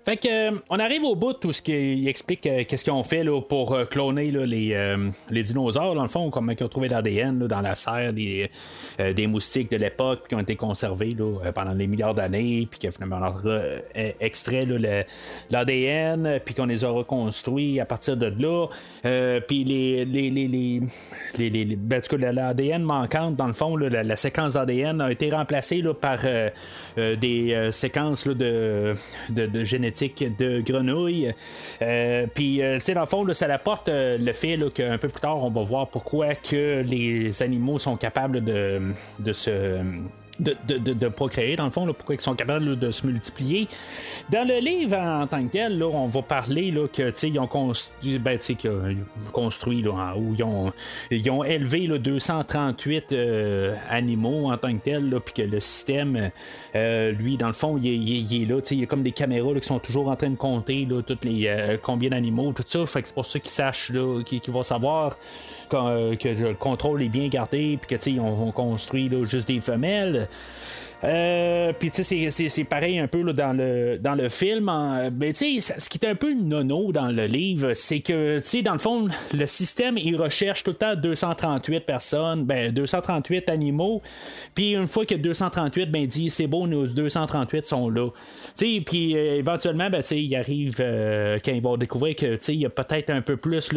Fait 0.02 0.16
que 0.16 0.28
euh, 0.28 0.58
on 0.70 0.78
arrive 0.78 1.04
au 1.04 1.14
bout 1.14 1.34
tout 1.34 1.52
ce 1.52 1.60
qui 1.60 2.08
explique 2.08 2.46
euh, 2.46 2.64
qu'est-ce 2.66 2.84
qu'ils 2.84 2.92
ont 2.92 3.02
fait 3.02 3.22
là, 3.22 3.38
pour 3.42 3.74
euh, 3.74 3.84
cloner 3.84 4.30
les, 4.30 5.42
dinosaures 5.42 5.94
dans 5.94 6.02
le 6.02 6.08
fond 6.08 6.30
comment 6.30 6.52
ils 6.58 6.64
ont 6.64 6.68
trouvé 6.68 6.88
l'ADN 6.88 7.46
dans 7.46 7.60
la 7.60 7.74
serre 7.74 8.12
des, 8.14 8.48
moustiques 9.26 9.70
de 9.70 9.76
l'époque 9.76 10.28
qui 10.28 10.34
ont 10.34 10.40
été 10.40 10.56
conservés 10.56 11.14
pendant 11.54 11.74
des 11.74 11.86
milliards 11.86 12.14
d'années 12.14 12.66
puis 12.70 12.78
que 12.78 12.90
finalement 12.90 13.20
on 13.20 13.48
a 13.50 13.60
extrait 14.20 14.66
l'ADN 15.50 16.40
puis 16.44 16.54
qu'on 16.54 16.66
les 16.66 16.84
a 16.84 16.88
reconstruits 16.88 17.78
à 17.80 17.84
partir 17.84 18.16
de 18.16 18.26
là. 18.26 18.66
Puis 19.46 19.64
les 19.64 20.04
les 20.04 20.30
les 20.30 20.80
les, 21.38 21.76
ben, 21.76 22.00
l'ADN 22.18 22.82
manquante 22.82 23.36
dans 23.36 23.46
le 23.46 23.52
fond 23.52 23.76
la, 23.76 24.16
séquence 24.16 24.54
d'ADN 24.54 25.00
a 25.00 25.12
été 25.12 25.30
remplacée 25.30 25.82
par 26.00 26.20
des 26.96 27.68
séquences 27.72 28.26
de, 28.26 28.94
de, 29.30 29.46
de 29.46 29.64
de 29.90 30.60
grenouilles. 30.60 31.32
Euh, 31.82 32.26
Puis, 32.32 32.62
euh, 32.62 32.76
tu 32.76 32.80
sais, 32.82 32.94
dans 32.94 33.00
le 33.02 33.06
fond, 33.06 33.24
là, 33.24 33.34
ça 33.34 33.46
apporte 33.52 33.88
euh, 33.88 34.18
le 34.18 34.32
fait 34.32 34.58
qu'un 34.74 34.98
peu 34.98 35.08
plus 35.08 35.20
tard, 35.20 35.42
on 35.42 35.50
va 35.50 35.62
voir 35.62 35.88
pourquoi 35.88 36.34
que 36.34 36.82
les 36.86 37.42
animaux 37.42 37.78
sont 37.78 37.96
capables 37.96 38.42
de, 38.42 38.80
de 39.18 39.32
se 39.32 39.80
de, 40.40 40.56
de, 40.66 40.92
de- 40.94 41.08
procréer, 41.08 41.56
dans 41.56 41.64
le 41.64 41.70
fond, 41.70 41.86
là, 41.86 41.92
pourquoi 41.92 42.14
ils 42.14 42.20
sont 42.20 42.34
capables 42.34 42.78
de 42.78 42.90
se 42.90 43.06
multiplier. 43.06 43.68
Dans 44.30 44.46
le 44.46 44.58
livre 44.60 44.96
en 44.96 45.26
tant 45.26 45.44
que 45.44 45.52
tel, 45.52 45.78
là, 45.78 45.86
on 45.86 46.06
va 46.06 46.22
parler 46.22 46.70
là, 46.70 46.86
que 46.88 47.12
ils 47.26 47.38
ont 47.38 47.46
construit, 47.46 48.18
ben, 48.18 48.38
construit 49.32 49.82
là, 49.82 50.14
haut, 50.16 50.34
ils 50.36 50.42
ont, 50.44 50.72
ils 51.10 51.30
ont 51.30 51.44
élevé 51.44 51.86
là, 51.86 51.98
238 51.98 53.12
euh, 53.12 53.76
animaux 53.88 54.50
en 54.50 54.56
tant 54.56 54.72
que 54.76 54.82
tel, 54.82 55.14
puis 55.24 55.34
que 55.34 55.42
le 55.42 55.60
système, 55.60 56.30
euh, 56.74 57.12
lui, 57.12 57.36
dans 57.36 57.48
le 57.48 57.52
fond, 57.52 57.78
il 57.82 57.86
est, 57.86 58.46
là, 58.46 58.60
il 58.70 58.80
y 58.80 58.82
a 58.82 58.86
comme 58.86 59.02
des 59.02 59.12
caméras 59.12 59.54
qui 59.60 59.66
sont 59.66 59.78
toujours 59.78 60.08
en 60.08 60.16
train 60.16 60.30
de 60.30 60.36
compter 60.36 60.86
toutes 61.06 61.24
les, 61.24 61.46
euh, 61.46 61.76
combien 61.82 62.10
d'animaux, 62.10 62.52
tout 62.52 62.64
ça, 62.66 62.80
c'est 62.86 63.12
pour 63.12 63.26
ça 63.26 63.38
qu'ils 63.38 63.50
sachent, 63.50 63.90
là, 63.90 64.22
qu'ils, 64.22 64.40
qu'ils 64.40 64.54
vont 64.54 64.62
savoir 64.62 65.12
euh, 65.12 65.14
que 65.70 66.28
le 66.28 66.54
contrôle 66.54 67.02
est 67.02 67.08
bien 67.08 67.28
gardé, 67.28 67.78
puis 67.80 67.96
que 67.96 68.02
tu 68.02 68.18
ont, 68.20 68.48
ont 68.48 68.52
construit 68.52 69.08
là, 69.08 69.24
juste 69.24 69.48
des 69.48 69.60
femelles. 69.60 70.28
Euh, 71.02 71.72
puis 71.78 71.90
tu 71.90 72.04
sais, 72.04 72.30
c'est- 72.30 72.64
pareil 72.64 72.98
un 72.98 73.06
peu 73.08 73.22
dans, 73.32 73.56
le, 73.56 73.98
dans 73.98 74.14
le 74.14 74.28
film. 74.28 74.70
Mais 75.18 75.32
tu 75.32 75.60
sais, 75.60 75.74
ce 75.78 75.88
qui 75.88 75.98
est 75.98 76.06
un 76.08 76.14
peu 76.14 76.34
nono 76.34 76.92
dans 76.92 77.08
le 77.08 77.26
livre, 77.26 77.72
c'est 77.74 78.00
que, 78.00 78.38
tu 78.38 78.44
sais, 78.44 78.62
dans 78.62 78.74
le 78.74 78.78
fond, 78.78 79.08
le 79.32 79.46
système, 79.46 79.96
il 79.96 80.16
recherche 80.16 80.62
tout 80.62 80.70
le 80.72 80.76
temps 80.76 80.94
238 80.96 81.80
personnes, 81.86 82.44
ben 82.44 82.72
238 82.72 83.48
animaux. 83.48 84.02
Puis 84.54 84.72
une 84.72 84.86
fois 84.86 85.06
que 85.06 85.14
238, 85.14 85.90
ben 85.90 86.06
dit, 86.06 86.28
c'est 86.30 86.46
beau, 86.46 86.66
nos 86.66 86.86
238 86.86 87.66
sont 87.66 87.88
là. 87.88 88.10
Tu 88.58 88.74
sais, 88.76 88.80
puis 88.84 89.16
euh, 89.16 89.36
éventuellement, 89.36 89.88
ben 89.88 90.02
tu 90.02 90.08
sais, 90.08 90.22
il 90.22 90.36
arrive 90.36 90.76
euh, 90.80 91.38
quand 91.44 91.52
ils 91.52 91.62
vont 91.62 91.76
découvrir 91.78 92.14
que, 92.16 92.34
tu 92.34 92.38
sais, 92.40 92.54
il 92.54 92.60
y 92.60 92.66
a 92.66 92.70
peut-être 92.70 93.10
un 93.10 93.22
peu 93.22 93.36
plus 93.36 93.70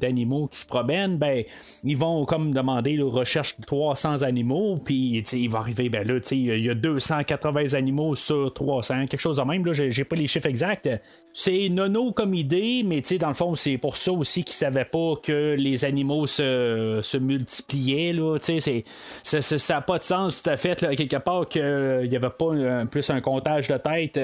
d'animaux 0.00 0.46
qui 0.48 0.58
se 0.58 0.66
promènent, 0.66 1.18
ben 1.18 1.44
ils 1.84 1.96
vont 1.96 2.24
comme 2.24 2.52
demander, 2.52 2.96
là, 2.96 3.04
recherche 3.10 3.56
300 3.66 4.22
animaux, 4.22 4.78
puis 4.82 5.22
tu 5.24 5.30
sais, 5.30 5.38
il 5.40 5.50
va 5.50 5.58
arriver, 5.58 5.88
ben 5.90 6.06
là, 6.06 6.18
tu 6.20 6.28
sais, 6.28 6.61
y 6.64 6.70
a 6.70 6.74
280 6.74 7.74
animaux 7.74 8.16
sur 8.16 8.52
300, 8.52 9.06
quelque 9.06 9.20
chose 9.20 9.36
de 9.36 9.42
même, 9.42 9.64
là, 9.64 9.72
j'ai 9.72 10.04
pas 10.04 10.16
les 10.16 10.26
chiffres 10.26 10.46
exacts. 10.48 10.88
C'est 11.34 11.68
nono 11.70 12.12
comme 12.12 12.34
idée, 12.34 12.82
mais 12.84 13.00
dans 13.18 13.28
le 13.28 13.34
fond, 13.34 13.54
c'est 13.54 13.78
pour 13.78 13.96
ça 13.96 14.12
aussi 14.12 14.44
qu'ils 14.44 14.54
savaient 14.54 14.84
pas 14.84 15.14
que 15.22 15.54
les 15.58 15.84
animaux 15.84 16.26
se, 16.26 17.00
se 17.02 17.16
multipliaient, 17.16 18.12
là, 18.12 18.36
c'est- 18.40 18.84
ça 19.22 19.74
n'a 19.74 19.80
pas 19.80 19.98
de 19.98 20.02
sens 20.04 20.42
tout 20.42 20.50
à 20.50 20.56
fait, 20.56 20.82
là, 20.82 20.94
quelque 20.94 21.16
part, 21.16 21.48
qu'il 21.48 21.62
n'y 22.08 22.16
avait 22.16 22.28
pas 22.30 22.52
un- 22.52 22.86
plus 22.86 23.08
un 23.10 23.20
comptage 23.20 23.68
de 23.68 23.76
têtes, 23.78 24.20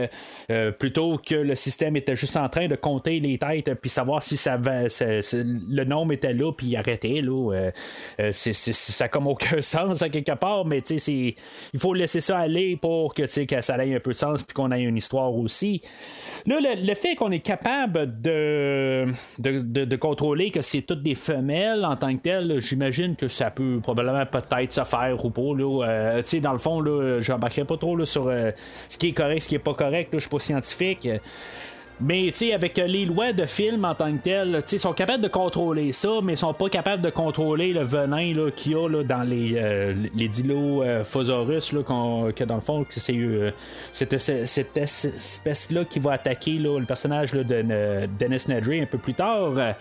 euh, 0.50 0.70
plutôt 0.70 1.18
que 1.18 1.34
le 1.34 1.54
système 1.54 1.96
était 1.96 2.16
juste 2.16 2.36
en 2.36 2.48
train 2.48 2.68
de 2.68 2.76
compter 2.76 3.20
les 3.20 3.38
têtes, 3.38 3.72
puis 3.80 3.88
savoir 3.90 4.22
si 4.22 4.36
ça 4.36 4.58
le 4.58 5.84
nombre 5.84 6.12
était 6.12 6.34
là, 6.34 6.52
puis 6.52 6.66
il 6.68 6.76
arrêtait, 6.76 7.20
là, 7.22 7.52
euh, 7.54 7.70
euh, 8.20 8.32
ça 8.32 9.04
n'a 9.04 9.08
comme 9.08 9.26
aucun 9.26 9.62
sens, 9.62 10.02
à 10.02 10.08
quelque 10.08 10.34
part, 10.36 10.64
mais 10.66 10.80
il 10.80 11.34
faut 11.78 11.94
laisser 11.94 12.20
aller 12.36 12.76
pour 12.76 13.14
que, 13.14 13.22
que 13.44 13.60
ça 13.60 13.84
ait 13.84 13.94
un 13.94 14.00
peu 14.00 14.12
de 14.12 14.16
sens, 14.16 14.42
puis 14.42 14.54
qu'on 14.54 14.70
ait 14.72 14.82
une 14.82 14.96
histoire 14.96 15.34
aussi. 15.34 15.80
Là, 16.46 16.58
le, 16.60 16.94
fait 16.94 17.14
qu'on 17.14 17.30
est 17.30 17.40
capable 17.40 18.20
de, 18.20 19.06
de, 19.38 19.84
de- 19.84 19.96
contrôler 19.96 20.50
que 20.50 20.60
c'est 20.60 20.82
toutes 20.82 21.02
des 21.02 21.14
femelles 21.14 21.84
en 21.84 21.96
tant 21.96 22.14
que 22.16 22.22
telles, 22.22 22.60
j'imagine 22.60 23.16
que 23.16 23.28
ça 23.28 23.50
peut 23.50 23.80
probablement 23.82 24.24
peut-être 24.26 24.72
se 24.72 24.84
faire 24.84 25.24
ou 25.24 25.30
pas. 25.30 25.54
Là. 25.56 25.84
Euh, 25.86 26.22
dans 26.40 26.52
le 26.52 26.58
fond, 26.58 26.80
là, 26.80 27.18
je 27.20 27.32
n'embarquerai 27.32 27.64
pas 27.64 27.76
trop 27.76 27.96
là, 27.96 28.04
sur 28.04 28.28
euh, 28.28 28.50
ce 28.88 28.96
qui 28.98 29.08
est 29.08 29.12
correct, 29.12 29.42
ce 29.42 29.48
qui 29.48 29.54
est 29.56 29.58
pas 29.60 29.74
correct. 29.74 30.12
là, 30.12 30.18
Je 30.18 30.20
suis 30.20 30.30
pas 30.30 30.38
scientifique. 30.38 31.08
Mais 32.00 32.30
avec 32.54 32.76
les 32.76 33.04
lois 33.06 33.32
de 33.32 33.44
film 33.44 33.84
en 33.84 33.94
tant 33.94 34.12
que 34.16 34.22
tel, 34.22 34.62
ils 34.70 34.78
sont 34.78 34.92
capables 34.92 35.22
de 35.22 35.28
contrôler 35.28 35.90
ça, 35.92 36.20
mais 36.22 36.34
ils 36.34 36.36
sont 36.38 36.54
pas 36.54 36.68
capables 36.68 37.02
de 37.02 37.10
contrôler 37.10 37.72
le 37.72 37.82
venin 37.82 38.50
qu'il 38.54 38.72
y 38.72 38.74
a 38.76 38.88
là, 38.88 39.02
dans 39.02 39.28
les, 39.28 39.54
euh, 39.56 39.94
les 40.14 40.28
Dilophosaurus, 40.28 41.72
là, 41.72 41.82
qu'on- 41.82 42.30
que 42.34 42.44
dans 42.44 42.54
le 42.54 42.60
fond, 42.60 42.86
c'est 42.90 43.16
euh, 43.16 43.50
cette, 43.90 44.12
espèce-là 44.76 45.84
qui 45.84 45.98
va 45.98 46.12
attaquer 46.12 46.58
là, 46.58 46.78
le 46.78 46.86
personnage 46.86 47.32
là, 47.32 47.42
de 47.42 47.64
euh, 47.68 48.06
Dennis 48.18 48.44
Nedry 48.46 48.80
un 48.80 48.86
peu 48.86 48.98
plus 48.98 49.14
tard. 49.14 49.54
Euh, 49.56 49.72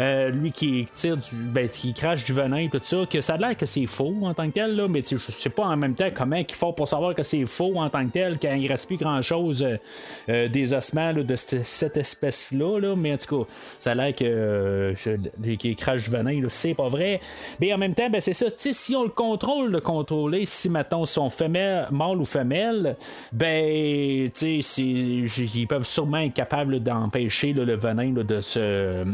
euh, 0.00 0.30
lui 0.30 0.52
qui 0.52 0.86
tire 0.92 1.16
du. 1.18 1.26
Ben, 1.32 1.68
qui 1.68 1.92
crache 1.92 2.24
du 2.24 2.32
venin 2.32 2.68
tout 2.68 2.80
ça, 2.82 3.04
que 3.10 3.20
ça 3.20 3.34
a 3.34 3.36
l'air 3.36 3.56
que 3.56 3.66
c'est 3.66 3.86
faux 3.86 4.14
en 4.22 4.32
tant 4.32 4.48
que 4.48 4.54
tel, 4.54 4.76
là, 4.76 4.88
mais 4.88 5.02
je 5.02 5.16
sais 5.18 5.50
pas 5.50 5.64
en 5.64 5.76
même 5.76 5.94
temps 5.94 6.08
comment 6.14 6.36
ils 6.36 6.54
font 6.54 6.72
pour 6.72 6.88
savoir 6.88 7.14
que 7.14 7.22
c'est 7.22 7.44
faux 7.44 7.74
en 7.76 7.90
tant 7.90 8.06
que 8.06 8.12
tel, 8.12 8.38
quand 8.40 8.54
il 8.54 8.66
reste 8.66 8.86
plus 8.86 8.96
grand 8.96 9.20
chose 9.20 9.66
des 10.28 10.72
ossements 10.72 11.12
de 11.12 11.34
cette 11.66 11.96
espèce-là, 11.96 12.78
là, 12.80 12.96
mais 12.96 13.12
en 13.12 13.16
tout 13.16 13.44
cas, 13.44 13.50
ça 13.78 13.92
a 13.92 13.94
l'air 13.94 14.14
que 14.14 14.24
euh, 14.24 14.94
crache 15.76 16.04
du 16.04 16.10
venin, 16.10 16.40
c'est 16.48 16.74
pas 16.74 16.88
vrai. 16.88 17.20
Mais 17.60 17.72
en 17.72 17.78
même 17.78 17.94
temps, 17.94 18.08
ben, 18.10 18.20
c'est 18.20 18.34
ça, 18.34 18.46
si 18.56 18.94
on 18.94 19.04
le 19.04 19.10
contrôle, 19.10 19.70
le 19.70 19.80
contrôler, 19.80 20.44
si 20.44 20.68
mettons 20.68 21.06
sont 21.06 21.30
femelles, 21.30 21.88
mâle 21.90 22.18
ou 22.18 22.24
femelle, 22.24 22.96
ben, 23.32 24.30
tu 24.32 24.62
sais, 24.62 24.82
ils 24.82 25.66
peuvent 25.68 25.86
sûrement 25.86 26.18
être 26.18 26.34
capables 26.34 26.80
d'empêcher 26.80 27.52
le 27.52 27.74
venin 27.74 28.12
de 28.12 28.40
se, 28.40 29.04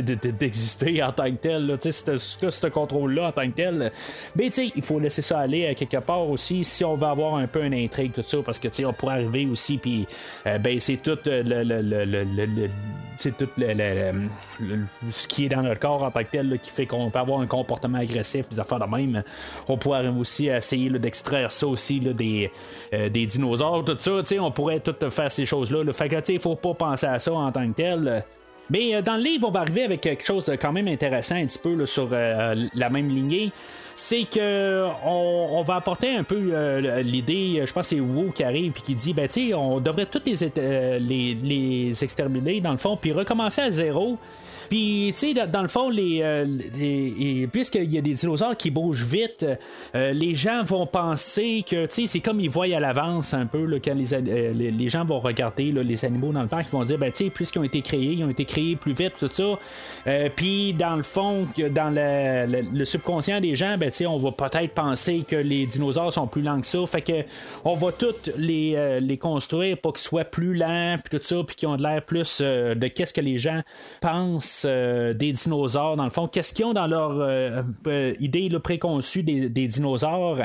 d'exister 0.00 1.02
en 1.02 1.12
tant 1.12 1.30
que 1.30 1.36
tel. 1.36 1.78
Tu 1.80 1.92
sais, 1.92 2.18
ce 2.18 2.66
contrôle-là 2.66 3.28
en 3.28 3.32
tant 3.32 3.46
que 3.46 3.52
tel. 3.52 3.92
Mais 4.36 4.46
tu 4.46 4.52
sais, 4.52 4.72
il 4.74 4.82
faut 4.82 4.98
laisser 4.98 5.22
ça 5.22 5.38
aller 5.38 5.66
à 5.66 5.74
quelque 5.74 5.98
part 5.98 6.28
aussi 6.28 6.64
si 6.64 6.84
on 6.84 6.96
veut 6.96 7.06
avoir 7.06 7.36
un 7.36 7.46
peu 7.46 7.64
une 7.64 7.74
intrigue, 7.74 8.12
tout 8.12 8.22
ça, 8.22 8.38
parce 8.44 8.58
que 8.58 8.68
tu 8.68 8.74
sais, 8.74 8.84
on 8.84 8.92
pourrait 8.92 9.14
arriver 9.14 9.46
aussi, 9.46 9.78
puis 9.78 10.06
euh, 10.46 10.58
ben, 10.58 10.78
c'est 10.80 10.96
tout 10.96 11.18
euh, 11.26 11.42
le, 11.42 11.87
le, 11.88 12.04
le, 12.04 12.24
le- 12.24 12.46
le- 12.46 12.70
sais, 13.18 13.32
tout 13.32 13.48
le, 13.58 13.66
le- 13.68 13.74
le- 13.74 14.28
le- 14.60 14.86
ce 15.10 15.26
qui 15.26 15.46
est 15.46 15.48
dans 15.48 15.62
notre 15.62 15.80
corps 15.80 16.02
en 16.02 16.10
tant 16.10 16.20
que 16.20 16.30
tel 16.30 16.58
qui 16.62 16.70
fait 16.70 16.86
qu'on 16.86 17.10
peut 17.10 17.18
avoir 17.18 17.40
un 17.40 17.46
comportement 17.46 17.98
agressif, 17.98 18.48
des 18.48 18.60
affaires 18.60 18.78
de 18.78 18.84
même. 18.86 19.22
On 19.68 19.76
pourrait 19.76 20.06
aussi 20.08 20.46
essayer 20.46 20.90
d'extraire 20.90 21.50
ça 21.50 21.66
aussi 21.66 22.00
des, 22.00 22.50
euh, 22.92 23.08
des 23.08 23.26
dinosaures, 23.26 23.84
tout 23.84 23.96
ça. 23.98 24.12
On 24.40 24.50
pourrait 24.50 24.80
tout 24.80 24.94
faire 25.10 25.30
ces 25.30 25.46
choses-là. 25.46 25.82
là. 25.84 25.92
Fait 25.92 26.08
que 26.08 26.32
il 26.32 26.40
faut 26.40 26.56
pas 26.56 26.74
penser 26.74 27.06
à 27.06 27.18
ça 27.18 27.32
en 27.32 27.50
tant 27.50 27.66
que 27.68 27.74
tel. 27.74 28.24
Mais 28.70 28.94
euh, 28.94 29.02
dans 29.02 29.16
le 29.16 29.22
livre, 29.22 29.48
on 29.48 29.50
va 29.50 29.60
arriver 29.60 29.84
avec 29.84 30.00
quelque 30.00 30.24
chose 30.24 30.46
de 30.46 30.56
quand 30.56 30.72
même 30.72 30.88
intéressant 30.88 31.36
un 31.36 31.46
petit 31.46 31.58
peu 31.58 31.74
là, 31.74 31.86
sur 31.86 32.08
euh, 32.12 32.54
la 32.74 32.90
même 32.90 33.08
lignée. 33.08 33.52
C'est 33.94 34.24
que 34.30 34.86
on, 35.04 35.48
on 35.52 35.62
va 35.62 35.76
apporter 35.76 36.14
un 36.14 36.22
peu 36.22 36.50
euh, 36.52 37.02
l'idée, 37.02 37.62
je 37.66 37.72
pense 37.72 37.88
c'est 37.88 37.98
Wu 37.98 38.30
qui 38.32 38.44
arrive 38.44 38.70
puis 38.70 38.82
qui 38.82 38.94
dit 38.94 39.12
ben 39.12 39.26
tu 39.26 39.52
on 39.54 39.80
devrait 39.80 40.06
tous 40.06 40.22
les, 40.24 40.44
euh, 40.58 40.98
les, 41.00 41.34
les 41.34 42.04
exterminer 42.04 42.60
dans 42.60 42.70
le 42.70 42.78
fond, 42.78 42.96
puis 42.96 43.12
recommencer 43.12 43.60
à 43.60 43.70
zéro. 43.72 44.16
Puis, 44.68 45.12
tu 45.14 45.34
sais, 45.34 45.46
dans, 45.46 45.62
le 45.62 45.68
fond, 45.68 45.90
euh, 45.90 46.44
les- 46.78 47.48
puisqu'il 47.50 47.92
y 47.92 47.98
a 47.98 48.00
des 48.00 48.14
dinosaures 48.14 48.56
qui 48.56 48.70
bougent 48.70 49.04
vite, 49.04 49.46
euh, 49.94 50.12
les 50.12 50.34
gens 50.34 50.62
vont 50.64 50.86
penser 50.86 51.64
que, 51.68 51.86
tu 51.86 51.94
sais, 52.02 52.06
c'est 52.06 52.20
comme 52.20 52.40
ils 52.40 52.50
voient 52.50 52.66
à 52.66 52.80
l'avance 52.80 53.32
un 53.32 53.46
peu, 53.46 53.66
quand 53.82 53.96
euh, 53.96 54.52
les, 54.52 54.70
les 54.70 54.88
gens 54.88 55.04
vont 55.04 55.20
regarder 55.20 55.72
les 55.72 56.04
animaux 56.04 56.32
dans 56.32 56.42
le 56.42 56.48
parc, 56.48 56.66
ils 56.66 56.76
vont 56.76 56.84
dire, 56.84 56.98
ben, 56.98 57.10
tu 57.10 57.24
sais, 57.24 57.30
puisqu'ils 57.30 57.58
ont 57.60 57.64
été 57.64 57.80
créés, 57.80 58.12
ils 58.12 58.24
ont 58.24 58.30
été 58.30 58.44
créés 58.44 58.76
plus 58.76 58.92
vite, 58.92 59.14
tout 59.18 59.28
ça. 59.28 59.58
Puis, 60.36 60.74
dans 60.74 60.96
le 60.96 61.02
fond, 61.02 61.46
dans 61.70 61.94
le, 61.94 62.84
subconscient 62.84 63.40
des 63.40 63.56
gens, 63.56 63.76
ben, 63.78 63.90
tu 63.90 63.98
sais, 63.98 64.06
on 64.06 64.16
va 64.18 64.32
peut-être 64.32 64.74
penser 64.74 65.24
que 65.26 65.36
les 65.36 65.66
dinosaures 65.66 66.12
sont 66.12 66.26
plus 66.26 66.42
lents 66.42 66.60
que 66.60 66.66
ça. 66.66 66.84
Fait 66.86 67.02
que, 67.02 67.24
on 67.64 67.74
va 67.74 67.92
tous 67.92 68.30
les, 68.36 68.98
les 69.00 69.18
construire 69.18 69.78
pour 69.78 69.94
qu'ils 69.94 70.02
soient 70.02 70.24
plus 70.24 70.54
lents, 70.54 70.96
puis 71.02 71.18
tout 71.18 71.24
ça, 71.24 71.36
puis 71.46 71.56
qu'ils 71.56 71.68
ont 71.68 71.76
de 71.76 71.82
l'air 71.82 72.02
plus 72.02 72.40
de 72.40 72.86
qu'est-ce 72.88 73.12
que 73.12 73.20
les 73.20 73.38
gens 73.38 73.62
pensent 74.00 74.57
euh, 74.64 75.14
des 75.14 75.32
dinosaures, 75.32 75.96
dans 75.96 76.04
le 76.04 76.10
fond. 76.10 76.28
Qu'est-ce 76.28 76.52
qu'ils 76.52 76.64
ont 76.64 76.72
dans 76.72 76.86
leur 76.86 77.12
euh, 77.12 77.62
euh, 77.86 78.14
idée 78.20 78.48
préconçue 78.62 79.22
des, 79.22 79.48
dinosaures? 79.48 80.38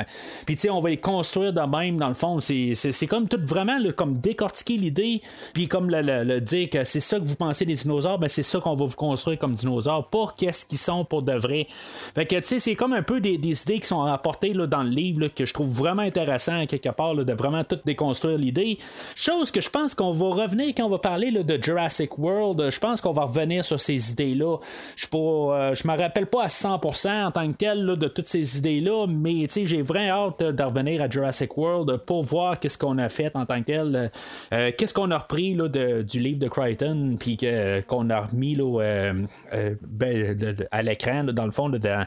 Puis, 0.45 0.55
tu 0.55 0.61
sais, 0.61 0.69
on 0.69 0.81
va 0.81 0.89
les 0.89 0.97
construire 0.97 1.53
de 1.53 1.61
même, 1.61 1.97
dans 1.97 2.07
le 2.07 2.13
fond. 2.13 2.39
C'est, 2.39 3.07
comme 3.07 3.27
tout 3.27 3.39
vraiment 3.41 3.77
comme 3.95 4.17
décortiquer 4.19 4.77
l'idée, 4.77 5.21
puis 5.53 5.67
comme 5.67 5.89
le, 5.89 6.39
dire 6.39 6.69
que 6.69 6.83
c'est 6.83 6.99
ça 6.99 7.19
que 7.19 7.25
vous 7.25 7.35
pensez 7.35 7.65
des 7.65 7.75
dinosaures, 7.75 8.19
ben 8.19 8.27
c'est 8.27 8.43
ça 8.43 8.59
qu'on 8.59 8.75
va 8.75 8.85
vous 8.85 8.95
construire 8.95 9.37
comme 9.39 9.53
dinosaures, 9.53 10.07
pas 10.09 10.33
qu'est-ce 10.37 10.65
qu'ils 10.65 10.77
sont 10.77 11.05
pour 11.05 11.21
de 11.21 11.33
vrai. 11.33 11.67
Fait 12.15 12.25
que, 12.25 12.35
tu 12.37 12.43
sais, 12.43 12.59
c'est 12.59 12.75
comme 12.75 12.93
un 12.93 13.03
peu 13.03 13.19
des, 13.19 13.35
idées 13.35 13.79
qui 13.79 13.87
sont 13.87 14.03
apportées 14.03 14.53
là, 14.53 14.67
dans 14.67 14.83
le 14.83 14.89
livre 14.89 15.27
que 15.27 15.45
je 15.45 15.53
trouve 15.53 15.69
vraiment 15.69 16.01
intéressant, 16.01 16.65
quelque 16.65 16.89
part, 16.89 17.15
de 17.15 17.33
vraiment 17.33 17.63
tout 17.63 17.79
déconstruire 17.85 18.37
l'idée. 18.37 18.77
Chose 19.15 19.51
que 19.51 19.61
je 19.61 19.69
pense 19.69 19.95
qu'on 19.95 20.11
va 20.11 20.43
revenir 20.43 20.73
quand 20.75 20.85
on 20.85 20.89
va 20.89 20.99
parler 20.99 21.31
de 21.31 21.61
Jurassic 21.61 22.17
World. 22.17 22.69
Je 22.69 22.79
pense 22.79 23.01
qu'on 23.01 23.11
va 23.11 23.23
revenir 23.23 23.65
sur 23.65 23.79
ces 23.79 24.02
idées-là. 24.11 24.57
Je 24.95 25.07
ne 25.07 25.75
je 25.75 25.87
me 25.87 25.97
rappelle 25.97 26.27
pas 26.27 26.43
à 26.43 26.47
100% 26.47 27.25
en 27.25 27.31
tant 27.31 27.51
que 27.51 27.57
tel 27.57 27.83
là, 27.85 27.95
de 27.95 28.07
toutes 28.07 28.27
ces 28.27 28.57
idées-là, 28.57 29.05
mais 29.07 29.47
j'ai 29.65 29.81
vraiment 29.81 30.27
hâte 30.27 30.41
euh, 30.41 30.51
de 30.51 30.63
revenir 30.63 31.01
à 31.01 31.09
Jurassic 31.09 31.57
World 31.57 31.97
pour 32.05 32.23
voir 32.23 32.59
qu'est-ce 32.59 32.77
qu'on 32.77 32.97
a 32.97 33.09
fait 33.09 33.31
en 33.35 33.45
tant 33.45 33.59
que 33.59 33.65
tel. 33.65 34.11
Euh, 34.53 34.71
qu'est-ce 34.77 34.93
qu'on 34.93 35.11
a 35.11 35.17
repris 35.17 35.53
là, 35.53 35.67
de- 35.67 36.01
du 36.03 36.19
livre 36.19 36.39
de 36.39 36.47
Crichton, 36.47 37.15
puis 37.19 37.37
qu'on 37.37 38.09
a 38.09 38.19
remis 38.21 38.55
là, 38.55 38.81
euh, 38.81 39.13
euh, 39.53 39.75
ben, 39.81 40.37
à 40.71 40.81
l'écran, 40.83 41.23
dans 41.25 41.45
le 41.45 41.51
fond, 41.51 41.69
dans, 41.69 42.05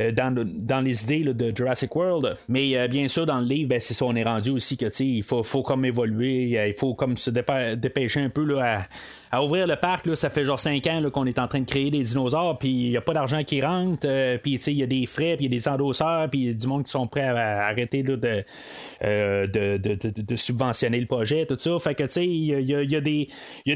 euh, 0.00 0.12
dans, 0.12 0.80
les 0.84 1.04
idées 1.04 1.24
de 1.32 1.56
Jurassic 1.56 1.94
World. 1.94 2.36
Mais 2.48 2.76
euh, 2.76 2.88
bien 2.88 3.08
sûr, 3.08 3.26
dans 3.26 3.40
le 3.40 3.46
livre, 3.46 3.68
ben, 3.70 3.80
c'est 3.80 3.94
ça, 3.94 4.04
on 4.04 4.14
est 4.14 4.22
rendu 4.24 4.50
aussi 4.50 4.76
que 4.76 4.86
il 5.02 5.22
faut, 5.22 5.42
faut 5.42 5.62
comme 5.62 5.84
évoluer, 5.84 6.58
euh, 6.58 6.68
il 6.68 6.74
faut 6.74 6.94
comme 6.94 7.16
se 7.16 7.30
dépê- 7.30 7.76
dépêcher 7.76 8.20
un 8.20 8.28
peu 8.30 8.44
là, 8.44 8.80
à 8.80 8.86
à 9.36 9.42
ouvrir 9.42 9.66
le 9.66 9.76
parc, 9.76 10.06
là, 10.06 10.16
ça 10.16 10.30
fait 10.30 10.44
genre 10.44 10.58
5 10.58 10.86
ans 10.86 11.02
qu'on 11.12 11.26
est 11.26 11.38
en 11.38 11.46
train 11.46 11.60
de 11.60 11.66
créer 11.66 11.90
des 11.90 12.02
dinosaures, 12.02 12.56
puis 12.58 12.68
il 12.70 12.90
n'y 12.90 12.96
a 12.96 13.02
pas 13.02 13.12
d'argent 13.12 13.44
qui 13.44 13.60
rentre, 13.60 14.06
euh, 14.06 14.38
puis 14.38 14.54
il 14.54 14.72
y 14.72 14.82
a 14.82 14.86
des 14.86 15.04
frais, 15.04 15.36
puis 15.36 15.44
il 15.46 15.52
y 15.52 15.56
a 15.56 15.58
des 15.58 15.68
endosseurs, 15.68 16.28
puis 16.30 16.54
du 16.54 16.66
monde 16.66 16.84
qui 16.84 16.90
sont 16.90 17.06
prêts 17.06 17.20
à, 17.28 17.66
arrêter 17.66 18.02
euh, 18.08 19.46
de, 19.46 19.76
de, 19.76 19.94
de- 20.22 20.36
subventionner 20.36 21.00
le 21.00 21.06
projet, 21.06 21.44
tout 21.46 21.58
ça. 21.58 21.78
Fait 21.78 21.94
que 21.94 22.04
tu 22.04 22.10
sais, 22.10 22.26
il 22.26 22.44
y 22.44 22.74
a, 22.74 22.82
y 22.82 22.96
a- 22.96 23.00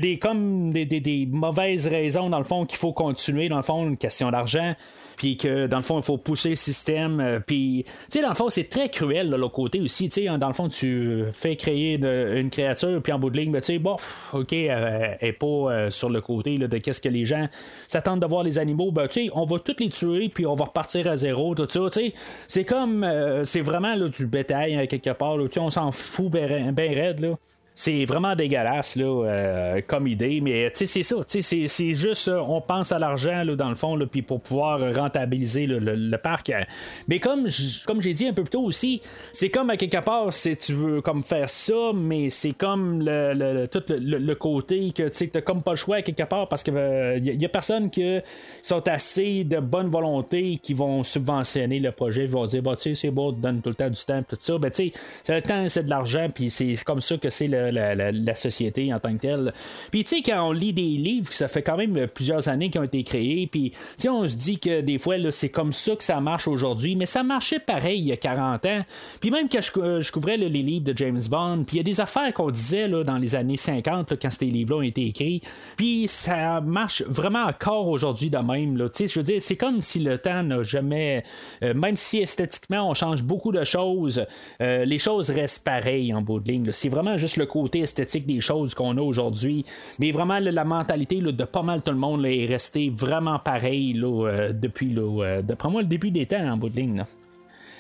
des, 0.01 0.19
comme 0.19 0.73
des, 0.73 0.87
des- 0.87 1.27
mauvaises 1.31 1.87
raisons 1.87 2.31
dans 2.31 2.39
le 2.39 2.45
fond 2.45 2.65
qu'il 2.65 2.79
faut 2.79 2.93
continuer, 2.93 3.49
dans 3.49 3.59
le 3.59 3.63
fond, 3.63 3.87
une 3.87 3.99
question 3.99 4.31
d'argent 4.31 4.75
puis 5.21 5.37
que 5.37 5.67
dans 5.67 5.77
le 5.77 5.83
fond 5.83 5.99
il 5.99 6.03
faut 6.03 6.17
pousser 6.17 6.49
le 6.49 6.57
système 6.57 7.21
euh, 7.21 7.41
puis 7.47 7.85
tu 7.85 7.93
sais 8.09 8.23
dans 8.23 8.31
le 8.31 8.35
fond 8.35 8.49
c'est 8.49 8.71
très 8.71 8.89
cruel 8.89 9.29
de 9.29 9.37
l'autre 9.37 9.53
côté 9.53 9.79
aussi 9.79 10.09
tu 10.09 10.23
sais 10.23 10.29
hein, 10.29 10.39
dans 10.39 10.49
le 10.49 10.55
fond 10.55 10.69
tu 10.69 11.25
fais 11.35 11.57
créer 11.57 11.97
une, 11.97 12.49
créature 12.49 13.03
puis 13.03 13.13
en 13.13 13.19
bout 13.19 13.29
de 13.29 13.37
ligne 13.37 13.53
ben, 13.53 13.61
tu 13.61 13.67
sais 13.75 13.79
bon 13.79 13.97
ok 14.33 14.53
elle 14.55 15.19
est 15.21 15.33
pas 15.35 15.47
euh, 15.69 15.91
sur 15.91 16.11
le 16.11 16.21
côté 16.21 16.59
de 16.59 16.79
qu'est-ce 16.79 17.01
que 17.01 17.09
les 17.09 17.25
gens 17.25 17.49
s'attendent 17.87 18.21
de 18.21 18.27
voir 18.27 18.43
les 18.43 18.59
animaux. 18.59 18.91
Ben 18.93 19.09
tu 19.09 19.31
on 19.35 19.45
va 19.45 19.59
tous 19.59 19.77
les 19.79 19.89
tuer 19.89 20.29
puis 20.29 20.47
on 20.47 20.55
va 20.55 20.67
repartir 20.67 21.07
à 21.07 21.17
zéro 21.17 21.55
tout 21.55 21.69
ça 21.69 21.81
tu 21.93 22.13
c'est 22.47 22.65
comme 22.65 23.05
euh, 23.05 23.45
c'est 23.45 23.61
vraiment 23.61 23.95
là, 23.95 24.09
du 24.09 24.27
bétail 24.27 24.75
hein, 24.77 24.87
quelque 24.87 25.11
part 25.11 25.37
on 25.57 25.71
s'en 25.71 25.93
fout 25.93 26.31
ben, 26.31 26.73
ben 26.73 26.93
raide 26.93 27.21
là 27.21 27.37
c'est 27.81 28.05
vraiment 28.05 28.37
dégueulasse 28.37 28.95
là, 28.97 29.05
euh, 29.07 29.81
comme 29.87 30.07
idée, 30.07 30.43
mais 30.43 30.71
tu 30.71 30.85
sais, 30.85 30.87
c'est 30.87 31.03
ça. 31.03 31.17
C'est, 31.27 31.95
juste, 31.95 32.29
euh, 32.29 32.39
on 32.47 32.61
pense 32.61 32.93
à 32.93 32.99
l'argent 32.99 33.43
dans 33.57 33.71
le 33.71 33.75
fond, 33.75 33.99
puis 34.13 34.21
pour 34.21 34.43
pouvoir 34.43 34.81
rentabiliser 34.95 35.65
le, 35.67 35.79
le 35.79 36.19
parc. 36.19 36.51
euh. 36.51 36.61
Mais 37.09 37.21
comme, 37.21 37.49
comme 37.87 38.03
j'ai 38.03 38.13
dit 38.13 38.27
un 38.29 38.35
peu 38.35 38.43
plus 38.43 38.51
tôt 38.51 38.65
aussi, 38.65 39.01
c'est 39.33 39.49
comme 39.49 39.71
à 39.71 39.79
quelque 39.79 39.97
part, 40.05 40.31
si 40.31 40.55
tu 40.59 40.75
veux 40.75 41.01
comme 41.01 41.23
faire 41.23 41.49
ça, 41.49 41.93
mais 41.95 42.29
c'est 42.29 42.53
comme 42.53 43.01
le, 43.03 43.33
le- 43.33 43.67
tout 43.67 43.83
le, 43.89 44.35
côté 44.35 44.91
que 44.91 45.09
tu 45.09 45.31
n'as 45.35 45.41
comme 45.41 45.63
pas 45.63 45.71
le 45.71 45.77
choix 45.79 45.97
à 45.97 46.03
quelque 46.03 46.25
part 46.25 46.49
parce 46.49 46.63
qu'il 46.63 46.75
y, 46.75 47.45
a 47.47 47.49
personne 47.49 47.89
qui 47.89 48.19
sont 48.61 48.87
assez 48.89 49.45
de 49.45 49.59
bonne 49.59 49.89
volonté 49.89 50.59
qui 50.63 50.75
vont 50.75 51.03
subventionner 51.03 51.81
le 51.81 51.93
projet, 51.93 52.25
ils 52.25 52.31
vont 52.31 52.45
dire, 52.45 52.63
bah, 52.63 52.77
tu 52.77 52.83
sais, 52.83 52.95
c'est 52.95 53.11
beau, 53.11 53.33
donne 53.33 53.63
tout 53.63 53.71
le 53.71 53.75
temps 53.75 53.89
du 53.89 54.05
temps, 54.05 54.23
tout 54.23 54.37
ça. 54.39 54.59
Ben, 54.59 54.71
c'est 54.71 54.93
le 55.31 55.41
temps, 55.41 55.67
c'est 55.71 55.85
de 55.85 55.89
l'argent, 55.91 56.29
puis 56.35 56.51
c'est 56.51 56.77
comme 56.85 57.01
ça 57.01 57.17
que 57.17 57.31
c'est 57.31 57.49
le- 57.49 57.70
la, 57.71 58.35
société 58.35 58.93
en 58.95 59.01
tant 59.01 59.13
que 59.15 59.21
telle. 59.21 59.53
Puis, 59.91 60.05
tu 60.05 60.17
sais, 60.17 60.23
quand 60.23 60.49
on 60.49 60.53
lit 60.53 60.73
des 60.73 60.83
livres, 60.83 61.33
ça 61.33 61.49
fait 61.49 61.63
quand 61.63 61.77
même 61.77 62.07
plusieurs 62.07 62.49
années 62.49 62.71
qui 62.71 62.79
ont 62.79 62.85
été 62.85 63.03
créés, 63.03 63.47
puis, 63.47 63.73
on 64.09 64.27
se 64.27 64.37
dit 64.37 64.59
que 64.59 64.81
des 64.81 64.99
fois, 64.99 65.19
là, 65.19 65.31
c'est 65.31 65.49
comme 65.49 65.73
ça 65.73 65.95
que 65.95 66.05
ça 66.05 66.21
marche 66.21 66.49
aujourd'hui, 66.49 66.97
mais 66.97 67.07
ça 67.07 67.23
marchait 67.23 67.59
pareil 67.61 68.01
il 68.01 68.07
y 68.07 68.13
a 68.13 68.17
40 68.17 68.67
ans. 68.67 68.81
Puis, 69.21 69.31
même 69.31 69.49
quand 69.49 69.61
je, 69.61 69.81
euh, 69.81 70.01
je 70.01 70.13
couvrais 70.13 70.37
les 70.37 70.49
livres 70.49 70.85
de 70.85 70.97
James 70.97 71.21
Bond, 71.29 71.65
puis 71.67 71.77
il 71.77 71.79
y 71.79 71.81
a 71.81 71.85
des 71.85 72.01
affaires 72.01 72.33
qu'on 72.33 72.51
disait 72.51 72.89
là, 72.89 73.05
dans 73.05 73.19
les 73.19 73.35
années 73.35 73.57
50, 73.57 74.11
là, 74.11 74.17
quand 74.21 74.31
ces 74.31 74.47
livres-là 74.47 74.79
ont 74.79 74.83
été 74.83 75.07
écrits, 75.07 75.43
puis 75.77 76.09
ça 76.09 76.61
marche 76.61 77.03
vraiment 77.07 77.45
encore 77.45 77.89
aujourd'hui 77.89 78.31
de 78.31 78.39
même. 78.39 78.77
Là. 78.77 78.89
Tu 78.89 79.07
sais, 79.07 79.09
Je 79.09 79.19
veux 79.21 79.25
dire, 79.25 79.43
c'est 79.43 79.57
comme 79.57 79.83
si 79.83 80.01
le 80.01 80.19
temps 80.19 80.43
n'a 80.43 80.63
jamais, 80.63 81.23
euh, 81.63 81.75
même 81.75 81.97
si 81.97 82.19
esthétiquement 82.19 82.89
on 82.89 82.95
change 82.95 83.23
beaucoup 83.23 83.53
de 83.53 83.65
choses, 83.65 84.25
euh, 84.61 84.85
les 84.85 84.99
choses 84.99 85.31
restent 85.31 85.65
pareilles 85.65 86.13
en 86.15 86.23
bout 86.23 86.41
de 86.41 86.51
ligne. 86.51 86.73
C'est 86.73 86.89
vraiment 86.89 87.19
juste 87.19 87.37
le 87.37 87.47
côté 87.47 87.60
esthétique 87.75 88.27
des 88.27 88.41
choses 88.41 88.75
qu'on 88.75 88.97
a 88.97 89.01
aujourd'hui. 89.01 89.65
Mais 89.99 90.13
vraiment, 90.13 90.39
la 90.39 90.65
mentalité 90.65 91.21
de 91.21 91.45
pas 91.45 91.63
mal 91.63 91.83
tout 91.83 91.93
le 91.93 91.99
monde 91.99 92.25
est 92.27 92.47
restée 92.47 92.91
vraiment 92.91 93.39
pareille 93.39 94.01
euh, 94.03 94.53
depuis, 94.53 94.95
euh, 94.97 95.43
moi, 95.71 95.83
le 95.83 95.89
début 95.89 96.11
des 96.11 96.27
temps 96.27 96.41
en 96.41 96.57
bout 96.57 96.69
de 96.69 96.77
ligne. 96.77 97.05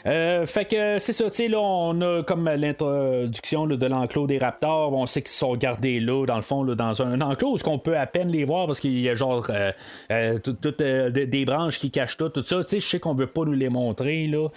Euh, 0.07 0.46
fait 0.46 0.64
que 0.64 0.98
c'est 0.98 1.12
ça, 1.12 1.24
tu 1.30 1.36
sais, 1.36 1.48
là, 1.48 1.61
on 1.61 2.01
a 2.01 2.22
comme 2.22 2.46
l'introduction 2.48 3.66
de 3.66 3.86
l'enclos 3.86 4.26
des 4.26 4.38
Raptors. 4.38 4.92
On 4.92 5.07
sait 5.07 5.22
qu'ils 5.22 5.30
sont 5.30 5.55
gardés 5.57 6.01
là, 6.01 6.24
dans 6.26 6.36
le 6.36 6.42
fond, 6.42 6.62
là, 6.62 6.74
dans 6.74 7.03
un 7.03 7.20
enclos 7.20 7.55
où 7.55 7.59
qu'on 7.59 7.78
peut 7.78 7.96
à 7.98 8.07
peine 8.07 8.28
les 8.30 8.44
voir 8.44 8.66
parce 8.66 8.80
qu'il 8.80 8.98
y 9.01 9.09
a 9.09 9.14
genre 9.14 9.46
euh, 9.51 9.72
euh, 10.11 10.38
tout- 10.38 10.55
tout, 10.55 10.74
euh, 10.80 11.11
des, 11.11 11.44
branches 11.44 11.78
qui 11.78 11.90
cachent 11.90 12.16
tout, 12.16 12.28
tout 12.30 12.42
ça. 12.42 12.62
Tu 12.64 12.70
sais, 12.70 12.80
je 12.80 12.86
sais 12.86 13.01
qu'on 13.01 13.14
veut 13.14 13.26
pas 13.26 13.44
nous 13.44 13.53
les 13.53 13.68
montrer, 13.68 14.26
là, 14.26 14.48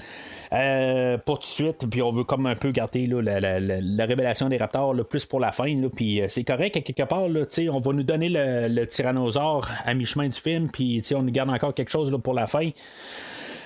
euh, 0.53 1.17
pour 1.17 1.39
tout 1.39 1.43
de 1.43 1.47
suite. 1.47 1.89
Puis 1.89 2.01
on 2.01 2.11
veut 2.11 2.23
comme 2.23 2.45
un 2.45 2.55
peu 2.55 2.71
garder 2.71 3.05
là, 3.07 3.21
la, 3.21 3.39
la- 3.39 3.59
la- 3.59 3.81
la 3.81 4.05
révélation 4.05 4.47
des 4.49 4.57
Raptors 4.57 4.93
là, 4.93 5.03
plus 5.03 5.25
pour 5.25 5.39
la 5.39 5.51
fin. 5.51 5.73
Puis 5.95 6.21
c'est 6.29 6.43
correct, 6.43 6.77
à 6.77 6.81
quelque 6.81 7.03
part, 7.03 7.27
là, 7.27 7.41
tu 7.45 7.55
sais, 7.63 7.69
on 7.69 7.79
va 7.79 7.91
nous 7.93 8.03
donner 8.03 8.29
le, 8.29 8.67
le 8.69 8.87
tyrannosaure 8.87 9.69
à 9.85 9.93
mi-chemin 9.93 10.27
du 10.29 10.39
film. 10.39 10.69
Puis 10.71 10.97
tu 11.01 11.09
sais, 11.09 11.15
on 11.15 11.21
nous 11.23 11.31
garde 11.31 11.49
encore 11.49 11.73
quelque 11.73 11.89
chose 11.91 12.11
là, 12.11 12.17
pour 12.17 12.33
la 12.33 12.47
fin. 12.47 12.69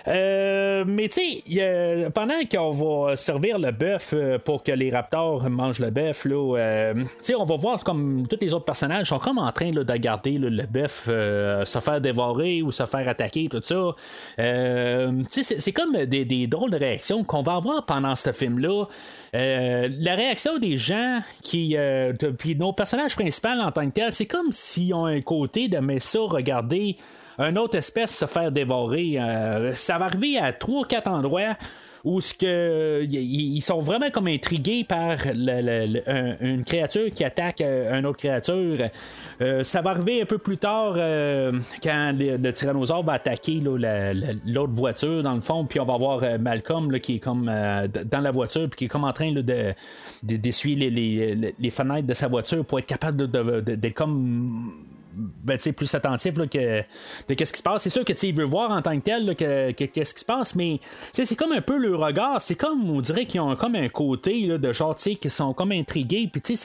Euh, 0.07 0.85
mais 0.87 1.09
tu 1.09 1.21
sais, 1.43 2.09
pendant 2.13 2.39
qu'on 2.49 2.71
va 2.71 3.15
servir 3.17 3.59
le 3.59 3.71
bœuf 3.71 4.13
euh, 4.13 4.39
pour 4.39 4.63
que 4.63 4.71
les 4.71 4.89
raptors 4.89 5.49
mangent 5.49 5.79
le 5.79 5.89
bœuf, 5.89 6.23
là, 6.25 6.57
euh, 6.57 6.93
sais, 7.21 7.35
on 7.35 7.43
va 7.43 7.57
voir 7.57 7.83
comme 7.83 8.25
tous 8.27 8.37
les 8.39 8.53
autres 8.53 8.65
personnages 8.65 9.07
sont 9.09 9.19
comme 9.19 9.37
en 9.37 9.51
train 9.51 9.71
de 9.71 9.83
garder 9.97 10.37
le 10.37 10.65
bœuf 10.65 11.05
se 11.07 11.79
faire 11.79 11.99
dévorer 11.99 12.61
ou 12.61 12.71
se 12.71 12.85
faire 12.85 13.07
attaquer, 13.07 13.49
tout 13.49 13.61
ça. 13.63 13.95
Tu 14.37 15.43
sais, 15.43 15.59
c'est- 15.59 15.71
comme 15.71 16.05
des, 16.05 16.25
des 16.25 16.47
drôles 16.47 16.71
de 16.71 16.77
réactions 16.77 17.23
qu'on 17.23 17.43
va 17.43 17.55
avoir 17.55 17.85
pendant 17.85 18.15
ce 18.15 18.31
film-là. 18.31 18.85
La 19.33 20.15
réaction 20.15 20.57
des 20.57 20.77
gens 20.77 21.19
qui. 21.43 21.75
Puis 22.39 22.55
nos 22.55 22.73
personnages 22.73 23.15
principaux 23.15 23.49
en 23.49 23.71
tant 23.71 23.85
que 23.87 23.93
tels, 23.93 24.13
c'est 24.13 24.25
comme 24.25 24.51
s'ils 24.51 24.93
ont 24.93 25.05
un 25.05 25.21
côté 25.21 25.67
de 25.67 25.77
mais 25.79 25.99
ça, 25.99 26.19
regarder 26.21 26.95
un 27.38 27.55
autre 27.55 27.77
espèce 27.77 28.15
se 28.15 28.25
faire 28.25 28.51
dévorer. 28.51 29.19
Euh, 29.19 29.75
ça 29.75 29.97
va 29.97 30.05
arriver 30.05 30.38
à 30.38 30.53
trois, 30.53 30.85
quatre 30.85 31.07
endroits 31.09 31.55
où 32.03 32.19
ils 32.39 33.61
sont 33.61 33.79
vraiment 33.79 34.09
comme 34.11 34.27
intrigués 34.27 34.85
par 34.85 35.17
une 35.25 36.63
créature 36.65 37.09
qui 37.09 37.25
attaque 37.25 37.59
euh, 37.59 37.99
une 37.99 38.05
autre 38.05 38.19
créature. 38.19 38.77
Euh, 39.41 39.63
ça 39.63 39.81
va 39.81 39.89
arriver 39.89 40.21
un 40.21 40.25
peu 40.25 40.38
plus 40.38 40.57
tard 40.57 40.93
quand 41.83 42.13
le, 42.17 42.51
tyrannosaure 42.51 43.03
va 43.03 43.13
attaquer 43.13 43.61
l'autre 43.61 44.73
voiture 44.73 45.21
dans 45.21 45.33
le 45.33 45.41
fond, 45.41 45.65
puis 45.65 45.79
on 45.81 45.85
va 45.85 45.97
voir 45.97 46.21
Malcolm 46.39 46.97
qui 46.99 47.15
est 47.15 47.19
comme 47.19 47.45
dans 47.45 48.21
la 48.21 48.31
voiture 48.31 48.69
puis 48.69 48.77
qui 48.77 48.85
est 48.85 48.89
comme 48.89 49.03
en 49.03 49.11
train 49.13 49.33
là, 49.33 49.41
de 49.41 49.73
de- 50.23 50.38
d'essuyer 50.38 50.89
les, 50.89 51.69
fenêtres 51.71 52.07
de 52.07 52.13
sa 52.13 52.27
voiture 52.27 52.63
pour 52.63 52.79
être 52.79 52.88
capable 52.88 53.29
de- 53.29 53.75
de- 53.75 53.89
comme 53.89 54.71
ben, 55.18 55.57
plus 55.76 55.93
attentif 55.95 56.38
là, 56.38 56.47
que, 56.47 56.82
de 57.28 57.34
qu'est-ce 57.34 57.51
qui 57.51 57.59
se 57.59 57.63
passe. 57.63 57.84
C'est 57.84 57.89
sûr 57.89 58.05
que 58.05 58.13
il 58.24 58.36
veut 58.36 58.45
voir 58.45 58.72
en 58.72 58.82
tant 58.82 58.97
que 58.97 59.03
tel 59.03 59.36
que, 59.36 59.72
que- 59.72 59.86
qu'est-ce 59.86 60.13
qui 60.13 60.22
se 60.22 60.26
passe, 60.26 60.55
mais 60.55 60.80
c'est 61.13 61.36
comme 61.36 61.51
un 61.51 61.61
peu 61.61 61.78
le 61.78 61.95
regard. 61.95 62.41
C'est 62.41 62.55
comme, 62.55 62.89
on 62.89 63.01
dirait 63.01 63.26
qu'ils 63.26 63.41
ont 63.41 63.55
comme 63.55 63.76
un 63.76 63.89
côté 63.89 64.47
de 64.47 64.74
genre, 64.74 64.95
tu 64.95 65.03
sais, 65.03 65.15
qui 65.15 65.30
sont 65.30 65.53
comme 65.53 65.72
intrigués, 65.72 66.30
puis 66.32 66.57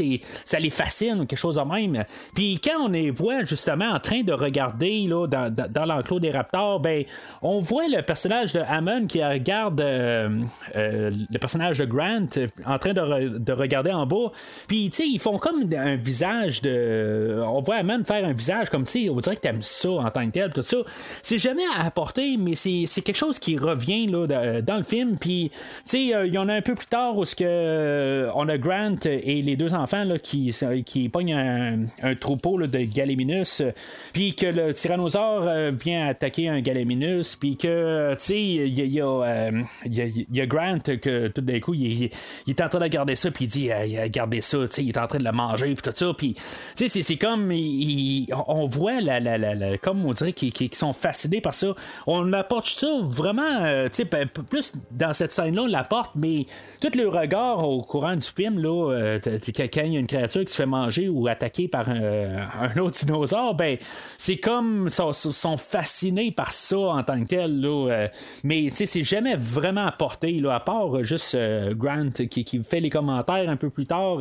ça 0.45 0.59
les 0.59 0.71
fascine 0.71 1.21
ou 1.21 1.27
quelque 1.27 1.39
chose 1.39 1.57
de 1.57 1.63
même. 1.63 2.05
Puis 2.35 2.61
quand 2.63 2.85
on 2.85 2.89
les 2.89 3.11
voit 3.11 3.45
justement 3.45 3.91
en 3.91 4.01
train 4.01 4.23
de 4.23 4.33
regarder 4.33 5.07
là, 5.07 5.27
dans, 5.27 5.53
dans, 5.53 5.85
l'enclos 5.85 6.21
des 6.21 6.31
raptors, 6.31 6.81
ben, 6.81 7.05
on 7.43 7.61
voit 7.61 7.89
le 7.89 8.03
personnage 8.03 8.53
de 8.53 8.61
Hammond 8.61 9.07
qui 9.07 9.23
regarde 9.25 9.81
euh, 9.81 10.43
euh, 10.77 11.11
le 11.31 11.39
personnage 11.39 11.79
de 11.79 11.85
Grant 11.85 12.27
euh, 12.37 12.47
en 12.67 12.79
train 12.79 12.93
de, 12.93 13.39
de 13.39 13.53
regarder 13.53 13.93
en 13.93 14.07
bas. 14.07 14.33
Puis, 14.69 14.87
ils 14.87 15.19
font 15.19 15.39
comme 15.39 15.69
un 15.77 15.97
visage 15.97 16.63
de. 16.63 17.43
On 17.45 17.61
voit 17.61 17.77
Hammond 17.77 18.05
faire 18.05 18.25
un 18.25 18.33
visage 18.33 18.42
comme, 18.71 18.85
tu 18.85 19.05
sais, 19.05 19.09
on 19.09 19.17
dirait 19.19 19.37
que 19.37 19.41
t'aimes 19.41 19.63
ça 19.63 19.91
en 19.91 20.11
tant 20.11 20.27
que 20.27 20.33
tel, 20.33 20.53
tout 20.53 20.63
ça. 20.63 20.79
C'est 21.23 21.39
jamais 21.39 21.63
à 21.77 21.85
apporter, 21.87 22.37
mais 22.39 22.55
c'est 22.55 22.87
quelque 23.03 23.17
chose 23.17 23.39
qui 23.39 23.57
revient 23.57 24.07
là, 24.07 24.27
dans 24.63 24.77
le 24.77 24.83
film. 24.83 25.17
Puis, 25.19 25.51
tu 25.51 25.59
sais, 25.85 26.15
euh, 26.15 26.27
il 26.27 26.35
y 26.35 26.39
en 26.39 26.49
a 26.49 26.55
un 26.55 26.63
peu 26.63 26.75
plus 26.75 26.87
tard 26.87 27.17
où 27.17 27.25
que, 27.25 27.45
euh, 27.45 28.31
on 28.35 28.49
a 28.49 28.59
Grant 28.59 28.97
et 29.05 29.43
les 29.43 29.57
deux 29.57 29.75
enfants 29.75 30.05
là, 30.05 30.19
qui, 30.19 30.55
qui 30.85 31.09
pognent 31.09 31.35
un, 31.35 32.15
troupeau 32.15 32.59
là, 32.59 32.67
de 32.67 32.79
Gallimimus, 32.81 33.61
euh, 33.61 33.71
puis 34.13 34.35
que 34.35 34.47
le 34.47 34.73
tyrannosaure 34.75 35.45
euh, 35.47 35.71
vient 35.71 36.07
attaquer 36.07 36.49
un 36.49 36.61
Gallimimus, 36.61 37.37
puis 37.39 37.57
que, 37.57 38.13
tu 38.15 38.19
sais, 38.21 38.41
il 38.43 38.79
y 38.79 38.83
y 38.93 39.01
a, 39.01 39.07
euh, 39.07 40.47
Grant 40.47 40.79
que 41.01 41.29
tout 41.29 41.41
d'un 41.41 41.61
coup, 41.61 41.75
il, 41.75 42.05
est- 42.05 42.61
en 42.61 42.69
train 42.69 42.81
de 42.81 42.87
garder 42.89 43.15
ça, 43.17 43.31
puis 43.31 43.45
il 43.47 43.49
dit, 43.49 43.71
euh, 43.73 44.09
gardez 44.11 44.41
ça, 44.41 44.59
tu 44.69 44.75
sais, 44.75 44.83
il 44.85 44.89
est 44.91 44.99
en 44.99 45.07
train 45.07 45.19
de 45.19 45.25
le 45.25 45.33
manger, 45.33 45.75
puis 45.75 45.83
tout 45.83 45.91
ça, 45.95 46.13
puis, 46.17 46.35
tu 46.35 46.41
sais, 46.89 47.03
c'est- 47.03 47.17
comme, 47.17 47.51
il- 47.53 48.32
on 48.49 48.67
voit, 48.67 49.01
la, 49.01 49.79
comme 49.79 50.05
on 50.07 50.13
dirait 50.13 50.33
qu'ils 50.33 50.75
sont 50.75 50.93
fascinés 50.93 51.41
par 51.41 51.55
ça. 51.55 51.75
On 52.07 52.33
apporte 52.33 52.67
ça 52.67 52.89
vraiment, 53.03 53.43
euh, 53.63 53.89
tu 53.89 53.97
sais, 53.97 54.05
p- 54.05 54.27
plus 54.49 54.73
dans 54.91 55.13
cette 55.13 55.33
scène-là, 55.33 55.63
on 55.63 55.67
l'apporte, 55.67 56.13
mais 56.15 56.47
tout 56.81 56.91
le 56.97 57.09
regard 57.09 57.67
au 57.69 57.83
courant 57.83 58.15
du 58.17 58.27
film, 58.27 58.59
là, 58.59 58.91
euh, 58.93 59.19
quand 59.23 59.83
il 59.85 59.93
y 59.93 59.97
a 59.97 60.01
une 60.01 60.07
créature 60.07 60.45
qui 60.45 60.51
se 60.53 60.57
fait 60.57 60.67
manger 60.67 61.09
ou 61.09 61.27
attaquer 61.29 61.69
par 61.69 61.89
un, 61.89 62.49
un 62.61 62.77
autre 62.79 62.97
dinosaure, 63.05 63.55
ben, 63.55 63.77
c'est 64.19 64.37
comme, 64.37 64.89
sont, 64.91 65.13
sont 65.13 65.57
fascinés 65.57 66.31
par 66.33 66.53
ça 66.53 66.79
en 66.79 67.03
tant 67.03 67.21
que 67.21 67.27
tel, 67.27 67.61
là, 67.61 67.91
euh, 67.91 68.09
mais, 68.45 68.65
tu 68.71 68.77
sais, 68.77 68.87
c'est 68.87 69.03
jamais 69.03 69.37
vraiment 69.37 69.87
apporté, 69.87 70.33
là, 70.41 70.55
à 70.55 70.61
part 70.61 70.97
euh, 70.99 71.03
juste 71.05 71.35
euh, 71.35 71.75
Grant 71.75 72.11
qui, 72.31 72.63
fait 72.63 72.81
les 72.81 72.91
commentaires 72.91 73.49
un 73.49 73.57
peu 73.57 73.71
plus 73.71 73.87
tard, 73.87 74.19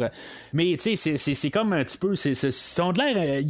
mais, 0.53 0.75
tu 0.79 0.95
sais, 0.95 1.17
c'est- 1.17 1.51
comme 1.51 1.73
un 1.73 1.83
petit 1.83 1.97
peu, 1.97 2.15
c'est 2.15 2.31
ils 2.31 2.81
ont 2.81 2.91
de 2.93 2.97
l'air, 2.99 3.15
euh, 3.17 3.41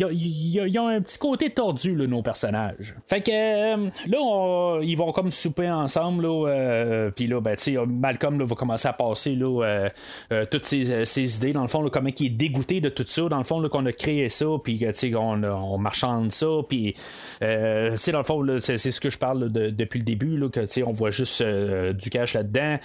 ils 0.41 0.79
ont- 0.79 0.87
un 0.87 1.01
petit 1.01 1.17
côté 1.17 1.49
tordu, 1.49 1.95
là, 1.95 2.07
nos 2.07 2.21
personnages. 2.21 2.95
Fait 3.05 3.21
que, 3.21 3.31
euh, 3.31 3.89
là, 4.07 4.79
ils 4.81 4.95
vont 4.95 5.11
comme 5.11 5.31
souper 5.31 5.69
ensemble, 5.69 6.23
là, 6.23 6.47
euh, 6.49 7.11
puis 7.11 7.27
là, 7.27 7.39
ben, 7.39 7.55
tu 7.55 7.77
Malcolm, 7.77 8.39
là, 8.39 8.45
va 8.45 8.55
commencer 8.55 8.87
à 8.87 8.93
passer, 8.93 9.35
là, 9.35 9.89
euh, 10.31 10.45
toutes 10.49 10.65
ses, 10.65 11.35
idées, 11.35 11.53
dans 11.53 11.61
le 11.61 11.67
fond, 11.67 11.81
là, 11.81 11.89
comment 11.89 12.09
il 12.17 12.25
est 12.25 12.29
dégoûté 12.29 12.81
de 12.81 12.89
tout 12.89 13.05
ça, 13.07 13.29
dans 13.29 13.37
le 13.37 13.43
fond, 13.43 13.61
qu'on 13.69 13.85
a 13.85 13.93
créé 13.93 14.29
ça, 14.29 14.45
puis 14.63 14.77
tu 14.77 14.93
sais, 14.93 15.15
on, 15.15 15.77
marchande 15.77 16.31
ça, 16.31 16.47
puis, 16.67 16.93
sais, 17.39 18.11
dans 18.11 18.17
le 18.19 18.23
fond, 18.23 18.45
c'est 18.59 18.77
c'est 18.77 18.91
ce 18.91 18.99
que 18.99 19.09
je 19.09 19.17
parle 19.17 19.51
depuis 19.51 19.99
le 19.99 20.05
début, 20.05 20.37
là, 20.37 20.49
que, 20.49 20.61
tu 20.61 20.67
sais, 20.67 20.83
on 20.83 20.91
voit 20.91 21.11
juste 21.11 21.43
du 21.43 22.09
cash 22.09 22.33
là-dedans. 22.33 22.77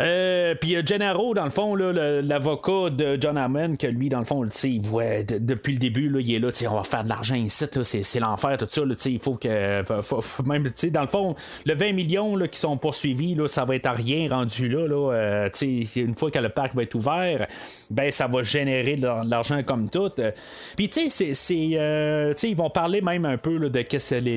Euh, 0.00 0.54
puis 0.60 0.76
a 0.76 0.84
Gennaro, 0.84 1.34
dans 1.34 1.44
le 1.44 1.50
fond, 1.50 1.74
l'avocat 1.76 2.90
de 2.90 3.16
John 3.20 3.36
Hammond, 3.38 3.76
que 3.76 3.86
lui, 3.86 4.08
dans 4.08 4.18
le 4.18 4.24
fond, 4.24 4.44
il 4.64 4.80
voit 4.82 5.22
de- 5.22 5.38
depuis 5.38 5.74
le 5.74 5.78
début, 5.78 6.08
là, 6.08 6.20
il 6.20 6.34
est 6.34 6.38
là, 6.38 6.48
on 6.70 6.74
va 6.76 6.82
faire 6.84 7.04
de 7.04 7.08
l'argent 7.08 7.34
ici, 7.36 7.64
c'est, 7.82 8.02
l'enfer, 8.20 8.56
tout 8.58 8.66
ça, 8.68 8.82
il 9.06 9.18
faut 9.18 9.34
que. 9.34 9.82
même, 10.46 10.70
dans 10.90 11.00
le 11.02 11.06
fond, 11.06 11.34
le 11.66 11.74
20 11.74 11.92
millions 11.92 12.36
là, 12.36 12.48
qui 12.48 12.58
sont 12.58 12.76
poursuivis, 12.76 13.34
là, 13.34 13.46
ça 13.48 13.64
va 13.64 13.76
être 13.76 13.86
à 13.86 13.92
rien 13.92 14.28
rendu 14.28 14.68
là, 14.68 14.86
euh, 15.12 15.48
une 15.96 16.14
fois 16.14 16.30
que 16.30 16.38
le 16.38 16.48
parc 16.48 16.74
va 16.74 16.82
être 16.82 16.94
ouvert, 16.94 17.46
ben, 17.90 18.10
ça 18.10 18.26
va 18.26 18.42
générer 18.42 18.96
de 18.96 19.02
l'ar- 19.02 19.24
de 19.24 19.30
l'argent 19.30 19.62
comme 19.64 19.88
tout. 19.90 20.10
Euh, 20.18 20.30
Puis, 20.76 20.88
tu 20.88 21.08
sais, 21.10 21.34
c'est. 21.34 21.70
euh, 21.78 22.32
ils 22.42 22.56
vont 22.56 22.70
parler 22.70 23.00
même 23.00 23.24
un 23.24 23.36
peu 23.38 23.58
de 23.58 23.78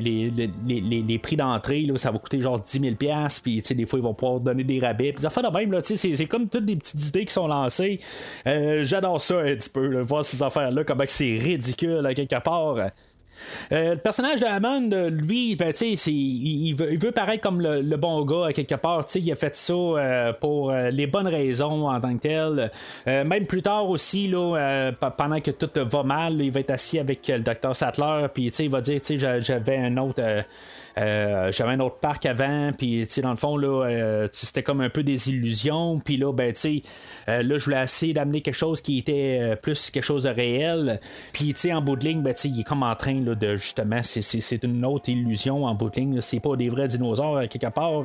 les, 0.00 0.30
les, 0.66 0.80
les- 0.80 1.02
prix 1.18 1.36
d'entrée, 1.36 1.86
ça 1.96 2.10
va 2.10 2.18
coûter 2.18 2.40
genre 2.40 2.60
10 2.60 2.80
000 2.80 2.94
puis, 3.42 3.60
tu 3.60 3.68
sais, 3.68 3.74
des 3.74 3.86
fois, 3.86 3.98
ils 3.98 4.02
vont 4.02 4.14
pouvoir 4.14 4.40
donner 4.40 4.64
des 4.64 4.78
rabais, 4.78 5.12
puis 5.12 5.22
même, 5.52 5.72
là, 5.72 5.80
c'est, 5.82 5.96
c'est 5.96 6.26
comme 6.26 6.48
toutes 6.48 6.64
des 6.64 6.76
petites 6.76 7.06
idées 7.06 7.24
qui 7.24 7.32
sont 7.32 7.46
lancées. 7.46 8.00
Euh, 8.46 8.84
j'adore 8.84 9.20
ça 9.20 9.38
un 9.38 9.54
petit 9.56 9.70
peu, 9.70 10.00
voir 10.00 10.24
ces 10.24 10.42
affaires-là, 10.42 10.84
comment 10.84 11.04
c'est 11.06 11.38
ridicule, 11.38 12.04
à 12.06 12.14
quelque 12.14 12.40
part. 12.42 12.76
Euh, 13.70 13.94
le 13.94 13.98
personnage 13.98 14.40
de 14.40 14.46
Hammond, 14.46 15.10
lui, 15.10 15.54
ben, 15.54 15.72
il, 15.80 16.74
veut, 16.74 16.92
il 16.92 16.98
veut 16.98 17.12
paraître 17.12 17.40
comme 17.40 17.60
le, 17.60 17.96
bon 17.96 18.24
gars 18.24 18.46
à 18.46 18.52
quelque 18.52 18.74
part. 18.74 19.04
Il 19.14 19.30
a 19.30 19.36
fait 19.36 19.54
ça 19.54 19.72
euh, 19.72 20.32
pour 20.32 20.72
les 20.72 21.06
bonnes 21.06 21.28
raisons 21.28 21.88
en 21.88 22.00
tant 22.00 22.16
que 22.16 22.22
tel. 22.22 22.70
Même 23.06 23.46
plus 23.46 23.62
tard 23.62 23.88
aussi, 23.88 24.26
là, 24.26 24.90
pendant 25.16 25.40
que 25.40 25.52
tout 25.52 25.70
va 25.74 26.02
mal, 26.02 26.42
il 26.42 26.50
va 26.50 26.60
être 26.60 26.72
assis 26.72 26.98
avec 26.98 27.28
le 27.28 27.40
docteur 27.40 27.76
Sattler, 27.76 28.26
puis 28.34 28.46
il 28.46 28.70
va 28.70 28.80
dire, 28.80 29.00
j'avais 29.40 29.76
un 29.76 29.96
autre. 29.98 30.20
Euh, 30.98 31.08
euh, 31.08 31.52
j'avais 31.52 31.72
un 31.72 31.80
autre 31.80 31.98
parc 31.98 32.26
avant, 32.26 32.70
puis 32.76 33.06
dans 33.22 33.30
le 33.30 33.36
fond, 33.36 33.56
là, 33.56 33.84
euh, 33.86 34.28
c'était 34.32 34.62
comme 34.62 34.80
un 34.80 34.90
peu 34.90 35.02
des 35.02 35.28
illusions, 35.30 35.98
puis 36.00 36.16
là, 36.16 36.32
ben, 36.32 36.52
tu 36.52 36.60
sais, 36.60 36.82
euh, 37.28 37.42
là, 37.42 37.58
je 37.58 37.64
voulais 37.64 37.82
essayer 37.82 38.12
d'amener 38.12 38.40
quelque 38.40 38.54
chose 38.54 38.80
qui 38.80 38.98
était 38.98 39.38
euh, 39.40 39.56
plus 39.56 39.90
quelque 39.90 40.04
chose 40.04 40.24
de 40.24 40.30
réel, 40.30 41.00
puis 41.32 41.52
tu 41.54 41.72
en 41.72 41.80
bout 41.82 41.96
de 41.96 42.04
ligne, 42.04 42.22
ben, 42.22 42.34
il 42.44 42.60
est 42.60 42.64
comme 42.64 42.82
en 42.82 42.94
train 42.94 43.20
là, 43.20 43.34
de 43.34 43.56
justement, 43.56 44.02
c'est- 44.02 44.64
une 44.64 44.84
autre 44.84 45.08
illusion 45.08 45.64
en 45.64 45.74
bout 45.74 45.90
de 45.90 45.96
ligne, 45.96 46.20
c'est 46.20 46.40
pas 46.40 46.56
des 46.56 46.68
vrais 46.68 46.88
dinosaures 46.88 47.38
à 47.38 47.46
quelque 47.46 47.70
part. 47.72 48.02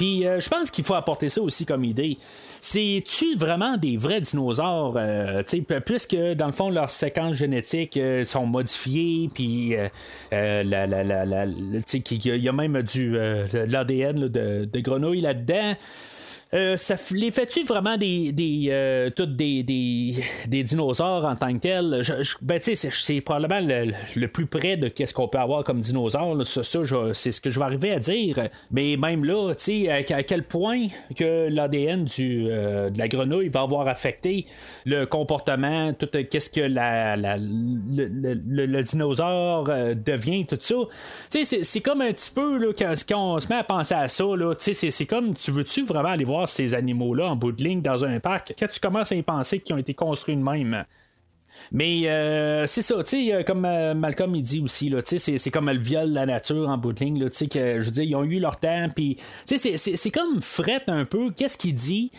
Puis 0.00 0.26
euh, 0.26 0.40
je 0.40 0.48
pense 0.48 0.70
qu'il 0.70 0.82
faut 0.82 0.94
apporter 0.94 1.28
ça 1.28 1.42
aussi 1.42 1.66
comme 1.66 1.84
idée. 1.84 2.16
C'est-tu 2.62 3.36
vraiment 3.36 3.76
des 3.76 3.98
vrais 3.98 4.22
dinosaures? 4.22 4.96
euh, 4.96 5.42
puisque 5.84 6.16
dans 6.16 6.46
le 6.46 6.52
fond, 6.52 6.70
leurs 6.70 6.90
séquences 6.90 7.34
génétiques 7.34 7.98
euh, 7.98 8.24
sont 8.24 8.46
modifiées, 8.46 9.28
puis 9.34 9.76
euh, 9.76 9.88
euh, 10.32 10.62
la, 10.62 10.86
la, 10.86 11.04
la, 11.04 11.44
il 11.44 12.36
y 12.42 12.48
a 12.48 12.52
même 12.52 12.80
du, 12.80 13.10
de 13.10 13.70
l'ADN 13.70 14.28
de, 14.28 14.64
de 14.64 14.80
grenouille 14.80 15.20
là-dedans. 15.20 15.74
Euh, 16.52 16.76
ça 16.76 16.96
les 17.12 17.30
fait-tu 17.30 17.62
vraiment 17.62 17.96
des 18.32 18.68
euh, 18.72 19.08
toutes 19.10 19.36
des, 19.36 19.62
des, 19.62 20.14
dinosaures 20.64 21.24
en 21.24 21.36
tant 21.36 21.52
que 21.54 21.58
tels? 21.58 21.98
Je- 22.02 22.24
je- 22.24 22.36
ben 22.42 22.58
c'est, 22.60 22.74
probablement 23.20 23.60
le, 23.64 23.92
plus 24.26 24.46
près 24.46 24.76
de 24.76 24.88
qu'est-ce 24.88 25.14
qu'on 25.14 25.28
peut 25.28 25.38
avoir 25.38 25.62
comme 25.62 25.78
dinosaure 25.80 26.44
ça, 26.44 26.84
c'est 27.14 27.30
ce 27.30 27.40
que 27.40 27.50
je 27.50 27.58
vais 27.60 27.64
arriver 27.66 27.92
à 27.92 28.00
dire. 28.00 28.48
Mais 28.72 28.96
même 28.96 29.24
là 29.24 29.54
tu 29.54 29.64
à, 29.88 29.94
à 30.16 30.22
quel 30.24 30.42
point 30.42 30.86
que 31.16 31.48
l'ADN 31.48 32.04
du 32.04 32.46
euh, 32.50 32.90
de 32.90 32.98
la 32.98 33.06
grenouille 33.06 33.48
va 33.48 33.60
avoir 33.60 33.86
affecté 33.86 34.44
le 34.86 35.04
comportement 35.06 35.92
tout 35.92 36.08
qu'est-ce 36.30 36.50
que 36.50 36.62
le, 36.62 37.38
le- 37.94 38.66
le- 38.66 38.82
dinosaure 38.82 39.68
devient 39.94 40.46
tout 40.46 40.58
ça. 40.60 40.74
C'est, 41.28 41.62
comme 41.80 42.00
un 42.00 42.12
petit 42.12 42.30
peu 42.32 42.58
là, 42.58 42.72
quand, 42.76 42.92
quand 43.08 43.34
on 43.36 43.38
se 43.38 43.46
met 43.46 43.54
à 43.54 43.62
penser 43.64 43.94
à 43.94 44.08
ça 44.08 44.24
c'est 44.58 45.06
comme 45.06 45.34
tu 45.34 45.52
veux-tu 45.52 45.84
vraiment 45.84 46.08
aller 46.08 46.24
voir 46.24 46.39
ces 46.46 46.74
animaux-là 46.74 47.26
en 47.26 47.36
bout 47.36 47.52
de 47.52 47.62
ligne 47.62 47.82
dans 47.82 48.04
un 48.04 48.20
parc. 48.20 48.54
Quand 48.58 48.66
tu 48.66 48.80
commences 48.80 49.12
à 49.12 49.16
y 49.16 49.22
penser 49.22 49.60
qu'ils 49.60 49.74
ont 49.74 49.78
été 49.78 49.94
construits 49.94 50.36
de 50.36 50.42
même. 50.42 50.84
Mais 51.72 52.08
euh, 52.08 52.66
c'est 52.66 52.82
ça, 52.82 53.02
tu 53.04 53.24
sais, 53.24 53.34
euh, 53.34 53.42
comme 53.42 53.64
euh, 53.64 53.94
Malcolm 53.94 54.34
il 54.34 54.42
dit 54.42 54.60
aussi, 54.60 54.92
c'est, 55.04 55.50
comme 55.50 55.70
le 55.70 55.78
viol 55.78 56.08
de 56.08 56.14
la 56.14 56.26
nature 56.26 56.68
en 56.68 56.78
bout 56.78 56.92
de 56.92 57.00
ligne, 57.00 57.28
tu 57.28 57.36
sais, 57.36 57.48
que 57.48 57.80
je 57.80 57.86
veux 57.86 57.90
dire, 57.90 58.04
ils 58.04 58.16
ont 58.16 58.24
eu 58.24 58.40
leur 58.40 58.58
temps, 58.58 58.88
puis, 58.94 59.16
tu 59.46 59.58
sais, 59.58 59.76
c'est, 59.76 60.10
comme 60.10 60.40
Fred 60.40 60.82
un 60.88 61.04
peu, 61.04 61.30
qu'est-ce 61.30 61.56
qu'il 61.56 61.74
dit, 61.74 62.10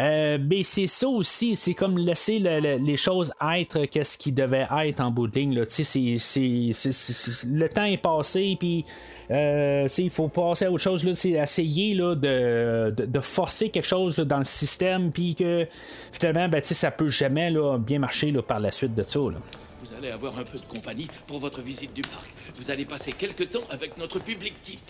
Euh, 0.00 0.38
mais 0.40 0.62
c'est 0.62 0.86
ça 0.86 1.08
aussi, 1.08 1.56
c'est 1.56 1.74
comme 1.74 1.98
laisser 1.98 2.38
le- 2.38 2.60
le- 2.60 2.76
les 2.76 2.96
choses 2.96 3.32
être 3.56 3.84
qu'est-ce 3.86 4.16
qui 4.16 4.30
devait 4.30 4.66
être 4.84 5.00
en 5.00 5.10
bout 5.10 5.26
de 5.26 5.38
ligne, 5.38 5.54
là, 5.58 5.64
c'est, 5.68 5.82
c'est, 5.82 6.16
c'est- 6.18 7.44
le 7.46 7.68
temps 7.68 7.82
est 7.84 7.96
passé, 8.00 8.56
puis, 8.60 8.84
euh, 9.30 9.88
il 9.98 10.10
faut 10.10 10.28
passer 10.28 10.66
à 10.66 10.70
autre 10.70 10.82
chose, 10.84 11.02
là, 11.04 11.14
c'est 11.14 11.30
essayer, 11.30 11.94
là, 11.94 12.14
de, 12.14 12.94
de, 12.96 13.06
de 13.06 13.20
forcer 13.20 13.70
quelque 13.70 13.86
chose 13.88 14.16
là, 14.18 14.24
dans 14.24 14.38
le 14.38 14.44
système, 14.44 15.10
puis 15.10 15.34
que, 15.34 15.66
finalement, 16.12 16.48
ben, 16.48 16.62
ça 16.62 16.90
peut 16.92 17.08
jamais, 17.08 17.50
là, 17.50 17.76
bien 17.78 17.98
marcher, 17.98 18.30
là, 18.30 18.40
par 18.42 18.60
la 18.60 18.70
suite 18.70 18.94
de 18.94 19.02
ça, 19.02 19.18
là. 19.18 19.38
Vous 19.80 19.94
allez 19.96 20.10
avoir 20.10 20.36
un 20.38 20.42
peu 20.44 20.58
de 20.58 20.64
compagnie 20.64 21.06
pour 21.26 21.38
votre 21.38 21.60
visite 21.62 21.94
du 21.94 22.02
parc. 22.02 22.28
Vous 22.56 22.70
allez 22.70 22.84
passer 22.84 23.12
quelques 23.12 23.50
temps 23.50 23.64
avec 23.70 23.96
notre 23.96 24.18
public 24.20 24.54
type. 24.62 24.80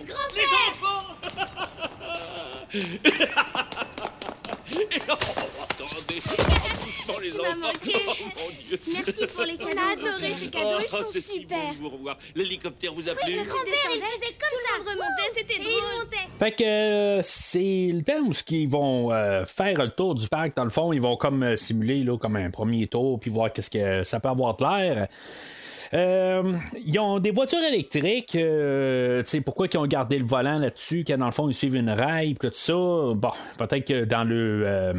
Les 0.00 0.44
enfants 0.68 1.16
Et 2.74 2.82
oh, 5.08 5.14
attendez 5.62 6.20
Doucement, 6.20 7.18
les 7.22 7.30
Tu 7.30 7.40
enfants 7.40 7.56
manqué. 7.56 7.96
Oh, 8.06 8.12
mon 8.36 8.50
Dieu 8.68 8.78
Merci 8.92 9.26
pour 9.26 9.44
les 9.44 9.56
cadeaux. 9.56 9.70
On 9.74 9.78
a 9.78 9.92
adoré 9.92 10.34
ces 10.40 10.48
cadeaux, 10.48 10.78
ils 10.80 10.86
Oh, 10.92 10.96
sont 10.98 11.04
c'est 11.10 11.20
si 11.20 11.40
super. 11.40 11.58
bon 11.58 11.72
de 11.72 11.76
vous 11.78 11.88
revoir. 11.90 12.18
L'hélicoptère 12.34 12.92
vous 12.92 13.08
a 13.08 13.14
plu 13.14 13.32
Le 13.34 13.42
grand-père, 13.42 13.90
il 13.94 14.00
faisait 14.00 14.34
comme 14.38 14.58
ça. 14.58 14.78
Tout 14.78 14.84
le 14.84 14.90
monde 14.90 14.98
remontait, 14.98 15.30
c'était 15.34 15.58
drôle. 15.58 15.72
il 15.72 15.98
montait. 15.98 16.28
Fait 16.38 16.52
que 16.52 16.64
euh, 16.64 17.20
c'est 17.22 17.90
le 17.92 18.02
temps 18.02 18.20
où 18.26 18.32
ce 18.32 18.42
qu'ils 18.44 18.68
vont 18.68 19.10
euh, 19.12 19.46
faire 19.46 19.78
le 19.78 19.88
tour 19.90 20.14
du 20.14 20.28
parc, 20.28 20.54
dans 20.56 20.64
le 20.64 20.70
fond, 20.70 20.92
ils 20.92 21.00
vont 21.00 21.16
comme 21.16 21.42
euh, 21.42 21.56
simuler 21.56 22.04
là, 22.04 22.18
comme 22.18 22.36
un 22.36 22.50
premier 22.50 22.86
tour, 22.86 23.18
puis 23.18 23.30
voir 23.30 23.52
qu'est-ce 23.52 23.70
que 23.70 24.04
ça 24.04 24.20
peut 24.20 24.28
avoir 24.28 24.56
de 24.56 24.64
l'air. 24.64 25.08
Euh, 25.94 26.52
ils 26.84 26.98
ont 26.98 27.18
des 27.18 27.30
voitures 27.30 27.62
électriques. 27.62 28.36
euh, 28.36 29.22
sais, 29.24 29.40
pourquoi 29.40 29.66
ils 29.72 29.78
ont 29.78 29.86
gardé 29.86 30.18
le 30.18 30.24
volant 30.26 30.58
là-dessus, 30.58 31.04
quand 31.06 31.18
dans 31.18 31.26
le 31.26 31.32
fond 31.32 31.48
ils 31.48 31.54
suivent 31.54 31.76
une 31.76 31.90
rail, 31.90 32.34
tout 32.34 32.50
ça? 32.52 32.74
Bon, 32.74 33.30
peut-être 33.58 33.86
que 33.86 34.04
dans 34.04 34.24
le, 34.24 34.62
euh, 34.66 34.92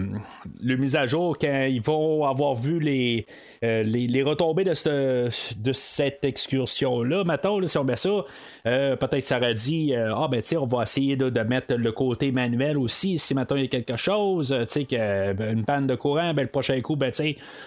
le 0.62 0.78
mise 0.78 0.96
à 0.96 1.06
jour, 1.06 1.38
quand 1.38 1.68
ils 1.70 1.82
vont 1.82 2.26
avoir 2.26 2.56
vu 2.56 2.80
les, 2.80 3.26
les, 3.62 3.84
les 3.84 4.24
retombées 4.24 4.64
de, 4.64 4.74
cette- 4.74 5.62
de 5.62 5.74
cette 5.74 6.26
excursion-là, 6.26 7.24
mettons, 7.24 7.60
là, 7.60 7.68
si 7.68 7.78
on 7.78 7.84
met 7.84 7.96
ça, 7.96 8.26
peut-être 8.64 9.26
ça 9.26 9.38
aurait 9.38 9.54
dit 9.54 9.94
Ah, 9.96 10.28
ben, 10.30 10.42
tu 10.42 10.58
on 10.58 10.66
va 10.66 10.84
essayer 10.84 11.16
là, 11.16 11.30
de 11.30 11.42
mettre 11.42 11.76
le 11.76 11.92
côté 11.92 12.32
manuel 12.32 12.78
aussi. 12.78 13.18
Si 13.18 13.34
maintenant 13.34 13.58
il 13.58 13.64
y 13.64 13.66
a 13.66 13.70
quelque 13.70 13.98
chose, 13.98 14.56
tu 14.62 14.66
sais, 14.68 14.86
que, 14.86 15.34
ben, 15.34 15.58
une 15.58 15.66
panne 15.66 15.88
de 15.88 15.96
courant, 15.96 16.34
ben, 16.34 16.44
le 16.44 16.50
prochain 16.50 16.80
coup, 16.82 16.96
ben, 16.96 17.12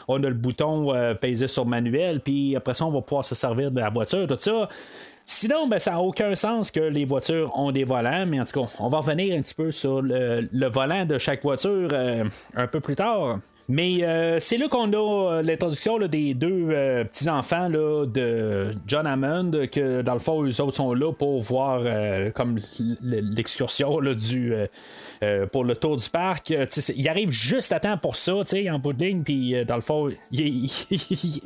on 0.08 0.22
a 0.22 0.28
le 0.28 0.34
bouton 0.34 0.94
euh, 0.94 1.14
pesé 1.14 1.46
sur 1.48 1.66
manuel, 1.66 2.20
puis 2.20 2.56
après 2.56 2.74
ça, 2.74 2.86
on 2.86 2.90
va 2.90 3.00
se 3.20 3.34
servir 3.34 3.70
de 3.70 3.80
la 3.80 3.90
voiture, 3.90 4.26
tout 4.26 4.38
ça. 4.38 4.68
Sinon, 5.24 5.68
ben, 5.68 5.78
ça 5.78 5.92
n'a 5.92 6.00
aucun 6.00 6.34
sens 6.34 6.70
que 6.70 6.80
les 6.80 7.04
voitures 7.04 7.56
ont 7.56 7.70
des 7.70 7.84
volants, 7.84 8.24
mais 8.26 8.40
en 8.40 8.44
tout 8.44 8.60
cas, 8.60 8.72
on 8.80 8.88
va 8.88 8.98
revenir 8.98 9.36
un 9.38 9.42
petit 9.42 9.54
peu 9.54 9.70
sur 9.70 10.02
le, 10.02 10.48
le 10.50 10.66
volant 10.68 11.04
de 11.04 11.18
chaque 11.18 11.42
voiture 11.42 11.90
euh, 11.92 12.24
un 12.56 12.66
peu 12.66 12.80
plus 12.80 12.96
tard. 12.96 13.38
Mais 13.68 14.02
euh, 14.02 14.38
c'est 14.40 14.56
là 14.56 14.68
qu'on 14.68 14.92
a 14.92 14.96
euh, 14.96 15.42
l'introduction 15.42 15.98
des 15.98 16.34
deux 16.34 16.68
euh, 16.70 17.04
petits-enfants 17.04 17.70
de 17.70 18.74
John 18.86 19.06
Hammond, 19.06 19.52
que 19.70 20.02
dans 20.02 20.14
le 20.14 20.18
fond, 20.18 20.44
eux 20.44 20.60
autres 20.60 20.74
sont 20.74 20.92
là 20.94 21.12
pour 21.12 21.40
voir 21.40 21.82
comme 22.34 22.58
l'excursion 23.02 24.00
du, 24.00 24.54
pour 25.52 25.64
le 25.64 25.76
tour 25.76 25.96
du 25.96 26.08
parc. 26.08 26.52
Ils 26.96 27.08
arrivent 27.08 27.30
juste 27.30 27.72
à 27.72 27.80
temps 27.80 27.96
pour 27.96 28.16
ça, 28.16 28.34
en 28.34 28.78
bout 28.78 28.92
de 28.92 29.04
ligne, 29.04 29.22
puis 29.22 29.64
dans 29.64 29.76
le 29.76 29.80
fond, 29.80 30.10
les, 30.30 30.62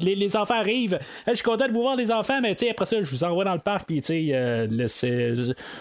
les 0.01 0.37
enfants 0.37 0.55
arrivent. 0.55 0.99
Je 1.27 1.35
suis 1.35 1.45
content 1.45 1.67
de 1.69 1.73
vous 1.73 1.83
voir, 1.83 1.97
les 1.97 2.11
enfants, 2.11 2.41
mais 2.41 2.57
après 2.71 2.87
ça, 2.87 3.03
je 3.03 3.11
vous 3.11 3.25
envoie 3.25 3.45
dans 3.45 3.55
le 3.55 3.61
parc, 3.61 3.87
puis 3.87 4.03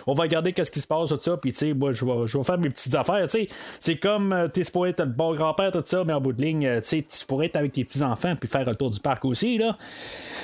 on 0.08 0.14
va 0.14 0.24
regarder 0.24 0.54
qu'est-ce 0.54 0.72
qui 0.72 0.80
se 0.80 0.88
passe, 0.88 1.10
tout 1.10 1.20
ça, 1.20 1.38
puis 1.38 1.54
je 1.54 1.66
vais, 1.74 2.44
faire 2.44 2.58
mes 2.58 2.70
petites 2.70 2.96
affaires. 2.96 3.28
C'est 3.80 3.98
comme, 3.98 4.50
t'es 4.54 4.64
supposé 4.64 4.92
être 4.92 5.02
le 5.02 5.12
bon 5.12 5.34
grand-père, 5.34 5.72
tout 5.72 5.84
ça, 5.86 6.04
mais 6.04 6.14
bout 6.26 6.34
de 6.34 6.42
ligne, 6.42 6.66
euh, 6.66 6.82
tu 6.82 7.04
pourrais 7.28 7.48
être 7.48 7.56
avec 7.56 7.74
tes 7.74 7.84
petits-enfants, 7.84 8.36
puis 8.40 8.50
faire 8.50 8.66
le 8.66 8.76
tour 8.76 8.90
du 8.90 9.00
parc 9.00 9.24
aussi, 9.26 9.58
là. 9.58 9.78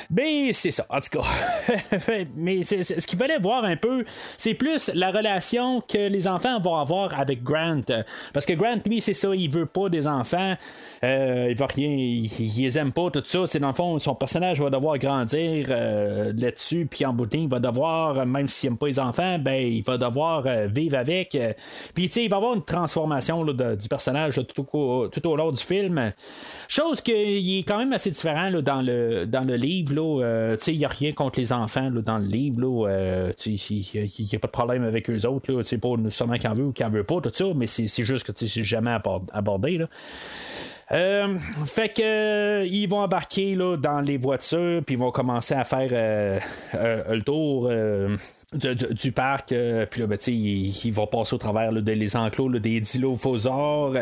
Mais 0.09 0.53
c'est 0.53 0.71
ça, 0.71 0.85
en 0.89 0.99
tout 0.99 1.19
cas. 1.19 1.75
mais 2.35 2.63
ce 2.63 3.05
qu'il 3.05 3.17
fallait 3.17 3.39
voir 3.39 3.63
un 3.63 3.75
peu, 3.75 4.03
c'est 4.37 4.53
plus 4.53 4.91
la 4.93 5.11
relation 5.11 5.81
que 5.81 5.97
les 5.97 6.27
enfants 6.27 6.59
vont 6.59 6.75
avoir 6.75 7.19
avec 7.19 7.43
Grant. 7.43 7.81
Parce 8.33 8.45
que 8.45 8.53
Grant, 8.53 8.77
lui, 8.85 9.01
c'est 9.01 9.13
ça, 9.13 9.29
il 9.33 9.49
veut 9.49 9.65
pas 9.65 9.89
des 9.89 10.07
enfants. 10.07 10.55
Euh, 11.03 11.47
il 11.49 11.57
va 11.57 11.65
rien, 11.65 11.89
il, 11.89 12.29
les 12.57 12.77
aime 12.77 12.91
pas, 12.91 13.09
tout 13.09 13.23
ça. 13.23 13.47
C'est 13.47 13.59
dans 13.59 13.69
le 13.69 13.73
fond, 13.73 13.97
son 13.99 14.15
personnage 14.15 14.61
va 14.61 14.69
devoir 14.69 14.97
grandir 14.97 15.67
euh, 15.69 16.33
là-dessus, 16.37 16.87
puis 16.89 17.05
en 17.05 17.13
bout 17.13 17.25
de 17.25 17.35
ligne, 17.35 17.45
il 17.45 17.49
va 17.49 17.59
devoir, 17.59 18.25
même 18.25 18.47
s'il 18.47 18.67
aime 18.67 18.77
pas 18.77 18.87
les 18.87 18.99
enfants, 18.99 19.39
ben, 19.39 19.55
il 19.55 19.83
va 19.83 19.97
devoir 19.97 20.43
vivre 20.67 20.97
avec. 20.97 21.37
Puis, 21.95 22.07
tu 22.07 22.13
sais, 22.13 22.23
il 22.25 22.29
va 22.29 22.37
avoir 22.37 22.53
une 22.53 22.63
transformation 22.63 23.43
du 23.45 23.87
personnage 23.89 24.41
tout, 24.53 24.65
au, 24.77 25.07
tout 25.07 25.27
au 25.27 25.35
long 25.35 25.51
du 25.51 25.61
film. 25.61 25.70
Chose 26.67 27.01
qu'il 27.01 27.59
est 27.59 27.63
quand 27.63 27.77
même 27.77 27.93
assez 27.93 28.11
différent 28.11 28.49
là, 28.49 28.61
dans, 28.61 28.81
le, 28.81 29.25
dans 29.25 29.43
le 29.43 29.55
livre. 29.55 30.21
Euh, 30.21 30.57
il 30.67 30.77
n'y 30.77 30.85
a 30.85 30.89
rien 30.89 31.11
contre 31.11 31.39
les 31.39 31.53
enfants 31.53 31.89
là, 31.89 32.01
dans 32.01 32.17
le 32.17 32.27
livre. 32.27 32.87
Euh, 32.89 33.31
il 33.45 33.55
n'y 33.55 34.35
a 34.35 34.39
pas 34.39 34.47
de 34.47 34.51
problème 34.51 34.83
avec 34.83 35.09
eux 35.09 35.25
autres. 35.27 35.61
C'est 35.63 35.77
pas 35.77 35.95
nécessairement 35.97 36.37
qu'il 36.37 36.49
en 36.49 36.53
veut 36.53 36.65
ou 36.65 36.71
qu'il 36.71 36.85
en 36.85 36.89
veut 36.89 37.03
pas, 37.03 37.21
tout 37.21 37.31
ça, 37.33 37.45
mais 37.55 37.67
c'est 37.67 37.87
juste 38.03 38.31
que 38.31 38.31
c'est 38.35 38.63
jamais 38.63 38.91
abord- 38.91 39.25
abordé. 39.33 39.77
Là. 39.77 39.87
Euh, 40.91 41.37
fait 41.65 41.89
que 41.89 42.65
ils 42.65 42.85
vont 42.87 42.99
embarquer 42.99 43.55
là, 43.55 43.77
dans 43.77 44.01
les 44.01 44.17
voitures 44.17 44.81
puis 44.85 44.95
ils 44.95 44.99
vont 44.99 45.11
commencer 45.11 45.53
à 45.53 45.63
faire 45.63 46.41
le 46.73 47.21
tour 47.21 47.71
euh, 48.53 48.75
du, 48.75 49.13
parc 49.13 49.53
euh, 49.53 49.85
puis 49.89 50.01
là 50.01 50.07
ben, 50.07 50.17
ils, 50.27 50.85
ils 50.85 50.91
vont 50.91 51.07
passer 51.07 51.35
au 51.35 51.37
travers 51.37 51.71
là, 51.71 51.79
de 51.79 51.91
les 51.93 52.17
enclos 52.17 52.49
là, 52.49 52.59
des 52.59 52.81
dilophosaures 52.81 53.93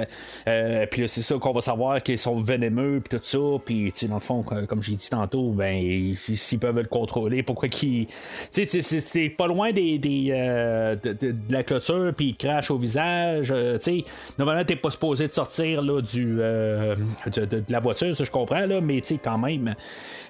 euh, 0.47 0.86
puis 0.89 1.02
là 1.02 1.08
c'est 1.08 1.22
ça 1.22 1.36
qu'on 1.36 1.52
va 1.52 1.62
savoir 1.62 2.02
qu'ils 2.02 2.18
sont 2.18 2.36
venimeux 2.36 3.00
puis 3.00 3.20
tout 3.20 3.24
ça 3.24 3.38
puis 3.64 3.93
dans 4.08 4.16
le 4.16 4.20
fond 4.22 4.41
co- 4.41 4.66
comme 4.66 4.82
j'ai 4.82 4.95
dit 4.95 5.08
tantôt 5.08 5.52
ben 5.52 5.76
ils- 5.76 6.18
s'ils 6.36 6.58
peuvent 6.58 6.78
le 6.78 6.86
contrôler 6.86 7.43
pourquoi 7.43 7.70
qu'ils 7.70 8.08
tu 8.52 8.66
sais 8.66 8.82
c'est- 8.82 9.30
pas 9.30 9.45
loin 9.45 9.72
des, 9.72 10.00
des 10.00 10.30
euh, 10.32 10.95
de, 10.95 11.14
de- 11.14 11.36
la 11.52 11.62
clôture 11.62 12.12
puis 12.18 12.30
ils 12.30 12.36
crachent 12.36 12.72
au 12.72 12.78
visage 12.78 13.52
euh, 13.52 13.78
tu 13.78 14.00
sais. 14.00 14.04
Normalement 14.39 14.66
t'es 14.66 14.76
pas 14.76 14.89
supposé 14.89 15.28
de 15.28 15.32
sortir 15.34 15.84
là 15.84 16.02
du 16.02 16.38
euh, 16.39 16.95
de, 17.32 17.64
la 17.70 17.80
voiture 17.80 18.16
ça 18.16 18.24
je 18.24 18.32
comprends 18.32 18.66
là 18.66 18.82
mais 18.82 19.00
tu 19.02 19.10
sais 19.10 19.20
quand 19.24 19.38
même 19.38 19.76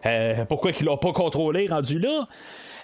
euh, 0.05 0.43
pourquoi 0.43 0.73
qu'ils 0.73 0.87
l'ont 0.87 0.97
pas 0.97 1.13
contrôlé 1.13 1.67
rendu 1.67 1.99
là? 1.99 2.27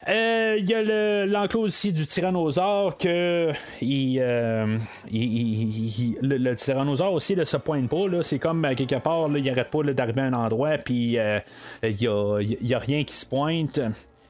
Euh, 0.07 0.55
Il 0.59 0.69
y 0.69 0.73
a 0.73 0.83
le- 0.83 1.25
l'enclos 1.25 1.61
aussi 1.61 1.91
du 1.91 2.05
tyrannosaure 2.05 2.97
que 2.97 3.51
il, 3.81 4.19
euh, 4.21 4.77
il- 5.11 6.11
il- 6.13 6.17
le, 6.21 6.37
le 6.37 6.55
tyrannosaure 6.55 7.11
aussi 7.13 7.35
ne 7.35 7.43
se 7.43 7.57
pointe 7.57 7.89
pas. 7.89 8.05
C'est 8.21 8.39
comme 8.39 8.63
euh, 8.65 8.75
quelque 8.75 8.95
part, 8.97 9.27
là, 9.27 9.39
il 9.39 9.49
arrête 9.49 9.69
pas 9.71 9.81
d'arriver 9.83 10.21
à 10.21 10.25
un 10.25 10.33
endroit, 10.33 10.77
puis 10.77 11.17
euh, 11.17 11.39
il 11.83 11.99
y, 12.01 12.07
a, 12.07 12.39
y 12.41 12.73
a 12.73 12.79
rien 12.79 13.03
qui 13.03 13.15
se 13.15 13.25
pointe. 13.25 13.79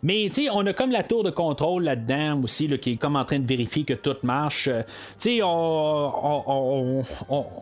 Mais 0.05 0.29
tu 0.31 0.43
sais, 0.43 0.49
on 0.53 0.63
a 0.67 0.73
comme 0.73 0.91
la 0.91 1.01
tour 1.01 1.23
de 1.23 1.31
contrôle 1.31 1.83
là-dedans 1.83 2.39
aussi, 2.43 2.67
qui 2.77 2.91
est 2.91 2.95
comme 2.95 3.15
en 3.15 3.25
train 3.25 3.39
de 3.39 3.47
vérifier 3.47 3.83
que 3.85 3.95
tout 3.95 4.15
marche. 4.21 4.67
Euh, 4.71 4.83
Tu 5.19 5.37
sais, 5.37 5.39
on, 5.41 7.03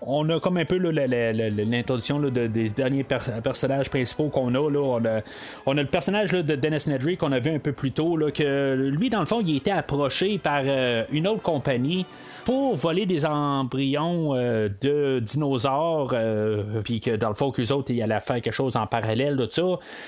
on, 0.06 0.30
a 0.30 0.40
comme 0.42 0.58
un 0.58 0.66
peu 0.66 0.78
l'introduction 0.78 2.20
de- 2.20 2.48
des 2.48 2.70
derniers 2.70 3.06
per- 3.06 3.18
personnages 3.42 3.90
principaux 3.90 4.28
qu'on 4.28 4.54
a, 4.56 4.70
là. 4.70 4.80
On 4.80 5.06
a. 5.06 5.22
On 5.66 5.78
a 5.78 5.82
le 5.82 5.88
personnage 5.88 6.32
de 6.32 6.42
Dennis 6.56 6.84
Nedry 6.88 7.16
qu'on 7.16 7.32
a 7.32 7.40
vu 7.40 7.52
un 7.52 7.60
peu 7.60 7.72
plus 7.72 7.92
tôt, 7.92 8.20
que 8.36 8.76
lui, 8.92 9.10
dans 9.10 9.22
le 9.22 9.26
fond, 9.26 9.42
il 9.46 9.56
été 9.56 9.72
approché 9.72 10.38
par 10.38 10.64
euh, 10.66 11.06
une 11.12 11.28
autre 11.28 11.42
compagnie 11.42 12.06
pour 12.46 12.76
voler 12.76 13.06
des 13.06 13.26
embryons 13.26 14.36
euh, 14.36 14.70
de 14.82 15.20
dinosaures, 15.20 16.12
euh, 16.14 16.82
puis 16.84 17.00
que 17.00 17.16
dans 17.16 17.30
le 17.30 17.36
fond, 17.36 17.52
qu'eux 17.52 17.72
autres, 17.72 17.92
ils 17.92 18.02
allaient 18.02 18.20
faire 18.20 18.42
quelque 18.42 18.54
chose 18.54 18.76
en 18.76 18.88
parallèle 18.88 19.38
de 19.38 19.48
ça. 19.50 19.64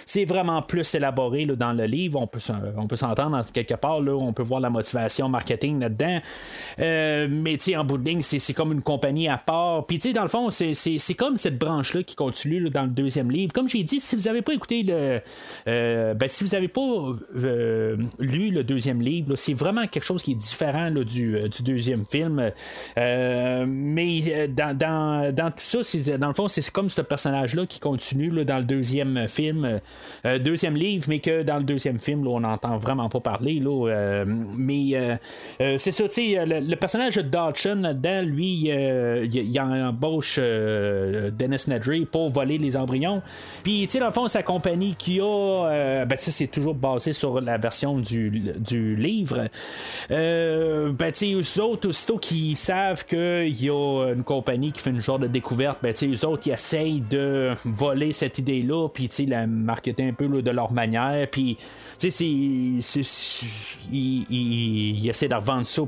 C'est 0.05 0.25
vraiment 0.25 0.61
plus 0.61 0.95
élaboré 0.95 1.45
dans 1.45 1.73
le 1.73 1.85
livre. 1.85 2.19
on 2.19 2.27
peut, 2.27 2.39
s'entendre 2.95 3.43
quelque 3.53 3.75
part, 3.75 3.99
on 3.99 4.33
peut 4.33 4.43
voir 4.43 4.59
la 4.59 4.69
motivation 4.69 5.29
marketing 5.29 5.79
là-dedans. 5.79 6.19
Euh, 6.79 7.27
mais 7.29 7.57
en 7.75 7.83
bout 7.83 7.97
de 7.97 8.07
ligne, 8.07 8.21
c'est 8.21 8.53
comme 8.53 8.71
une 8.71 8.81
compagnie 8.81 9.27
à 9.27 9.37
part. 9.37 9.85
Puis 9.85 9.97
dans 10.13 10.23
le 10.23 10.27
fond, 10.27 10.49
c'est 10.49 11.13
comme 11.17 11.37
cette 11.37 11.57
branche-là 11.57 12.03
qui 12.03 12.15
continue 12.15 12.69
dans 12.69 12.83
le 12.83 12.89
deuxième 12.89 13.31
livre. 13.31 13.53
Comme 13.53 13.69
j'ai 13.69 13.83
dit, 13.83 13.99
si 13.99 14.15
vous 14.15 14.23
n'avez 14.23 14.41
pas 14.41 14.53
écouté 14.53 14.83
ben, 15.65 16.27
si 16.27 16.43
vous 16.43 16.51
n'avez 16.51 16.67
pas 16.67 16.81
lu 18.19 18.51
le 18.51 18.63
deuxième 18.63 19.01
livre, 19.01 19.35
c'est 19.35 19.53
vraiment 19.53 19.87
quelque 19.87 20.03
chose 20.03 20.23
qui 20.23 20.31
est 20.31 20.35
différent 20.35 20.91
du, 20.91 21.37
deuxième 21.63 22.05
film. 22.05 22.24
Mais 22.27 22.53
dans, 24.47 24.77
dans, 24.77 25.33
dans, 25.33 25.51
tout 25.51 25.59
ça, 25.59 25.79
dans 26.17 26.27
le 26.27 26.33
fond, 26.33 26.47
c'est 26.47 26.69
comme 26.71 26.89
ce 26.89 27.01
personnage-là 27.01 27.65
qui 27.65 27.79
continue 27.79 28.29
là, 28.29 28.43
dans 28.43 28.57
le 28.57 28.63
deuxième 28.63 29.27
film, 29.27 29.79
deuxième 30.23 30.75
livre, 30.75 31.05
mais 31.07 31.19
que 31.19 31.43
dans 31.43 31.57
le 31.57 31.63
deuxième 31.63 31.99
film, 31.99 32.23
là, 32.23 32.31
on 32.31 32.39
n'entend 32.41 32.77
vraiment 32.77 33.09
pas 33.09 33.19
parler. 33.19 33.59
Là, 33.59 34.23
mais 34.25 35.17
c'est 35.59 35.91
ça, 35.91 36.07
tu 36.07 36.35
sais, 36.35 36.45
le, 36.45 36.75
personnage 36.75 37.15
de 37.15 37.21
Dodson 37.21 37.79
là-dedans, 37.81 38.21
lui, 38.23 38.69
il, 38.69 39.59
embauche 39.59 40.39
Dennis 40.39 41.65
Nedry 41.67 42.05
pour 42.05 42.29
voler 42.29 42.57
les 42.57 42.77
embryons. 42.77 43.21
Puis, 43.63 43.85
tu 43.85 43.93
sais, 43.93 43.99
dans 43.99 44.07
le 44.07 44.11
fond, 44.11 44.27
sa 44.27 44.43
compagnie 44.43 44.95
qui 44.95 45.19
a, 45.19 45.25
euh, 45.25 46.05
ben, 46.05 46.17
c'est 46.19 46.47
toujours 46.47 46.75
basé 46.75 47.13
sur 47.13 47.41
la 47.41 47.57
version 47.57 47.97
du, 47.97 48.53
du 48.57 48.95
livre. 48.95 49.47
Euh, 50.11 50.91
ben, 50.91 51.11
tu 51.11 51.41
sais, 51.41 51.59
eux 51.59 51.63
autres, 51.63 51.89
aussitôt 51.89 52.14
qui 52.17 52.55
savent 52.55 53.05
qu'il 53.05 53.63
y 53.63 53.69
a 53.69 54.13
une 54.13 54.23
compagnie 54.23 54.71
qui 54.71 54.81
fait 54.81 54.89
une 54.89 55.01
genre 55.01 55.19
de 55.19 55.27
découverte, 55.27 55.79
ben, 55.81 55.93
eux 56.03 56.25
autres, 56.25 56.47
ils 56.47 56.53
essayent 56.53 57.01
de 57.01 57.53
voler 57.63 58.13
cette 58.13 58.39
idée-là, 58.39 58.89
puis, 58.89 59.09
la 59.27 59.47
marketer 59.47 60.07
un 60.07 60.13
peu 60.13 60.27
de 60.27 60.51
leur 60.51 60.71
manière, 60.71 61.27
puis, 61.29 61.57
sais, 61.97 62.09
ils, 62.25 62.79
essaient 65.09 65.27
de 65.27 65.35
revendre 65.35 65.65
ça 65.65 65.81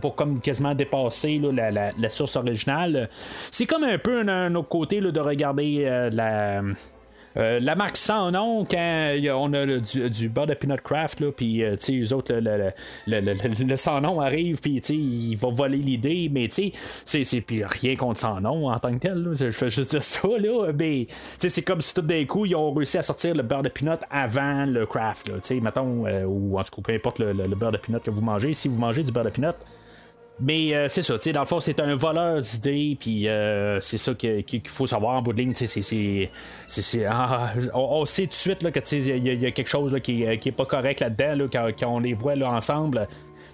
pour 0.00 0.14
comme 0.14 0.40
quasiment 0.40 0.74
dépasser 0.74 1.40
la, 1.52 1.70
la, 1.70 2.10
source 2.10 2.36
originale. 2.36 3.08
C'est 3.50 3.66
comme 3.66 3.84
un 3.84 3.98
peu 3.98 4.20
un, 4.20 4.54
autre 4.54 4.68
côté 4.68 5.00
de 5.00 5.20
regarder 5.20 5.84
euh, 5.84 6.10
la 6.10 6.62
euh, 7.36 7.58
la 7.60 7.74
marque 7.74 7.96
sans 7.96 8.30
nom, 8.30 8.64
quand 8.64 9.14
on 9.34 9.52
a 9.52 9.66
du, 9.66 10.10
du 10.10 10.28
beurre 10.28 10.46
de 10.46 10.54
Peanut 10.54 10.80
Craft, 10.80 11.30
puis 11.30 11.64
euh, 11.64 11.76
eux 11.90 12.12
autres, 12.12 12.34
le, 12.34 12.72
le, 13.06 13.76
sans 13.76 14.00
nom 14.00 14.20
arrive, 14.20 14.60
puis 14.60 14.76
il 14.76 15.36
va 15.36 15.50
voler 15.50 15.78
l'idée, 15.78 16.30
mais 16.32 16.48
c'est 16.50 17.44
rien 17.48 17.96
contre 17.96 18.20
sans 18.20 18.40
nom 18.40 18.68
en 18.70 18.78
tant 18.78 18.92
que 18.94 18.98
tel. 18.98 19.30
je 19.34 19.50
fais 19.50 19.70
juste 19.70 20.00
ça, 20.00 20.28
là, 20.38 20.72
mais 20.78 21.06
c'est 21.38 21.62
comme 21.62 21.80
si 21.80 21.94
tout 21.94 22.02
d'un 22.02 22.24
coup, 22.24 22.46
ils 22.46 22.54
ont 22.54 22.72
réussi 22.72 22.98
à 22.98 23.02
sortir 23.02 23.34
le 23.34 23.42
beurre 23.42 23.62
de 23.62 23.68
peanut 23.68 23.98
avant 24.10 24.66
le 24.66 24.86
craft, 24.86 25.28
là, 25.28 25.34
mettons, 25.60 26.06
euh, 26.06 26.24
ou 26.24 26.58
en 26.58 26.62
tout 26.62 26.76
cas, 26.76 26.82
peu 26.82 26.92
importe 26.94 27.18
le, 27.18 27.32
beurre 27.54 27.72
de 27.72 27.78
peanut 27.78 28.02
que 28.02 28.10
vous 28.10 28.22
mangez, 28.22 28.54
si 28.54 28.68
vous 28.68 28.78
mangez 28.78 29.02
du 29.02 29.12
beurre 29.12 29.24
de 29.24 29.30
peanut, 29.30 29.56
mais 30.40 30.74
euh, 30.74 30.88
c'est 30.88 31.02
ça, 31.02 31.14
tu 31.14 31.24
sais, 31.24 31.32
dans 31.32 31.40
le 31.40 31.46
fond, 31.46 31.60
c'est 31.60 31.78
un 31.78 31.94
voleur 31.94 32.40
d'idées, 32.40 32.96
puis 32.98 33.28
euh, 33.28 33.80
c'est 33.80 33.98
ça 33.98 34.14
qu'il 34.14 34.62
faut 34.66 34.86
savoir 34.86 35.16
en 35.16 35.22
bout 35.22 35.32
de 35.32 35.38
ligne. 35.38 35.52
C'est, 35.54 37.06
ah, 37.08 37.52
on, 37.72 38.04
sait 38.04 38.22
tout 38.22 38.30
de 38.30 38.34
suite 38.34 38.58
qu'il 38.72 39.18
y, 39.18 39.36
y, 39.36 39.46
a 39.46 39.50
quelque 39.52 39.68
chose 39.68 39.92
là, 39.92 40.00
qui, 40.00 40.24
qui 40.38 40.48
est 40.48 40.52
pas 40.52 40.66
correct 40.66 41.00
là-dedans 41.00 41.36
là, 41.36 41.44
quand, 41.52 41.68
quand, 41.78 41.88
on 41.88 41.98
les 42.00 42.14
voit 42.14 42.34
là, 42.34 42.50
ensemble. 42.50 43.06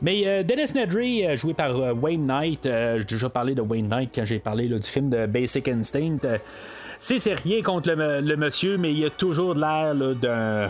Mais 0.02 0.22
euh, 0.26 0.42
Dennis 0.42 0.72
Nedry, 0.74 1.26
euh, 1.26 1.36
joué 1.36 1.52
par 1.52 1.76
Wayne 2.02 2.24
Knight, 2.24 2.64
j'ai 2.64 3.04
déjà 3.04 3.28
parlé 3.28 3.54
de 3.54 3.60
Wayne 3.60 3.88
Knight 3.88 4.10
quand 4.14 4.24
j'ai 4.24 4.38
parlé 4.38 4.68
du 4.68 4.82
film 4.82 5.10
de 5.10 5.26
Basic 5.26 5.68
Instinct. 5.68 6.20
C'est 7.02 7.32
rien 7.32 7.62
contre 7.62 7.90
le, 7.92 8.36
monsieur, 8.36 8.76
mais 8.76 8.92
il 8.92 9.06
a 9.06 9.10
toujours 9.10 9.54
l'air 9.54 9.94
d'un, 9.94 10.68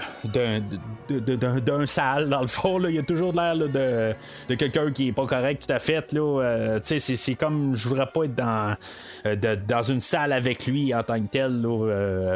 d'un, 1.08 1.86
sale, 1.86 2.28
dans 2.28 2.40
le 2.40 2.46
fond. 2.46 2.80
Il 2.86 2.98
a 2.98 3.02
toujours 3.02 3.32
l'air 3.32 3.56
de, 3.56 4.14
de 4.48 4.54
quelqu'un 4.54 4.90
qui 4.92 5.08
est 5.08 5.12
pas 5.12 5.26
correct 5.26 5.66
tout 5.66 5.72
à 5.72 5.78
fait. 5.78 6.12
Là. 6.12 6.78
c'est, 6.82 7.00
c'est 7.00 7.34
comme 7.34 7.74
je 7.74 7.88
voudrais 7.88 8.06
pas 8.06 8.24
être 8.24 8.34
dans, 8.34 8.76
dans 9.66 9.82
une 9.82 10.00
salle 10.00 10.32
avec 10.32 10.66
lui 10.66 10.94
en 10.94 11.02
tant 11.02 11.20
que 11.20 11.28
tel. 11.28 11.62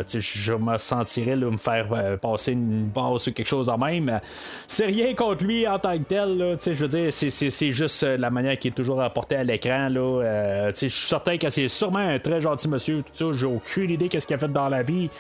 je 0.07 0.53
me 0.55 0.79
sentirais 0.79 1.37
me 1.37 1.57
faire 1.57 2.19
passer 2.21 2.53
une 2.53 2.87
base 2.87 3.29
ou 3.29 3.33
quelque 3.33 3.47
chose 3.47 3.67
de 3.67 3.73
même. 3.73 4.21
C'est 4.67 4.87
rien 4.87 5.15
contre 5.15 5.45
lui 5.45 5.67
en 5.67 5.79
tant 5.79 5.97
que 5.99 6.05
tel. 6.05 6.39
Là, 6.39 6.57
c'est 6.59 7.71
juste 7.71 8.03
euh, 8.03 8.17
la 8.17 8.31
manière 8.31 8.59
qui 8.59 8.69
est 8.69 8.73
toujours 8.73 9.01
apportée 9.03 9.37
à 9.37 9.45
l'écran. 9.45 9.89
Là. 9.89 10.01
Euh, 10.01 10.73
je 10.75 10.87
suis 10.87 11.09
certain 11.09 11.37
que 11.37 11.51
c'est 11.51 11.69
sûrement 11.69 11.99
un 11.99 12.19
très 12.19 12.41
gentil 12.41 12.69
monsieur, 12.69 13.03
tout 13.03 13.13
ça. 13.13 13.39
J'ai 13.39 13.47
idée 13.91 14.09
qu'est-ce 14.09 14.27
qu'il 14.27 14.37
a 14.37 14.39
fait 14.39 14.49
dans 14.49 14.69
la 14.69 14.83
vie. 14.83 15.11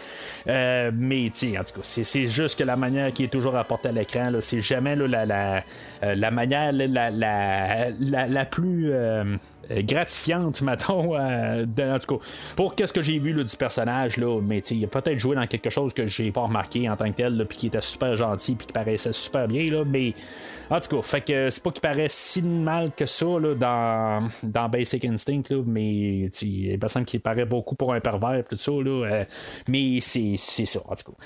Euh, 0.46 0.90
mais, 0.94 1.26
en 1.26 1.64
tout 1.64 1.80
cas, 1.80 1.80
c'est 1.82 2.26
juste 2.26 2.58
que 2.58 2.64
la 2.64 2.76
manière 2.76 3.12
qui 3.12 3.24
est 3.24 3.28
toujours 3.28 3.56
apportée 3.56 3.88
à 3.88 3.92
l'écran, 3.92 4.30
c'est 4.40 4.60
jamais 4.60 4.96
la, 4.96 5.26
la, 5.26 5.62
la, 6.02 6.30
manière 6.30 6.72
la, 6.72 7.10
la, 7.10 8.26
la, 8.26 8.44
plus. 8.44 8.92
Gratifiante, 9.82 10.60
mettons, 10.62 11.16
en 11.16 11.98
tout 11.98 12.18
cas, 12.18 12.24
pour 12.56 12.74
qu'est-ce 12.74 12.92
que 12.92 13.02
j'ai 13.02 13.18
vu 13.18 13.32
du 13.32 13.56
personnage, 13.56 14.16
là, 14.16 14.40
mais 14.40 14.58
il 14.58 14.84
a 14.84 14.88
peut-être 14.88 15.18
joué 15.18 15.36
dans 15.36 15.46
quelque 15.46 15.70
chose 15.70 15.92
que 15.92 16.06
j'ai 16.06 16.30
pas 16.30 16.42
remarqué 16.42 16.88
en 16.88 16.96
tant 16.96 17.10
que 17.10 17.16
tel, 17.16 17.44
puis 17.48 17.58
qui 17.58 17.66
était 17.68 17.80
super 17.80 18.16
gentil, 18.16 18.54
puis 18.54 18.66
qui 18.66 18.72
paraissait 18.72 19.12
super 19.12 19.48
bien, 19.48 19.66
là, 19.66 19.84
mais 19.84 20.14
en 20.70 20.80
tout 20.80 20.96
cas, 20.96 21.02
fait 21.02 21.20
que 21.20 21.50
c'est 21.50 21.62
pas 21.62 21.70
qu'il 21.70 21.82
paraît 21.82 22.08
si 22.08 22.42
mal 22.42 22.90
que 22.96 23.06
ça 23.06 23.26
là, 23.26 23.54
dans, 23.54 24.28
dans 24.42 24.68
Basic 24.68 25.04
Instinct, 25.04 25.42
là, 25.50 25.62
mais 25.66 26.30
il 26.42 26.78
me 26.80 26.88
semble 26.88 27.06
qu'il 27.06 27.20
paraît 27.20 27.44
beaucoup 27.44 27.74
pour 27.74 27.92
un 27.92 28.00
pervers, 28.00 28.44
tout 28.48 28.56
ça. 28.56 28.72
Là, 28.72 29.06
euh, 29.06 29.24
mais 29.68 30.00
c'est, 30.00 30.34
c'est 30.36 30.66
ça, 30.66 30.80
en 30.88 30.94
tout 30.94 31.12
cas. 31.12 31.18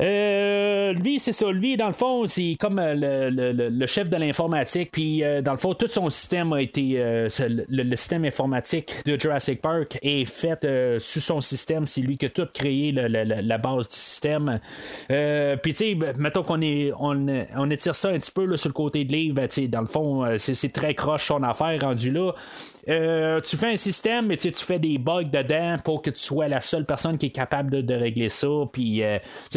Euh, 0.00 0.92
lui, 0.92 1.20
c'est 1.20 1.32
ça. 1.32 1.50
Lui, 1.50 1.76
dans 1.76 1.86
le 1.86 1.92
fond, 1.92 2.26
c'est 2.26 2.56
comme 2.58 2.78
euh, 2.78 2.94
le, 3.30 3.52
le, 3.52 3.68
le, 3.68 3.86
chef 3.86 4.10
de 4.10 4.16
l'informatique. 4.16 4.90
Puis, 4.90 5.22
euh, 5.22 5.40
dans 5.40 5.52
le 5.52 5.58
fond, 5.58 5.74
tout 5.74 5.88
son 5.88 6.10
système 6.10 6.52
a 6.52 6.60
été. 6.60 7.26
Le, 7.48 7.96
système 7.96 8.24
informatique 8.24 8.94
de 9.06 9.18
Jurassic 9.18 9.60
Park 9.60 9.98
est 10.02 10.24
fait 10.24 10.66
sous 10.98 11.20
son 11.20 11.40
système. 11.40 11.86
C'est 11.86 12.00
lui 12.00 12.16
qui 12.16 12.26
a 12.26 12.28
tout 12.30 12.48
créé 12.52 12.92
la 12.92 13.58
base 13.58 13.88
du 13.88 13.94
système. 13.94 14.60
puis, 15.08 15.72
tu 15.72 15.74
sais, 15.74 15.94
ben, 15.94 16.14
mettons 16.18 16.42
qu'on 16.42 16.60
est, 16.60 16.92
on, 16.98 17.46
on, 17.56 17.70
étire 17.70 17.94
ça 17.94 18.10
un 18.10 18.18
petit 18.18 18.30
peu 18.30 18.56
sur 18.56 18.68
le 18.68 18.74
côté 18.74 19.04
de 19.04 19.12
livre. 19.12 19.34
Ben, 19.34 19.48
dans 19.68 19.80
le 19.80 19.86
fond, 19.86 20.26
c'est 20.38 20.72
très 20.72 20.94
croche 20.94 21.26
son 21.26 21.42
affaire 21.42 21.78
rendu 21.80 22.10
là. 22.10 22.32
Tu 22.86 23.56
fais 23.56 23.72
un 23.72 23.76
système, 23.76 24.26
mais 24.26 24.36
tu 24.36 24.52
fais 24.52 24.78
des 24.78 24.98
bugs 24.98 25.24
dedans 25.24 25.76
pour 25.84 26.02
que 26.02 26.10
tu 26.10 26.20
sois 26.20 26.48
la 26.48 26.60
seule 26.60 26.84
personne 26.84 27.18
qui 27.18 27.26
est 27.26 27.30
capable 27.30 27.84
de, 27.84 27.94
régler 27.94 28.28
ça. 28.28 28.48
Puis, 28.72 29.02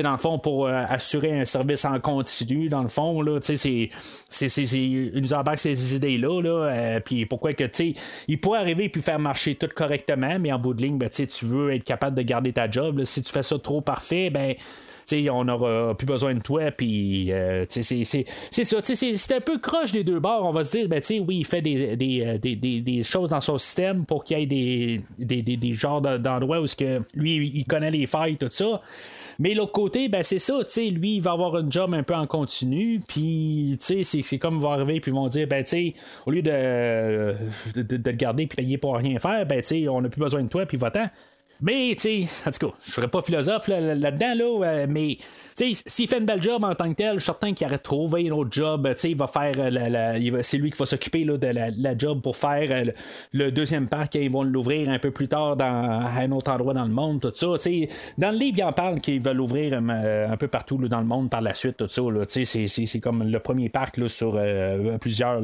dans 0.04 0.12
le 0.12 0.18
fond, 0.18 0.40
pour 0.40 0.68
euh, 0.68 0.84
assurer 0.88 1.40
un 1.40 1.46
service 1.46 1.86
en 1.86 2.00
continu, 2.00 2.70
dans 2.70 2.84
le 2.84 2.88
fond, 2.88 3.22
là, 3.22 3.40
sais, 3.42 3.58
c'est, 3.58 3.90
c'est, 4.30 4.64
ils 4.64 5.22
nous 5.22 5.34
embarquent 5.34 5.60
ces 5.60 5.96
idées-là, 5.96 6.42
là, 6.42 6.50
euh, 6.50 7.00
puis 7.00 7.26
pourquoi 7.26 7.54
que, 7.54 7.64
tu 7.64 7.94
il 8.28 8.40
pourrait 8.40 8.60
arriver 8.60 8.90
puis 8.90 9.02
faire 9.02 9.20
marcher 9.20 9.56
tout 9.56 9.70
correctement, 9.74 10.38
mais 10.40 10.52
en 10.52 10.60
bout 10.60 10.74
de 10.74 10.82
ligne, 10.82 10.98
ben, 10.98 11.10
tu 11.10 11.46
veux 11.46 11.74
être 11.74 11.84
capable 11.84 12.16
de 12.16 12.22
garder 12.22 12.54
ta 12.54 12.70
job, 12.70 13.04
si 13.04 13.22
tu 13.22 13.32
fais 13.32 13.44
ça 13.44 13.58
trop 13.60 13.82
parfait, 13.82 14.30
ben, 14.30 14.56
on 15.30 15.46
n'aura 15.46 15.96
plus 15.96 16.06
besoin 16.06 16.34
de 16.34 16.42
toi, 16.42 16.72
puis 16.72 17.32
euh, 17.32 17.66
c'est, 17.70 17.84
ça, 17.84 18.80
c'est 18.84 19.32
un 19.32 19.42
peu 19.42 19.58
croche 19.58 19.92
des 19.92 20.04
deux 20.04 20.20
bords. 20.20 20.44
On 20.44 20.52
va 20.52 20.64
se 20.64 20.78
dire, 20.78 20.88
ben, 20.88 21.02
oui, 21.28 21.38
il 21.40 21.46
fait 21.46 21.62
des, 21.62 21.96
des, 21.96 22.38
des, 22.40 22.82
des, 22.82 23.04
choses 23.04 23.30
dans 23.30 23.42
son 23.42 23.58
système 23.58 24.06
pour 24.06 24.24
qu'il 24.24 24.40
y 24.40 24.44
ait 24.44 24.46
des, 24.46 25.02
des, 25.18 25.42
des, 25.42 25.74
genres 25.74 26.02
d'endroits 26.02 26.62
où 26.62 26.66
que 26.78 27.02
lui, 27.16 27.52
il 27.54 27.64
connaît 27.64 27.92
les 27.92 28.06
failles, 28.06 28.38
tout 28.38 28.50
ça. 28.50 28.82
Mais 29.40 29.54
l'autre 29.54 29.72
côté, 29.72 30.10
ben 30.10 30.24
c'est 30.24 30.40
ça, 30.40 30.60
lui, 30.78 31.16
il 31.16 31.22
va 31.22 31.32
avoir 31.32 31.56
un 31.56 31.70
job 31.70 31.94
un 31.94 32.04
peu 32.04 32.16
en 32.16 32.28
continu, 32.28 33.02
puis, 33.08 33.78
c'est 33.80 34.38
comme 34.40 34.56
il 34.56 34.62
va 34.62 34.70
arriver, 34.70 35.00
puis 35.00 35.12
ils 35.12 35.16
vont 35.16 35.28
dire, 35.28 35.48
ben, 35.48 35.64
au 36.26 36.32
lieu 36.32 36.42
de, 36.42 37.36
de, 37.76 37.98
de, 37.98 38.10
le 38.10 38.16
garder 38.16 38.48
puis 38.48 38.58
payer 38.58 38.78
pour 38.78 38.96
rien 38.96 39.20
faire, 39.20 39.46
ben, 39.46 39.62
on 39.90 40.02
n'a 40.02 40.10
plus 40.10 40.20
besoin 40.20 40.44
de 40.44 40.50
toi, 40.50 40.66
puis 40.66 40.78
va-t'en. 40.78 41.08
Mais, 41.62 41.96
tu 41.96 42.26
sais, 42.26 42.28
en 42.46 42.52
tout 42.52 42.68
cas, 42.68 42.74
je 42.86 42.92
serais 42.92 43.08
pas 43.08 43.22
philosophe 43.22 43.68
là-dedans, 43.68 44.36
là, 44.36 44.68
euh, 44.68 44.88
mais, 44.88 45.18
tu 45.58 45.76
sais, 45.76 45.84
s'il 45.88 46.08
fait 46.08 46.20
une 46.20 46.26
belle 46.26 46.42
job 46.42 46.64
en 46.64 46.76
tant 46.76 46.90
que 46.90 46.96
tel, 46.96 47.14
je 47.14 47.20
suis 47.20 47.26
certain 47.26 47.54
qu'il 47.54 47.66
aurait 47.66 47.80
trouvé 47.80 48.30
un 48.30 48.34
autre 48.34 48.52
job. 48.52 48.88
Tu 48.94 49.00
sais, 49.00 49.12
il 49.12 49.18
va 49.18 49.26
faire, 49.26 49.54
euh, 49.58 50.40
c'est 50.44 50.58
lui 50.58 50.70
qui 50.70 50.78
va 50.78 50.86
s'occuper 50.86 51.26
de 51.26 51.48
la, 51.48 51.98
job 51.98 52.22
pour 52.22 52.38
faire 52.38 52.68
euh, 52.70 52.92
le 53.32 53.52
deuxième 53.52 53.88
parc 53.88 54.16
et 54.16 54.26
ils 54.26 54.32
vont 54.32 54.44
l'ouvrir 54.44 54.90
un 54.90 55.00
peu 55.00 55.10
plus 55.10 55.28
tard 55.28 55.56
dans 55.56 55.66
un 55.66 56.32
autre 56.32 56.52
endroit 56.52 56.76
dans 56.76 56.86
le 56.86 56.94
monde, 56.94 57.22
tout 57.22 57.32
ça. 57.34 57.48
Dans 58.20 58.32
le 58.32 58.38
livre, 58.38 58.58
il 58.60 58.64
en 58.64 58.74
parle 58.74 59.02
qu'il 59.02 59.20
va 59.22 59.34
l'ouvrir 59.34 59.74
un 59.74 60.38
peu 60.38 60.48
partout 60.48 60.78
dans 60.78 61.00
le 61.00 61.06
monde 61.06 61.32
par 61.32 61.42
la 61.42 61.56
suite, 61.56 61.78
tout 61.78 61.90
ça. 61.90 62.04
C'est 62.28 63.00
comme 63.00 63.24
le 63.24 63.40
premier 63.40 63.70
parc 63.70 63.98
là, 63.98 64.08
sur 64.08 64.40
plusieurs 65.02 65.42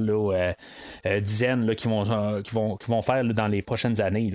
dizaines 1.21 1.65
là, 1.65 1.75
qui, 1.75 1.87
vont, 1.87 2.41
qui, 2.43 2.51
vont, 2.53 2.77
qui 2.77 2.91
vont 2.91 3.01
faire 3.01 3.23
dans 3.23 3.47
les 3.47 3.63
prochaines 3.63 3.99
années. 3.99 4.31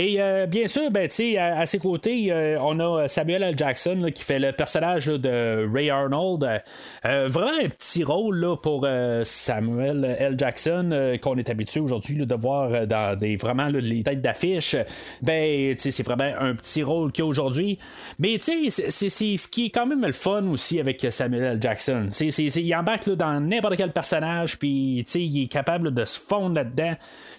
Et 0.00 0.20
bien 0.48 0.68
sûr, 0.68 0.92
ben, 0.92 1.08
à, 1.38 1.60
à 1.60 1.66
ses 1.66 1.78
côtés, 1.78 2.32
on 2.62 2.78
a 2.78 3.08
Samuel 3.08 3.42
L. 3.42 3.54
Jackson 3.58 4.10
qui 4.14 4.22
fait 4.22 4.38
le 4.38 4.52
personnage 4.52 5.06
de 5.06 5.68
Ray 5.72 5.90
Arnold. 5.90 6.62
vraiment 7.02 7.50
un 7.64 7.68
petit 7.68 8.04
rôle 8.04 8.38
là, 8.38 8.56
pour 8.56 8.86
Samuel 9.24 10.16
L. 10.18 10.36
Jackson 10.38 11.18
qu'on 11.20 11.36
est 11.36 11.50
habitué 11.50 11.80
aujourd'hui 11.80 12.24
de 12.24 12.34
voir 12.34 12.86
dans 12.86 13.18
des 13.18 13.34
vraiment 13.36 13.66
les 13.66 14.04
têtes 14.04 14.22
d'affiche. 14.22 14.76
Ben, 15.20 15.74
c'est 15.78 16.02
vraiment 16.04 16.32
un 16.38 16.54
petit 16.54 16.84
rôle 16.84 17.10
qu'il 17.10 17.24
y 17.24 17.26
a 17.26 17.28
aujourd'hui. 17.28 17.78
Mais 18.20 18.38
c'est 18.38 18.70
ce 18.70 19.48
qui 19.48 19.66
est 19.66 19.70
quand 19.70 19.86
même 19.86 20.04
le 20.04 20.12
fun 20.12 20.46
aussi 20.46 20.78
avec 20.78 21.04
Samuel 21.10 21.42
L. 21.42 21.58
Jackson. 21.60 22.08
C 22.12 22.28
il 22.28 22.74
embarque 22.74 23.10
dans 23.10 23.40
n'importe 23.40 23.76
quel 23.76 23.92
personnage, 23.92 24.58
puis 24.58 25.04
il 25.14 25.42
est 25.42 25.46
capable 25.46 25.92
de 25.92 26.04
se 26.04 26.18
fondre 26.18 26.54
là-dedans. 26.54 26.94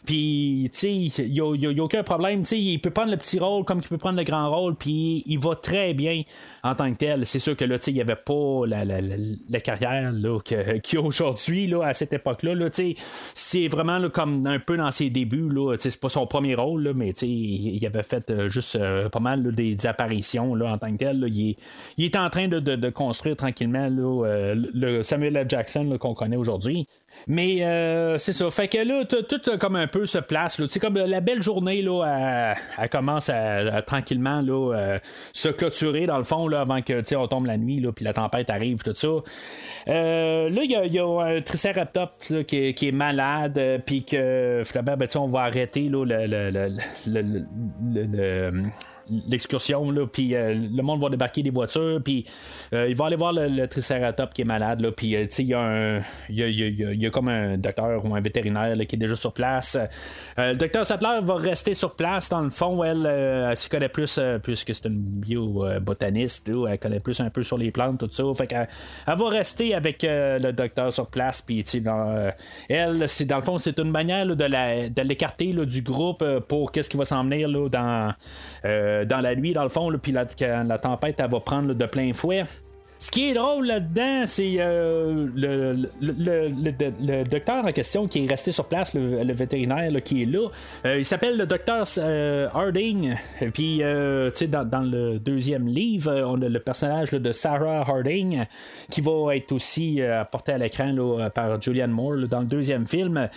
Puis, 0.05 0.69
il 0.83 1.31
n'y 1.31 1.39
a, 1.39 1.83
aucun 1.83 2.03
problème. 2.03 2.43
Il 2.51 2.79
peut 2.79 2.91
prendre 2.91 3.11
le 3.11 3.17
petit 3.17 3.39
rôle 3.39 3.65
comme 3.65 3.79
il 3.79 3.87
peut 3.87 3.97
prendre 3.97 4.17
le 4.17 4.23
grand 4.23 4.49
rôle, 4.49 4.75
puis 4.75 5.23
il 5.25 5.39
va 5.39 5.55
très 5.55 5.93
bien 5.93 6.23
en 6.63 6.75
tant 6.75 6.91
que 6.91 6.97
tel. 6.97 7.25
C'est 7.25 7.39
sûr 7.39 7.55
que 7.55 7.65
là, 7.65 7.77
il 7.87 7.93
n'y 7.93 8.01
avait 8.01 8.15
pas 8.15 8.65
la, 8.67 8.85
la, 8.85 8.99
la, 9.01 9.59
carrière 9.59 10.11
qu'il 10.43 10.99
y 10.99 11.01
a 11.01 11.01
aujourd'hui 11.01 11.73
à 11.83 11.93
cette 11.93 12.13
époque-là. 12.13 12.55
Là, 12.55 12.69
c'est 13.33 13.67
vraiment 13.67 14.09
comme 14.09 14.45
un 14.47 14.59
peu 14.59 14.77
dans 14.77 14.91
ses 14.91 15.09
débuts. 15.09 15.49
C'est 15.79 15.99
pas 15.99 16.09
son 16.09 16.27
premier 16.27 16.55
rôle, 16.55 16.93
mais 16.95 17.11
il 17.11 17.85
avait 17.85 18.03
fait 18.03 18.29
euh, 18.29 18.49
juste 18.49 18.75
euh, 18.75 19.09
pas 19.09 19.19
mal 19.19 19.53
des, 19.53 19.85
apparitions 19.85 20.55
là, 20.55 20.73
en 20.73 20.77
tant 20.77 20.91
que 20.91 20.97
tel. 20.97 21.25
Il, 21.29 21.55
est, 21.97 22.15
en 22.15 22.29
train 22.29 22.47
de, 22.47 22.89
construire 22.89 23.35
tranquillement 23.35 23.89
euh, 23.89 24.55
le 24.73 25.03
Samuel 25.03 25.35
L. 25.37 25.45
Jackson 25.49 25.89
qu'on 25.99 26.13
connaît 26.13 26.35
aujourd'hui. 26.35 26.85
Mais 27.27 27.63
euh, 27.63 28.17
c'est 28.17 28.33
ça. 28.33 28.49
Fait 28.49 28.67
que 28.67 28.77
là, 28.77 29.03
tout 29.05 29.57
comme 29.59 29.75
un 29.75 29.87
peu 29.87 30.05
se 30.05 30.17
place. 30.17 30.61
C'est 30.67 30.79
comme 30.79 30.95
la 30.95 31.21
belle 31.21 31.41
journée, 31.41 31.81
là, 31.81 32.55
elle, 32.77 32.89
commence 32.89 33.29
à, 33.29 33.81
tranquillement 33.81 34.41
là, 34.41 34.73
euh, 34.75 34.99
se 35.33 35.49
clôturer 35.49 36.05
dans 36.05 36.17
le 36.17 36.23
fond 36.23 36.47
là, 36.47 36.61
avant 36.61 36.81
que 36.81 37.15
on 37.15 37.27
tombe 37.27 37.45
la 37.45 37.57
nuit, 37.57 37.85
puis 37.95 38.05
la 38.05 38.13
tempête 38.13 38.49
arrive, 38.49 38.83
tout 38.83 38.95
ça. 38.95 39.07
Euh, 39.87 40.49
là, 40.49 40.61
il 40.63 40.93
y, 40.93 40.99
a 40.99 41.21
un 41.21 41.41
triceratops 41.41 42.45
qui, 42.45 42.87
est 42.87 42.91
malade, 42.91 43.81
puis 43.85 44.03
que 44.03 44.63
finalement, 44.65 44.97
ben, 44.97 45.07
on 45.15 45.27
va 45.27 45.41
arrêter 45.41 45.89
là, 45.89 46.05
le, 46.05 46.79
le 47.07 48.63
l'excursion, 49.27 49.85
puis 50.11 50.35
euh, 50.35 50.53
le 50.53 50.81
monde 50.81 51.01
va 51.01 51.09
débarquer 51.09 51.43
des 51.43 51.49
voitures, 51.49 51.99
puis 52.03 52.25
euh, 52.73 52.87
il 52.89 52.95
va 52.95 53.05
aller 53.05 53.15
voir 53.15 53.33
le, 53.33 53.67
Triceratops 53.67 54.33
qui 54.33 54.41
est 54.41 54.45
malade, 54.45 54.81
là, 54.81 54.91
puis 54.91 55.07
il 55.07 55.11
y, 55.11 55.53
a 55.53 56.01
y, 56.29 57.05
a, 57.05 57.09
comme 57.09 57.27
un 57.27 57.57
docteur 57.57 58.03
ou 58.05 58.15
un 58.15 58.21
vétérinaire 58.21 58.75
qui 58.87 58.95
est 58.95 58.99
déjà 58.99 59.15
sur 59.15 59.33
place. 59.33 59.77
Euh, 60.37 60.53
le 60.53 60.57
docteur 60.57 60.85
Sattler 60.85 61.19
va 61.23 61.35
rester 61.35 61.73
sur 61.73 61.95
place, 61.95 62.29
dans 62.29 62.41
le 62.41 62.49
fond, 62.49 62.83
elle, 62.83 63.05
elle 63.05 63.57
s'y 63.57 63.69
connaît 63.69 63.89
plus, 63.89 64.19
puisque 64.43 64.73
c'est 64.73 64.85
une 64.85 64.99
biobotaniste, 64.99 66.49
elle 66.69 66.79
connaît 66.79 66.99
plus 66.99 67.19
un 67.19 67.29
peu 67.29 67.43
sur 67.43 67.57
les 67.57 67.71
plantes, 67.71 67.99
tout 67.99 68.09
ça, 68.11 68.23
fait 68.35 68.47
qu'elle 68.47 68.67
elle 69.07 69.17
va 69.17 69.29
rester 69.29 69.73
avec 69.73 70.03
le 70.03 70.51
docteur 70.51 70.91
sur 70.93 71.07
place, 71.07 71.41
puis 71.41 71.65
elle, 72.69 73.09
c'est 73.09 73.25
dans 73.25 73.37
le 73.37 73.43
fond, 73.43 73.57
c'est 73.57 73.77
une 73.79 73.91
manière 73.91 74.25
de 74.25 75.01
l'écarter 75.01 75.53
du 75.53 75.81
groupe 75.81 76.23
pour 76.47 76.71
qu'est-ce 76.71 76.89
qui 76.89 76.97
va 76.97 77.05
s'en 77.05 77.23
venir 77.23 77.47
là, 77.47 77.69
dans 77.69 78.13
euh, 78.65 78.98
dans 79.05 79.21
la 79.21 79.35
nuit, 79.35 79.53
dans 79.53 79.63
le 79.63 79.69
fond, 79.69 79.91
puis 80.01 80.11
la, 80.11 80.25
la 80.63 80.77
tempête, 80.77 81.19
elle 81.19 81.29
va 81.29 81.39
prendre 81.39 81.73
de 81.73 81.85
plein 81.85 82.13
fouet. 82.13 82.43
Ce 83.01 83.11
qui 83.11 83.29
est 83.29 83.33
drôle 83.33 83.65
là-dedans, 83.65 84.23
c'est 84.25 84.57
euh, 84.59 85.27
le, 85.33 85.89
le, 86.01 87.23
docteur 87.23 87.63
en 87.63 87.71
question 87.71 88.09
qui 88.09 88.25
est 88.25 88.29
resté 88.29 88.51
sur 88.51 88.67
place, 88.67 88.93
le, 88.93 89.31
vétérinaire 89.31 90.03
qui 90.03 90.23
est 90.23 90.25
là. 90.25 90.49
Euh, 90.85 90.99
il 90.99 91.05
s'appelle 91.05 91.37
le 91.37 91.45
docteur 91.45 91.87
Harding. 92.53 93.15
Puis, 93.53 93.79
dans, 93.79 94.65
dans, 94.65 94.81
le 94.81 95.17
deuxième 95.17 95.67
livre, 95.67 96.11
on 96.27 96.41
a 96.41 96.49
le 96.49 96.59
personnage 96.59 97.11
de 97.11 97.31
Sarah 97.31 97.85
Harding 97.87 98.43
qui 98.91 98.99
va 98.99 99.33
être 99.33 99.53
aussi 99.53 100.01
apporté 100.01 100.51
à 100.51 100.57
l'écran 100.57 100.93
par 101.33 101.61
Julianne 101.61 101.91
Moore 101.91 102.27
dans 102.29 102.41
le 102.41 102.47
deuxième 102.47 102.85
film. 102.85 103.29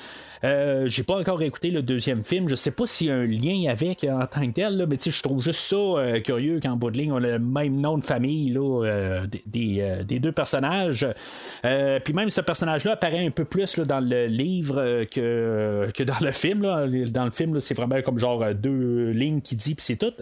Euh, 0.45 0.87
j'ai 0.87 1.05
pas 1.05 1.17
encore 1.17 1.41
écouté 1.43 1.71
le 1.71 1.83
deuxième 1.83 2.23
film. 2.23 2.49
Je 2.49 2.55
sais 2.55 2.73
pas 2.73 2.87
s'il 2.87 3.09
y 3.09 3.11
a 3.11 3.15
un 3.15 3.27
lien 3.27 3.71
avec 3.71 4.05
en 4.05 4.27
tant 4.27 4.47
que 4.47 4.53
tel, 4.53 4.77
là, 4.77 4.87
mais 4.87 4.99
je 5.05 5.23
trouve 5.23 5.43
juste 5.43 5.61
ça 5.61 5.77
euh, 5.77 6.21
curieux 6.21 6.59
qu'en 6.61 6.77
bout 6.77 6.91
de 6.91 6.99
ligne, 6.99 7.13
on 7.13 7.17
a 7.17 7.21
le 7.21 7.39
même 7.39 7.81
nom 7.81 7.97
de 7.97 8.05
famille 8.05 8.51
là, 8.51 8.85
euh, 8.85 9.27
des, 9.47 10.19
deux 10.19 10.33
personnages. 10.33 11.07
Puis 11.63 12.13
même 12.13 12.31
ce 12.31 12.41
personnage-là 12.41 12.93
apparaît 12.93 13.25
un 13.25 13.31
peu 13.31 13.45
plus 13.45 13.77
là, 13.77 13.85
dans 13.85 14.01
le 14.01 14.27
livre 14.27 15.05
que, 15.05 16.03
dans 16.03 16.21
le 16.21 16.33
film. 16.33 16.63
Là. 16.63 16.87
Dans 17.09 17.25
le 17.25 17.31
film, 17.31 17.61
c'est 17.61 17.75
vraiment 17.75 18.03
comme 18.03 18.19
genre 18.19 18.55
deux 18.55 19.11
lignes 19.11 19.41
qui 19.41 19.57
dit, 19.57 19.75
puis 19.75 19.85
c'est 19.85 19.97
tout. 19.97 20.13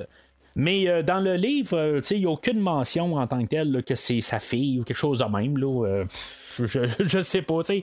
Mais 0.57 1.03
dans 1.03 1.21
le 1.21 1.37
livre, 1.37 2.01
il 2.11 2.18
n'y 2.18 2.27
a 2.27 2.31
aucune 2.31 2.61
mention 2.61 3.14
en 3.14 3.27
tant 3.27 3.43
que 3.43 3.49
tel 3.49 3.83
que 3.85 3.95
c'est 3.95 4.21
sa 4.21 4.39
fille 4.39 4.81
ou 4.81 4.85
quelque 4.85 4.97
chose 4.97 5.21
de 5.21 5.25
même. 5.25 5.57
Là, 5.57 6.05
je, 6.67 6.81
je, 7.01 7.21
sais 7.21 7.43
pas, 7.43 7.63
tu 7.63 7.83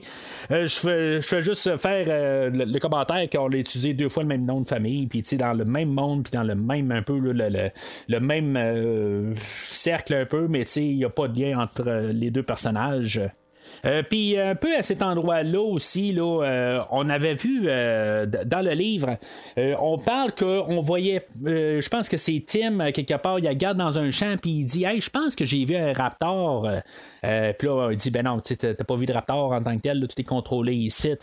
Euh, 0.50 0.66
je, 0.66 0.76
fais, 0.76 1.20
je 1.20 1.26
fais 1.26 1.42
juste 1.42 1.76
faire 1.76 2.06
euh, 2.08 2.50
le, 2.50 2.78
commentaire 2.78 3.28
qu'on 3.30 3.50
a 3.50 3.56
utilisé 3.56 3.94
deux 3.94 4.08
fois 4.08 4.22
le 4.22 4.28
même 4.28 4.44
nom 4.44 4.60
de 4.60 4.68
famille, 4.68 5.06
puis 5.06 5.22
tu 5.22 5.30
sais, 5.30 5.36
dans 5.36 5.52
le 5.52 5.64
même 5.64 5.90
monde, 5.90 6.24
puis 6.24 6.32
dans 6.32 6.44
le 6.44 6.54
même, 6.54 6.90
un 6.92 7.02
peu, 7.02 7.18
le, 7.18 7.32
le, 7.32 7.70
le, 8.08 8.20
même 8.20 8.56
euh, 8.56 9.34
cercle 9.66 10.14
un 10.14 10.26
peu, 10.26 10.46
mais 10.48 10.64
tu 10.64 10.70
sais, 10.72 10.84
il 10.84 10.96
n'y 10.96 11.04
a 11.04 11.10
pas 11.10 11.28
de 11.28 11.40
lien 11.40 11.58
entre 11.58 12.10
les 12.12 12.30
deux 12.30 12.42
personnages. 12.42 13.20
Euh, 13.84 14.02
puis 14.02 14.38
un 14.38 14.54
peu 14.54 14.76
à 14.76 14.82
cet 14.82 15.02
endroit-là 15.02 15.60
aussi, 15.60 16.12
là, 16.12 16.42
euh, 16.42 16.80
on 16.90 17.08
avait 17.08 17.34
vu 17.34 17.64
euh, 17.66 18.26
dans 18.26 18.64
le 18.64 18.72
livre, 18.72 19.16
on 19.56 19.98
parle 19.98 20.32
qu'on 20.34 20.80
voyait, 20.80 21.26
je 21.44 21.88
pense 21.88 22.08
que 22.08 22.16
c'est 22.16 22.42
Tim, 22.46 22.92
quelque 22.92 23.14
part, 23.14 23.38
il 23.38 23.48
regarde 23.48 23.78
dans 23.78 23.98
un 23.98 24.10
champ, 24.10 24.36
puis 24.40 24.50
il 24.50 24.64
dit 24.64 24.84
Hey, 24.84 25.00
je 25.00 25.10
pense 25.10 25.34
que 25.34 25.44
j'ai 25.44 25.64
vu 25.64 25.76
un 25.76 25.92
raptor. 25.92 26.68
puis 27.22 27.68
là, 27.68 27.90
il 27.90 27.96
dit 27.96 28.10
Ben 28.10 28.24
non, 28.24 28.40
tu 28.40 28.56
t'as 28.56 28.74
pas 28.74 28.96
vu 28.96 29.06
de 29.06 29.12
raptor 29.12 29.52
en 29.52 29.62
tant 29.62 29.76
que 29.76 29.82
tel, 29.82 30.06
tout 30.06 30.20
est 30.20 30.24
contrôlé 30.24 30.74
ici. 30.74 31.14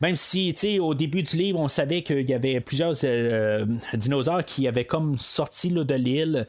même 0.00 0.16
si, 0.16 0.54
tu 0.54 0.78
au 0.78 0.94
début 0.94 1.22
du 1.22 1.36
livre, 1.36 1.58
on 1.58 1.68
savait 1.68 2.02
qu'il 2.02 2.28
y 2.28 2.34
avait 2.34 2.60
plusieurs 2.60 2.94
dinosaures 3.94 4.44
qui 4.44 4.66
avaient 4.68 4.84
comme 4.84 5.16
sorti 5.18 5.68
de 5.68 5.94
l'île. 5.94 6.46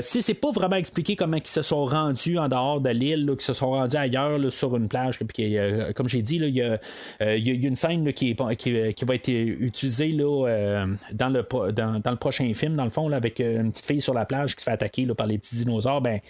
si 0.00 0.22
c'est 0.22 0.34
pas 0.34 0.50
vraiment 0.50 0.76
expliqué 0.76 1.16
comment 1.16 1.36
ils 1.36 1.46
se 1.46 1.62
sont 1.62 1.84
rendus 1.84 2.38
en 2.38 2.48
dehors 2.48 2.80
de 2.80 2.90
l'île, 2.90 3.26
qu'ils 3.32 3.40
se 3.40 3.52
sont 3.52 3.70
rendus 3.70 3.96
ailleurs 3.96 4.31
sur 4.50 4.76
une 4.76 4.88
plage. 4.88 5.18
euh, 5.38 5.92
comme 5.92 6.08
j'ai 6.08 6.22
dit, 6.22 6.36
il 6.36 6.54
y, 6.54 6.62
a, 6.62 6.78
une 7.20 7.76
scène 7.76 8.12
qui, 8.12 8.34
va 8.34 8.52
être 8.52 9.28
utilisée 9.28 10.16
euh, 10.20 10.86
dans, 11.12 11.28
le, 11.28 11.72
dans, 11.72 12.16
prochain 12.16 12.52
film, 12.54 12.76
dans 12.76 12.84
le 12.84 12.90
fond, 12.90 13.10
avec 13.12 13.40
une 13.40 13.70
petite 13.70 13.86
fille 13.86 14.00
sur 14.00 14.14
la 14.14 14.24
plage 14.24 14.56
qui 14.56 14.60
se 14.60 14.64
fait 14.64 14.74
attaquer 14.74 15.06
par 15.06 15.26
les 15.26 15.38
petits 15.38 15.56
dinosaures. 15.56 16.00
Ben, 16.00 16.20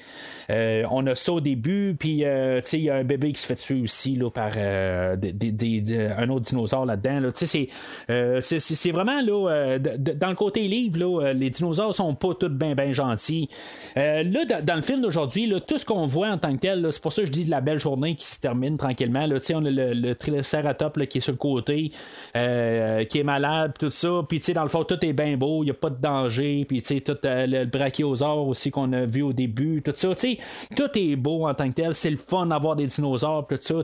euh, 0.50 0.84
on 0.90 1.06
a 1.06 1.14
ça 1.14 1.32
au 1.32 1.40
début, 1.40 1.96
puis 1.98 2.10
il 2.10 2.82
y 2.82 2.90
a 2.90 2.94
un 2.94 3.04
bébé 3.04 3.32
qui 3.32 3.40
se 3.40 3.46
fait 3.46 3.54
tuer 3.56 3.82
aussi 3.82 4.18
par 4.34 4.56
un 4.56 6.28
autre 6.28 6.46
dinosaure 6.46 6.86
là-dedans. 6.86 7.30
c'est, 7.34 8.90
vraiment 8.90 9.22
dans 9.22 10.28
le 10.28 10.34
côté 10.34 10.68
livre, 10.68 11.32
les 11.32 11.50
dinosaures 11.50 11.94
sont 11.94 12.14
pas 12.14 12.34
tous 12.34 12.48
bien 12.48 12.92
gentils. 12.92 13.48
là, 13.96 14.44
dans, 14.62 14.76
le 14.76 14.82
film 14.82 15.02
d'aujourd'hui, 15.02 15.52
tout 15.66 15.78
ce 15.78 15.84
qu'on 15.84 16.06
voit 16.06 16.28
en 16.28 16.38
tant 16.38 16.54
que 16.54 16.60
tel, 16.60 16.86
c'est 16.90 17.02
pour 17.02 17.12
ça 17.12 17.22
que 17.22 17.26
je 17.26 17.32
dis 17.32 17.44
de 17.44 17.50
la 17.50 17.60
belle 17.60 17.78
qui 18.16 18.26
se 18.26 18.40
termine 18.40 18.76
tranquillement. 18.76 19.26
Là, 19.26 19.38
on 19.54 19.64
a 19.64 19.70
le, 19.70 19.92
le 19.92 20.14
qui 21.06 21.18
est 21.18 21.20
sur 21.20 21.32
le 21.32 21.38
côté, 21.38 21.92
euh, 22.36 23.04
qui 23.04 23.18
est 23.18 23.24
malade, 23.24 23.74
tout 23.78 23.90
ça. 23.90 24.22
Puis 24.28 24.40
dans 24.54 24.62
le 24.62 24.68
fond, 24.68 24.84
tout 24.84 25.04
est 25.04 25.12
bien 25.12 25.36
beau, 25.36 25.62
il 25.62 25.66
n'y 25.66 25.70
a 25.70 25.74
pas 25.74 25.90
de 25.90 26.00
danger. 26.00 26.64
Puis 26.66 26.82
tout 26.82 27.16
euh, 27.24 27.46
le 27.46 27.64
brachiosaure 27.64 28.46
aussi 28.46 28.70
qu'on 28.70 28.92
a 28.92 29.04
vu 29.04 29.22
au 29.22 29.32
début, 29.32 29.82
tout 29.82 29.92
ça. 29.94 30.10
Tout 30.76 30.98
est 30.98 31.16
beau 31.16 31.46
en 31.46 31.54
tant 31.54 31.68
que 31.68 31.74
tel. 31.74 31.94
C'est 31.94 32.10
le 32.10 32.16
fun 32.16 32.46
d'avoir 32.46 32.76
des 32.76 32.86
dinosaures, 32.86 33.46
tout 33.46 33.58
ça. 33.60 33.74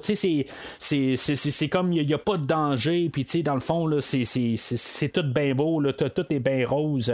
C'est 0.79 1.69
comme 1.69 1.93
il 1.93 2.07
n'y 2.07 2.15
a, 2.15 2.19
pas 2.19 2.37
de 2.37 2.47
danger. 2.47 3.11
Puis 3.13 3.25
dans 3.43 3.55
le 3.55 3.61
fond, 3.61 3.89
c'est 4.01 5.13
tout 5.13 5.23
bien 5.23 5.55
beau, 5.55 5.83
tout, 5.93 6.33
est 6.33 6.39
bien 6.41 6.67
rose. 6.67 7.13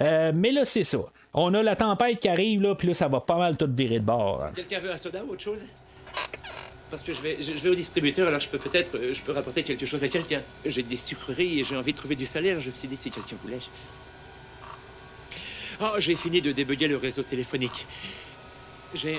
Euh, 0.00 0.32
mais 0.34 0.52
là, 0.52 0.64
c'est 0.64 0.84
ça. 0.84 0.98
On 1.32 1.52
a 1.54 1.62
la 1.62 1.74
tempête 1.74 2.20
qui 2.20 2.28
arrive, 2.28 2.62
là, 2.62 2.76
puis 2.76 2.88
là, 2.88 2.94
ça 2.94 3.08
va 3.08 3.20
pas 3.20 3.36
mal 3.36 3.56
tout 3.56 3.68
virer 3.68 3.98
de 3.98 4.04
bord. 4.04 4.46
Quelqu'un 4.54 4.78
veut 4.78 4.92
un 4.92 4.96
soda 4.96 5.24
ou 5.24 5.32
autre 5.32 5.42
chose? 5.42 5.64
Parce 6.94 7.02
que 7.02 7.12
je 7.12 7.22
vais, 7.22 7.38
je, 7.42 7.50
vais 7.50 7.70
au 7.70 7.74
distributeur, 7.74 8.28
alors 8.28 8.38
je 8.38 8.48
peux 8.48 8.58
peut-être 8.58 8.96
euh, 8.96 9.12
je 9.12 9.20
peux 9.20 9.32
rapporter 9.32 9.64
quelque 9.64 9.84
chose 9.84 10.04
à 10.04 10.08
quelqu'un. 10.08 10.42
J'ai 10.64 10.84
des 10.84 10.96
sucreries 10.96 11.58
et 11.58 11.64
j'ai 11.64 11.74
envie 11.74 11.90
de 11.90 11.98
trouver 11.98 12.14
du 12.14 12.24
salaire. 12.24 12.60
Je 12.60 12.70
me 12.70 12.74
suis 12.76 12.86
dit 12.86 12.94
si 12.94 13.10
quelqu'un 13.10 13.34
voulait. 13.42 13.58
Oh, 15.80 15.94
j'ai 15.98 16.14
fini 16.14 16.40
de 16.40 16.52
débugger 16.52 16.86
le 16.86 16.96
réseau 16.96 17.24
téléphonique. 17.24 17.84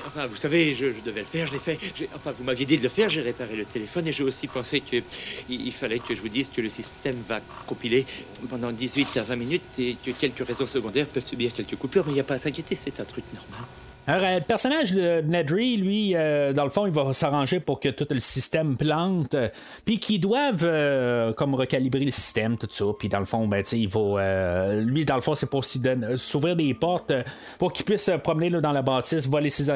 Enfin, 0.06 0.26
vous 0.26 0.36
savez, 0.36 0.72
je, 0.72 0.86
devais 1.04 1.20
le 1.20 1.26
faire, 1.26 1.48
je 1.48 1.52
l'ai 1.52 1.58
fait. 1.58 1.78
Enfin, 2.14 2.32
vous 2.32 2.44
m'aviez 2.44 2.64
dit 2.64 2.78
de 2.78 2.82
le 2.82 2.88
faire, 2.88 3.10
j'ai 3.10 3.20
réparé 3.20 3.54
le 3.56 3.66
téléphone 3.66 4.06
et 4.06 4.12
j'ai 4.12 4.22
aussi 4.22 4.46
pensé 4.46 4.80
que 4.80 5.02
il, 5.50 5.72
fallait 5.72 5.98
que 5.98 6.14
je 6.14 6.22
vous 6.22 6.30
dise 6.30 6.48
que 6.48 6.62
le 6.62 6.70
système 6.70 7.22
va 7.28 7.42
compiler 7.66 8.06
pendant 8.48 8.72
18 8.72 9.18
à 9.18 9.22
20 9.22 9.36
minutes 9.36 9.78
et 9.78 9.98
que 10.02 10.12
quelques 10.12 10.46
réseaux 10.46 10.66
secondaires 10.66 11.08
peuvent 11.08 11.26
subir 11.26 11.52
quelques 11.52 11.76
coupures, 11.76 12.04
mais 12.06 12.12
il 12.12 12.14
n'y 12.14 12.20
a 12.20 12.24
pas 12.24 12.36
à 12.36 12.38
s'inquiéter, 12.38 12.74
c'est 12.74 13.00
un 13.00 13.04
truc 13.04 13.26
normal. 13.34 13.68
Alors, 14.08 14.24
euh, 14.24 14.36
le 14.36 14.44
personnage 14.44 14.92
de 14.92 15.20
Nedry, 15.22 15.76
lui, 15.76 16.14
euh, 16.14 16.52
dans 16.52 16.62
le 16.62 16.70
fond, 16.70 16.86
il 16.86 16.92
va 16.92 17.12
s'arranger 17.12 17.58
pour 17.58 17.80
que 17.80 17.88
tout 17.88 18.06
le 18.08 18.20
système 18.20 18.76
plante, 18.76 19.34
euh, 19.34 19.48
puis 19.84 19.98
qu'ils 19.98 20.20
doivent 20.20 21.34
comme 21.34 21.54
recalibrer 21.54 22.04
le 22.04 22.10
système, 22.12 22.56
tout 22.56 22.68
ça. 22.70 22.84
Puis 22.96 23.08
dans 23.08 23.18
le 23.18 23.24
fond, 23.24 23.48
ben, 23.48 23.62
tu 23.62 23.70
sais, 23.70 23.78
il 23.80 23.88
va. 23.88 24.74
lui, 24.74 25.04
dans 25.04 25.16
le 25.16 25.20
fond, 25.20 25.34
c'est 25.34 25.50
pour 25.50 25.64
s'ouvrir 25.64 26.54
des 26.54 26.72
portes 26.74 27.12
pour 27.58 27.72
qu'il 27.72 27.84
puisse 27.84 28.04
se 28.04 28.12
promener 28.12 28.50
là, 28.50 28.60
dans 28.60 28.72
la 28.72 28.82
bâtisse, 28.82 29.26
voler 29.26 29.50
ses, 29.50 29.70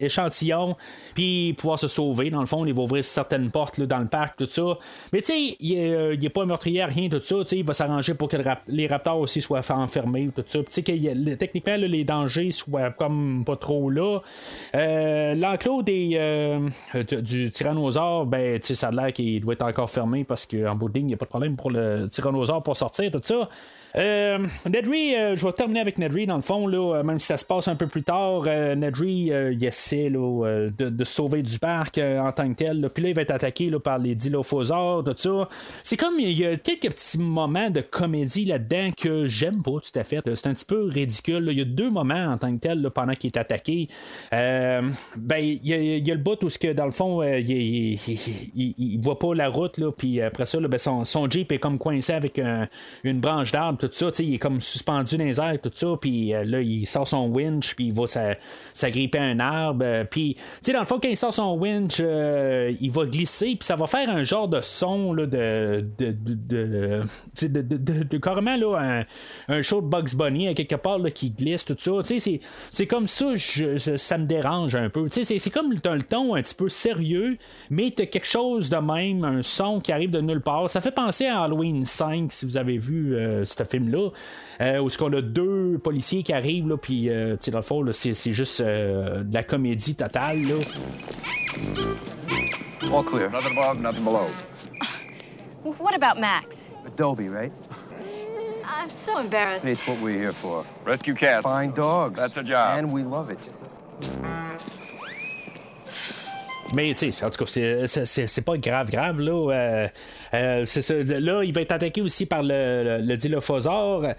échantillons, 0.00 0.76
puis 1.14 1.54
pouvoir 1.56 1.78
se 1.78 1.88
sauver. 1.88 2.30
Dans 2.30 2.40
le 2.40 2.46
fond, 2.46 2.66
il 2.66 2.74
va 2.74 2.82
ouvrir 2.82 3.04
certaines 3.04 3.50
portes 3.50 3.78
là, 3.78 3.86
dans 3.86 3.98
le 3.98 4.06
parc, 4.06 4.36
tout 4.36 4.46
ça. 4.46 4.78
Mais 5.12 5.20
tu 5.20 5.26
sais, 5.32 5.56
il 5.60 5.72
est, 5.72 5.94
euh, 5.94 6.14
il 6.14 6.24
est 6.24 6.30
pas 6.30 6.44
meurtrier, 6.44 6.84
rien, 6.84 7.08
tout 7.08 7.20
ça. 7.20 7.36
Tu 7.40 7.46
sais, 7.46 7.58
il 7.58 7.64
va 7.64 7.72
s'arranger 7.72 8.14
pour 8.14 8.28
que 8.28 8.36
les 8.68 8.86
raptors 8.86 9.18
aussi 9.18 9.40
soient 9.40 9.60
enfermés, 9.70 10.30
tout 10.34 10.44
ça. 10.46 10.58
Tu 10.58 10.66
sais, 10.68 10.82
techniquement, 10.82 11.76
là, 11.76 11.86
les 11.86 12.04
dangers 12.04 12.50
soient 12.50 12.90
comme 12.90 13.29
pas 13.44 13.56
trop 13.56 13.90
là. 13.90 14.20
Euh, 14.74 15.34
L'enclos 15.34 15.82
euh, 15.88 16.68
du, 16.94 17.22
du 17.22 17.50
tyrannosaure, 17.50 18.26
ben, 18.26 18.60
ça 18.62 18.88
a 18.88 18.90
l'air 18.90 19.12
qu'il 19.12 19.40
doit 19.40 19.54
être 19.54 19.62
encore 19.62 19.90
fermé 19.90 20.24
parce 20.24 20.46
qu'en 20.46 20.74
bout 20.74 20.88
de 20.88 20.94
ligne, 20.94 21.06
il 21.06 21.08
n'y 21.08 21.14
a 21.14 21.16
pas 21.16 21.26
de 21.26 21.30
problème 21.30 21.56
pour 21.56 21.70
le 21.70 22.06
tyrannosaure 22.08 22.62
pour 22.62 22.76
sortir, 22.76 23.10
tout 23.10 23.20
ça. 23.22 23.48
Euh, 23.96 24.38
Nedry, 24.68 25.14
euh, 25.16 25.36
je 25.36 25.44
vais 25.44 25.52
terminer 25.52 25.80
avec 25.80 25.98
Nedry 25.98 26.26
dans 26.26 26.36
le 26.36 26.42
fond, 26.42 26.66
là, 26.66 26.96
euh, 26.96 27.02
même 27.02 27.18
si 27.18 27.26
ça 27.26 27.36
se 27.36 27.44
passe 27.44 27.68
un 27.68 27.76
peu 27.76 27.86
plus 27.86 28.02
tard. 28.02 28.44
Nedry, 28.44 29.32
il 29.52 29.64
essaie 29.64 30.08
là, 30.08 30.68
de, 30.70 31.04
sauver 31.04 31.42
du 31.42 31.58
parc 31.58 31.98
en 31.98 32.32
tant 32.32 32.48
que 32.50 32.54
tel. 32.54 32.88
Puis 32.92 33.02
là, 33.02 33.08
il 33.10 33.14
va 33.14 33.22
être 33.22 33.30
attaqué 33.30 33.70
par 33.82 33.98
les 33.98 34.14
dilophosaures, 34.14 35.04
tout 35.04 35.14
ça. 35.16 35.48
C'est 35.82 35.96
comme 35.96 36.18
il 36.18 36.38
y 36.38 36.46
a 36.46 36.56
quelques 36.56 36.90
petits 36.90 37.18
moments 37.18 37.70
de 37.70 37.80
comédie 37.80 38.44
là-dedans 38.44 38.90
que 38.96 39.26
j'aime 39.26 39.62
pas 39.62 39.72
tout 39.72 39.98
à 39.98 40.04
fait. 40.04 40.20
C'est 40.34 40.46
un 40.46 40.54
petit 40.54 40.64
peu 40.64 40.84
ridicule. 40.84 41.48
Il 41.50 41.58
y 41.58 41.62
a 41.62 41.64
deux 41.64 41.90
moments 41.90 42.26
en 42.26 42.38
tant 42.38 42.52
que 42.54 42.60
tel 42.60 42.90
pendant 42.94 43.14
qu'il 43.14 43.28
est 43.28 43.38
attaqué. 43.38 43.88
Ben, 44.30 45.38
il 45.38 45.66
y, 45.66 46.10
a, 46.10 46.14
le 46.14 46.20
bout 46.20 46.42
où 46.42 46.48
que 46.48 46.72
dans 46.72 46.84
le 46.84 46.90
fond, 46.90 47.22
il, 47.22 47.98
il, 48.56 49.00
voit 49.00 49.18
pas 49.18 49.34
la 49.34 49.48
route, 49.48 49.78
là, 49.78 49.90
puis 49.92 50.20
après 50.20 50.46
ça, 50.46 50.58
ben, 50.60 50.78
son, 50.78 51.30
Jeep 51.30 51.52
est 51.52 51.58
comme 51.58 51.78
coincé 51.78 52.12
avec 52.12 52.38
un- 52.38 52.68
une 53.04 53.20
branche 53.20 53.52
d'arbre, 53.52 53.78
tout 53.80 53.88
ça, 53.92 54.10
il 54.20 54.34
est 54.34 54.38
comme 54.38 54.60
suspendu 54.60 55.16
dans 55.16 55.24
les 55.24 55.40
airs, 55.40 55.58
tout 55.62 55.70
ça, 55.74 55.88
puis 56.00 56.34
euh, 56.34 56.44
là, 56.44 56.60
il 56.60 56.86
sort 56.86 57.08
son 57.08 57.26
winch, 57.28 57.74
puis 57.74 57.86
il 57.86 57.92
va 57.92 58.06
s'a- 58.06 58.36
s'agripper 58.74 59.18
à 59.18 59.22
un 59.24 59.40
arbre, 59.40 59.84
euh, 59.84 60.04
puis, 60.04 60.34
tu 60.34 60.42
sais, 60.62 60.72
dans 60.72 60.80
le 60.80 60.86
fond, 60.86 60.98
quand 61.02 61.08
il 61.08 61.16
sort 61.16 61.34
son 61.34 61.54
winch, 61.58 61.96
euh, 62.00 62.72
il 62.80 62.90
va 62.90 63.06
glisser, 63.06 63.56
puis 63.56 63.66
ça 63.66 63.76
va 63.76 63.86
faire 63.86 64.08
un 64.08 64.22
genre 64.22 64.48
de 64.48 64.60
son, 64.60 65.12
là, 65.12 65.26
de, 65.26 65.84
de, 65.98 66.12
de, 66.12 67.04
de, 67.62 68.02
de, 68.04 68.18
carrément, 68.18 68.56
là, 68.56 68.76
un, 69.48 69.54
un 69.54 69.62
show 69.62 69.80
de 69.80 69.86
Bugs 69.86 70.14
Bunny, 70.16 70.48
à 70.48 70.54
quelque 70.54 70.74
part, 70.76 70.98
là, 70.98 71.10
qui 71.10 71.30
glisse, 71.30 71.64
tout 71.64 71.76
ça, 71.78 71.92
tu 72.06 72.20
sais, 72.20 72.40
c'est- 72.70 72.86
comme 72.86 73.06
ça, 73.06 73.34
je- 73.34 73.76
ça 73.96 74.18
me 74.18 74.26
dérange 74.26 74.74
un 74.74 74.88
peu, 74.90 75.08
tu 75.08 75.24
sais, 75.24 75.38
c'est- 75.38 75.50
comme 75.50 75.74
t'as 75.80 75.94
le 75.94 76.02
ton 76.02 76.34
un 76.34 76.42
petit 76.42 76.54
peu 76.54 76.68
sérieux, 76.68 77.38
mais 77.70 77.92
t'as 77.96 78.06
quelque 78.06 78.26
chose 78.26 78.68
de 78.70 78.76
même, 78.76 79.24
un 79.24 79.42
son 79.42 79.80
qui 79.80 79.92
arrive 79.92 80.10
de 80.10 80.20
nulle 80.20 80.40
part. 80.40 80.68
Ça 80.70 80.80
fait 80.80 80.90
penser 80.90 81.26
à 81.26 81.42
Halloween 81.42 81.84
5, 81.84 82.32
si 82.32 82.44
vous 82.46 82.56
avez 82.56 82.78
vu 82.78 83.14
euh, 83.14 83.44
ce 83.44 83.54
film-là, 83.70 84.10
euh, 84.60 84.80
où 84.80 84.88
ce 84.90 84.98
qu'on 84.98 85.12
a 85.12 85.20
deux 85.22 85.78
policiers 85.82 86.22
qui 86.22 86.32
arrivent, 86.32 86.68
là, 86.68 86.76
puis, 86.76 87.08
euh, 87.08 87.36
dans 87.50 87.58
le 87.58 87.62
fond, 87.62 87.82
là, 87.82 87.92
c'est 87.92 88.14
c'est 88.14 88.32
juste 88.32 88.60
euh, 88.60 89.22
de 89.22 89.32
la 89.34 89.42
comédie 89.42 89.94
totale, 89.94 90.42
là. 90.42 90.54
All 92.92 93.04
clear. 93.04 93.30
Nothing 93.30 93.56
above, 93.56 93.78
nothing 93.80 94.04
below. 94.04 94.26
What 95.78 95.94
about 95.94 96.18
Max? 96.20 96.70
Adobe, 96.86 97.28
right? 97.28 97.52
I'm 98.64 98.90
so 98.90 99.18
embarrassed. 99.20 99.66
It's 99.66 99.86
what 99.86 99.98
we're 100.02 100.18
here 100.18 100.32
for. 100.32 100.64
Rescue 100.86 101.14
cats. 101.14 101.42
Find 101.42 101.74
dogs. 101.74 102.16
That's 102.16 102.36
a 102.36 102.42
job. 102.42 102.78
And 102.78 102.92
we 102.92 103.02
love 103.04 103.30
it. 103.30 103.38
Mais 106.72 106.94
tu 106.94 107.10
sais, 107.10 107.24
en 107.24 107.30
tout 107.30 107.44
cas, 107.44 107.50
c'est- 107.50 107.86
c'est- 107.88 108.06
c'est 108.06 108.26
c'est 108.28 108.42
pas 108.42 108.56
grave, 108.56 108.90
grave, 108.90 109.20
là. 109.20 109.50
Euh, 109.52 109.88
euh. 110.34 110.64
Là, 111.20 111.42
il 111.44 111.52
va 111.52 111.60
être 111.60 111.72
attaqué 111.72 112.02
aussi 112.02 112.26
par 112.26 112.42
le, 112.42 113.00
le, 113.02 113.16
dilophosaure. 113.16 114.02
Là, 114.02 114.14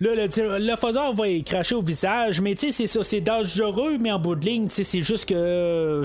le 0.00 0.26
dilophosaure 0.26 1.14
va 1.14 1.28
y 1.28 1.44
cracher 1.44 1.74
au 1.74 1.82
visage, 1.82 2.40
mais 2.40 2.54
tu 2.54 2.66
sais, 2.66 2.72
c'est 2.72 2.86
ça, 2.86 3.04
c'est 3.04 3.20
dangereux, 3.20 3.96
mais 4.00 4.10
en 4.10 4.18
bout 4.18 4.34
de 4.34 4.44
ligne, 4.44 4.66
c'est 4.68 5.02
juste 5.02 5.28
que. 5.28 6.02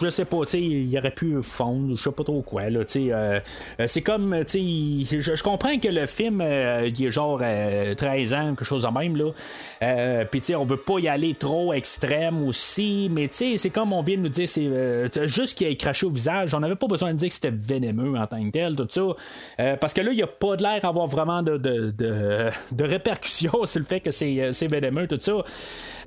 Je, 0.00 0.08
sais 0.10 0.24
pas, 0.24 0.44
tu 0.44 0.50
sais, 0.52 0.62
il 0.62 0.98
aurait 0.98 1.10
pu 1.10 1.36
fondre, 1.42 1.96
je 1.96 2.02
sais 2.02 2.10
pas 2.10 2.24
trop 2.24 2.42
quoi, 2.42 2.68
là, 2.70 2.84
tu 2.84 2.92
sais. 2.92 3.08
euh, 3.12 3.86
c'est 3.86 4.02
comme, 4.02 4.36
tu 4.46 5.04
sais, 5.04 5.20
je, 5.20 5.42
comprends 5.42 5.78
que 5.78 5.88
le 5.88 6.06
film, 6.06 6.40
euh, 6.40 6.88
il 6.88 7.06
est 7.06 7.10
genre 7.10 7.40
euh, 7.42 7.94
13 7.94 8.34
ans, 8.34 8.48
quelque 8.50 8.64
chose 8.64 8.82
de 8.82 8.98
même, 8.98 9.16
là. 9.16 10.24
Puis, 10.30 10.40
tu 10.40 10.46
sais, 10.46 10.54
on 10.54 10.64
veut 10.64 10.76
pas 10.76 10.98
y 10.98 11.08
aller 11.08 11.34
trop 11.34 11.72
extrême 11.72 12.46
aussi, 12.46 13.08
mais 13.10 13.28
tu 13.28 13.36
sais, 13.36 13.56
c'est 13.56 13.70
comme 13.70 13.92
on 13.92 14.02
vient 14.02 14.16
de 14.16 14.22
nous 14.22 14.28
dire, 14.28 14.48
c'est 14.48 15.28
juste 15.28 15.56
qu'il 15.56 15.66
ait 15.66 15.76
craché 15.76 16.06
au 16.06 16.10
visage. 16.10 16.54
On 16.54 16.60
n'avait 16.60 16.76
pas 16.76 16.86
besoin 16.86 17.12
de 17.12 17.18
dire 17.18 17.28
que 17.28 17.34
c'était 17.34 17.50
vénémeux 17.50 18.18
en 18.18 18.26
tant 18.26 18.42
que 18.44 18.50
tel, 18.50 18.76
tout 18.84 18.88
ça. 18.90 19.62
Euh, 19.62 19.76
parce 19.76 19.92
que 19.94 20.00
là, 20.00 20.10
il 20.12 20.16
n'y 20.16 20.22
a 20.22 20.26
pas 20.26 20.56
de 20.56 20.62
l'air 20.62 20.80
d'avoir 20.80 21.06
vraiment 21.06 21.42
de, 21.42 21.56
de, 21.56 21.90
de, 21.90 22.84
répercussions 22.84 23.52
sur 23.66 23.80
le 23.80 23.86
fait 23.86 24.00
que 24.00 24.10
c'est 24.10 24.40
euh, 24.40 24.52
c'est 24.52 24.68
tout 25.08 25.18
ça. 25.20 25.32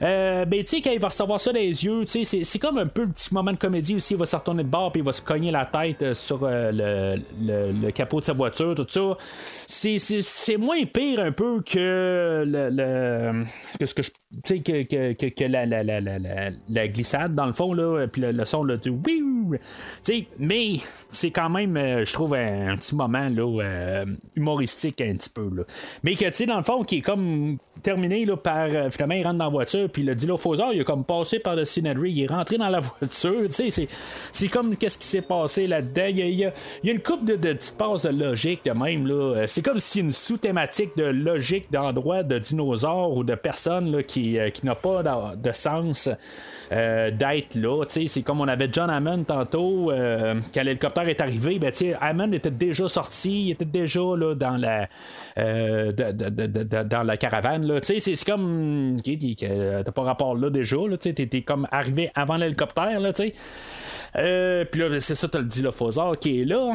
Euh, 0.01 0.45
ben, 0.45 0.63
tu 0.63 0.67
sais, 0.77 0.81
quand 0.81 0.91
il 0.91 0.99
va 0.99 1.07
recevoir 1.09 1.39
ça 1.39 1.51
dans 1.51 1.59
les 1.59 1.83
yeux, 1.85 2.01
tu 2.05 2.07
sais, 2.07 2.23
c'est- 2.23 2.43
c'est 2.43 2.59
comme 2.59 2.77
un 2.77 2.87
peu 2.87 3.03
le 3.03 3.09
petit 3.11 3.33
moment 3.33 3.51
de 3.51 3.57
comédie 3.57 3.95
aussi. 3.95 4.13
Il 4.13 4.19
va 4.19 4.25
se 4.25 4.35
retourner 4.35 4.63
de 4.63 4.69
bord, 4.69 4.91
puis 4.91 5.01
il 5.01 5.05
va 5.05 5.13
se 5.13 5.21
cogner 5.21 5.51
la 5.51 5.65
tête 5.65 6.01
euh, 6.01 6.13
sur 6.13 6.45
le, 6.47 7.17
le, 7.41 7.71
le 7.71 7.91
capot 7.91 8.19
de 8.19 8.25
sa 8.25 8.33
voiture, 8.33 8.75
tout 8.75 8.85
ça. 8.89 9.17
C'est- 9.67 9.99
C'est 9.99 10.21
c'est 10.21 10.57
moins 10.57 10.83
pire 10.85 11.19
un 11.19 11.31
peu 11.31 11.61
que 11.61 12.43
le. 12.45 13.43
que 13.79 13.85
ce 13.85 13.93
que 13.93 14.03
je. 14.03 14.09
Tu 14.43 14.57
sais, 14.57 14.59
que, 14.61 15.13
que, 15.13 15.25
que, 15.29 15.43
la, 15.45 15.65
la, 15.65 15.83
la, 15.83 15.99
la, 15.99 16.87
glissade, 16.87 17.35
dans 17.35 17.45
le 17.45 17.53
fond, 17.53 17.73
là, 17.73 18.07
puis 18.07 18.21
le, 18.21 18.45
son, 18.45 18.63
là, 18.63 18.77
du 18.77 18.91
tu 19.51 19.59
sais, 20.01 20.27
mais 20.39 20.77
c'est 21.11 21.31
quand 21.31 21.49
même, 21.49 21.75
je 21.77 22.11
trouve, 22.13 22.33
un, 22.33 22.62
un 22.67 22.75
petit 22.77 22.95
moment, 22.95 23.29
là, 23.29 23.61
euh, 23.63 24.05
humoristique 24.35 25.01
un 25.01 25.15
petit 25.15 25.29
peu, 25.29 25.49
là. 25.55 25.63
Mais 26.03 26.15
que, 26.15 26.25
tu 26.25 26.33
sais, 26.33 26.45
dans 26.45 26.57
le 26.57 26.63
fond, 26.63 26.83
qui 26.83 26.97
est 26.97 27.01
comme 27.01 27.57
terminé, 27.81 28.25
là, 28.25 28.37
par, 28.37 28.67
euh, 28.69 28.89
finalement, 28.89 29.15
il 29.15 29.23
rentre 29.23 29.37
dans 29.39 29.45
la 29.45 29.51
voiture, 29.51 29.89
puis 29.89 30.03
le 30.03 30.15
dilophosaure, 30.15 30.73
il 30.73 30.81
a 30.81 30.83
comme 30.83 31.03
passé 31.03 31.39
par 31.39 31.55
le 31.55 31.63
Nedry, 31.81 32.11
il 32.11 32.23
est 32.23 32.27
rentré 32.27 32.57
dans 32.57 32.69
la 32.69 32.79
voiture, 32.99 33.43
tu 33.49 33.69
sais, 33.71 33.87
c'est, 34.31 34.47
comme 34.47 34.75
qu'est-ce 34.77 34.97
qui 34.97 35.07
s'est 35.07 35.21
passé 35.21 35.67
là-dedans. 35.67 36.05
Il 36.09 36.17
y 36.19 36.21
a, 36.21 36.25
il 36.25 36.39
y 36.39 36.45
a- 36.45 36.53
une 36.93 37.01
coupe 37.01 37.25
de, 37.25 37.35
de 37.35 37.53
de 37.53 38.09
logique 38.09 38.65
de 38.65 38.71
même, 38.71 39.07
là. 39.07 39.13
Euh, 39.13 39.43
C'est 39.47 39.61
comme 39.61 39.79
s'il 39.79 40.01
y 40.01 40.03
a 40.03 40.07
une 40.07 40.13
sous-thématique 40.13 40.95
de 40.97 41.05
logique 41.05 41.71
d'endroits 41.71 42.23
de 42.23 42.37
dinosaures 42.39 43.15
ou 43.17 43.23
de 43.23 43.35
personnes, 43.35 43.91
là, 43.91 44.03
qui, 44.03 44.37
qui 44.53 44.65
n'a 44.65 44.75
pas 44.75 45.03
de 45.35 45.51
sens 45.51 46.09
euh, 46.73 47.11
d'être 47.11 47.55
là. 47.55 47.85
Tu 47.85 47.93
sais, 48.01 48.07
C'est 48.07 48.21
comme 48.23 48.41
on 48.41 48.47
avait 48.47 48.67
John 48.71 48.89
Hammond 48.89 49.23
tantôt, 49.23 49.91
euh, 49.91 50.35
quand 50.53 50.63
l'hélicoptère 50.63 51.07
est 51.07 51.21
arrivé, 51.21 51.59
ben, 51.59 51.71
Hammond 52.01 52.31
était 52.31 52.51
déjà 52.51 52.87
sorti, 52.87 53.43
il 53.45 53.51
était 53.51 53.63
déjà 53.65 54.01
là, 54.17 54.33
dans 54.35 54.57
la 54.57 54.87
euh, 55.37 55.91
de- 55.91 56.11
de- 56.29 56.47
de- 56.63 56.83
dans 56.83 57.03
la 57.03 57.17
caravane. 57.17 57.79
C'est 57.83 58.25
comme 58.25 58.99
t'as 59.01 59.91
pas 59.91 60.01
rapport 60.03 60.35
là 60.35 60.49
déjà. 60.49 60.77
Là, 60.89 60.97
t'es 60.97 61.41
comme 61.41 61.67
arrivé 61.71 62.11
avant 62.15 62.37
l'hélicoptère. 62.37 62.99
Tu 63.13 63.13
sais. 63.13 63.33
Euh, 64.15 64.65
Puis 64.65 64.81
là, 64.81 64.89
ben, 64.89 64.99
c'est 64.99 65.15
ça, 65.15 65.27
t'as 65.27 65.39
le 65.39 65.45
dilophosaure 65.45 66.17
qui 66.19 66.41
est 66.41 66.45
là. 66.45 66.73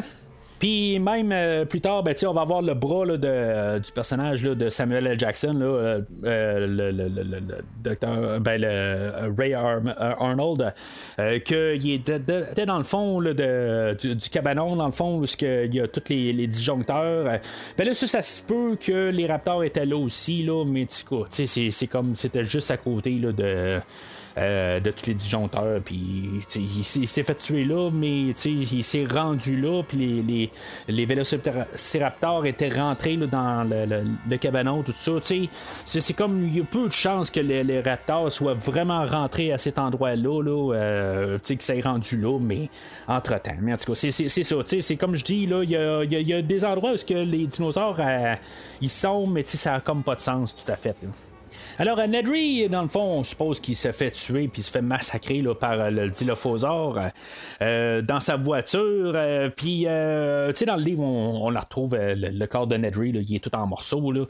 Puis 0.59 0.99
même 0.99 1.31
euh, 1.31 1.63
plus 1.65 1.79
tard, 1.81 2.03
ben, 2.03 2.13
on 2.27 2.33
va 2.33 2.41
avoir 2.41 2.61
le 2.61 2.73
bras 2.73 3.05
là, 3.05 3.17
de, 3.17 3.27
euh, 3.27 3.79
du 3.79 3.91
personnage 3.91 4.45
là, 4.45 4.55
de 4.55 4.69
Samuel 4.69 5.07
L. 5.07 5.17
Jackson, 5.19 5.53
là, 5.53 5.65
euh, 5.65 6.01
euh, 6.25 6.67
le, 6.67 6.91
le- 6.91 7.07
le- 7.07 7.23
le- 7.23 7.63
docteur, 7.81 8.39
ben, 8.41 8.59
le, 8.59 8.67
euh, 8.67 9.31
Ray 9.37 9.53
euh, 9.53 9.79
Arnold, 10.19 10.73
qu'il 11.45 11.91
était 11.91 12.65
dans 12.65 12.77
le 12.77 12.83
fond 12.83 13.21
de, 13.21 13.95
du, 13.99 14.29
cabanon, 14.29 14.75
dans 14.75 14.85
le 14.87 14.91
fond, 14.91 15.19
où 15.19 15.25
il 15.41 15.73
y 15.75 15.79
a 15.79 15.87
tous 15.87 16.03
les, 16.09 16.33
les 16.33 16.47
disjoncteurs. 16.47 17.39
Ben 17.77 17.87
là, 17.87 17.93
ça, 17.93 18.07
ça 18.07 18.21
se 18.21 18.43
peut 18.43 18.75
que 18.79 19.09
les 19.09 19.27
raptors 19.27 19.63
étaient 19.63 19.85
là 19.85 19.97
aussi, 19.97 20.43
là, 20.43 20.65
mais 20.65 20.87
c'est, 20.89 21.87
comme 21.87 22.15
c'était 22.15 22.45
juste 22.45 22.71
à 22.71 22.77
côté 22.77 23.11
de. 23.15 23.79
Euh, 24.37 24.79
de 24.79 24.91
tous 24.91 25.07
les 25.07 25.13
disjoncteurs. 25.13 25.81
Puis 25.83 25.95
il, 25.95 26.43
s'est- 26.47 26.99
il 26.99 27.07
s'est 27.07 27.23
fait 27.23 27.35
tuer 27.35 27.65
là, 27.65 27.89
mais 27.91 28.33
il 28.45 28.83
s'est 28.83 29.05
rendu 29.09 29.59
là. 29.59 29.81
Puis 29.87 29.97
les, 29.97 30.21
les, 30.23 30.49
les 30.87 31.05
vélociraptors 31.05 32.45
étaient 32.45 32.69
rentrés 32.69 33.15
là, 33.15 33.27
dans 33.27 33.63
le, 33.69 33.85
le- 33.85 34.03
le 34.29 34.37
cabanon, 34.37 34.83
tout 34.83 34.93
ça. 34.95 35.11
C'est, 35.23 36.13
comme 36.13 36.43
il 36.45 36.57
y 36.57 36.61
a 36.61 36.63
peu 36.63 36.87
de 36.87 36.93
chances 36.93 37.29
que 37.29 37.39
les, 37.39 37.63
les 37.63 37.81
raptors 37.81 38.31
soient 38.31 38.53
vraiment 38.53 39.05
rentrés 39.05 39.51
à 39.51 39.57
cet 39.57 39.79
endroit-là, 39.79 40.41
là, 40.43 40.73
euh, 40.75 41.39
qu'ils 41.39 41.61
s'est 41.61 41.79
rendu 41.81 42.17
là, 42.17 42.37
mais 42.39 42.69
entre-temps. 43.07 43.55
Mais 43.61 43.73
en 43.73 43.77
tout 43.77 43.91
cas, 43.93 43.95
c'est, 43.95 44.11
ça. 44.11 44.55
C'est 44.81 44.95
comme 44.97 45.15
je 45.15 45.23
dis, 45.25 45.45
là, 45.47 45.63
il 45.63 45.69
y 45.71 45.75
a, 45.75 46.03
y 46.03 46.23
y 46.23 46.33
a 46.33 46.41
des 46.41 46.65
endroits 46.65 46.91
où 46.93 46.95
que 47.07 47.13
les 47.13 47.47
dinosaures 47.47 47.97
euh, 47.99 48.35
ils 48.81 48.89
sont, 48.89 49.25
mais 49.27 49.43
ça 49.45 49.75
a 49.75 49.79
comme 49.79 50.03
pas 50.03 50.15
de 50.15 50.19
sens 50.19 50.55
tout 50.55 50.69
à 50.71 50.75
fait. 50.75 50.95
là. 51.01 51.09
Alors, 51.79 52.05
Nedry, 52.05 52.67
dans 52.67 52.81
le 52.81 52.89
fond, 52.89 53.19
on 53.19 53.23
suppose 53.23 53.61
qu'il 53.61 53.75
se 53.75 53.93
fait 53.93 54.11
tuer 54.11 54.49
puis 54.49 54.61
se 54.63 54.69
fait 54.69 54.81
massacrer 54.81 55.41
là, 55.41 55.55
par 55.55 55.89
le 55.89 56.09
Dilophosaure 56.09 56.99
dans 57.61 58.19
sa 58.19 58.35
voiture. 58.35 59.17
puis, 59.55 59.79
tu 59.79 59.85
sais, 59.85 60.65
dans 60.65 60.75
le 60.75 60.83
livre, 60.83 61.03
on, 61.03 61.49
la 61.49 61.61
retrouve, 61.61 61.95
le, 61.95 62.45
corps 62.47 62.67
de 62.67 62.75
Nedry, 62.75 63.11
il 63.11 63.35
est 63.35 63.39
tout 63.39 63.55
en 63.55 63.65
morceaux. 63.65 64.11
Là. 64.11 64.25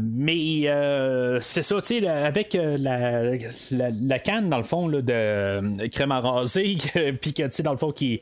mais 0.00 0.62
c'est 1.40 1.62
ça, 1.62 1.80
tu 1.80 2.00
sais, 2.00 2.08
avec 2.08 2.54
la, 2.54 3.36
la, 3.70 4.18
canne, 4.18 4.50
dans 4.50 4.58
le 4.58 4.64
fond, 4.64 4.88
là, 4.88 5.00
de 5.02 5.86
crème 5.86 6.10
à 6.10 6.20
raser, 6.20 6.76
puis 7.20 7.32
que, 7.32 7.44
tu 7.44 7.48
sais, 7.52 7.62
dans 7.62 7.72
le 7.72 7.78
fond, 7.78 7.92
qui, 7.92 8.20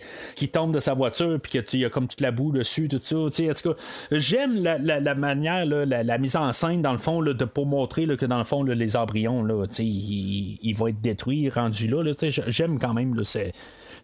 tombe 0.53 0.75
de 0.75 0.81
sa 0.81 0.93
voiture, 0.93 1.41
puis 1.41 1.63
qu'il 1.63 1.81
y 1.81 1.85
a 1.87 1.89
comme 1.89 2.09
toute 2.09 2.21
la 2.21 2.31
boue 2.31 2.53
dessus, 2.53 2.89
tout 2.89 3.01
ça. 3.01 3.17
Tu 3.29 3.33
sais, 3.33 3.51
en 3.51 3.55
tout 3.55 3.73
cas, 3.73 3.81
j'aime 4.11 4.63
la, 4.63 4.77
la, 4.79 5.15
manière, 5.15 5.65
la, 5.65 6.19
mise 6.19 6.37
en 6.37 6.53
scène, 6.53 6.83
dans 6.83 6.93
le 6.93 6.99
fond, 6.99 7.23
là, 7.23 7.33
de, 7.33 7.45
pour 7.47 7.65
que, 7.87 8.27
dans 8.27 8.39
le 8.39 8.45
fond, 8.45 8.63
les 8.63 8.97
embryons, 8.97 9.45
là, 9.45 9.65
ils, 9.79 10.75
vont 10.75 10.89
être 10.89 11.01
détruits, 11.01 11.49
rendus 11.49 11.89
là. 11.89 12.03
j'aime 12.29 12.79
quand 12.79 12.95
même, 12.95 13.15
là, 13.15 13.23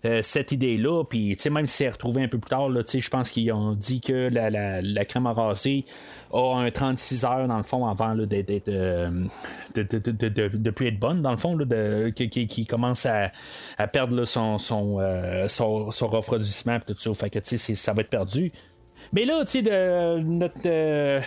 euh, 0.04 0.20
cette 0.20 0.50
idée-là. 0.50 1.04
Même 1.50 1.66
si 1.66 1.76
c'est 1.76 1.88
retrouvé 1.88 2.24
un 2.24 2.28
peu 2.28 2.38
plus 2.38 2.50
tard, 2.50 2.68
je 2.70 3.08
pense 3.08 3.30
qu'ils 3.30 3.52
ont 3.52 3.74
dit 3.74 4.00
que 4.00 4.28
la, 4.32 5.04
crème 5.04 5.26
à 5.26 5.30
a 6.32 6.56
un 6.56 6.70
36 6.70 7.24
heures, 7.24 7.46
dans 7.46 7.58
le 7.58 7.62
fond, 7.62 7.86
avant 7.86 8.16
euh, 8.18 8.26
de, 8.26 9.82
de, 9.82 10.70
plus 10.70 10.86
être 10.88 10.98
bonne, 10.98 11.22
dans 11.22 11.30
qui, 12.16 12.66
commence 12.66 13.06
à, 13.06 13.30
perdre 13.92 14.20
euh, 14.20 15.48
son, 15.48 16.06
refroidissement. 16.08 16.78
Ça 16.96 17.92
va 17.92 18.00
être 18.00 18.10
perdu. 18.10 18.52
Mais 19.12 19.24
là, 19.24 19.44
tu 19.44 19.62
sais, 19.62 20.20
notre, 20.22 20.60
euh, 20.66 21.20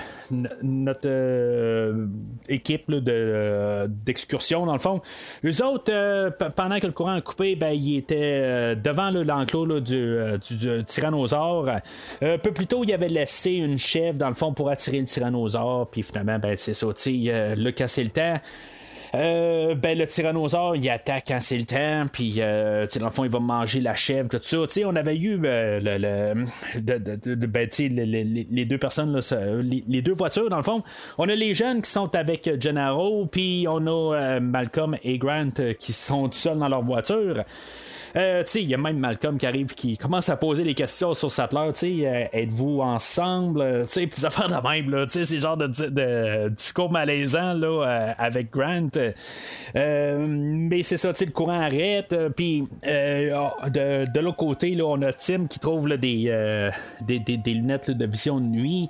euh, 1.05 2.07
équipe 2.47 2.89
de, 2.89 3.03
euh, 3.07 3.87
d'excursion, 3.89 4.65
dans 4.65 4.73
le 4.73 4.79
fond, 4.79 5.01
eux 5.43 5.63
autres, 5.63 5.91
pendant 6.55 6.79
que 6.79 6.87
le 6.87 6.93
courant 6.93 7.13
a 7.13 7.21
coupé, 7.21 7.55
ben, 7.55 7.71
ils 7.71 7.97
étaient 7.97 8.75
devant 8.75 9.11
l'enclos 9.11 9.79
du, 9.79 10.17
du, 10.49 10.83
tyrannosaure. 10.83 11.69
un 12.21 12.37
peu 12.37 12.51
plus 12.51 12.67
tôt, 12.67 12.83
ils 12.83 12.93
avaient 12.93 13.07
laissé 13.07 13.51
une 13.51 13.77
chèvre, 13.77 14.17
dans 14.17 14.29
le 14.29 14.35
fond, 14.35 14.53
pour 14.53 14.69
attirer 14.69 14.99
le 14.99 15.05
tyrannosaure. 15.05 15.87
Puis 15.89 16.03
finalement, 16.03 16.39
ben, 16.39 16.55
c'est 16.57 16.73
ça, 16.73 16.87
tu 16.87 17.25
sais, 17.25 17.55
le 17.55 17.71
casser 17.71 18.03
le 18.03 18.09
temps. 18.09 18.39
Euh, 19.15 19.75
ben, 19.75 19.97
le 19.97 20.07
tyrannosaure, 20.07 20.75
il 20.75 20.89
attaque 20.89 21.25
quand 21.27 21.39
c'est 21.39 21.57
le 21.57 21.63
temps, 21.63 22.05
puis 22.11 22.35
euh, 22.39 22.85
dans 22.99 23.05
le 23.05 23.11
fond, 23.11 23.23
il 23.23 23.31
va 23.31 23.39
manger 23.39 23.79
la 23.79 23.95
chèvre, 23.95 24.27
tout 24.27 24.39
ça. 24.41 24.57
sais 24.67 24.83
on 24.83 24.95
avait 24.95 25.17
eu 25.17 25.39
euh, 25.45 25.79
le, 25.79 27.47
ben, 27.47 27.69
les, 27.79 28.65
deux 28.65 28.77
personnes, 28.77 29.19
les, 29.63 30.01
deux 30.01 30.13
voitures, 30.13 30.49
dans 30.49 30.57
le 30.57 30.63
fond. 30.63 30.83
On 31.17 31.29
a 31.29 31.35
les 31.35 31.53
jeunes 31.53 31.81
qui 31.81 31.89
sont 31.89 32.13
avec 32.13 32.49
Gennaro, 32.59 33.25
puis 33.27 33.65
on 33.69 33.87
a 33.87 34.39
Malcolm 34.39 34.97
et 35.03 35.17
Grant 35.17 35.51
qui 35.79 35.93
sont 35.93 36.29
seuls 36.31 36.57
dans 36.57 36.67
leur 36.67 36.83
voiture. 36.83 37.43
Euh, 38.17 38.43
il 38.55 38.69
y 38.69 38.73
a 38.73 38.77
même 38.77 38.97
Malcolm 38.97 39.37
qui 39.37 39.45
arrive 39.45 39.73
qui 39.73 39.97
commence 39.97 40.29
à 40.29 40.37
poser 40.37 40.63
des 40.63 40.73
questions 40.73 41.13
sur 41.13 41.29
Sattler. 41.29 41.71
Euh, 41.83 42.25
êtes-vous 42.31 42.79
ensemble? 42.79 43.61
Euh, 43.61 43.85
sais 43.87 44.05
des 44.05 44.25
affaires 44.25 44.47
de 44.47 44.67
même. 44.67 45.05
C'est 45.09 45.39
genre 45.39 45.57
de, 45.57 45.67
de, 45.67 46.49
discours 46.49 46.91
malaisant 46.91 47.53
là, 47.53 47.67
euh, 47.67 48.11
avec 48.17 48.51
Grant. 48.51 48.89
mais 49.73 50.83
c'est 50.83 50.97
ça, 50.97 51.11
le 51.19 51.31
courant 51.31 51.59
arrête. 51.59 52.15
Puis 52.35 52.63
ah, 52.85 53.69
de, 53.69 54.05
de 54.09 54.19
l'autre 54.21 54.37
côté, 54.37 54.75
là, 54.75 54.85
on 54.85 55.01
a 55.01 55.11
Tim 55.11 55.47
qui 55.47 55.59
trouve 55.59 55.87
là, 55.87 55.97
des, 55.97 56.71
des, 57.01 57.53
lunettes 57.53 57.91
de 57.91 58.05
vision 58.05 58.39
de 58.39 58.45
nuit. 58.45 58.87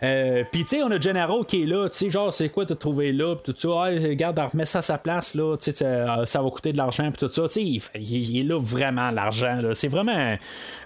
Puis 0.00 0.64
on 0.82 0.90
a 0.90 0.98
Gennaro 0.98 1.44
qui 1.44 1.62
est 1.62 1.66
là. 1.66 1.88
Genre, 2.08 2.32
c'est 2.34 2.48
quoi 2.48 2.66
te 2.66 2.74
trouver 2.74 3.12
là? 3.12 3.36
tout 3.36 3.54
ça? 3.56 3.68
Regarde, 3.68 4.38
remets 4.38 4.66
ça 4.66 4.80
à 4.80 4.82
sa 4.82 4.98
place. 4.98 5.34
Là, 5.34 5.56
ça, 5.60 6.26
ça 6.26 6.42
va 6.42 6.50
coûter 6.50 6.72
de 6.72 6.78
l'argent. 6.78 7.10
tout 7.16 7.28
ça. 7.28 7.44
Il, 7.56 7.80
il, 7.94 8.38
est 8.38 8.42
là 8.42 8.58
vraiment 8.64 9.10
l'argent. 9.10 9.60
C'est 9.74 9.88
vraiment 9.88 10.36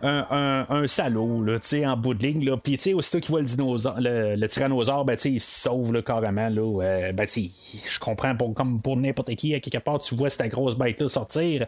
un, 0.02 0.86
salaud 0.86 1.42
là, 1.42 1.56
en 1.86 1.96
bout 1.96 2.14
de 2.14 2.26
ligne. 2.26 2.56
Puis 2.56 2.94
aussitôt 2.94 3.20
qu'il 3.20 3.30
voit 3.30 3.40
le, 3.40 3.46
dinosaure, 3.46 3.96
le, 3.98 4.46
tyrannosaure, 4.46 5.04
ben, 5.04 5.16
il 5.24 5.40
se 5.40 5.62
sauve 5.62 5.92
là, 5.92 6.02
carrément. 6.02 6.48
Là, 6.48 7.12
ben, 7.12 7.26
je 7.26 7.98
comprends 7.98 8.34
pour, 8.36 8.54
comme 8.54 8.80
pour 8.80 8.96
n'importe 8.96 9.34
qui, 9.36 9.54
à 9.54 9.60
quelque 9.60 9.78
part, 9.78 9.98
tu 9.98 10.14
vois 10.14 10.30
cette 10.30 10.50
grosse 10.50 10.76
bête-là 10.76 11.08
sortir. 11.08 11.66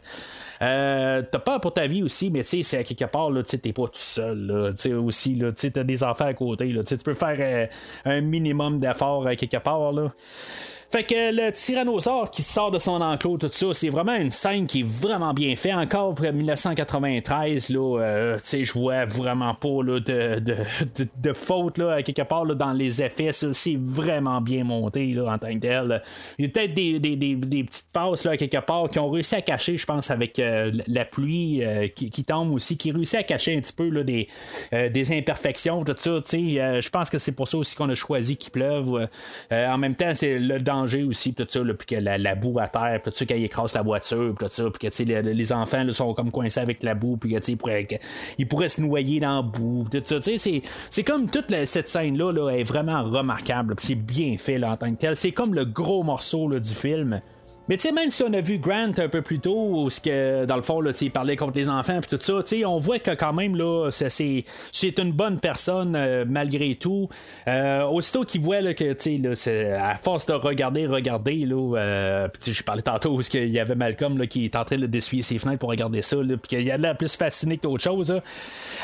Euh, 0.63 1.23
t'as 1.31 1.39
peur 1.39 1.61
pour 1.61 1.73
ta 1.73 1.87
vie 1.87 2.03
aussi, 2.03 2.31
mais 2.31 2.43
c'est 2.43 2.77
à 2.77 2.85
quelque 2.85 3.05
part, 3.05 3.31
tu 3.49 3.59
t'es 3.59 3.73
pas 3.73 3.87
tout 3.87 3.91
seul. 3.95 4.47
Là, 4.47 5.01
aussi, 5.01 5.35
là, 5.35 5.53
t'as 5.53 5.85
des 5.85 6.05
enfants 6.05 6.27
à 6.27 6.35
côté. 6.35 6.67
Là, 6.73 6.85
tu 6.85 6.97
peux 6.99 7.15
faire 7.15 7.37
euh, 7.39 7.67
un 8.05 8.21
minimum 8.21 8.81
d'efforts 8.81 9.27
à 9.27 9.37
quelque 9.37 9.57
part. 9.57 9.93
Là. 9.93 10.13
Fait 10.93 11.05
que 11.05 11.33
le 11.33 11.53
tyrannosaure 11.53 12.33
qui 12.33 12.43
sort 12.43 12.73
de 12.73 12.81
son 12.81 13.01
enclos, 13.01 13.39
tout 13.39 13.49
ça, 13.53 13.69
c'est 13.73 13.91
vraiment 13.91 14.15
une 14.15 14.33
scène 14.33 14.67
qui 14.67 14.81
est 14.81 14.87
vraiment 14.87 15.33
bien 15.33 15.55
faite. 15.55 15.75
Encore 15.75 16.17
pour 16.17 16.27
1993, 16.27 17.69
là, 17.69 18.01
euh, 18.01 18.39
je 18.45 18.73
vois 18.73 19.05
vraiment 19.05 19.55
pas 19.55 19.85
là, 19.85 20.01
de, 20.01 20.41
de, 20.41 20.57
de, 21.17 21.33
faute 21.33 21.79
là, 21.79 22.03
quelque 22.03 22.23
part 22.23 22.45
là, 22.45 22.57
dans 22.57 22.73
les 22.73 23.01
effets. 23.03 23.31
C'est 23.33 23.79
vraiment 23.79 24.41
bien 24.41 24.65
monté 24.65 25.15
là, 25.15 25.33
en 25.33 25.39
tant 25.39 25.55
que 25.55 25.61
tel. 25.61 26.03
Il 26.39 26.47
y 26.47 26.49
a 26.49 26.51
peut-être 26.51 26.75
des, 26.75 26.99
des, 26.99 27.15
des, 27.15 27.37
petites 27.37 27.93
passes 27.93 28.25
là, 28.25 28.37
quelque 28.37 28.59
part 28.59 28.89
qui 28.89 28.99
ont 28.99 29.11
réussi 29.11 29.37
à 29.37 29.43
cacher, 29.43 29.77
je 29.77 29.87
pense, 29.87 30.11
avec 30.11 30.41
euh, 30.41 30.73
la 30.89 31.05
pluie 31.05 31.65
euh, 31.65 31.87
qui, 31.87 32.25
tombe 32.25 32.51
aussi, 32.51 32.77
qui 32.77 32.91
réussit 32.91 33.21
à 33.21 33.23
cacher 33.23 33.57
un 33.57 33.61
petit 33.61 33.73
peu 33.73 33.89
là, 33.89 34.03
des, 34.03 34.27
des 34.73 35.17
imperfections, 35.17 35.85
tout 35.85 35.95
ça. 35.97 36.21
je 36.33 36.89
pense 36.89 37.11
que 37.11 37.19
c'est 37.19 37.31
pour 37.33 37.47
ça 37.47 37.59
aussi 37.59 37.77
qu'on 37.77 37.89
a 37.91 37.95
choisi 37.95 38.37
qu'il 38.37 38.51
pleuve. 38.51 39.09
en 39.53 39.79
même 39.79 39.95
temps, 39.95 40.15
c'est 40.15 40.41
le 40.41 40.59
aussi, 40.83 41.35
tout 41.35 41.47
ça, 41.49 41.61
puis 41.61 41.87
que 41.87 41.97
la, 41.97 42.35
boue 42.35 42.59
à 42.59 42.69
terre, 42.69 43.01
puis 43.03 43.13
tout 43.13 43.25
ça, 43.25 43.35
écrase 43.35 43.75
la 43.75 43.83
voiture, 43.83 44.35
puis 44.37 44.47
tout 44.47 44.53
ça, 44.53 44.65
puis 44.71 44.89
que 44.89 45.03
les, 45.03 45.35
les 45.35 45.53
enfants 45.53 45.85
là, 45.85 45.93
sont 45.93 46.15
comme 46.15 46.31
coincés 46.31 46.61
avec 46.61 46.83
la 46.83 46.95
boue, 46.95 47.17
puis 47.17 47.37
qu'ils 47.39 47.57
pourraient, 47.57 47.87
ils 48.39 48.47
pourraient 48.47 48.69
se 48.69 48.81
noyer 48.81 49.21
dans 49.21 49.37
la 49.37 49.43
boue, 49.43 49.85
tout 49.91 50.01
ça. 50.05 50.21
C'est, 50.21 50.63
c'est 50.91 51.05
comme 51.05 51.29
toute 51.29 51.55
cette 51.67 51.89
scène-là 51.89 52.33
là, 52.33 52.51
est 52.51 52.65
vraiment 52.65 53.03
remarquable, 53.05 53.75
c'est 53.79 53.95
bien 53.95 54.37
fait 54.39 54.59
là, 54.59 54.73
en 54.73 54.77
tant 54.77 54.91
que 54.93 54.99
tel. 54.99 55.17
C'est 55.17 55.33
comme 55.33 55.55
le 55.55 55.65
gros 55.65 56.03
morceau 56.03 56.49
là, 56.49 56.61
du 56.61 56.75
film. 56.75 57.21
Mais 57.69 57.77
tu 57.77 57.83
sais, 57.83 57.93
même 57.93 58.11
si 58.11 58.23
on 58.23 58.33
a 58.33 58.41
vu 58.41 58.59
Grant 58.59 58.93
un 58.99 59.09
peu 59.09 59.23
plus 59.23 59.39
tôt, 59.39 59.85
où 59.85 59.89
que, 60.03 60.45
dans 60.45 60.57
le 60.57 60.63
fond, 60.63 60.81
là, 60.81 60.91
il 61.01 61.11
parlait 61.11 61.37
contre 61.37 61.57
les 61.57 61.69
enfants 61.69 62.01
et 62.01 62.17
tout 62.17 62.19
ça, 62.21 62.43
on 62.67 62.79
voit 62.79 62.99
que 62.99 63.13
quand 63.13 63.33
même, 63.33 63.55
là, 63.57 63.91
c'est, 63.91 64.45
une 64.99 65.13
bonne 65.13 65.39
personne 65.39 65.95
euh, 65.95 66.25
malgré 66.27 66.75
tout. 66.75 67.09
Euh, 67.47 67.85
aussitôt 67.85 68.25
qu'il 68.25 68.41
voit 68.41 68.61
là, 68.61 68.75
que, 68.75 68.93
tu 68.93 69.21
à 69.77 69.95
force 69.97 70.27
de 70.27 70.33
regarder, 70.33 70.87
regarder, 70.87 71.37
là, 71.47 71.77
euh, 71.77 72.29
puis 72.29 72.53
j'ai 72.53 72.63
parlé 72.63 72.83
tantôt 72.83 73.17
où 73.17 73.21
il 73.35 73.51
y 73.51 73.61
avait 73.61 73.75
Malcolm 73.75 74.19
là, 74.19 74.27
qui 74.27 74.45
est 74.45 74.57
en 74.57 74.65
train 74.65 74.77
de 74.77 74.87
d'essuyer 74.87 75.23
ses 75.23 75.39
fenêtres 75.39 75.61
pour 75.61 75.71
regarder 75.71 76.03
ça, 76.03 76.17
puis 76.17 76.57
qu'il 76.57 76.71
a 76.71 76.77
l'air 76.77 76.97
plus 76.97 77.15
fasciné 77.15 77.57
que 77.57 77.63
d'autres 77.63 77.85
choses. 77.85 78.21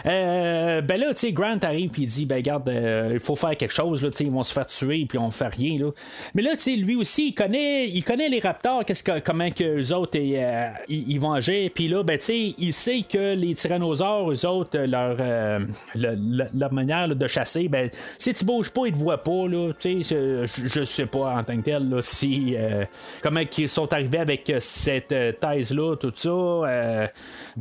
ben 0.04 0.86
là, 0.86 1.14
tu 1.14 1.16
sais, 1.16 1.32
Grant 1.32 1.58
arrive 1.62 1.90
puis 1.90 2.02
il 2.02 2.08
dit, 2.08 2.26
ben 2.26 2.36
regarde, 2.36 2.70
il 3.12 3.18
faut 3.18 3.34
faire 3.34 3.56
quelque 3.56 3.74
chose, 3.74 4.02
là, 4.04 4.10
ils 4.20 4.30
vont 4.30 4.44
se 4.44 4.52
faire 4.52 4.66
tuer 4.66 5.06
puis 5.08 5.18
on 5.18 5.30
fait 5.32 5.48
rien, 5.48 5.78
là. 5.78 5.90
Mais 6.34 6.42
là, 6.42 6.52
tu 6.52 6.58
sais, 6.58 6.76
lui 6.76 6.94
aussi, 6.94 7.28
il 7.28 7.34
connaît, 7.34 7.88
il 7.88 8.04
connaît 8.04 8.28
les 8.28 8.38
raptors 8.38 8.75
comment 9.24 9.50
que 9.50 9.80
eux 9.80 9.94
autres 9.94 10.18
euh, 10.18 10.70
ils, 10.88 11.18
vont 11.18 11.32
agir. 11.32 11.70
Puis 11.74 11.88
là, 11.88 12.02
ben, 12.02 12.18
tu 12.18 12.24
sais, 12.24 12.54
il 12.58 12.72
sait 12.72 13.02
que 13.02 13.34
les 13.34 13.54
tyrannosaures, 13.54 14.30
eux 14.30 14.46
autres, 14.46 14.78
leur, 14.78 15.16
euh, 15.20 15.60
leur 15.94 16.72
manière 16.72 17.08
de 17.08 17.28
chasser, 17.28 17.68
ben, 17.68 17.90
si 18.18 18.34
tu 18.34 18.44
bouges 18.44 18.70
pas, 18.70 18.86
ils 18.86 18.92
te 18.92 18.98
voient 18.98 19.22
pas, 19.22 19.48
là. 19.48 19.72
Je, 19.82 20.84
sais 20.84 21.06
pas 21.06 21.36
en 21.36 21.44
tant 21.44 21.56
que 21.56 21.62
tel, 21.62 21.98
si, 22.02 22.54
euh, 22.56 22.84
comment 23.22 23.40
ils 23.56 23.68
sont 23.68 23.92
arrivés 23.92 24.18
avec 24.18 24.52
cette 24.58 25.08
thèse-là, 25.40 25.96
tout 25.96 26.12
ça. 26.14 27.10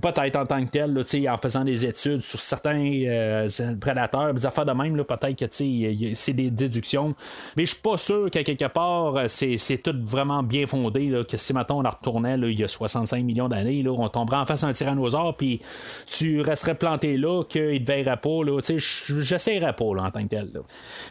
peut-être 0.01 0.35
en 0.35 0.45
tant 0.45 0.63
que 0.65 0.69
tel, 0.69 0.93
là, 0.93 1.33
en 1.33 1.37
faisant 1.37 1.63
des 1.63 1.85
études 1.85 2.21
sur 2.21 2.39
certains 2.39 3.47
prédateurs, 3.79 4.33
des 4.33 4.45
affaires 4.45 4.65
de 4.65 4.71
même, 4.71 4.95
peut-être 5.03 5.37
que 5.37 5.45
c'est 5.49 6.33
des 6.33 6.49
déductions. 6.49 7.13
Mais 7.55 7.65
je 7.65 7.71
suis 7.73 7.81
pas 7.81 7.97
sûr 7.97 8.29
qu'à 8.31 8.43
quelque 8.43 8.67
part, 8.67 9.25
c'est 9.27 9.81
tout 9.83 9.95
vraiment 10.03 10.43
bien 10.43 10.67
fondé 10.67 10.94
que 11.27 11.37
si 11.37 11.53
maintenant 11.53 11.79
on 11.79 11.81
la 11.81 11.91
retournait 11.91 12.37
il 12.37 12.59
y 12.59 12.63
a 12.63 12.67
65 12.67 13.23
millions 13.23 13.49
d'années, 13.49 13.83
on 13.87 14.09
tomberait 14.09 14.37
en 14.37 14.45
face 14.45 14.61
d'un 14.61 14.73
tyrannosaure, 14.73 15.35
puis 15.35 15.61
tu 16.07 16.41
resterais 16.41 16.75
planté 16.75 17.17
là, 17.17 17.43
qu'il 17.43 17.83
te 17.83 17.87
verrait 17.91 18.17
pas, 18.17 18.39
j'essaierais 18.77 19.73
pas 19.73 19.85
en 19.85 20.11
tant 20.11 20.23
que 20.23 20.29
tel. 20.29 20.49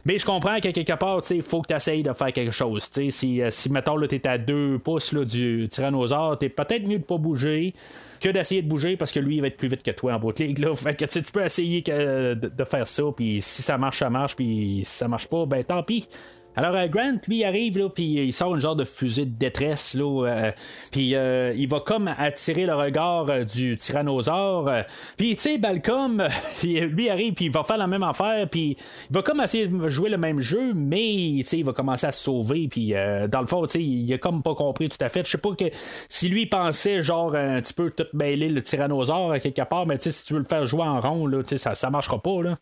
Mais 0.04 0.18
je 0.18 0.26
comprends 0.26 0.58
qu'à 0.60 0.72
quelque 0.72 0.94
part, 0.94 1.20
il 1.30 1.42
faut 1.42 1.62
que 1.62 1.68
tu 1.68 1.74
essayes 1.74 2.02
de 2.02 2.12
faire 2.12 2.32
quelque 2.32 2.52
chose. 2.52 2.88
Si, 3.10 3.42
euh, 3.42 3.50
si 3.50 3.70
mettons, 3.70 4.00
tu 4.00 4.14
es 4.14 4.26
à 4.26 4.38
deux 4.38 4.78
pouces 4.78 5.12
là, 5.12 5.24
du 5.24 5.68
tyrannosaure, 5.70 6.38
t'es 6.38 6.48
peut-être 6.48 6.86
mieux 6.86 6.98
de 6.98 7.04
pas 7.04 7.18
bouger 7.18 7.74
que 8.20 8.28
d'essayer 8.30 8.62
de 8.62 8.68
bouger 8.68 8.96
parce 8.96 9.12
que 9.12 9.20
lui 9.20 9.36
il 9.36 9.40
va 9.40 9.48
être 9.48 9.56
plus 9.56 9.68
vite 9.68 9.82
que 9.82 9.90
toi 9.90 10.14
en 10.14 10.18
bout 10.18 10.32
de 10.32 10.44
tu 11.22 11.32
peux 11.32 11.44
essayer 11.44 11.82
de, 11.82 12.64
faire 12.64 12.88
ça, 12.88 13.02
puis 13.14 13.42
si 13.42 13.62
ça 13.62 13.76
marche, 13.76 13.98
ça 13.98 14.08
marche, 14.08 14.34
puis 14.34 14.80
si 14.82 14.96
ça 14.96 15.08
marche 15.08 15.26
pas, 15.28 15.44
ben 15.46 15.62
tant 15.62 15.82
pis. 15.82 16.08
Alors, 16.56 16.76
euh, 16.76 16.86
Grant, 16.86 17.18
lui, 17.26 17.38
il 17.38 17.44
arrive, 17.44 17.78
là, 17.78 17.88
puis 17.88 18.04
il 18.04 18.32
sort 18.32 18.54
une 18.54 18.60
genre 18.60 18.76
de 18.76 18.84
fusée 18.84 19.24
de 19.24 19.36
détresse, 19.36 19.94
là, 19.94 20.26
euh, 20.26 20.52
puis 20.92 21.16
euh, 21.16 21.52
il 21.56 21.68
va 21.68 21.80
comme 21.80 22.06
attirer 22.16 22.64
le 22.64 22.74
regard 22.74 23.28
euh, 23.28 23.44
du 23.44 23.76
tyrannosaure. 23.76 24.68
euh, 24.68 24.82
puis, 25.16 25.34
tu 25.34 25.42
sais, 25.42 25.58
Balcom, 25.58 26.22
lui 26.62 27.10
arrive, 27.10 27.34
puis 27.34 27.46
il 27.46 27.50
va 27.50 27.64
faire 27.64 27.76
la 27.76 27.88
même 27.88 28.04
affaire, 28.04 28.48
puis 28.48 28.76
il 29.10 29.14
va 29.14 29.22
comme 29.22 29.40
essayer 29.40 29.66
de 29.66 29.88
jouer 29.88 30.10
le 30.10 30.16
même 30.16 30.40
jeu, 30.40 30.72
mais, 30.74 31.38
tu 31.38 31.44
sais, 31.44 31.58
il 31.58 31.64
va 31.64 31.72
commencer 31.72 32.06
à 32.06 32.12
se 32.12 32.22
sauver, 32.22 32.68
puis 32.68 32.94
dans 33.28 33.40
le 33.40 33.46
fond, 33.46 33.66
tu 33.66 33.72
sais, 33.72 33.82
il 33.82 34.12
a 34.12 34.18
comme 34.18 34.42
pas 34.42 34.54
compris 34.54 34.88
tout 34.88 34.98
à 35.00 35.08
fait. 35.08 35.24
Je 35.26 35.32
sais 35.32 35.38
pas 35.38 35.54
que 35.54 35.64
si 36.08 36.28
lui 36.28 36.46
pensait, 36.46 37.02
genre, 37.02 37.34
un 37.34 37.60
petit 37.60 37.74
peu 37.74 37.90
tout 37.90 38.06
mêler 38.12 38.48
le 38.48 38.62
tyrannosaure 38.62 39.32
à 39.32 39.40
quelque 39.40 39.62
part, 39.62 39.86
mais 39.86 39.98
tu 39.98 40.04
sais, 40.04 40.12
si 40.12 40.24
tu 40.24 40.34
veux 40.34 40.38
le 40.40 40.44
faire 40.46 40.66
jouer 40.66 40.82
en 40.82 41.00
rond, 41.00 41.26
là, 41.26 41.42
tu 41.42 41.50
sais, 41.50 41.56
ça, 41.56 41.74
ça 41.74 41.90
marchera 41.90 42.22
pas, 42.22 42.42
là. 42.42 42.58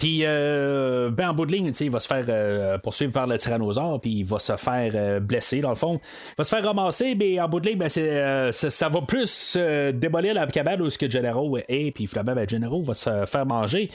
Puis, 0.00 0.20
euh, 0.24 1.10
ben, 1.10 1.28
en 1.28 1.34
bout 1.34 1.44
de 1.44 1.52
ligne, 1.52 1.70
il 1.78 1.90
va 1.90 2.00
se 2.00 2.06
faire 2.06 2.24
euh, 2.28 2.78
poursuivre 2.78 3.12
par 3.12 3.26
le 3.26 3.36
tyrannosaure, 3.36 4.00
puis 4.00 4.20
il 4.20 4.24
va 4.24 4.38
se 4.38 4.56
faire 4.56 4.92
euh, 4.94 5.20
blesser, 5.20 5.60
dans 5.60 5.68
le 5.68 5.74
fond. 5.74 6.00
Il 6.02 6.34
va 6.38 6.44
se 6.44 6.48
faire 6.48 6.64
ramasser, 6.64 7.14
mais 7.14 7.38
en 7.38 7.50
bout 7.50 7.60
de 7.60 7.68
ligne, 7.68 7.78
ben, 7.78 7.90
euh, 7.98 8.50
ça, 8.50 8.88
va 8.88 9.02
plus 9.02 9.58
démolir 9.92 10.32
la 10.32 10.46
cabane 10.46 10.80
où 10.80 10.88
ce 10.88 10.96
que 10.96 11.08
Gennaro 11.08 11.58
est, 11.68 11.90
puis 11.94 12.06
finalement, 12.06 12.34
ben, 12.34 12.48
Gennaro 12.48 12.80
va 12.80 12.94
se 12.94 13.26
faire 13.26 13.44
manger. 13.44 13.90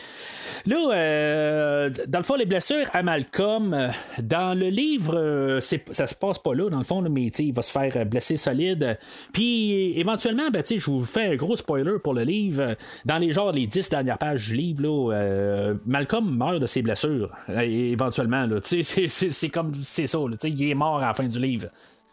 Là, 0.67 1.89
dans 2.07 2.19
le 2.19 2.23
fond, 2.23 2.35
les 2.35 2.45
blessures 2.45 2.85
à 2.93 3.01
Malcolm, 3.01 3.89
dans 4.21 4.55
le 4.57 4.67
livre, 4.67 5.57
c'est, 5.59 5.91
ça 5.91 6.05
se 6.05 6.13
passe 6.13 6.37
pas 6.37 6.53
là, 6.53 6.69
dans 6.69 6.77
le 6.77 6.83
fond, 6.83 7.01
là, 7.01 7.09
mais 7.09 7.25
il 7.25 7.51
va 7.51 7.63
se 7.63 7.71
faire 7.71 8.05
blesser 8.05 8.37
solide. 8.37 8.99
Puis, 9.33 9.97
éventuellement, 9.99 10.51
ben, 10.53 10.61
je 10.63 10.91
vous 10.91 11.03
fais 11.03 11.31
un 11.31 11.35
gros 11.35 11.55
spoiler 11.55 11.97
pour 12.03 12.13
le 12.13 12.21
livre. 12.21 12.75
Dans 13.05 13.17
les 13.17 13.33
genres, 13.33 13.51
les 13.51 13.65
10 13.65 13.89
dernières 13.89 14.19
pages 14.19 14.49
du 14.49 14.55
livre, 14.55 14.83
là, 14.83 15.73
Malcolm 15.95 16.29
meurt 16.29 16.59
de 16.59 16.65
ses 16.65 16.81
blessures, 16.81 17.29
euh, 17.47 17.61
éventuellement. 17.61 18.45
C'est, 18.63 19.49
comme 19.49 19.71
c'est 19.81 20.07
ça. 20.07 20.17
Il 20.43 20.69
est 20.69 20.73
mort 20.73 20.97
à 20.97 21.07
la 21.07 21.13
fin 21.13 21.25
du 21.25 21.39
livre. 21.39 21.67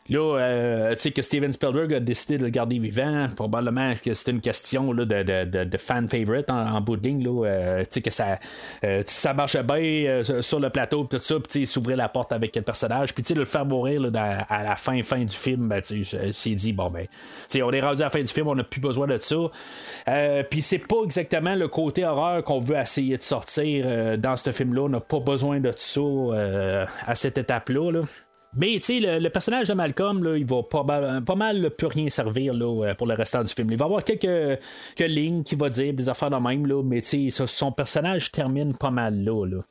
Là, 0.08 0.38
euh, 0.38 0.94
tu 0.94 1.00
sais 1.00 1.10
que 1.12 1.22
Steven 1.22 1.52
Spielberg 1.52 1.94
a 1.94 2.00
décidé 2.00 2.36
de 2.36 2.44
le 2.44 2.50
garder 2.50 2.78
vivant. 2.78 3.28
Probablement 3.36 3.94
que 3.94 4.14
c'est 4.14 4.30
une 4.30 4.40
question 4.40 4.92
là, 4.92 5.04
de, 5.04 5.22
de, 5.22 5.64
de, 5.64 5.78
fan 5.78 6.08
favorite 6.08 6.50
en, 6.50 6.74
en 6.74 6.80
bout 6.80 6.96
de 6.96 7.06
ligne. 7.08 7.22
Là, 7.22 7.46
euh, 7.46 7.80
tu 7.82 7.86
sais 7.90 8.02
que 8.02 8.10
ça, 8.10 8.38
euh, 8.84 9.02
ça 9.06 9.32
marchait 9.32 9.62
bien 9.62 9.76
euh, 9.76 10.42
sur 10.42 10.58
le 10.58 10.70
plateau, 10.70 11.04
tout 11.04 11.18
ça. 11.18 11.36
Puis 11.38 11.66
s'ouvrait 11.66 11.96
la 11.96 12.08
porte 12.08 12.32
avec 12.32 12.54
le 12.56 12.62
personnage. 12.62 13.14
Puis 13.14 13.22
de 13.22 13.38
le 13.38 13.44
faire 13.44 13.64
mourir 13.64 14.00
là, 14.00 14.44
à 14.48 14.64
la 14.64 14.76
fin, 14.76 15.00
fin 15.02 15.24
du 15.24 15.34
film, 15.36 15.68
ben, 15.68 15.80
c'est 15.82 16.50
dit, 16.54 16.72
bon, 16.72 16.90
ben, 16.90 17.06
on 17.62 17.70
est 17.72 17.80
rendu 17.80 18.02
à 18.02 18.06
la 18.06 18.10
fin 18.10 18.20
du 18.20 18.32
film, 18.32 18.48
on 18.48 18.54
n'a 18.56 18.64
plus 18.64 18.80
besoin 18.80 19.06
de 19.06 19.18
ça. 19.18 19.36
Euh, 20.08 20.42
Puis 20.48 20.62
c'est 20.62 20.78
pas 20.78 20.96
exactement 21.04 21.54
le 21.54 21.68
côté 21.68 22.04
horreur 22.04 22.42
qu'on 22.42 22.58
veut 22.58 22.76
essayer 22.76 23.16
de 23.16 23.22
sortir 23.22 23.84
euh, 23.86 24.16
dans 24.16 24.36
ce 24.36 24.50
film-là. 24.50 24.82
On 24.82 24.88
n'a 24.88 25.00
pas 25.00 25.20
besoin 25.20 25.60
de 25.60 25.72
ça 25.76 26.00
à 27.06 27.14
cette 27.14 27.38
étape-là. 27.38 27.90
là. 27.92 28.00
Mais 28.54 28.78
tu 28.80 29.00
sais, 29.00 29.18
le, 29.20 29.28
personnage 29.30 29.68
de 29.68 29.74
Malcolm, 29.74 30.22
là, 30.22 30.36
il 30.36 30.44
va 30.44 30.62
pas, 30.62 30.82
mal- 30.82 31.24
pas 31.24 31.34
mal 31.34 31.70
plus 31.70 31.86
rien 31.86 32.10
servir 32.10 32.52
là, 32.52 32.84
euh, 32.86 32.94
pour 32.94 33.06
le 33.06 33.14
restant 33.14 33.42
du 33.42 33.52
film. 33.52 33.70
Il 33.70 33.78
va 33.78 33.86
avoir 33.86 34.04
quelques, 34.04 34.60
quelques 34.94 35.10
lignes 35.10 35.42
qui 35.42 35.54
va 35.54 35.70
dire 35.70 35.94
des 35.94 36.08
affaires 36.08 36.30
de 36.30 36.36
même, 36.36 36.66
là, 36.66 36.82
mais 36.82 37.00
tu 37.00 37.30
son 37.30 37.72
personnage 37.72 38.30
termine 38.30 38.76
pas 38.76 38.90
mal 38.90 39.22
là. 39.24 39.46
là. 39.46 39.62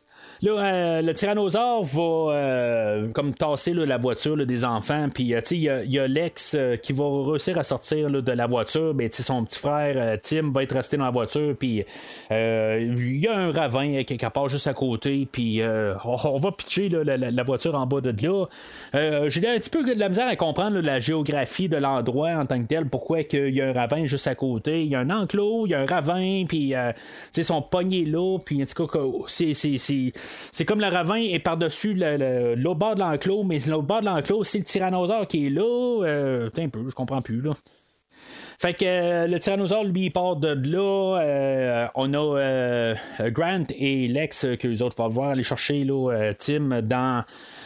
Là, 0.43 0.51
euh, 0.53 1.01
le 1.03 1.13
tyrannosaure 1.13 1.83
va 1.83 2.33
euh, 2.33 3.07
comme 3.13 3.31
tasser 3.35 3.73
là, 3.73 3.85
la 3.85 3.97
voiture 3.99 4.35
là, 4.35 4.43
des 4.43 4.65
enfants. 4.65 5.07
Puis, 5.13 5.35
euh, 5.35 5.41
il 5.51 5.57
y 5.57 5.69
a- 5.69 5.83
il 5.83 5.91
y, 5.93 5.99
a 5.99 6.07
Lex 6.07 6.55
euh, 6.57 6.77
qui 6.77 6.93
va 6.93 7.03
réussir 7.29 7.59
à 7.59 7.63
sortir 7.63 8.09
là, 8.09 8.21
de 8.21 8.31
la 8.31 8.47
voiture. 8.47 8.95
Ben, 8.95 9.07
son 9.11 9.45
petit 9.45 9.59
frère 9.59 9.93
euh, 9.97 10.17
Tim 10.21 10.51
va 10.51 10.63
être 10.63 10.73
resté 10.73 10.97
dans 10.97 11.05
la 11.05 11.11
voiture. 11.11 11.55
Puis, 11.59 11.85
il 12.31 13.17
y 13.19 13.27
a 13.27 13.37
un 13.37 13.51
ravin 13.51 13.87
euh, 13.99 14.03
quelque 14.03 14.25
part 14.29 14.49
juste 14.49 14.65
à 14.65 14.73
côté. 14.73 15.27
Puis, 15.31 15.61
on, 16.05 16.37
va 16.39 16.51
pitcher 16.51 16.89
la, 16.89 17.17
la- 17.17 17.43
voiture 17.43 17.75
en 17.75 17.85
bas 17.85 18.01
de 18.01 18.09
là. 18.25 18.45
J'ai 19.27 19.47
un 19.47 19.59
petit 19.59 19.69
peu 19.69 19.83
de 19.83 19.99
la 19.99 20.09
misère 20.09 20.27
à 20.27 20.35
comprendre 20.35 20.79
la 20.79 20.99
géographie 20.99 21.69
de 21.69 21.77
l'endroit 21.77 22.29
en 22.31 22.45
tant 22.47 22.59
que 22.61 22.67
tel. 22.67 22.85
Pourquoi 22.89 23.23
qu'il 23.23 23.53
y 23.55 23.61
a 23.61 23.67
un 23.69 23.73
ravin 23.73 24.05
juste 24.07 24.25
à 24.25 24.33
côté? 24.33 24.83
Il 24.83 24.89
y 24.89 24.95
a 24.95 24.99
un 24.99 25.09
enclos, 25.11 25.67
il 25.67 25.71
y 25.71 25.73
a 25.75 25.81
un 25.81 25.85
ravin. 25.85 26.45
Puis, 26.47 26.73
euh, 26.73 26.91
tu 26.93 26.99
sais, 27.33 27.43
son 27.43 27.61
poignet 27.61 28.05
là. 28.05 28.39
Puis, 28.43 28.61
en 28.63 28.65
tout 28.65 28.87
cas, 28.87 28.99
c'est- 29.27 29.53
c'est 30.51 30.65
comme 30.65 30.79
le 30.81 30.87
ravin 30.87 31.15
est 31.15 31.39
par-dessus 31.39 31.93
le- 31.93 32.55
le- 32.55 32.73
bord 32.73 32.95
de 32.95 32.99
l'enclos, 33.01 33.43
mais 33.43 33.59
l'autre 33.67 33.83
bord 33.83 34.01
de 34.01 34.05
l'enclos, 34.05 34.43
c'est 34.43 34.59
le 34.59 34.63
tyrannosaure 34.63 35.27
qui 35.27 35.47
est 35.47 35.49
là. 35.49 35.61
Euh, 36.05 36.49
un 36.57 36.69
peu, 36.69 36.79
je 36.89 36.95
comprends 36.95 37.21
plus, 37.21 37.41
là. 37.41 37.51
Fait 38.59 38.73
que 38.75 38.85
euh, 38.85 39.27
le 39.27 39.39
tyrannosaure, 39.39 39.83
lui, 39.83 40.05
il 40.05 40.11
part 40.11 40.35
de 40.35 40.49
là. 40.49 41.19
Euh, 41.21 41.87
on 41.95 42.13
a 42.13 42.37
euh, 42.39 42.95
Grant 43.31 43.63
et 43.75 44.07
Lex 44.07 44.45
que 44.59 44.67
les 44.67 44.81
autres 44.83 44.95
vont 44.97 45.09
voir 45.09 45.29
aller 45.31 45.43
chercher 45.43 45.83
là, 45.83 46.31
Tim 46.37 46.81
dans. 46.83 47.23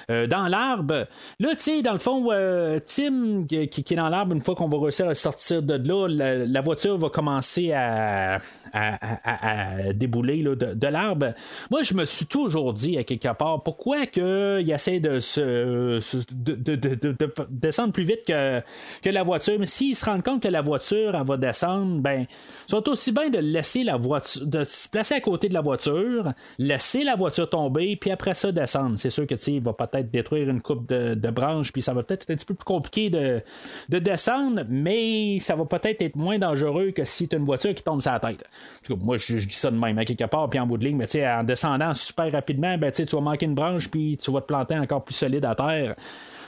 Euh, 0.10 0.28
dans 0.28 0.48
l'arbre. 0.48 1.08
Là, 1.40 1.50
tu 1.56 1.60
sais, 1.60 1.82
dans 1.82 1.94
le 1.94 2.00
fond, 2.00 2.28
euh, 2.32 2.80
Tim 2.86 3.46
qui, 3.48 3.56
est 3.58 3.96
dans 3.96 4.10
l'arbre, 4.10 4.36
une 4.36 4.42
fois 4.42 4.56
qu'on 4.56 4.70
va 4.70 4.78
réussir 4.80 5.08
à 5.08 5.14
sortir 5.14 5.62
de 5.62 5.76
là, 5.88 6.08
la, 6.08 6.62
voiture 6.62 6.98
va 6.98 7.10
commencer 7.10 7.72
à, 7.74 8.40
à, 8.74 9.94
débouler 9.94 10.42
là, 10.42 10.56
de, 10.56 10.88
l'arbre. 10.88 11.34
Moi, 11.72 11.84
je 11.84 11.94
me 11.94 12.06
suis 12.06 12.26
toujours 12.26 12.74
dit, 12.74 12.98
à 12.98 13.04
quelque 13.04 13.34
part, 13.34 13.64
pourquoi 13.64 14.06
qu'il 14.06 14.70
essaie 14.72 15.00
de, 15.00 15.20
se, 15.20 16.00
de, 16.34 16.56
de- 16.56 16.76
de- 16.76 16.96
de- 16.96 17.12
de 17.12 17.34
descendre 17.50 17.94
plus 17.94 18.04
vite 18.04 18.26
que, 18.28 18.62
que 19.02 19.10
la 19.10 19.24
voiture. 19.24 19.56
Mais 19.60 19.66
s'ils 19.66 19.96
se 19.96 20.06
rendent 20.06 20.24
compte 20.24 20.42
que 20.42 20.48
la 20.48 20.62
voiture 20.62 21.16
elle 21.16 21.26
va 21.26 21.38
descendre, 21.38 22.02
ben, 22.02 22.26
sont 22.68 22.88
aussi 22.90 23.12
bien 23.12 23.30
de 23.30 23.40
laisser 23.40 23.84
la 23.84 23.98
voiture, 23.98 24.46
de 24.46 24.64
se 24.64 24.88
placer 24.90 25.16
à 25.16 25.22
côté 25.22 25.50
de 25.50 25.54
la 25.54 25.62
voiture, 25.62 26.32
laisser 26.58 27.04
la 27.04 27.16
voiture 27.16 27.50
tomber, 27.50 27.96
puis 27.96 28.12
après 28.12 28.34
ça 28.34 28.52
descendre. 28.52 28.96
C'est 28.98 29.10
sûr 29.10 29.26
que 29.28 29.36
tu 29.36 29.44
sais, 29.44 29.54
il 29.54 29.62
va 29.62 29.74
peut-être 29.74 29.95
détruire 30.04 30.50
une 30.50 30.62
coupe 30.62 30.88
de, 30.88 31.30
branches, 31.30 31.74
puis 31.74 31.82
ça 31.82 31.94
va 31.94 32.04
peut-être 32.04 32.24
être 32.24 32.32
un 32.32 32.36
petit 32.36 32.46
peu 32.46 32.54
plus 32.54 32.64
compliqué 32.64 33.10
de, 33.10 33.42
de 33.90 34.00
descendre, 34.00 34.64
mais 34.70 35.40
ça 35.40 35.56
va 35.56 35.66
peut-être 35.66 36.02
être 36.02 36.16
moins 36.16 36.38
dangereux 36.38 36.92
que 36.92 37.04
si 37.04 37.28
tu 37.28 37.36
as 37.36 37.40
une 37.40 37.46
voiture 37.46 37.74
qui 37.74 37.84
tombe 37.84 38.02
sur 38.02 38.12
la 38.12 38.20
tête. 38.20 38.44
En 38.44 38.86
tout 38.86 38.96
cas, 38.96 39.04
moi, 39.04 39.18
je, 39.18 39.38
je 39.38 39.48
dis 39.48 39.56
ça 39.56 39.72
de 39.72 39.78
même, 39.78 39.98
à 39.98 40.06
quelque 40.06 40.26
part, 40.26 40.50
puis 40.50 40.60
en 40.60 40.68
bout 40.68 40.78
de 40.78 40.86
ligne, 40.86 40.98
mais 40.98 41.08
tu 41.08 41.24
en 41.26 41.44
descendant 41.44 41.94
super 41.94 42.32
rapidement, 42.32 42.78
ben, 42.78 42.92
tu 42.92 43.04
vas 43.04 43.22
manquer 43.22 43.46
une 43.46 43.56
branche, 43.56 43.90
puis 43.90 44.18
tu 44.22 44.32
vas 44.32 44.42
te 44.42 44.48
planter 44.48 44.78
encore 44.78 45.04
plus 45.04 45.16
solide 45.16 45.46
à 45.46 45.56
terre. 45.56 45.96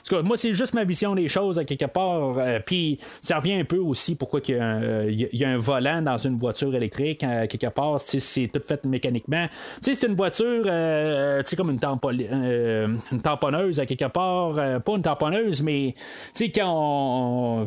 Tout 0.08 0.16
cas, 0.16 0.22
moi, 0.22 0.38
c'est 0.38 0.54
juste 0.54 0.74
ma 0.74 0.84
vision 0.84 1.16
des 1.16 1.28
choses 1.28 1.60
à 1.60 1.66
quelque 1.66 1.86
part. 1.86 2.38
euh, 2.38 2.60
Puis 2.66 2.98
ça 3.22 3.38
revient 3.40 3.54
un 3.56 3.66
peu 3.66 3.78
aussi 3.78 4.16
pourquoi 4.16 4.40
il 4.48 4.56
y, 4.56 4.58
a 4.60 4.66
un, 4.66 4.82
euh, 4.84 5.12
y 5.12 5.44
a- 5.44 5.50
un 5.50 5.58
volant 5.58 6.02
dans 6.02 6.18
une 6.18 6.38
voiture 6.38 6.74
électrique 6.76 7.24
à 7.24 7.48
quelque 7.48 7.68
part. 7.68 8.00
C'est 8.02 8.48
tout 8.48 8.62
fait 8.66 8.84
mécaniquement. 8.86 9.48
Tu 9.48 9.56
sais, 9.82 9.96
c'est 9.96 10.08
une 10.08 10.16
voiture, 10.16 10.64
euh, 10.66 11.42
tu 11.44 11.50
sais, 11.50 11.56
comme 11.56 11.72
une, 11.72 11.80
euh, 11.84 12.88
une 13.12 13.22
tamponneuse 13.22 13.80
à 13.80 13.86
quelque 13.86 14.06
part. 14.08 14.58
euh, 14.58 14.80
pas 14.80 14.94
une 14.96 15.02
tamponneuse, 15.02 15.62
mais 15.62 15.94
tu 15.96 16.46
sais, 16.46 16.50
quand 16.52 16.72
on. 16.72 17.66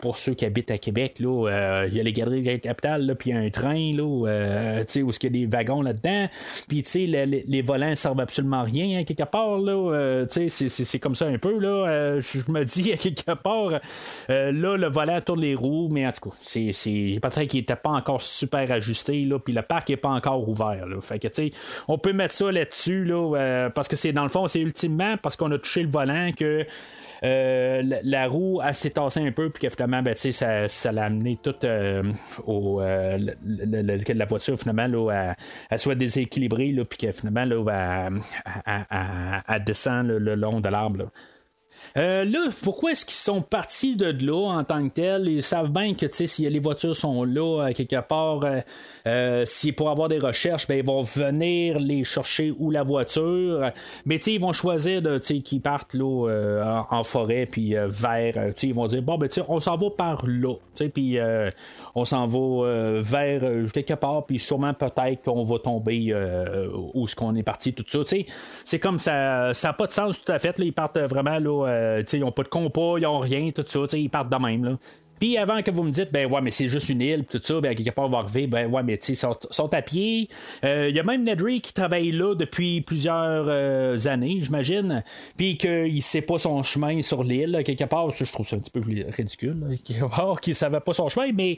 Pour 0.00 0.16
ceux 0.16 0.34
qui 0.34 0.44
habitent 0.44 0.70
à 0.70 0.78
Québec, 0.78 1.16
euh, 1.20 1.86
il 1.88 1.96
y 1.96 2.00
a 2.00 2.02
les 2.02 2.12
galeries 2.12 2.42
de 2.42 2.50
la 2.50 2.58
capitale, 2.58 3.14
puis 3.18 3.30
il 3.30 3.34
y 3.34 3.36
a 3.36 3.40
un 3.40 3.50
train, 3.50 3.92
là, 3.94 4.26
euh, 4.28 4.78
tu 4.80 4.84
sais, 4.88 5.02
où 5.02 5.10
il 5.10 5.22
y 5.22 5.26
a 5.26 5.30
des 5.30 5.46
wagons 5.46 5.82
là-dedans. 5.82 6.26
Puis, 6.68 6.82
tu 6.82 6.90
sais, 6.90 7.06
le- 7.06 7.24
le- 7.24 7.42
les 7.46 7.62
volants 7.62 7.94
servent 7.94 8.20
absolument 8.20 8.62
rien, 8.62 9.00
à 9.00 9.04
quelque 9.04 9.22
part, 9.24 9.58
là. 9.58 9.72
euh, 9.72 10.26
tu 10.26 10.34
sais, 10.34 10.48
c'est- 10.48 10.68
c'est 10.68 10.84
c'est 10.84 10.98
comme 10.98 11.14
ça 11.14 11.26
un 11.26 11.38
peu, 11.38 11.51
là. 11.58 11.88
Euh, 11.88 12.20
je 12.20 12.50
me 12.50 12.64
dis, 12.64 12.92
à 12.92 12.96
quelque 12.96 13.32
part, 13.34 13.80
euh, 14.30 14.52
là, 14.52 14.76
le 14.76 14.88
volant 14.88 15.20
tourne 15.20 15.40
les 15.40 15.54
roues, 15.54 15.88
mais 15.90 16.06
en 16.06 16.12
tout 16.12 16.30
cas, 16.30 16.36
c'est 16.42 16.72
peut-être 17.22 17.48
qu'il 17.48 17.60
n'était 17.60 17.76
pas 17.76 17.90
encore 17.90 18.22
super 18.22 18.70
ajusté, 18.72 19.24
là, 19.24 19.38
puis 19.38 19.52
le 19.52 19.62
parc 19.62 19.88
n'est 19.88 19.96
pas 19.96 20.10
encore 20.10 20.48
ouvert. 20.48 20.86
Fait 21.00 21.18
que, 21.18 21.28
tu 21.28 21.34
sais, 21.34 21.50
on 21.88 21.98
peut 21.98 22.12
mettre 22.12 22.34
ça 22.34 22.50
là-dessus, 22.50 23.04
là, 23.04 23.36
euh, 23.36 23.70
parce 23.70 23.88
que 23.88 23.96
c'est, 23.96 24.12
dans 24.12 24.24
le 24.24 24.28
fond, 24.28 24.46
c'est 24.48 24.60
ultimement 24.60 25.16
parce 25.16 25.36
qu'on 25.36 25.50
a 25.52 25.58
touché 25.58 25.82
le 25.82 25.90
volant 25.90 26.30
que. 26.36 26.64
la, 27.22 28.26
roue 28.26 28.60
elle 28.66 28.74
s'est 28.74 28.90
tassée 28.90 29.20
un 29.24 29.30
peu 29.30 29.48
puis 29.48 29.68
que 29.68 29.72
finalement 29.72 30.02
ben, 30.02 30.16
ça, 30.16 30.92
l'a 30.92 31.04
amené 31.04 31.38
tout 31.40 31.54
euh, 31.62 32.02
au 32.44 32.80
la 32.80 34.24
voiture 34.26 34.58
finalement 34.58 34.88
là, 34.88 35.34
elle, 35.70 35.78
soit 35.78 35.94
déséquilibrée 35.94 36.72
là, 36.72 36.84
puis 36.84 36.98
que 36.98 37.12
finalement 37.12 37.44
là, 37.44 38.10
elle, 39.48 39.64
descend 39.64 40.08
le 40.08 40.34
long 40.34 40.60
de 40.60 40.68
l'arbre. 40.68 41.10
Euh, 41.96 42.24
là, 42.24 42.48
pourquoi 42.62 42.92
est-ce 42.92 43.04
qu'ils 43.04 43.14
sont 43.14 43.42
partis 43.42 43.96
de 43.96 44.06
là 44.24 44.50
en 44.50 44.64
tant 44.64 44.88
que 44.88 44.94
tel? 44.94 45.28
Ils 45.28 45.42
savent 45.42 45.70
bien 45.70 45.94
que 45.94 46.06
si 46.10 46.48
les 46.48 46.58
voitures 46.58 46.96
sont 46.96 47.24
là, 47.24 47.64
à 47.64 47.72
quelque 47.72 48.00
part, 48.00 48.44
euh, 48.44 48.60
euh, 49.06 49.44
si 49.44 49.72
pour 49.72 49.90
avoir 49.90 50.08
des 50.08 50.18
recherches, 50.18 50.66
ben, 50.66 50.78
ils 50.78 50.84
vont 50.84 51.02
venir 51.02 51.78
les 51.78 52.04
chercher 52.04 52.54
ou 52.58 52.70
la 52.70 52.82
voiture. 52.82 53.70
Mais 54.06 54.16
ils 54.16 54.40
vont 54.40 54.52
choisir 54.52 55.02
qu'ils 55.20 55.60
partent 55.60 55.94
là, 55.94 56.28
euh, 56.28 56.82
en, 56.90 57.04
forêt, 57.04 57.46
puis 57.50 57.76
euh, 57.76 57.88
vers. 57.88 58.34
euh, 58.36 58.52
ils 58.62 58.74
vont 58.74 58.86
dire, 58.86 59.02
bon, 59.02 59.18
ben, 59.18 59.28
on 59.48 59.60
s'en 59.60 59.76
va 59.76 59.90
par 59.90 60.24
là. 60.26 60.54
Euh, 60.80 61.50
on 61.94 62.04
s'en 62.04 62.26
va 62.26 62.38
euh, 62.38 63.00
vers 63.02 63.40
euh, 63.42 63.66
quelque 63.68 63.94
part, 63.94 64.24
puis 64.24 64.38
sûrement 64.38 64.74
peut-être 64.74 65.24
qu'on 65.24 65.44
va 65.44 65.58
tomber 65.58 66.06
euh, 66.08 66.68
où 66.94 67.06
ce 67.06 67.14
qu'on 67.14 67.34
est 67.34 67.42
parti, 67.42 67.72
tout 67.72 67.84
ça. 67.86 67.98
C'est 68.64 68.78
comme 68.78 68.98
ça, 68.98 69.52
ça 69.54 69.68
n'a 69.68 69.74
pas 69.74 69.86
de 69.86 69.92
sens 69.92 70.20
tout 70.22 70.32
à 70.32 70.38
fait. 70.38 70.58
Ils 70.58 70.72
partent 70.72 70.98
vraiment 70.98 71.38
là, 71.38 72.00
ils 72.12 72.20
n'ont 72.20 72.32
pas 72.32 72.42
de 72.42 72.48
compas, 72.48 72.98
ils 72.98 73.02
n'ont 73.02 73.18
rien, 73.18 73.50
tout 73.50 73.64
ça. 73.66 73.80
Ils 73.96 74.08
partent 74.08 74.30
de 74.30 74.36
même. 74.36 74.64
Là. 74.64 74.78
Puis 75.22 75.38
avant 75.38 75.62
que 75.62 75.70
vous 75.70 75.84
me 75.84 75.92
dites, 75.92 76.10
ben 76.10 76.28
ouais, 76.28 76.40
mais 76.40 76.50
c'est 76.50 76.66
juste 76.66 76.88
une 76.88 77.00
île, 77.00 77.24
tout 77.24 77.38
ça, 77.40 77.60
ben 77.60 77.76
quelque 77.76 77.94
part, 77.94 78.06
on 78.06 78.08
va 78.08 78.18
arriver, 78.18 78.48
ben 78.48 78.66
ouais, 78.68 78.82
mais 78.82 78.98
tu 78.98 79.14
sais, 79.14 79.28
sont, 79.52 79.72
à 79.72 79.80
pied. 79.80 80.28
Il 80.64 80.90
y 80.90 80.98
a 80.98 81.04
même 81.04 81.22
Nedry 81.22 81.60
qui 81.60 81.72
travaille 81.72 82.10
là 82.10 82.34
depuis 82.34 82.80
plusieurs 82.80 83.48
années, 84.08 84.38
j'imagine, 84.40 85.04
puis 85.36 85.56
qu'il 85.56 85.94
ne 85.94 86.00
sait 86.00 86.22
pas 86.22 86.38
son 86.38 86.64
chemin 86.64 87.02
sur 87.02 87.22
l'île, 87.22 87.62
quelque 87.64 87.84
part, 87.84 88.10
je 88.10 88.24
trouve 88.32 88.48
ça 88.48 88.56
un 88.56 88.58
petit 88.58 88.72
peu 88.72 88.80
ridicule, 88.80 89.78
quelque 89.84 90.06
part, 90.06 90.40
qu'il 90.40 90.56
savait 90.56 90.80
pas 90.80 90.92
son 90.92 91.08
chemin, 91.08 91.30
mais 91.32 91.56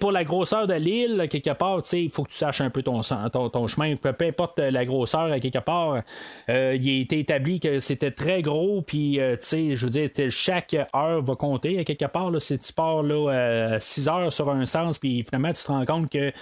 pour 0.00 0.10
la 0.10 0.24
grosseur 0.24 0.66
de 0.66 0.72
l'île, 0.72 1.26
quelque 1.28 1.52
part, 1.52 1.82
il 1.92 2.08
faut 2.08 2.22
que 2.22 2.30
tu 2.30 2.38
saches 2.38 2.62
un 2.62 2.70
peu 2.70 2.82
ton, 2.82 3.02
chemin, 3.02 3.96
peu, 3.96 4.14
importe 4.18 4.60
la 4.60 4.86
grosseur, 4.86 5.38
quelque 5.40 5.58
part, 5.58 6.00
euh, 6.48 6.78
il 6.80 6.88
a 6.88 7.02
été 7.02 7.18
établi 7.18 7.60
que 7.60 7.80
c'était 7.80 8.12
très 8.12 8.40
gros, 8.40 8.80
puis, 8.80 9.20
euh, 9.20 9.36
je 9.42 9.84
veux 9.84 9.90
dire, 9.90 10.08
chaque 10.30 10.72
heure 10.72 11.22
va 11.22 11.36
compter, 11.36 11.84
quelque 11.84 12.06
part, 12.06 12.30
là, 12.30 12.40
si 12.40 12.58
tu 12.58 12.72
pars 12.72 12.93
là, 13.02 13.78
6 13.80 14.08
heures 14.08 14.32
sur 14.32 14.50
un 14.50 14.66
sens, 14.66 14.98
puis 14.98 15.24
finalement, 15.24 15.52
tu 15.52 15.62
te 15.62 15.68
rends 15.68 15.84
compte 15.84 16.10
que 16.10 16.32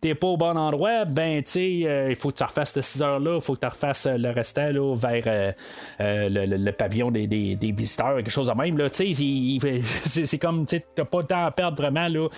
t'es 0.00 0.14
pas 0.14 0.26
au 0.26 0.36
bon 0.36 0.56
endroit, 0.56 1.04
ben, 1.04 1.42
tu 1.42 1.86
euh, 1.86 2.08
il 2.10 2.16
faut 2.16 2.30
que 2.30 2.36
tu 2.36 2.42
refasses 2.42 2.72
ces 2.72 2.82
6 2.82 3.02
heures-là, 3.02 3.36
il 3.36 3.40
faut 3.40 3.54
que 3.54 3.60
tu 3.60 3.66
refasses 3.66 4.06
le 4.06 4.30
restant, 4.30 4.70
là, 4.70 4.94
vers 4.94 5.54
le, 6.00 6.70
pavillon 6.72 7.10
des, 7.10 7.56
visiteurs, 7.76 8.16
quelque 8.16 8.30
chose 8.30 8.48
de 8.48 8.54
même, 8.54 8.76
là, 8.76 8.90
tu 8.90 9.14
sais, 9.14 10.22
c'est 10.26 10.38
comme, 10.38 10.66
tu 10.66 10.80
n'as 10.98 11.04
pas 11.04 11.22
de 11.22 11.28
temps 11.28 11.46
à 11.46 11.50
perdre 11.50 11.76
vraiment, 11.76 12.08
là. 12.08 12.28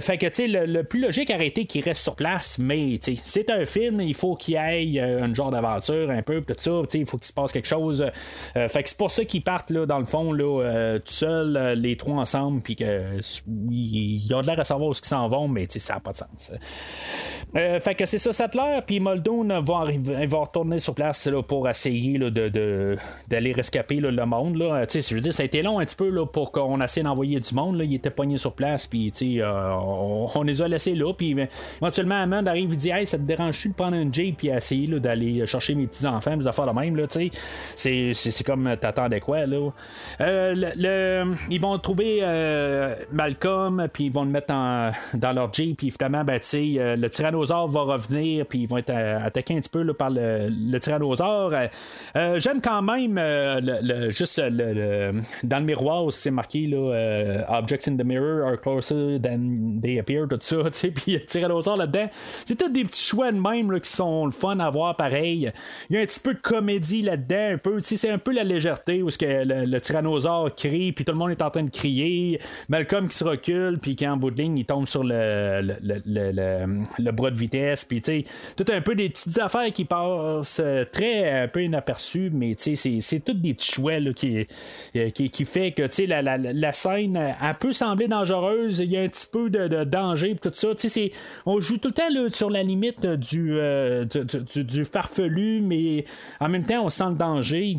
fait 0.00 0.18
que, 0.18 0.26
tu 0.26 0.32
sais, 0.32 0.46
le, 0.48 0.82
plus 0.82 1.00
logique 1.00 1.30
aurait 1.30 1.46
été 1.46 1.64
qu'il 1.64 1.82
reste 1.82 2.02
sur 2.02 2.14
place, 2.14 2.58
mais, 2.58 2.98
sais, 3.00 3.14
c'est 3.22 3.50
un 3.50 3.64
film, 3.64 4.00
il 4.00 4.14
faut 4.14 4.36
qu'il 4.36 4.56
ait 4.56 5.00
un 5.00 5.32
genre 5.34 5.50
d'aventure, 5.50 6.10
un 6.10 6.22
peu, 6.22 6.42
tout 6.42 6.54
ça, 6.56 6.70
sais, 6.88 6.98
il 6.98 7.06
faut 7.06 7.16
qu'il 7.16 7.26
se 7.26 7.32
passe 7.32 7.52
quelque 7.52 7.68
chose. 7.68 8.04
fait 8.54 8.82
que 8.82 8.88
c'est 8.88 8.98
pour 8.98 9.10
ça 9.10 9.24
qu'ils 9.24 9.42
partent, 9.42 9.70
là, 9.70 9.86
dans 9.86 9.98
le 9.98 10.04
fond, 10.04 10.32
là, 10.32 10.98
tout 10.98 11.12
seul, 11.12 11.74
les 11.78 11.96
trois 11.96 12.16
ensemble, 12.16 12.60
puis 12.60 12.76
qu'ils 13.44 14.34
ont 14.34 14.40
de 14.40 14.46
l'air 14.46 14.60
à 14.60 14.64
savoir 14.64 14.90
où 14.90 14.92
ils 14.92 15.06
s'en 15.06 15.28
vont, 15.28 15.48
mais, 15.48 15.66
ça 15.68 15.94
n'a 15.94 16.00
pas 16.00 16.12
de 16.12 16.16
sens. 16.16 16.52
Euh, 17.56 17.80
fait 17.80 17.94
que 17.94 18.04
c'est 18.04 18.18
ça, 18.18 18.32
Sattler, 18.32 18.80
puis 18.86 19.00
Muldoon 19.00 19.62
va, 19.62 20.40
retourner 20.40 20.78
sur 20.78 20.94
place 20.94 21.26
là, 21.26 21.42
pour 21.42 21.68
essayer 21.68 22.18
de, 22.18 22.96
d'aller 23.28 23.52
rescaper 23.52 23.96
le 23.96 24.26
monde. 24.26 24.56
Là. 24.56 24.84
Je 24.92 25.14
veux 25.14 25.20
dire, 25.20 25.32
ça 25.32 25.42
a 25.42 25.46
été 25.46 25.62
long 25.62 25.78
un 25.78 25.84
petit 25.84 25.96
peu 25.96 26.10
là, 26.10 26.26
pour 26.26 26.52
qu'on 26.52 26.80
essaie 26.80 27.02
d'envoyer 27.02 27.40
du 27.40 27.54
monde. 27.54 27.78
Là. 27.78 27.84
Il 27.84 27.94
était 27.94 28.10
pogné 28.10 28.38
sur 28.38 28.52
place, 28.52 28.86
puis 28.86 29.12
euh, 29.40 29.70
on, 29.74 30.42
les 30.42 30.62
a 30.62 30.68
laissés 30.68 30.94
là. 30.94 31.12
Puis 31.12 31.36
éventuellement, 31.80 32.16
Amand 32.16 32.46
arrive 32.46 32.72
et 32.72 32.76
dit 32.76 32.90
Hey, 32.90 33.06
ça 33.06 33.18
te 33.18 33.22
dérange-tu 33.22 33.68
de 33.68 33.74
prendre 33.74 33.96
un 33.96 34.10
Jeep 34.12 34.36
puis 34.38 34.48
essayer 34.48 34.86
d'aller 35.00 35.46
chercher 35.46 35.74
mes 35.74 35.86
petits-enfants, 35.86 36.36
des 36.36 36.46
affaires 36.46 36.66
de 36.66 36.78
même. 36.78 36.96
Là, 36.96 37.06
c'est, 37.08 37.30
c'est, 37.74 38.12
c'est 38.14 38.44
comme 38.44 38.76
t'attendais 38.80 39.20
quoi. 39.20 39.46
Là? 39.46 39.70
Euh, 40.20 40.54
le, 40.76 41.34
ils 41.50 41.60
vont 41.60 41.78
trouver 41.78 42.20
euh, 42.22 42.87
Malcolm, 43.10 43.88
puis 43.92 44.04
ils 44.04 44.12
vont 44.12 44.24
le 44.24 44.30
mettre 44.30 44.48
dans 44.48 45.32
leur 45.32 45.52
Jeep, 45.52 45.78
puis 45.78 45.90
finalement, 45.90 46.24
ben, 46.24 46.40
le 46.52 47.08
tyrannosaure 47.08 47.68
va 47.68 47.80
revenir, 47.80 48.46
puis 48.46 48.60
ils 48.60 48.66
vont 48.66 48.78
être 48.78 48.90
euh, 48.90 49.24
attaqués 49.24 49.56
un 49.56 49.60
petit 49.60 49.68
peu 49.68 49.92
par 49.94 50.10
le, 50.10 50.48
le 50.48 50.78
tyrannosaure. 50.80 51.52
Euh, 51.52 51.66
euh, 52.16 52.38
j'aime 52.38 52.60
quand 52.60 52.82
même 52.82 53.14
le, 53.18 54.10
juste 54.10 54.40
le, 54.44 55.20
dans 55.42 55.58
le 55.58 55.64
miroir, 55.64 56.12
c'est 56.12 56.30
marqué 56.30 56.66
là, 56.66 57.44
Objects 57.48 57.88
in 57.88 57.96
the 57.96 58.04
mirror 58.04 58.46
are 58.46 58.60
closer 58.60 59.18
than 59.20 59.80
they 59.82 59.98
appear, 59.98 60.26
tout 60.28 60.38
ça, 60.40 60.56
puis 60.94 61.12
le 61.14 61.20
tyrannosaure 61.20 61.76
là-dedans. 61.76 62.08
C'est 62.44 62.56
peut-être 62.56 62.72
des 62.72 62.84
petits 62.84 63.04
choix 63.04 63.32
de 63.32 63.38
même 63.38 63.78
qui 63.80 63.90
sont 63.90 64.26
le 64.26 64.32
fun 64.32 64.58
à 64.60 64.70
voir 64.70 64.96
pareil. 64.96 65.52
Il 65.90 65.96
y 65.96 65.98
a 65.98 66.02
un 66.02 66.06
petit 66.06 66.20
peu 66.20 66.34
de 66.34 66.40
comédie 66.40 67.02
là-dedans, 67.02 67.54
un 67.54 67.58
peu. 67.58 67.80
C'est 67.80 68.10
un 68.10 68.18
peu 68.18 68.32
la 68.32 68.44
légèreté 68.44 69.02
où 69.02 69.08
que 69.08 69.44
le, 69.44 69.80
tyrannosaure 69.80 70.54
crie, 70.54 70.92
puis 70.92 71.04
tout 71.04 71.12
le 71.12 71.18
monde 71.18 71.30
est 71.30 71.42
en 71.42 71.50
train 71.50 71.62
de 71.62 71.70
crier. 71.70 72.40
Malcolm 72.78 73.08
qui 73.08 73.16
se 73.16 73.24
recule, 73.24 73.78
puis 73.80 73.96
qui 73.96 74.06
en 74.06 74.16
bout 74.16 74.30
de 74.30 74.40
ligne, 74.40 74.58
il 74.58 74.64
tombe 74.64 74.86
sur 74.86 75.02
le, 75.02 75.60
bras 77.10 77.30
de 77.30 77.36
vitesse, 77.36 77.84
puis 77.84 78.00
tu 78.00 78.22
sais, 78.22 78.24
tout 78.56 78.64
un 78.72 78.80
peu 78.80 78.94
des 78.94 79.08
petites 79.10 79.38
affaires 79.38 79.72
qui 79.72 79.84
passent 79.84 80.60
euh, 80.60 80.84
très 80.84 81.42
un 81.42 81.48
peu 81.48 81.64
inaperçues, 81.64 82.30
mais 82.32 82.54
tu 82.54 82.76
sais, 82.76 83.00
c'est 83.00 83.20
toutes 83.20 83.40
des 83.40 83.54
petits 83.54 83.72
chouets 83.72 84.12
qui, 84.14 84.46
euh, 84.94 85.10
qui, 85.10 85.30
qui, 85.30 85.44
fait 85.44 85.72
que 85.72 85.82
tu 85.82 85.90
sais, 85.90 86.06
la, 86.06 86.22
la, 86.22 86.38
la, 86.38 86.72
scène, 86.72 87.16
elle 87.16 87.54
peut 87.58 87.72
sembler 87.72 88.06
dangereuse, 88.06 88.78
il 88.78 88.92
y 88.92 88.96
a 88.96 89.00
un 89.00 89.08
petit 89.08 89.26
peu 89.30 89.50
de, 89.50 89.82
danger, 89.82 90.36
tout 90.40 90.52
ça, 90.54 90.74
tu 90.76 90.88
sais, 90.88 91.10
on 91.46 91.58
joue 91.58 91.78
tout 91.78 91.88
le 91.88 91.94
temps 91.94 92.30
sur 92.30 92.50
la 92.50 92.62
limite 92.62 93.04
euh, 93.04 94.04
du, 94.04 94.84
farfelu, 94.84 95.60
mais 95.62 96.04
en 96.38 96.48
même 96.48 96.64
temps, 96.64 96.84
on 96.84 96.90
sent 96.90 97.08
le 97.10 97.16
danger. 97.16 97.76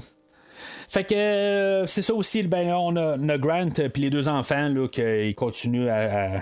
Fait 0.90 1.03
que 1.03 1.14
euh, 1.14 1.86
c'est 1.86 2.02
ça 2.02 2.16
aussi, 2.16 2.41
ben, 2.41 2.74
on 2.74 2.95
a, 2.95 3.38
Grant 3.38 3.70
euh, 3.78 3.90
puis 3.90 4.02
les 4.02 4.10
deux 4.10 4.28
enfants 4.28 4.70
là, 4.70 4.88
qui 4.88 5.36
continuent 5.36 5.88
à, 5.88 6.41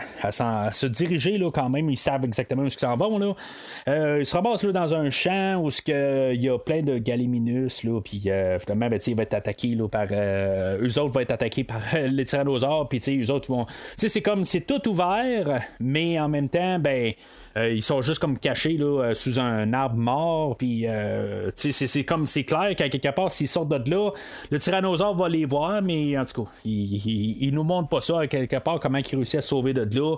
se 0.72 0.86
diriger 0.86 1.38
là, 1.38 1.52
quand 1.52 1.69
même. 1.69 1.90
Ils 1.90 1.98
savent 1.98 2.24
exactement 2.24 2.64
où 2.64 2.68
ils 2.68 2.72
s'en 2.72 2.95
vont. 2.95 3.18
Là. 3.19 3.36
Euh, 3.90 4.19
ils 4.19 4.26
se 4.26 4.34
ramassent 4.34 4.64
là, 4.64 4.72
dans 4.72 4.94
un 4.94 5.10
champ 5.10 5.61
où 5.61 5.69
il 5.88 6.41
y 6.41 6.49
a 6.49 6.57
plein 6.57 6.82
de 6.82 6.98
galiminus. 6.98 7.84
Là, 7.84 7.99
puis 7.99 8.22
finalement, 8.22 8.90
ben, 8.90 8.99
ils 9.06 9.15
vont 9.15 9.22
être 9.24 9.34
attaqués 9.34 9.76
là, 9.76 9.90
par. 9.90 10.07
eux 10.11 10.99
autres 10.99 11.14
vont 11.14 11.19
être 11.19 11.32
attaqués 11.32 11.65
par 11.65 11.82
les 11.94 12.24
tyrannosaures. 12.24 12.88
Puis 12.88 13.02
eux 13.22 13.30
autres 13.30 13.52
vont. 13.52 13.65
C'est 13.98 14.22
comme 14.22 14.45
c'est 14.45 14.61
tout 14.61 14.88
ouvert, 14.88 15.61
mais 15.82 16.18
en 16.22 16.30
même 16.30 16.48
temps, 16.48 16.80
ben. 16.80 17.11
Ils 17.72 17.84
sont 17.84 18.02
juste 18.02 18.20
comme 18.20 18.38
cachés 18.38 18.78
là, 18.78 19.14
sous 19.14 19.40
un 19.40 19.74
arbre 19.74 19.98
mort. 19.98 20.58
Puis, 20.58 20.86
c'est 21.56 22.04
comme 22.04 22.26
c'est 22.26 22.44
clair 22.44 22.76
qu'à 22.76 22.90
quelque 22.90 23.14
part, 23.14 23.32
s'ils 23.32 23.48
sortent 23.48 23.70
de 23.70 23.90
là, 23.90 24.12
le 24.52 24.60
tyrannosaure 24.60 25.16
va 25.16 25.30
les 25.30 25.46
voir, 25.46 25.82
mais 25.82 26.18
en 26.18 26.26
tout 26.26 26.44
cas, 26.44 26.50
il, 26.66 27.52
nous 27.54 27.64
montre 27.64 27.90
pas 27.90 28.02
ça 28.02 28.22
à 28.22 28.28
quelque 28.28 28.58
part, 28.58 28.80
comment 28.80 28.98
il 28.98 29.16
réussit 29.16 29.36
à 29.36 29.42
se 29.42 29.50
sauver 29.50 29.74
de 29.74 29.88
là. 30.00 30.18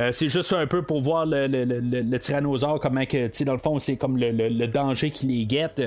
Euh, 0.00 0.12
c'est 0.12 0.28
juste 0.28 0.52
un 0.52 0.66
peu 0.66 0.82
pour 0.82 1.00
voir 1.00 1.26
le, 1.26 1.46
le, 1.46 2.18
tyrannosaure, 2.18 2.80
comment 2.80 3.04
que, 3.04 3.44
dans 3.44 3.52
le 3.52 3.58
fond, 3.58 3.78
c'est 3.78 3.96
comme 3.96 4.16
le, 4.16 4.66
danger 4.66 5.10
qui 5.10 5.26
les 5.26 5.46
guette. 5.46 5.82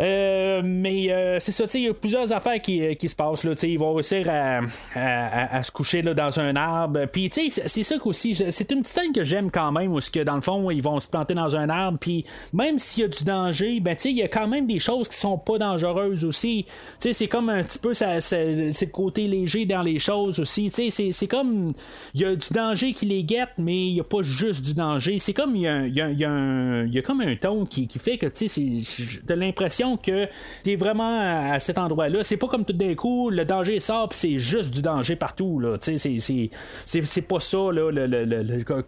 Euh, 0.00 0.62
mais 0.64 1.10
euh, 1.10 1.38
c'est 1.40 1.52
ça, 1.52 1.64
il 1.74 1.80
y 1.82 1.88
a 1.88 1.94
plusieurs 1.94 2.32
affaires 2.32 2.60
qui, 2.60 2.82
euh, 2.82 2.94
qui 2.94 3.08
se 3.08 3.16
passent. 3.16 3.44
Là, 3.44 3.52
ils 3.62 3.78
vont 3.78 3.94
réussir 3.94 4.28
à, 4.28 4.60
à, 4.94 5.62
se 5.62 5.70
coucher 5.70 6.02
là, 6.02 6.14
dans 6.14 6.40
un 6.40 6.56
arbre. 6.56 7.06
Puis 7.06 7.30
c'est 7.32 7.82
ça 7.82 7.94
aussi, 8.04 8.34
c'est 8.34 8.72
une 8.72 8.80
petite 8.80 8.94
scène 8.94 9.12
que 9.12 9.24
j'aime 9.24 9.50
quand 9.50 9.72
même, 9.72 9.92
où 9.92 9.98
que 10.12 10.20
dans 10.20 10.34
le 10.34 10.40
fond, 10.40 10.70
ils 10.70 10.82
vont 10.82 11.00
se 11.00 11.08
planter 11.08 11.34
dans 11.34 11.56
un 11.56 11.68
arbre. 11.68 11.98
Puis 11.98 12.24
même 12.52 12.78
s'il 12.78 13.02
y 13.02 13.04
a 13.06 13.08
du 13.08 13.24
danger, 13.24 13.80
ben 13.80 13.96
il 14.04 14.16
y 14.16 14.22
a 14.22 14.28
quand 14.28 14.48
même 14.48 14.66
des 14.66 14.78
choses 14.78 15.08
qui 15.08 15.16
sont 15.16 15.38
pas 15.38 15.58
dangereuses 15.58 16.24
aussi. 16.24 16.66
C'est 16.98 17.28
comme 17.28 17.48
un 17.48 17.62
petit 17.62 17.78
peu 17.78 17.94
ça, 17.94 18.20
c'est 18.20 18.90
côté 18.92 19.26
léger 19.26 19.64
dans 19.64 19.82
les 19.82 19.98
choses 19.98 20.38
aussi. 20.40 20.70
C'est 20.70 21.26
comme 21.26 21.72
il 22.14 22.20
y 22.20 22.24
a 22.24 22.34
du 22.34 22.48
danger 22.52 22.92
qui 22.92 23.06
les 23.06 23.24
guette, 23.24 23.50
mais 23.58 23.86
il 23.88 23.94
n'y 23.94 24.00
a 24.00 24.04
pas 24.04 24.22
juste 24.22 24.64
du 24.64 24.74
danger. 24.74 25.18
C'est 25.18 25.32
comme 25.32 25.56
il 25.56 25.62
y 25.62 25.68
a, 25.68 25.86
y, 25.86 26.00
a, 26.00 26.10
y, 26.10 26.98
a 26.98 27.02
comme 27.02 27.20
un 27.20 27.36
ton 27.36 27.64
qui, 27.64 27.88
qui 27.88 27.98
fait 27.98 28.18
que 28.18 28.26
tu 28.26 28.48
sais, 28.48 29.20
t'as 29.26 29.36
l'impression 29.84 29.96
que 29.96 30.28
tu 30.64 30.76
vraiment 30.76 31.52
à, 31.52 31.60
cet 31.60 31.78
endroit-là. 31.78 32.22
C'est 32.22 32.36
pas 32.36 32.48
comme 32.48 32.64
tout 32.64 32.72
d'un 32.72 32.94
coup, 32.94 33.30
le 33.30 33.44
danger 33.44 33.80
sort, 33.80 34.08
puis 34.08 34.18
c'est 34.18 34.38
juste 34.38 34.72
du 34.72 34.82
danger 34.82 35.16
partout. 35.16 35.60
Là. 35.60 35.76
C'est, 35.80 37.22
pas 37.22 37.40
ça 37.40 37.58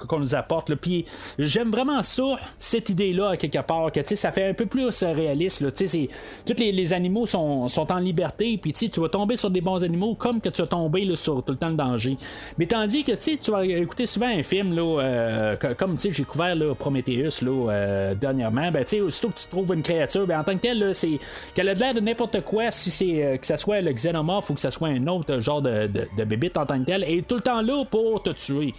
qu'on 0.09 0.19
nous 0.19 0.35
apporte. 0.35 0.75
Puis 0.77 1.05
j'aime 1.39 1.71
vraiment 1.71 2.03
ça, 2.03 2.37
cette 2.59 2.89
idée-là, 2.91 3.37
quelque 3.37 3.63
part, 3.63 3.93
que 3.93 4.01
ça 4.15 4.31
fait 4.31 4.49
un 4.49 4.55
peu 4.55 4.67
plus 4.67 5.03
réaliste. 5.03 5.61
Là. 5.61 5.71
Tous 5.71 6.55
les, 6.59 6.93
animaux 6.93 7.27
sont, 7.27 7.69
sont 7.69 7.91
en 7.91 7.99
liberté, 7.99 8.59
puis 8.61 8.73
tu 8.73 9.01
vas 9.01 9.09
tomber 9.09 9.37
sur 9.37 9.51
des 9.51 9.61
bons 9.61 9.83
animaux 9.83 10.15
comme 10.15 10.41
que 10.41 10.49
tu 10.49 10.63
vas 10.63 10.69
tomber 10.69 11.15
sur 11.17 11.43
tout 11.43 11.53
le 11.53 11.59
temps 11.59 11.71
le 11.71 11.77
danger. 11.77 12.17
Mais 12.59 12.67
tandis 12.67 13.05
que 13.05 13.13
tu 13.13 13.51
vas 13.51 13.65
écouter 13.65 14.07
souvent 14.07 14.29
un 14.29 14.43
film, 14.43 14.75
là, 14.75 15.01
euh, 15.01 15.57
comme 15.77 15.97
j'ai 15.99 16.25
couvert 16.25 16.55
là, 16.55 16.75
Prometheus 16.75 17.43
là, 17.43 17.71
euh, 17.71 18.15
dernièrement, 18.15 18.71
ben, 18.71 18.85
aussitôt 19.03 19.29
que 19.29 19.39
tu 19.39 19.47
trouves 19.49 19.75
une 19.75 19.83
créature, 19.83 20.27
ben, 20.27 20.41
en 20.41 20.45
tant 20.45 20.55
que 20.55 20.61
tel, 20.61 20.86
c'est 20.93 21.19
qu'elle 21.55 21.69
a 21.69 21.75
l'air 21.75 21.95
de 21.95 22.01
n'importe 22.01 22.41
quoi, 22.43 22.71
si 22.71 22.91
c'est 22.91 23.25
euh, 23.25 23.37
que 23.37 23.47
ce 23.47 23.57
soit 23.57 23.81
le 23.81 23.93
xénomorphe 23.93 24.51
ou 24.51 24.55
que 24.55 24.61
ce 24.61 24.71
soit 24.71 24.89
un 24.89 25.07
autre 25.07 25.39
genre 25.39 25.63
de, 25.63 25.87
de, 25.87 26.25
bébite 26.25 26.57
en 26.57 26.67
tant 26.67 26.79
que 26.79 26.85
tel, 26.85 27.05
et 27.05 27.23
tout 27.23 27.37
le 27.37 27.41
temps 27.41 27.63
là 27.63 27.85
pour 27.85 28.23
te 28.23 28.31
tuer. 28.31 28.75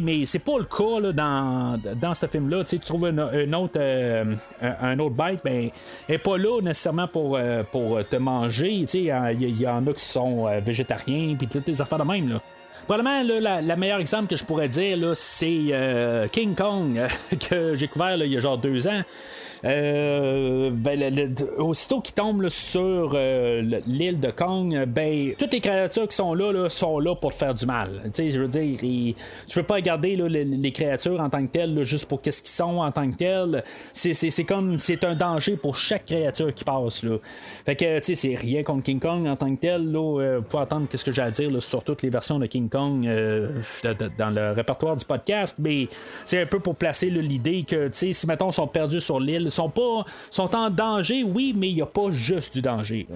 mais 0.00 0.26
c'est 0.26 0.38
pas 0.38 0.58
le 0.58 0.64
cas 0.64 1.12
dans, 1.12 1.78
dans 1.96 2.14
ce 2.14 2.26
film-là. 2.26 2.64
Tu 2.64 2.78
trouves 2.78 3.06
un, 3.06 3.52
autre, 3.52 3.74
euh, 3.76 4.24
un, 4.60 4.98
autre 4.98 5.14
bite, 5.14 5.40
ben, 5.44 5.70
elle 6.08 6.14
n'est 6.14 6.18
pas 6.18 6.36
là 6.36 6.60
nécessairement 6.60 7.08
pour, 7.08 7.36
euh, 7.36 7.62
pour 7.70 8.00
te 8.08 8.16
manger. 8.16 8.84
Il 8.92 9.00
y, 9.00 9.66
en 9.66 9.86
a 9.86 9.92
qui 9.92 10.04
sont 10.04 10.46
végétariens, 10.60 11.34
puis 11.36 11.46
toutes 11.46 11.66
les 11.66 11.80
affaires 11.80 11.98
de 11.98 12.04
même. 12.04 12.32
Là. 12.32 12.40
Probablement, 12.86 13.22
là, 13.22 13.60
la, 13.60 13.76
meilleure 13.76 14.00
exemple 14.00 14.28
que 14.28 14.36
je 14.36 14.44
pourrais 14.44 14.68
dire, 14.68 15.12
c'est 15.14 16.28
King 16.32 16.54
Kong, 16.54 17.00
que 17.48 17.76
j'ai 17.76 17.88
couvert 17.88 18.16
il 18.16 18.32
y 18.32 18.36
a 18.36 18.40
genre 18.40 18.58
deux 18.58 18.88
ans. 18.88 19.02
Euh, 19.64 20.70
ben, 20.72 21.34
aussitôt 21.58 22.00
qu'il 22.00 22.14
tombe 22.14 22.48
sur 22.48 23.12
euh, 23.14 23.80
l'île 23.86 24.20
de 24.20 24.30
Kong, 24.30 24.84
ben, 24.86 25.34
toutes 25.38 25.52
les 25.52 25.60
créatures 25.60 26.08
qui 26.08 26.16
sont 26.16 26.34
là, 26.34 26.68
sont 26.70 26.98
là 26.98 27.14
pour 27.14 27.34
faire 27.34 27.54
du 27.54 27.66
mal. 27.66 28.10
je 28.16 28.40
veux 28.40 28.48
dire, 28.48 28.78
tu 29.46 29.54
peux 29.54 29.62
pas 29.62 29.74
regarder 29.74 30.16
les, 30.16 30.72
créatures 30.72 31.20
en 31.20 31.28
tant 31.28 31.44
que 31.44 31.50
telles 31.50 31.82
juste 31.82 32.06
pour 32.06 32.22
qu'est-ce 32.22 32.42
qu'ils 32.42 32.50
sont 32.50 32.78
en 32.78 32.90
tant 32.90 33.10
que 33.10 33.16
telles. 33.16 33.64
C'est 33.92 34.44
comme 34.44 34.78
c'est 34.78 35.04
un 35.04 35.14
danger 35.14 35.56
pour 35.56 35.76
chaque 35.76 36.06
créature 36.06 36.54
qui 36.54 36.64
passe. 36.64 37.02
Là. 37.02 37.18
Fait 37.64 37.76
que 37.76 38.00
c'est 38.02 38.34
rien 38.34 38.62
contre 38.62 38.84
King 38.84 39.00
Kong 39.00 39.26
en 39.26 39.36
tant 39.36 39.54
que 39.54 39.60
tel. 39.60 39.90
Là, 39.90 40.20
euh, 40.20 40.40
pour 40.40 40.60
entendre 40.60 40.86
qu'est-ce 40.88 41.04
que 41.04 41.12
j'ai 41.12 41.22
à 41.22 41.30
dire 41.30 41.62
sur 41.62 41.82
toutes 41.82 42.02
les 42.02 42.10
versions 42.10 42.38
de 42.38 42.46
King 42.46 42.68
Kong 42.68 43.02
dans 44.18 44.30
le 44.30 44.52
répertoire 44.52 44.96
du 44.96 45.04
podcast, 45.04 45.56
mais 45.58 45.88
c'est 46.24 46.40
un 46.40 46.46
peu 46.46 46.60
pour 46.60 46.76
placer 46.76 47.10
l'idée 47.10 47.64
que 47.64 47.88
si 47.92 48.14
mettons 48.26 48.52
sont 48.52 48.66
perdus 48.66 49.00
sur 49.00 49.20
l'île, 49.20 49.49
sont 49.50 49.70
pas 49.70 50.04
sont 50.30 50.54
en 50.54 50.70
danger, 50.70 51.24
oui, 51.24 51.54
mais 51.56 51.68
il 51.68 51.74
n'y 51.74 51.82
a 51.82 51.86
pas 51.86 52.10
juste 52.10 52.54
du 52.54 52.62
danger. 52.62 53.06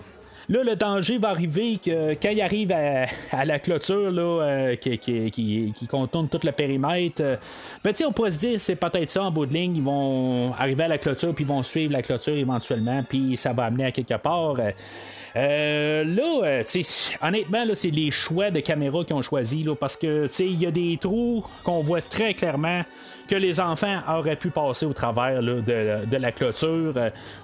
Là, 0.49 0.63
le 0.63 0.77
danger 0.77 1.19
va 1.19 1.31
arriver 1.31 1.79
que 1.83 2.15
quand 2.15 2.29
il 2.29 2.41
arrive 2.43 2.73
à, 2.73 3.45
la 3.45 3.59
clôture 3.59 4.11
là, 4.11 4.43
euh, 4.43 4.77
qui, 4.77 5.73
contourne 5.89 6.29
tout 6.29 6.41
le 6.43 6.53
périmètre, 6.53 7.23
euh, 7.23 7.37
ben, 7.83 7.95
on 8.07 8.13
pourrait 8.13 8.33
se 8.33 8.39
dire 8.39 8.61
c'est 8.61 8.77
peut-être 8.77 9.11
ça 9.11 9.23
en 9.25 9.31
bout 9.31 9.47
de 9.47 9.55
ligne. 9.55 9.77
Ils 9.77 9.83
vont 9.83 10.53
arriver 10.55 10.85
à 10.85 10.89
la 10.89 10.99
clôture, 10.99 11.35
puis 11.35 11.45
ils 11.45 11.49
vont 11.49 11.63
suivre 11.63 11.93
la 11.93 12.03
clôture 12.03 12.37
éventuellement, 12.37 13.03
puis 13.09 13.37
ça 13.37 13.53
va 13.53 13.65
amener 13.65 13.87
à 13.87 13.93
quelque 13.93 14.17
part. 14.17 14.57
Euh, 15.37 16.05
là, 16.05 16.63
honnêtement, 17.23 17.65
là, 17.65 17.75
c'est 17.75 17.91
les 17.91 18.11
choix 18.11 18.51
de 18.51 18.61
caméra 18.61 19.05
qu'ils 19.05 19.17
ont 19.17 19.23
choisi 19.23 19.63
là, 19.63 19.75
parce 19.75 19.97
que 19.97 20.29
il 20.41 20.61
y 20.61 20.67
a 20.67 20.71
des 20.71 20.99
trous 21.01 21.43
qu'on 21.63 21.81
voit 21.81 22.03
très 22.03 22.35
clairement 22.35 22.83
que 23.29 23.35
les 23.35 23.59
enfants 23.61 24.01
auraient 24.09 24.37
pu 24.37 24.51
passer 24.51 24.85
au 24.85 24.93
travers 24.93 25.43
de, 25.43 26.17
la 26.17 26.33
clôture 26.33 26.95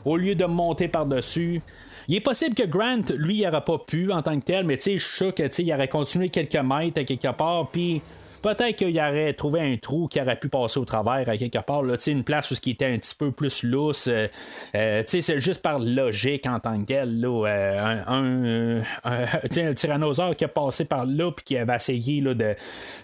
au 0.05 0.17
lieu 0.17 0.35
de 0.35 0.45
monter 0.45 0.89
par-dessus. 0.89 1.63
Il 2.09 2.17
est 2.17 2.21
possible 2.21 2.55
que 2.55 2.65
Grant, 2.65 3.03
lui, 3.17 3.43
n'aurait 3.43 3.65
pas 3.65 3.79
pu 3.79 4.13
en 4.13 4.23
tant 4.23 4.39
que 4.39 4.45
tel, 4.45 4.65
mais 4.65 4.77
tu 4.77 4.85
sais, 4.85 4.99
je 4.99 5.07
suis 5.07 5.17
sûr 5.17 5.35
qu'il 5.35 5.73
aurait 5.73 5.89
continué 5.89 6.29
quelques 6.29 6.57
mètres 6.57 7.01
à 7.01 7.05
quelque 7.05 7.33
part, 7.33 7.69
puis 7.71 8.03
peut-être 8.43 8.77
qu'il 8.77 8.99
aurait 8.99 9.33
trouvé 9.33 9.61
un 9.61 9.77
trou 9.77 10.09
qui 10.09 10.21
aurait 10.21 10.39
pu 10.39 10.49
passer 10.49 10.79
au 10.79 10.85
travers 10.85 11.29
à 11.29 11.37
quelque 11.37 11.59
part, 11.59 11.83
là, 11.83 11.97
une 12.07 12.25
place 12.25 12.51
où 12.51 12.55
ce 12.55 12.61
qui 12.61 12.71
était 12.71 12.87
un 12.87 12.99
petit 12.99 13.15
peu 13.15 13.31
plus 13.31 13.63
lousse. 13.63 14.09
Euh, 14.09 14.29
euh, 14.75 15.03
c'est 15.07 15.41
juste 15.41 15.63
par 15.63 15.79
logique 15.79 16.47
en 16.47 16.61
tant 16.61 16.79
que 16.81 16.87
tel. 16.87 17.21
Là, 17.21 17.47
euh, 17.47 18.83
un, 19.05 19.75
tyrannosaure 19.75 20.37
qui 20.37 20.45
a 20.45 20.49
passé 20.49 20.85
par 20.85 21.07
là 21.07 21.31
puis 21.31 21.45
qui 21.45 21.57
avait 21.57 21.77
essayé 21.77 22.21
là, 22.21 22.35
de, 22.35 22.55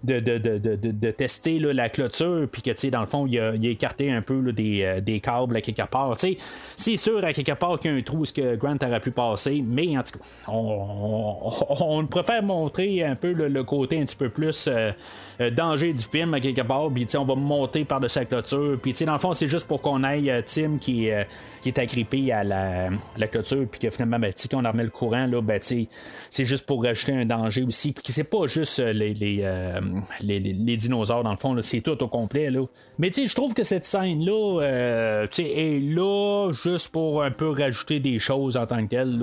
de, 0.05 0.21
de, 0.21 0.59
de, 0.59 1.11
tester 1.11 1.59
là, 1.59 1.73
la 1.73 1.89
clôture, 1.89 2.49
puis 2.51 2.63
que 2.63 2.89
dans 2.89 3.01
le 3.01 3.07
fond, 3.07 3.27
il 3.27 3.39
a, 3.39 3.55
écarté 3.55 4.11
un 4.11 4.23
peu 4.23 4.53
des, 4.53 5.01
des, 5.03 5.21
câbles 5.21 5.57
à 5.57 5.61
quelque 5.61 5.87
part. 5.89 6.17
C'est 6.19 6.97
sûr 6.97 7.25
à 7.25 7.33
quelque 7.33 7.53
part 7.53 7.79
qu'il 7.79 7.91
y 7.91 7.95
a 7.95 7.97
un 7.97 8.03
trou 8.03 8.19
où 8.19 8.25
ce 8.25 8.33
que 8.33 8.57
Grant 8.57 8.77
aurait 8.83 9.01
pu 9.01 9.11
passer, 9.11 9.63
mais 9.65 9.97
en 9.97 10.03
tout 10.03 10.19
cas, 10.19 10.25
on, 10.49 12.07
préfère 12.07 12.43
montrer 12.43 13.05
un 13.05 13.17
peu 13.17 13.33
le, 13.33 13.65
côté 13.65 14.01
un 14.01 14.05
petit 14.05 14.17
peu 14.17 14.29
plus 14.29 14.69
euh, 14.69 14.93
danger 15.39 15.93
du 15.93 16.03
film 16.03 16.35
à 16.35 16.41
quelque 16.41 16.63
part, 16.63 16.91
puis 16.93 17.07
on 17.17 17.25
va 17.25 17.35
monter 17.35 17.85
par-dessus 17.85 18.19
la 18.19 18.25
clôture, 18.25 18.79
puis 18.81 18.93
dans 19.05 19.13
le 19.13 19.19
fond, 19.19 19.33
c'est 19.33 19.49
juste 19.49 19.67
pour 19.67 19.81
qu'on 19.81 20.03
aille 20.05 20.31
euh, 20.31 20.43
Tim 20.45 20.79
qui, 20.79 21.11
euh, 21.11 21.25
qui 21.63 21.69
est 21.69 21.79
agrippé 21.79 22.33
à 22.33 22.45
la, 22.45 22.89
la 23.17 23.27
clôture, 23.27 23.67
puis 23.71 23.81
que 23.81 23.91
finalement, 23.91 24.19
ben, 24.19 24.33
qu'on 24.51 24.65
a 24.65 24.71
remis 24.71 24.85
le 24.85 24.91
courant, 24.91 25.27
là, 25.27 25.41
ben, 25.43 25.61
c'est 25.61 26.45
juste 26.45 26.67
pour 26.67 26.83
rajouter 26.83 27.13
un 27.13 27.25
danger 27.25 27.63
aussi, 27.63 27.93
puis 27.93 28.13
c'est 28.13 28.25
pas 28.25 28.47
juste 28.47 28.79
les, 28.79 29.15
les, 29.15 29.43
les, 30.21 30.77
dinosaures, 30.77 31.23
dans 31.23 31.31
le 31.31 31.37
fond, 31.37 31.57
c'est 31.63 31.81
tout 31.81 32.03
au 32.03 32.09
complet. 32.09 32.51
Là. 32.51 32.65
Mais 32.99 33.11
je 33.13 33.35
trouve 33.35 33.55
que 33.55 33.63
cette 33.63 33.85
scène-là 33.85 35.27
est 35.39 35.81
là 35.81 36.53
juste 36.53 36.89
pour 36.89 37.23
un 37.23 37.31
peu 37.31 37.51
rajouter 37.51 38.01
des 38.01 38.19
choses 38.19 38.57
en 38.57 38.67
tant 38.67 38.87
que 38.87 38.91
telle. 38.91 39.19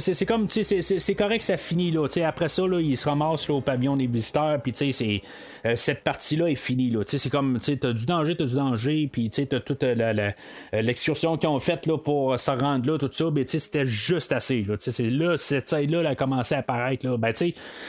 c'est 0.00 0.26
comme, 0.26 0.48
c'est 0.48 1.14
correct 1.14 1.38
que 1.38 1.44
ça 1.44 1.56
finit. 1.56 1.90
Là, 1.90 2.06
après 2.24 2.48
ça, 2.48 2.66
là, 2.66 2.80
il 2.80 2.96
se 2.96 3.08
ramasse 3.08 3.48
au 3.50 3.60
pavillon 3.60 3.96
des 3.96 4.06
visiteurs 4.06 4.53
puis 4.58 4.72
tu 4.72 4.92
sais, 4.92 5.22
euh, 5.66 5.76
cette 5.76 6.02
partie-là 6.02 6.48
est 6.48 6.54
finie. 6.54 6.90
Là. 6.90 7.02
C'est 7.06 7.30
comme, 7.30 7.58
tu 7.60 7.78
as 7.82 7.92
du 7.92 8.06
danger, 8.06 8.36
tu 8.36 8.42
as 8.42 8.46
du 8.46 8.54
danger, 8.54 9.08
puis 9.10 9.30
tu 9.30 9.46
as 9.50 9.60
toute 9.60 9.82
euh, 9.82 10.30
l'excursion 10.72 11.36
qu'ils 11.36 11.48
ont 11.48 11.60
faite 11.60 11.86
là, 11.86 11.98
pour 11.98 12.38
se 12.38 12.50
rendre 12.50 12.90
là, 12.90 12.98
tout 12.98 13.10
ça, 13.12 13.30
ben, 13.30 13.46
c'était 13.46 13.86
juste 13.86 14.32
assez. 14.32 14.62
Là, 14.62 14.76
là 15.10 15.36
cette 15.36 15.68
scène-là 15.68 16.00
elle 16.00 16.06
a 16.06 16.14
commencé 16.14 16.54
à 16.54 16.58
apparaître. 16.58 17.06
Là. 17.06 17.16
Ben, 17.16 17.32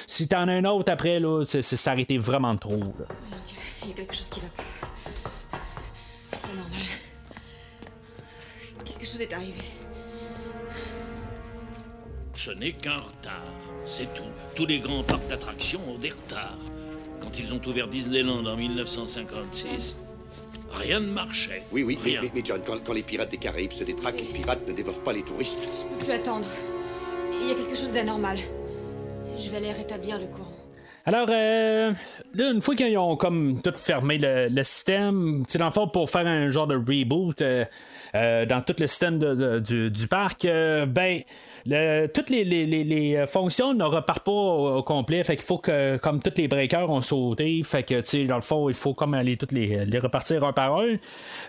si 0.08 0.28
t'en 0.28 0.48
as 0.48 0.54
un 0.54 0.66
autre 0.66 0.92
après, 0.92 1.20
là, 1.20 1.44
ça 1.46 1.94
aurait 1.94 2.06
vraiment 2.18 2.56
trop. 2.56 2.80
Là. 2.80 3.06
Il 3.84 3.90
y 3.90 3.92
a 3.92 3.96
quelque 3.96 4.16
chose 4.16 4.30
qui 4.30 4.40
va 4.42 4.48
pas. 4.48 4.64
C'est 6.32 6.56
normal. 6.56 6.80
Quelque 8.84 9.06
chose 9.06 9.22
est 9.22 9.34
arrivé. 9.34 9.85
Ce 12.38 12.52
n'est 12.52 12.74
qu'un 12.74 12.98
retard, 12.98 13.44
c'est 13.86 14.14
tout. 14.14 14.24
Tous 14.56 14.66
les 14.66 14.80
grands 14.80 15.04
parcs 15.04 15.28
d'attractions 15.28 15.80
ont 15.88 15.98
des 15.98 16.10
retards. 16.10 16.58
Quand 17.22 17.40
ils 17.40 17.54
ont 17.54 17.62
ouvert 17.66 17.88
Disneyland 17.88 18.46
en 18.46 18.58
1956, 18.58 19.98
rien 20.72 21.00
ne 21.00 21.12
marchait. 21.12 21.64
Oui, 21.72 21.84
oui, 21.84 21.98
rien. 22.04 22.22
Mais, 22.34 22.42
John, 22.44 22.62
quand, 22.66 22.94
les 22.94 23.04
pirates 23.04 23.32
des 23.32 23.38
Caraïbes 23.38 23.72
se 23.72 23.86
détraquent, 23.86 24.20
les 24.20 24.34
pirates 24.38 24.68
ne 24.68 24.74
dévorent 24.74 25.02
pas 25.02 25.14
les 25.14 25.24
touristes. 25.24 25.70
Je 25.72 25.88
peux 25.88 26.06
plus 26.06 26.14
attendre. 26.14 26.48
Il 27.42 27.48
y 27.48 27.52
a 27.52 27.56
quelque 27.56 27.76
chose 27.76 27.94
d'anormal. 27.94 28.38
Je 29.38 29.50
vais 29.50 29.58
aller 29.58 29.72
rétablir 29.72 30.20
le 30.20 30.28
courant. 30.28 30.52
Alors, 31.08 31.28
euh, 31.30 31.94
une 32.38 32.62
fois 32.64 32.76
qu'ils 32.76 32.98
ont 32.98 33.16
comme 33.16 33.62
tout 33.62 33.74
fermé 33.78 34.18
le, 34.20 34.64
système, 34.64 35.44
c'est 35.48 35.60
dans 35.60 35.68
le 35.68 35.72
fond 35.72 35.88
pour 35.88 36.10
faire 36.10 36.26
un 36.26 36.50
genre 36.50 36.66
de 36.66 36.76
reboot 36.76 37.42
euh, 37.42 37.64
euh, 38.16 38.48
dans 38.48 38.62
tout 38.62 38.74
le 38.80 38.88
système 38.88 39.20
du, 39.62 39.92
du, 39.92 40.08
parc, 40.08 40.46
ben 40.46 41.22
toutes 41.66 42.30
les, 42.30 42.44
les, 42.44 42.66
les, 42.66 43.16
euh, 43.16 43.26
fonctions 43.26 43.74
ne 43.74 43.84
repartent 43.84 44.24
pas 44.24 44.32
au, 44.32 44.84
complet. 44.84 45.24
Fait 45.24 45.36
qu'il 45.36 45.46
faut 45.46 45.58
que, 45.58 45.98
comme 45.98 46.22
tous 46.22 46.34
les 46.38 46.48
breakers 46.48 46.90
ont 46.92 47.02
sauté, 47.02 47.62
fait 47.64 47.82
que, 47.82 48.02
tu 48.02 48.06
sais, 48.06 48.26
dans 48.26 48.36
le 48.36 48.42
fond, 48.42 48.70
il 48.70 48.76
faut 48.76 48.94
comme 48.94 49.16
aller 49.16 49.36
toutes 49.36 49.52
les, 49.52 49.84
les 49.84 50.00
repartir 50.00 50.44
un 50.44 50.54
par 50.54 50.78
un. 50.78 50.96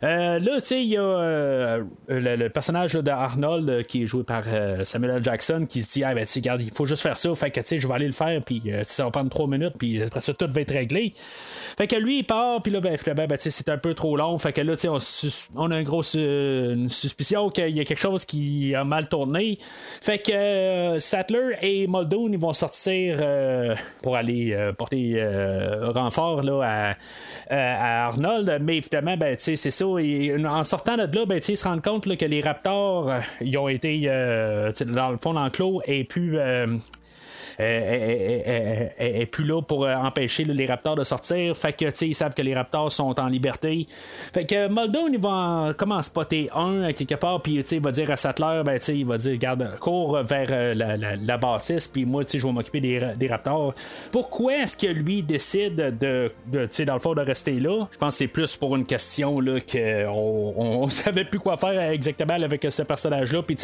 Euh, 0.02 0.38
là, 0.38 0.60
tu 0.62 0.68
sais, 0.68 0.82
il 0.82 0.88
y 0.88 0.96
a 0.96 1.02
euh, 1.02 1.84
le, 2.08 2.48
personnage 2.48 2.94
de 2.94 3.10
Arnold 3.10 3.84
qui 3.86 4.04
est 4.04 4.06
joué 4.06 4.24
par 4.24 4.44
Samuel 4.84 5.16
L. 5.16 5.24
Jackson 5.24 5.66
qui 5.68 5.82
se 5.82 5.92
dit, 5.92 6.04
ah, 6.04 6.14
ben, 6.14 6.26
tu 6.26 6.38
regarde, 6.38 6.62
il 6.62 6.70
faut 6.70 6.86
juste 6.86 7.02
faire 7.02 7.18
ça. 7.18 7.34
Fait 7.34 7.50
que, 7.50 7.60
tu 7.60 7.66
sais, 7.66 7.78
je 7.78 7.86
vais 7.86 7.94
aller 7.94 8.06
le 8.06 8.12
faire, 8.12 8.40
puis 8.42 8.62
ça 8.86 9.04
va 9.04 9.10
prendre 9.10 9.28
trois 9.28 9.46
minutes, 9.46 9.74
puis 9.78 10.02
après 10.02 10.22
ça, 10.22 10.32
tout 10.32 10.46
va 10.50 10.60
être 10.62 10.72
réglé. 10.72 11.12
Fait 11.76 11.86
que 11.86 11.96
lui, 11.96 12.20
il 12.20 12.24
part, 12.24 12.62
puis 12.62 12.72
là, 12.72 12.80
ben, 12.80 12.96
finalement, 12.96 13.26
ben, 13.26 13.36
c'est 13.38 13.68
un 13.68 13.78
peu 13.78 13.92
trop 13.92 14.16
long. 14.16 14.38
Fait 14.38 14.54
que 14.54 14.62
là, 14.62 14.76
tu 14.76 14.88
sais, 14.88 15.48
on, 15.54 15.70
a 15.70 15.78
une 15.78 15.84
grosse 15.84 16.16
suspicion 16.88 17.50
qu'il 17.50 17.76
y 17.76 17.80
a 17.80 17.84
quelque 17.84 18.00
chose 18.00 18.24
qui 18.24 18.74
a 18.74 18.84
mal 18.84 19.10
tourné. 19.10 19.58
Fait 20.06 20.20
que 20.20 20.30
euh, 20.30 21.00
Sattler 21.00 21.56
et 21.62 21.88
Muldoon 21.88 22.28
ils 22.30 22.38
vont 22.38 22.52
sortir 22.52 23.18
euh, 23.20 23.74
pour 24.04 24.14
aller 24.14 24.52
euh, 24.52 24.72
porter 24.72 25.20
renfort 25.82 26.44
là, 26.44 26.94
à, 27.50 28.06
Arnold. 28.06 28.58
Mais 28.62 28.76
évidemment, 28.76 29.16
ben, 29.16 29.34
c'est 29.36 29.56
ça. 29.56 29.84
en 29.84 30.62
sortant 30.62 30.96
de 30.96 31.12
là, 31.12 31.26
ben, 31.26 31.40
ils 31.48 31.56
se 31.56 31.64
rendent 31.64 31.82
compte 31.82 32.04
que 32.16 32.24
les 32.24 32.40
Raptors 32.40 33.14
ils 33.40 33.58
ont 33.58 33.66
été 33.66 34.06
dans 34.06 35.10
le 35.10 35.16
fond 35.16 35.34
d'enclos 35.34 35.82
et 35.86 36.04
puis 36.04 36.36
est, 37.58 39.26
plus 39.30 39.44
là 39.44 39.62
pour 39.62 39.84
euh, 39.84 39.94
empêcher 39.94 40.44
les 40.44 40.66
Raptors 40.66 40.96
de 40.96 41.04
sortir. 41.04 41.56
Fait 41.56 41.72
que, 41.72 42.04
ils 42.04 42.14
savent 42.14 42.34
que 42.34 42.42
les 42.42 42.54
Raptors 42.54 42.92
sont 42.92 43.18
en 43.18 43.28
liberté. 43.28 43.86
Fait 44.32 44.44
que 44.44 44.68
Muldoon, 44.68 45.08
il 45.12 45.18
va 45.18 45.72
comment 45.76 46.02
spotter 46.02 46.48
un 46.54 46.92
quelque 46.92 47.14
part, 47.14 47.42
puis 47.42 47.64
il 47.70 47.80
va 47.80 47.90
dire 47.90 48.10
à 48.10 48.16
Sattler, 48.16 48.62
ben, 48.64 48.78
il 48.88 49.06
va 49.06 49.18
dire, 49.18 49.36
garde, 49.38 49.78
cours 49.80 50.22
vers 50.22 50.48
euh, 50.50 50.74
la, 50.74 51.36
bâtisse, 51.36 51.86
puis 51.86 52.04
moi, 52.04 52.22
je 52.32 52.38
vais 52.38 52.52
m'occuper 52.52 52.80
des, 52.80 53.26
Raptors. 53.26 53.74
Pourquoi 54.12 54.58
est-ce 54.58 54.76
que 54.76 54.86
lui 54.86 55.22
décide 55.22 55.98
de, 55.98 56.32
de 56.46 56.68
dans 56.84 56.94
le 56.94 57.00
fond, 57.00 57.14
de 57.14 57.20
rester 57.20 57.58
là? 57.58 57.88
Je 57.90 57.98
pense 57.98 58.14
que 58.14 58.18
c'est 58.18 58.28
plus 58.28 58.56
pour 58.56 58.76
une 58.76 58.86
question 58.86 59.40
là, 59.40 59.58
qu'on 59.60 60.54
on, 60.56 60.88
savait 60.90 61.24
plus 61.24 61.40
quoi 61.40 61.56
faire 61.56 61.90
exactement 61.90 62.34
avec 62.34 62.66
ce 62.68 62.82
personnage-là. 62.82 63.42
Puis, 63.42 63.56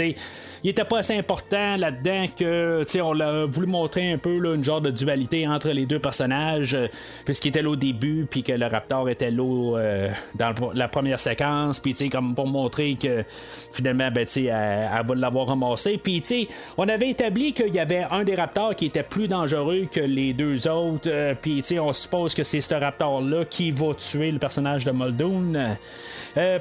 il 0.65 0.71
était 0.71 0.85
pas 0.85 0.99
assez 0.99 1.17
important 1.17 1.77
là-dedans 1.77 2.27
que, 2.37 2.85
on 3.01 3.13
l'a 3.13 3.47
voulu 3.47 3.67
montrer 3.67 3.82
montrer 3.83 4.13
un 4.13 4.19
peu 4.19 4.39
là, 4.39 4.55
une 4.55 4.63
genre 4.63 4.81
de 4.81 4.91
dualité 4.91 5.49
entre 5.49 5.71
les 5.71 5.87
deux 5.87 5.99
personnages, 5.99 6.75
euh, 6.75 6.87
puisqu'il 7.25 7.49
était 7.49 7.63
là 7.63 7.71
au 7.71 7.77
début, 7.77 8.27
puis 8.31 8.45
que 8.45 8.53
le 8.53 8.67
Raptor 8.67 9.09
était 9.09 9.31
là 9.31 9.77
euh, 9.77 10.11
dans 10.37 10.55
la 10.75 10.87
première 10.87 11.19
séquence, 11.19 11.81
puis 11.81 11.93
comme 12.09 12.35
pour 12.35 12.47
montrer 12.47 12.95
que 12.95 13.25
finalement, 13.73 14.09
ben, 14.11 14.27
elle, 14.37 14.47
elle 14.47 15.07
va 15.07 15.15
l'avoir 15.17 15.49
ramassé. 15.49 15.99
Puis 15.99 16.49
on 16.77 16.89
avait 16.89 17.11
établi 17.11 17.53
qu'il 17.53 17.75
y 17.75 17.81
avait 17.81 18.07
un 18.11 18.23
des 18.23 18.37
Raptors 18.37 18.77
qui 18.77 18.87
était 18.87 19.03
plus 19.03 19.27
dangereux 19.27 19.89
que 19.91 20.01
les 20.01 20.33
deux 20.33 20.69
autres, 20.69 21.09
euh, 21.11 21.35
puis 21.41 21.63
on 21.81 21.93
suppose 21.93 22.35
que 22.35 22.45
c'est 22.45 22.61
ce 22.61 22.75
Raptor-là 22.75 23.45
qui 23.45 23.73
va 23.73 23.95
tuer 23.95 24.31
le 24.31 24.39
personnage 24.39 24.85
de 24.85 24.93
Muldoon. 24.93 25.77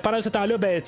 pendant 0.02 0.22
ce 0.22 0.30
temps-là, 0.30 0.58
ben, 0.58 0.82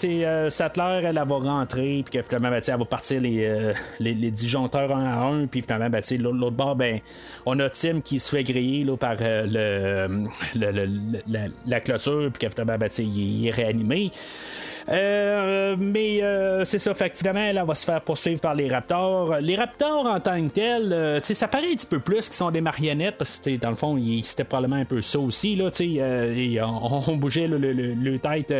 Sattler, 0.49 1.01
elle, 1.03 1.15
va 1.15 1.35
rentrer, 1.35 2.03
puis 2.03 2.19
que 2.19 2.21
finalement, 2.23 2.49
ben, 2.49 2.61
elle 2.67 2.77
va 2.79 2.85
partir 2.85 3.21
les, 3.21 3.73
les, 3.99 4.13
les 4.13 4.31
disjoncteurs 4.31 4.95
un 4.95 5.05
à 5.05 5.25
un, 5.25 5.45
puis 5.45 5.61
finalement, 5.61 5.89
ben, 5.89 6.01
l'autre 6.31 6.55
bord, 6.55 6.75
ben, 6.75 6.99
on 7.45 7.59
a 7.59 7.69
Tim 7.69 8.01
qui 8.01 8.19
se 8.19 8.29
fait 8.29 8.43
griller 8.43 8.83
là, 8.83 8.97
par 8.97 9.17
euh, 9.21 10.07
le, 10.55 11.49
la, 11.67 11.81
clôture, 11.81 12.29
puis 12.31 12.39
qu'évidemment, 12.39 12.77
ben, 12.77 12.89
il, 12.97 13.47
est 13.47 13.51
réanimé. 13.51 14.11
Mais 14.87 16.21
c'est 16.65 16.79
ça, 16.79 16.93
fait 16.93 17.09
que 17.09 17.17
finalement, 17.17 17.41
elle, 17.41 17.63
va 17.65 17.75
se 17.75 17.85
faire 17.85 18.01
poursuivre 18.01 18.41
par 18.41 18.55
les 18.55 18.67
Raptors. 18.67 19.37
Les 19.41 19.55
Raptors, 19.55 20.05
en 20.05 20.19
tant 20.19 20.41
que 20.47 20.53
tels, 20.53 21.21
ça 21.23 21.47
paraît 21.47 21.71
un 21.71 21.75
petit 21.75 21.85
peu 21.85 21.99
plus 21.99 22.25
qu'ils 22.25 22.33
sont 22.33 22.51
des 22.51 22.61
marionnettes, 22.61 23.17
parce 23.17 23.39
que 23.39 23.55
dans 23.57 23.69
le 23.69 23.75
fond, 23.75 23.97
c'était 24.23 24.43
probablement 24.43 24.81
un 24.81 24.85
peu 24.85 25.01
ça 25.01 25.19
aussi. 25.19 25.55
Là, 25.55 25.69
on, 26.63 27.01
on, 27.07 27.17
bougeait 27.17 27.47
le, 27.47 27.57
le, 27.57 28.19
tête, 28.19 28.53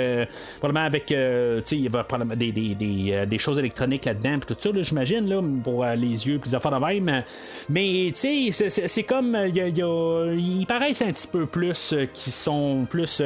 probablement 0.59 0.85
avec 0.85 1.11
il 1.11 1.81
y 1.81 1.87
avait 1.87 2.35
des, 2.35 2.51
des, 2.51 2.75
des, 2.75 3.25
des, 3.25 3.37
choses 3.37 3.59
électroniques 3.59 4.05
là-dedans, 4.05 4.39
tout 4.47 4.55
ça, 4.57 4.69
j'imagine, 4.73 5.61
pour 5.63 5.85
les 5.85 6.27
yeux, 6.27 6.39
plus 6.39 6.55
affaires 6.55 6.79
de. 6.79 7.23
Mais 7.69 8.11
c'est 8.13 9.03
comme. 9.03 9.37
ils 9.55 10.65
paraissent 10.67 11.01
un 11.01 11.11
petit 11.11 11.27
peu 11.27 11.45
plus 11.45 11.95
qui 12.13 12.31
sont 12.31 12.85
plus. 12.89 13.21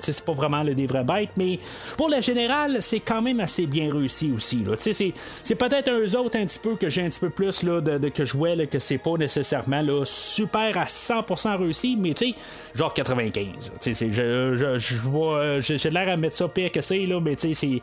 c'est 0.00 0.24
pas 0.24 0.32
vraiment 0.32 0.64
des 0.64 0.86
vraies 0.86 1.04
bêtes, 1.04 1.30
mais 1.36 1.58
pour 1.96 2.08
la 2.08 2.20
générale, 2.38 2.78
c'est 2.80 3.00
quand 3.00 3.20
même 3.20 3.40
assez 3.40 3.66
bien 3.66 3.92
réussi 3.92 4.32
aussi. 4.34 4.64
C'est 5.42 5.54
peut-être 5.54 5.90
eux 5.90 6.16
autres 6.16 6.38
un 6.38 6.46
petit 6.46 6.58
peu 6.58 6.76
que 6.76 6.88
j'ai 6.88 7.02
un 7.02 7.08
petit 7.08 7.20
peu 7.20 7.30
plus 7.30 7.62
là, 7.62 7.80
de, 7.80 8.08
que 8.08 8.24
je 8.24 8.36
vois 8.36 8.56
que 8.66 8.78
c'est 8.78 8.98
pas 8.98 9.16
nécessairement 9.16 9.82
là, 9.82 10.04
super 10.04 10.78
à 10.78 10.84
100% 10.84 11.56
réussi, 11.58 11.96
mais 11.96 12.14
tu 12.14 12.32
sais, 12.32 12.34
genre 12.74 12.94
95. 12.94 13.72
J'ai 15.60 15.90
l'air 15.90 16.08
à 16.08 16.16
mettre 16.16 16.36
ça 16.36 16.48
pire 16.48 16.70
que 16.70 16.80
c'est, 16.80 17.06
mais 17.20 17.36
tu 17.36 17.54
sais, 17.54 17.82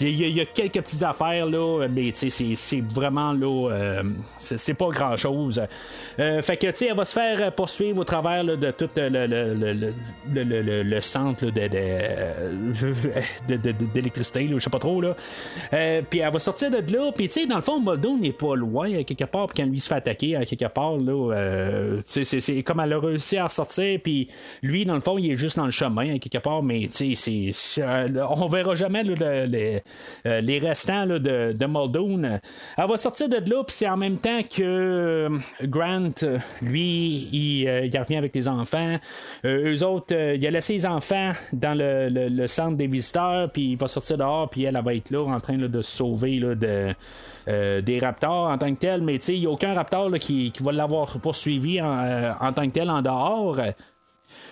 il 0.00 0.36
y, 0.36 0.40
a 0.40 0.44
quelques 0.44 0.80
petites 0.82 1.02
affaires, 1.02 1.46
là, 1.46 1.86
mais 1.88 2.12
tu 2.12 2.30
sais, 2.30 2.54
c'est 2.54 2.80
vraiment 2.82 3.32
là, 3.32 3.70
euh, 3.70 4.02
c'est 4.38 4.74
pas 4.74 4.88
grand 4.88 5.16
chose. 5.16 5.60
Euh, 6.18 6.42
fait 6.42 6.56
que 6.56 6.68
tu 6.68 6.76
sais, 6.76 6.86
elle 6.86 6.96
va 6.96 7.04
se 7.04 7.12
faire 7.12 7.52
poursuivre 7.52 8.00
au 8.00 8.04
travers 8.04 8.44
de 8.44 8.70
tout 8.70 8.88
le, 8.96 9.26
le, 9.26 9.54
le, 10.34 10.82
le 10.82 11.00
centre 11.00 11.46
de, 11.46 11.66
d'électricité, 14.00 14.48
je 14.50 14.58
sais 14.58 14.70
pas 14.70 14.78
trop. 14.78 15.00
Là. 15.00 15.16
Euh, 15.72 16.02
puis 16.08 16.20
elle 16.20 16.32
va 16.32 16.38
sortir 16.38 16.70
de 16.70 16.92
là, 16.92 17.10
puis 17.12 17.28
tu 17.28 17.40
sais, 17.40 17.46
dans 17.46 17.56
le 17.56 17.62
fond, 17.62 17.80
Muldoon 17.80 18.18
n'est 18.18 18.32
pas 18.32 18.54
loin, 18.54 19.02
quelque 19.02 19.24
part, 19.24 19.48
puis 19.48 19.62
quand 19.62 19.68
lui 19.68 19.80
se 19.80 19.88
fait 19.88 19.94
attaquer, 19.94 20.36
à 20.36 20.44
quelque 20.44 20.66
part, 20.66 20.96
là, 20.96 21.32
euh, 21.34 22.00
c'est 22.04 22.62
comme 22.62 22.80
elle 22.80 22.92
a 22.92 23.00
réussi 23.00 23.38
à 23.38 23.48
sortir, 23.48 24.00
puis 24.02 24.28
lui, 24.62 24.84
dans 24.84 24.94
le 24.94 25.00
fond, 25.00 25.18
il 25.18 25.30
est 25.30 25.36
juste 25.36 25.56
dans 25.56 25.64
le 25.64 25.70
chemin, 25.70 26.18
quelque 26.18 26.38
part, 26.38 26.62
mais 26.62 26.88
tu 26.92 27.16
sais, 27.16 27.52
on 28.28 28.46
verra 28.48 28.74
jamais 28.74 29.02
les, 29.02 29.82
euh, 30.26 30.40
les 30.40 30.58
restants 30.58 31.06
de, 31.06 31.18
de. 31.18 31.66
Elle 32.78 32.88
va 32.88 32.96
sortir 32.96 33.28
de 33.28 33.36
là, 33.36 33.64
puis 33.64 33.76
c'est 33.76 33.88
en 33.88 33.96
même 33.96 34.18
temps 34.18 34.40
que 34.42 35.28
Grant, 35.62 36.10
lui, 36.62 37.28
il, 37.32 37.68
revient 37.98 38.16
avec 38.16 38.34
les 38.34 38.48
enfants. 38.48 38.96
eux 39.44 39.82
autres, 39.82 40.14
il 40.14 40.46
a 40.46 40.50
laissé 40.50 40.74
les 40.74 40.86
enfants 40.86 41.32
dans 41.52 41.76
le, 41.76 42.08
le, 42.08 42.46
centre 42.46 42.76
des 42.76 42.86
visiteurs, 42.86 43.50
puis 43.50 43.72
il 43.72 43.76
va 43.76 43.85
sortir 43.88 44.18
dehors, 44.18 44.48
puis 44.48 44.64
elle, 44.64 44.78
va 44.82 44.94
être 44.94 45.10
là 45.10 45.22
en 45.24 45.40
train 45.40 45.56
de 45.56 45.82
sauver 45.82 46.38
là, 46.38 46.54
euh, 47.48 47.80
des 47.80 47.98
raptors 47.98 48.48
en 48.48 48.58
tant 48.58 48.72
que 48.74 48.78
tel. 48.78 49.02
Mais 49.02 49.16
il 49.16 49.40
n'y 49.40 49.46
a 49.46 49.50
aucun 49.50 49.74
raptor 49.74 50.12
qui, 50.14 50.50
qui, 50.52 50.62
va 50.62 50.72
l'avoir 50.72 51.18
poursuivi 51.18 51.80
en, 51.80 51.98
euh, 51.98 52.32
en, 52.40 52.52
tant 52.52 52.66
que 52.66 52.72
tel 52.72 52.90
en 52.90 53.02
dehors. 53.02 53.58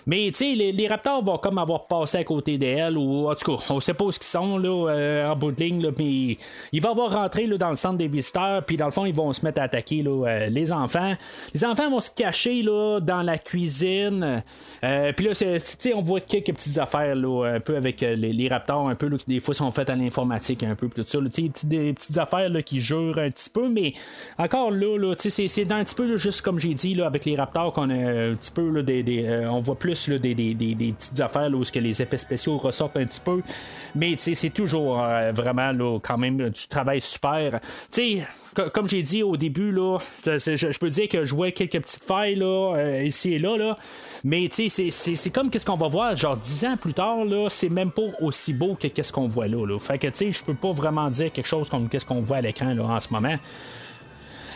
Mais 0.07 0.29
tu 0.31 0.55
sais, 0.55 0.71
les, 0.71 0.87
Raptors 0.87 1.23
vont 1.23 1.37
comme 1.37 1.57
avoir 1.57 1.87
passé 1.87 2.19
à 2.19 2.23
côté 2.23 2.57
d'elle, 2.57 2.97
ou 2.97 3.27
en 3.27 3.33
tout 3.33 3.55
cas, 3.55 3.63
on 3.69 3.79
sait 3.79 3.95
pas 3.95 4.05
où 4.05 4.11
ils 4.11 4.23
sont 4.23 4.57
là, 4.57 4.89
euh, 4.89 5.31
en 5.31 5.35
bout 5.35 5.51
de 5.51 5.63
ligne, 5.63 5.81
là, 5.81 5.89
mais 5.97 6.37
ils 6.71 6.81
vont 6.81 6.91
avoir 6.91 7.11
rentré 7.11 7.47
là, 7.47 7.57
dans 7.57 7.71
le 7.71 7.75
centre 7.75 7.97
des 7.97 8.07
visiteurs, 8.07 8.63
puis 8.63 8.77
dans 8.77 8.85
le 8.85 8.91
fond, 8.91 9.05
ils 9.05 9.15
vont 9.15 9.33
se 9.33 9.43
mettre 9.43 9.61
à 9.61 9.63
attaquer 9.63 10.03
là, 10.03 10.27
euh, 10.27 10.47
les 10.47 10.71
enfants. 10.71 11.15
Les 11.53 11.65
enfants 11.65 11.89
vont 11.89 11.99
se 11.99 12.11
cacher 12.11 12.61
là, 12.61 12.99
dans 12.99 13.23
la 13.23 13.39
cuisine. 13.39 14.43
Euh, 14.83 15.11
puis 15.13 15.25
là, 15.25 15.31
on 15.95 16.01
voit 16.01 16.21
quelques 16.21 16.53
petites 16.53 16.77
affaires 16.77 17.15
là, 17.15 17.55
un 17.55 17.59
peu 17.59 17.75
avec 17.75 18.01
les, 18.01 18.47
Raptors, 18.47 18.87
un 18.87 18.95
peu 18.95 19.07
là, 19.07 19.17
qui 19.17 19.25
des 19.25 19.39
fois 19.39 19.55
sont 19.55 19.71
faites 19.71 19.89
à 19.89 19.95
l'informatique, 19.95 20.61
un 20.61 20.75
peu, 20.75 20.87
tout 20.87 21.03
ça. 21.07 21.19
Là, 21.19 21.29
des 21.63 21.93
petites 21.93 22.17
affaires 22.19 22.49
là, 22.49 22.61
qui 22.61 22.79
jurent 22.79 23.17
un 23.17 23.31
petit 23.31 23.49
peu, 23.49 23.69
mais 23.69 23.93
encore 24.37 24.69
là, 24.69 24.97
là 24.97 25.15
c'est 25.17 25.65
dans 25.65 25.75
un 25.75 25.83
petit 25.83 25.95
peu 25.95 26.17
juste 26.17 26.41
comme 26.41 26.59
j'ai 26.59 26.75
dit 26.75 26.93
là, 26.93 27.07
avec 27.07 27.25
les 27.25 27.35
Raptors 27.35 27.73
qu'on 27.73 27.89
a 27.89 27.93
un 27.95 28.35
petit 28.35 28.51
peu 28.51 28.69
là, 28.69 28.83
des, 28.83 29.01
des 29.01 29.47
on 29.49 29.61
voit 29.61 29.75
plus 29.75 29.94
des, 30.17 30.93
petites 30.97 31.19
affaires 31.21 31.49
où 31.53 31.63
que 31.63 31.79
les 31.79 32.01
effets 32.01 32.17
spéciaux 32.17 32.57
ressortent 32.57 32.97
un 32.97 33.05
petit 33.05 33.21
peu. 33.21 33.41
Mais 33.95 34.15
c'est 34.17 34.49
toujours 34.49 35.01
euh, 35.01 35.31
vraiment 35.31 35.71
là, 35.71 35.99
quand 35.99 36.17
même 36.17 36.49
du 36.49 36.67
travail 36.67 37.01
super. 37.01 37.59
comme 38.73 38.87
j'ai 38.87 39.03
dit 39.03 39.23
au 39.23 39.37
début, 39.37 39.71
là, 39.71 39.99
je, 40.25 40.79
peux 40.79 40.89
dire 40.89 41.09
que 41.09 41.25
je 41.25 41.35
vois 41.35 41.51
quelques 41.51 41.81
petites 41.81 42.03
failles 42.03 42.35
là, 42.35 42.75
euh, 42.75 43.03
ici 43.03 43.33
et 43.33 43.39
là, 43.39 43.57
là. 43.57 43.77
mais 44.23 44.49
c'est 44.49 45.29
comme 45.33 45.49
qu'est-ce 45.49 45.65
qu'on 45.65 45.77
va 45.77 45.87
voir, 45.87 46.15
genre 46.15 46.37
dix 46.37 46.65
ans 46.65 46.77
plus 46.77 46.93
tard, 46.93 47.25
là, 47.25 47.47
c'est 47.49 47.69
même 47.69 47.91
pas 47.91 48.03
aussi 48.21 48.53
beau 48.53 48.75
que 48.75 48.87
qu'est-ce 48.87 49.11
qu'on 49.11 49.27
voit 49.27 49.47
là, 49.47 49.65
là. 49.65 49.79
Fait 49.79 49.97
que 49.97 50.07
je 50.31 50.43
peux 50.43 50.53
pas 50.53 50.71
vraiment 50.71 51.09
dire 51.09 51.31
quelque 51.31 51.47
chose 51.47 51.69
comme 51.69 51.89
qu'est-ce 51.89 52.05
qu'on 52.05 52.21
voit 52.21 52.37
à 52.37 52.41
l'écran 52.41 52.77
en 52.77 52.99
ce 52.99 53.11
moment. 53.11 53.37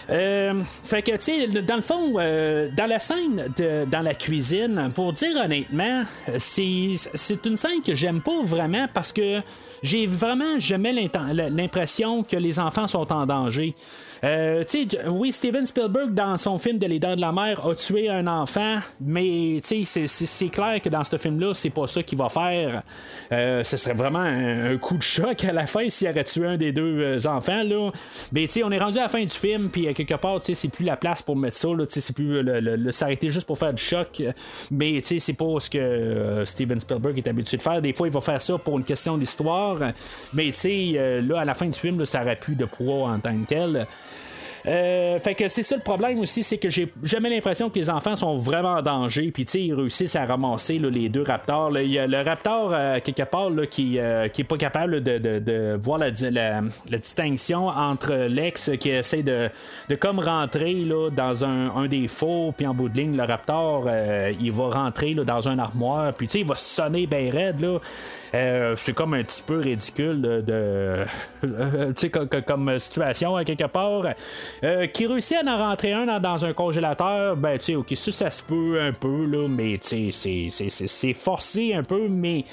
Euh, 0.09 0.61
fait 0.83 1.01
que, 1.03 1.11
tu 1.11 1.21
sais, 1.21 1.47
dans 1.47 1.75
le 1.75 1.81
fond, 1.81 2.13
euh, 2.17 2.69
dans 2.75 2.87
la 2.87 2.99
scène 2.99 3.45
de, 3.57 3.85
dans 3.85 4.01
la 4.01 4.15
cuisine, 4.15 4.89
pour 4.95 5.13
dire 5.13 5.35
honnêtement, 5.35 6.03
c'est, 6.37 6.95
c'est 7.13 7.45
une 7.45 7.57
scène 7.57 7.81
que 7.85 7.93
j'aime 7.93 8.21
pas 8.21 8.41
vraiment 8.43 8.87
parce 8.93 9.11
que 9.11 9.41
j'ai 9.83 10.07
vraiment 10.07 10.59
jamais 10.59 10.93
l'impression 10.93 12.23
que 12.23 12.37
les 12.37 12.59
enfants 12.59 12.87
sont 12.87 13.11
en 13.13 13.25
danger. 13.25 13.75
Euh, 14.23 14.63
oui, 15.07 15.31
Steven 15.31 15.65
Spielberg, 15.65 16.13
dans 16.13 16.37
son 16.37 16.57
film 16.57 16.77
de 16.77 16.85
Les 16.85 16.99
Dents 16.99 17.15
de 17.15 17.21
la 17.21 17.31
Mer, 17.31 17.65
a 17.65 17.75
tué 17.75 18.09
un 18.09 18.27
enfant, 18.27 18.77
mais 18.99 19.61
c'est 19.63 20.49
clair 20.49 20.81
que 20.81 20.89
dans 20.89 21.03
ce 21.03 21.17
film-là, 21.17 21.53
c'est 21.53 21.69
pas 21.69 21.87
ça 21.87 22.03
qu'il 22.03 22.17
va 22.17 22.29
faire. 22.29 22.83
Euh, 23.31 23.63
ce 23.63 23.77
serait 23.77 23.93
vraiment 23.93 24.19
un, 24.19 24.77
coup 24.77 24.97
de 24.97 25.03
choc 25.03 25.43
à 25.43 25.53
la 25.53 25.65
fin 25.65 25.89
s'il 25.89 26.09
aurait 26.09 26.23
tué 26.23 26.47
un 26.47 26.57
des 26.57 26.71
deux 26.71 26.99
euh, 26.99 27.29
enfants. 27.29 27.63
Là. 27.63 27.91
Mais 28.31 28.47
on 28.63 28.71
est 28.71 28.79
rendu 28.79 28.97
à 28.97 29.03
la 29.03 29.09
fin 29.09 29.21
du 29.21 29.29
film, 29.29 29.69
puis 29.69 29.93
quelque 29.93 30.15
part, 30.15 30.39
c'est 30.41 30.67
plus 30.69 30.85
la 30.85 30.97
place 30.97 31.21
pour 31.21 31.35
mettre 31.35 31.57
ça. 31.57 31.69
C'est 31.89 32.15
plus 32.15 32.41
le, 32.43 32.91
s'arrêter 32.91 33.29
juste 33.29 33.47
pour 33.47 33.57
faire 33.57 33.73
du 33.73 33.81
choc. 33.81 34.21
Mais 34.71 35.01
c'est 35.03 35.33
pas 35.33 35.59
ce 35.59 35.69
que 35.69 36.43
Steven 36.45 36.79
Spielberg 36.79 37.17
est 37.17 37.27
habitué 37.27 37.57
de 37.57 37.61
faire. 37.61 37.81
Des 37.81 37.93
fois, 37.93 38.07
il 38.07 38.13
va 38.13 38.21
faire 38.21 38.41
ça 38.41 38.57
pour 38.57 38.77
une 38.77 38.83
question 38.83 39.17
d'histoire. 39.17 39.77
Mais 40.33 40.51
là, 41.21 41.39
à 41.39 41.45
la 41.45 41.53
fin 41.53 41.67
du 41.67 41.79
film, 41.79 42.05
ça 42.05 42.21
aurait 42.21 42.35
plus 42.35 42.55
de 42.55 42.65
poids 42.65 43.09
en 43.09 43.19
tant 43.19 43.35
que 43.37 43.45
tel. 43.45 43.87
Euh, 44.69 45.19
fait 45.19 45.33
que 45.33 45.47
c'est 45.47 45.63
ça 45.63 45.75
le 45.75 45.81
problème 45.81 46.19
aussi, 46.19 46.43
c'est 46.43 46.57
que 46.57 46.69
j'ai 46.69 46.93
jamais 47.01 47.29
l'impression 47.29 47.69
que 47.69 47.79
les 47.79 47.89
enfants 47.89 48.15
sont 48.15 48.37
vraiment 48.37 48.73
en 48.73 48.81
danger. 48.81 49.31
Puis, 49.31 49.45
tu 49.45 49.51
sais, 49.51 49.61
ils 49.63 49.73
réussissent 49.73 50.15
à 50.15 50.25
ramasser 50.25 50.77
les 50.77 51.09
deux 51.09 51.23
raptors. 51.23 51.77
Il 51.79 51.89
y 51.89 51.97
a 51.97 52.05
le 52.05 52.21
raptor, 52.21 52.71
euh, 52.73 52.99
quelque 53.03 53.23
part, 53.23 53.49
qui, 53.69 53.97
euh, 53.97 54.27
qui 54.27 54.41
est 54.41 54.45
pas 54.45 54.57
capable 54.57 55.01
de, 55.01 55.79
voir 55.81 55.97
la, 55.97 56.11
distinction 56.11 57.67
entre 57.67 58.13
l'ex 58.27 58.71
qui 58.79 58.89
essaie 58.89 59.23
de, 59.23 59.49
de 59.87 59.95
comme 59.95 60.19
rentrer 60.19 60.73
là, 60.73 61.09
dans 61.09 61.45
un, 61.45 61.87
des 61.87 62.07
faux, 62.07 62.53
puis 62.55 62.67
en 62.67 62.73
bout 62.73 62.89
de 62.89 62.97
ligne, 62.97 63.17
le 63.17 63.23
raptor, 63.23 63.89
il 64.39 64.51
va 64.51 64.69
rentrer 64.69 65.15
dans 65.15 65.47
un 65.47 65.57
armoire, 65.57 66.13
puis, 66.13 66.27
tu 66.27 66.33
sais, 66.33 66.39
il 66.41 66.47
va 66.47 66.55
sonner 66.55 67.07
bien 67.07 67.31
raide, 67.31 67.59
là. 67.61 67.79
Euh, 68.33 68.75
c'est 68.77 68.93
comme 68.93 69.13
un 69.13 69.23
petit 69.23 69.41
peu 69.41 69.59
ridicule 69.59 70.21
de, 70.21 71.05
comme, 72.47 72.79
situation 72.79 73.35
à 73.35 73.43
quelque 73.43 73.65
part. 73.65 74.05
Euh, 74.63 74.87
qui 74.87 75.05
réussit 75.05 75.37
à 75.37 75.49
en 75.49 75.57
rentrer 75.57 75.93
un 75.93 76.19
dans, 76.19 76.43
un 76.43 76.53
congélateur, 76.53 77.37
ben 77.37 77.57
tu 77.57 77.65
sais, 77.65 77.75
ok, 77.75 77.87
ça, 77.95 78.11
ça 78.11 78.29
se 78.29 78.43
peut 78.43 78.81
un 78.81 78.91
peu, 78.91 79.25
là, 79.25 79.47
mais 79.47 79.77
tu 79.77 80.11
sais, 80.11 80.49
c'est 80.49 81.13
forcé 81.13 81.73
un 81.73 81.83
peu, 81.83 82.07
mais 82.09 82.43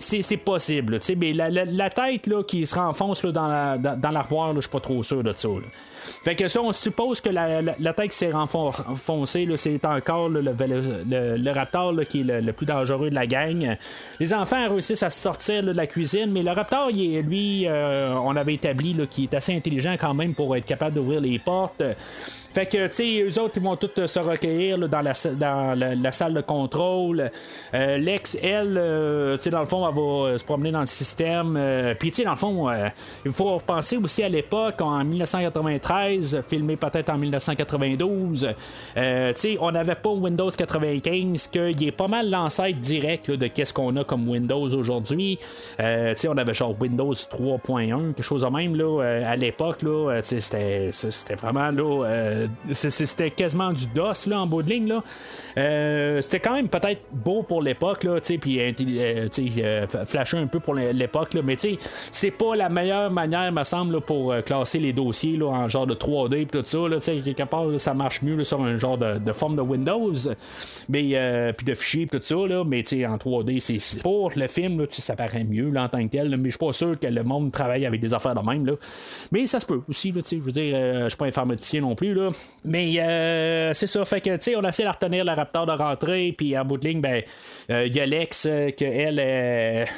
c'est 0.00 0.36
possible. 0.38 0.98
Mais 1.16 1.32
la, 1.32 1.50
la, 1.50 1.90
tête 1.90 2.26
là, 2.26 2.42
qui 2.42 2.66
se 2.66 2.74
renfonce 2.74 3.22
là, 3.22 3.32
dans 3.32 4.10
l'armoire, 4.10 4.48
la, 4.48 4.54
dans, 4.54 4.60
je 4.60 4.66
suis 4.66 4.70
pas 4.70 4.80
trop 4.80 5.02
sûr 5.02 5.22
de 5.22 5.32
ça. 5.32 5.48
Fait 6.24 6.34
que 6.34 6.48
ça, 6.48 6.60
on 6.62 6.72
suppose 6.72 7.20
que 7.20 7.28
la, 7.28 7.60
la, 7.62 7.92
tête 7.92 8.10
qui 8.10 8.16
s'est 8.16 8.32
renfoncée, 8.32 9.46
c'est 9.56 9.84
encore 9.84 10.28
le, 10.28 10.40
le, 10.40 11.50
raptor 11.52 11.94
qui 12.08 12.20
est 12.20 12.40
le, 12.40 12.52
plus 12.52 12.66
dangereux 12.66 13.10
de 13.10 13.14
la 13.14 13.26
gang. 13.26 13.76
Les 14.18 14.32
enfants 14.32 14.70
réussissent 14.70 15.02
à 15.02 15.10
sortir 15.10 15.62
de 15.62 15.72
la 15.72 15.86
cuisine, 15.86 16.30
mais 16.30 16.42
le 16.42 16.50
raptor, 16.50 16.90
il 16.90 17.20
lui, 17.20 17.66
euh, 17.66 18.14
on 18.14 18.34
avait 18.36 18.54
établi 18.54 18.96
qu'il 19.10 19.24
est 19.24 19.34
assez 19.34 19.54
intelligent 19.54 19.96
quand 20.00 20.14
même 20.14 20.34
pour 20.34 20.56
être 20.56 20.64
capable 20.64 20.94
d'ouvrir 20.94 21.20
les 21.20 21.38
portes. 21.38 21.82
Fait 22.52 22.66
que, 22.66 22.88
tu 22.88 22.92
sais, 22.92 23.22
eux 23.22 23.40
autres, 23.40 23.54
ils 23.56 23.62
vont 23.62 23.76
tous 23.76 24.06
se 24.06 24.18
recueillir 24.18 24.76
dans, 24.88 25.02
la, 25.02 25.12
dans 25.36 25.78
la, 25.78 26.12
salle 26.12 26.34
de 26.34 26.40
contrôle. 26.40 27.30
Euh, 27.74 27.96
Lex, 27.96 28.36
elle, 28.42 28.76
euh, 28.76 29.36
tu 29.36 29.44
sais, 29.44 29.50
dans 29.50 29.60
le 29.60 29.66
fond, 29.66 29.88
elle 29.88 29.94
va 29.94 30.36
se 30.36 30.44
promener 30.44 30.72
dans 30.72 30.80
le 30.80 30.86
système. 30.86 31.58
Puis, 31.98 32.10
tu 32.10 32.16
sais, 32.16 32.24
dans 32.24 32.32
le 32.32 32.36
fond, 32.36 32.68
il 33.24 33.30
faut 33.30 33.58
penser 33.64 33.96
aussi 33.98 34.24
à 34.24 34.28
l'époque, 34.28 34.80
en 34.80 35.04
1993, 35.04 36.42
filmé 36.48 36.76
peut-être 36.76 37.10
en 37.10 37.18
1992. 37.18 38.48
tu 38.48 39.00
sais, 39.34 39.56
on 39.60 39.70
n'avait 39.70 39.94
pas 39.94 40.10
Windows 40.10 40.50
95, 40.50 41.46
qu'il 41.46 41.84
est 41.84 41.92
pas 41.92 42.08
mal 42.08 42.30
l'ancêtre 42.30 42.78
direct 42.80 43.30
de 43.30 43.46
qu'est-ce 43.46 43.72
qu'on 43.72 43.94
a 43.96 44.02
comme 44.02 44.28
Windows 44.28 44.74
aujourd'hui. 44.74 45.38
tu 45.78 45.84
sais, 46.16 46.28
on 46.28 46.36
avait 46.36 46.54
genre 46.54 46.74
Windows 46.80 47.12
3.1, 47.12 48.14
quelque 48.14 48.22
chose 48.24 48.42
de 48.42 48.48
même, 48.48 48.74
là, 48.74 49.00
à 49.24 49.36
l'époque, 49.36 49.82
là, 49.82 50.20
c'était, 50.22 50.90
c'était 50.92 51.34
vraiment, 51.34 51.70
là, 51.70 52.39
c'était 52.72 53.30
quasiment 53.30 53.72
du 53.72 53.86
DOS 53.94 54.26
là, 54.26 54.40
en 54.40 54.46
bout 54.46 54.62
de 54.62 54.70
ligne. 54.70 54.88
Là. 54.88 55.02
c'était 56.22 56.40
quand 56.40 56.54
même 56.54 56.68
peut-être 56.68 57.02
beau 57.12 57.42
pour 57.42 57.62
l'époque, 57.62 58.06
puis 58.40 58.60
flashé 60.06 60.36
un 60.38 60.46
peu 60.46 60.60
pour 60.60 60.74
l'époque, 60.74 61.36
mais 61.44 61.56
c'est 62.10 62.30
pas 62.30 62.56
la 62.56 62.68
meilleure 62.68 63.10
manière, 63.10 63.52
me 63.52 63.64
semble, 63.64 64.00
pour 64.00 64.34
classer 64.44 64.78
les 64.78 64.92
dossiers 64.92 65.36
là, 65.36 65.46
en 65.46 65.68
genre 65.68 65.86
de 65.86 65.94
3D 65.94 66.42
et 66.42 66.46
tout 66.46 66.62
ça. 66.64 66.78
Là, 66.78 66.98
quelque 66.98 67.44
part, 67.44 67.66
ça 67.78 67.94
marche 67.94 68.22
mieux 68.22 68.42
sur 68.44 68.62
un 68.62 68.76
genre 68.76 68.98
de, 68.98 69.32
forme 69.32 69.56
de 69.56 69.62
Windows, 69.62 70.12
mais 70.88 71.52
puis 71.56 71.66
de 71.66 71.74
fichiers 71.74 72.06
tout 72.06 72.20
ça, 72.20 72.34
là, 72.34 72.64
mais 72.64 72.82
en 73.06 73.16
3D, 73.16 73.60
c'est 73.60 74.02
pour 74.02 74.30
le 74.34 74.46
film, 74.46 74.86
ça 74.88 75.16
paraît 75.16 75.44
mieux 75.44 75.72
en 75.76 75.88
tant 75.88 76.02
que 76.04 76.10
tel, 76.10 76.36
mais 76.36 76.50
je 76.50 76.56
suis 76.56 76.66
pas 76.66 76.72
sûr 76.72 76.98
que 76.98 77.06
le 77.06 77.22
monde 77.22 77.52
travaille 77.52 77.86
avec 77.86 78.00
des 78.00 78.14
affaires 78.14 78.34
de 78.34 78.44
même. 78.44 78.76
Mais 79.32 79.46
ça 79.46 79.60
se 79.60 79.66
peut 79.66 79.80
aussi, 79.88 80.12
je 80.14 80.36
veux 80.36 80.52
dire, 80.52 80.74
euh, 80.76 81.04
je 81.04 81.08
suis 81.10 81.16
pas 81.16 81.26
informaticien 81.26 81.80
non 81.80 81.94
plus. 81.94 82.14
Là. 82.14 82.29
Mais 82.64 82.98
euh, 82.98 83.72
c'est 83.74 83.86
ça, 83.86 84.04
fait 84.04 84.20
que 84.20 84.56
on 84.56 84.64
a 84.64 84.68
essayé 84.68 84.86
de 84.86 84.92
retenir 84.92 85.24
le 85.24 85.32
Raptor 85.32 85.66
de 85.66 85.72
rentrer, 85.72 86.34
puis 86.36 86.56
en 86.58 86.64
bout 86.64 86.76
de 86.76 86.88
ligne, 86.88 87.00
ben, 87.00 87.22
euh, 87.70 87.86
il 87.86 87.96
y 87.96 88.00
a 88.00 88.06
Lex, 88.06 88.42
que 88.42 88.84
elle, 88.84 89.88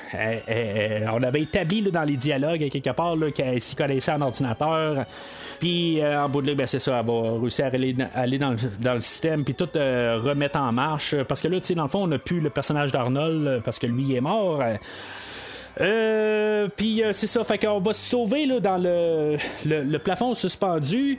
on 1.12 1.22
avait 1.22 1.42
établi 1.42 1.82
dans 1.82 2.04
les 2.04 2.16
dialogues 2.16 2.68
quelque 2.70 2.90
part 2.90 3.16
qu'elle 3.34 3.60
s'y 3.60 3.74
connaissait 3.74 4.12
en 4.12 4.20
ordinateur. 4.20 5.04
Puis 5.58 6.00
en 6.04 6.28
bout 6.28 6.42
de 6.42 6.48
ligne, 6.48 6.56
ben, 6.56 6.66
c'est 6.66 6.78
ça, 6.78 7.00
elle 7.00 7.06
va 7.06 7.40
réussir 7.40 7.64
à 7.66 7.68
aller, 7.68 7.94
aller 8.14 8.38
dans, 8.38 8.50
le, 8.50 8.56
dans, 8.80 8.94
le, 8.94 9.00
système, 9.00 9.44
puis 9.44 9.54
tout 9.54 9.68
remettre 9.74 10.58
en 10.58 10.72
marche. 10.72 11.16
Parce 11.24 11.40
que 11.40 11.48
là, 11.48 11.58
tu 11.60 11.66
sais, 11.66 11.74
dans 11.74 11.84
le 11.84 11.88
fond, 11.88 12.04
on 12.04 12.08
n'a 12.08 12.18
plus 12.18 12.40
le 12.40 12.50
personnage 12.50 12.92
d'Arnold 12.92 13.62
parce 13.64 13.78
que 13.78 13.86
lui 13.86 14.04
il 14.04 14.16
est 14.16 14.20
mort. 14.20 14.62
Euh, 15.80 16.68
puis 16.76 17.02
euh, 17.02 17.12
c'est 17.12 17.26
ça, 17.26 17.42
fait 17.44 17.58
qu'on 17.58 17.80
va 17.80 17.94
se 17.94 18.10
sauver 18.10 18.46
là, 18.46 18.60
dans 18.60 18.76
le, 18.76 19.36
le 19.64 19.98
plafond 19.98 20.34
suspendu. 20.34 21.18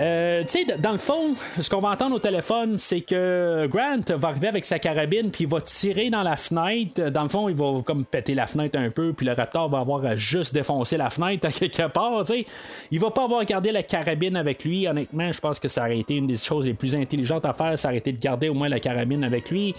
Euh, 0.00 0.42
tu 0.42 0.48
sais, 0.48 0.78
dans 0.78 0.92
le 0.92 0.98
fond, 0.98 1.34
ce 1.60 1.70
qu'on 1.70 1.80
va 1.80 1.90
entendre 1.90 2.16
au 2.16 2.18
téléphone, 2.18 2.78
c'est 2.78 3.00
que 3.00 3.66
Grant 3.70 4.16
va 4.16 4.28
arriver 4.28 4.48
avec 4.48 4.64
sa 4.64 4.78
carabine, 4.78 5.30
puis 5.30 5.44
il 5.44 5.50
va 5.50 5.60
tirer 5.60 6.10
dans 6.10 6.22
la 6.22 6.36
fenêtre. 6.36 7.10
Dans 7.10 7.22
le 7.22 7.28
fond, 7.28 7.48
il 7.48 7.54
va 7.54 7.80
comme 7.84 8.04
péter 8.04 8.34
la 8.34 8.46
fenêtre 8.46 8.78
un 8.78 8.90
peu, 8.90 9.12
puis 9.12 9.26
le 9.26 9.32
Raptor 9.32 9.68
va 9.68 9.78
avoir 9.78 10.04
à 10.04 10.16
juste 10.16 10.52
défoncer 10.52 10.96
la 10.96 11.10
fenêtre 11.10 11.46
à 11.46 11.52
quelque 11.52 11.86
part. 11.88 12.24
Tu 12.24 12.32
sais, 12.32 12.46
il 12.90 12.98
va 12.98 13.10
pas 13.10 13.24
avoir 13.24 13.44
gardé 13.44 13.70
la 13.70 13.82
carabine 13.82 14.36
avec 14.36 14.64
lui. 14.64 14.88
Honnêtement, 14.88 15.30
je 15.30 15.40
pense 15.40 15.60
que 15.60 15.68
ça 15.68 15.82
aurait 15.82 15.98
été 15.98 16.16
une 16.16 16.26
des 16.26 16.36
choses 16.36 16.66
les 16.66 16.74
plus 16.74 16.94
intelligentes 16.96 17.46
à 17.46 17.52
faire. 17.52 17.78
Ça 17.78 17.88
aurait 17.88 17.98
été 17.98 18.12
de 18.12 18.20
garder 18.20 18.48
au 18.48 18.54
moins 18.54 18.68
la 18.68 18.80
carabine 18.80 19.22
avec 19.22 19.50
lui. 19.50 19.74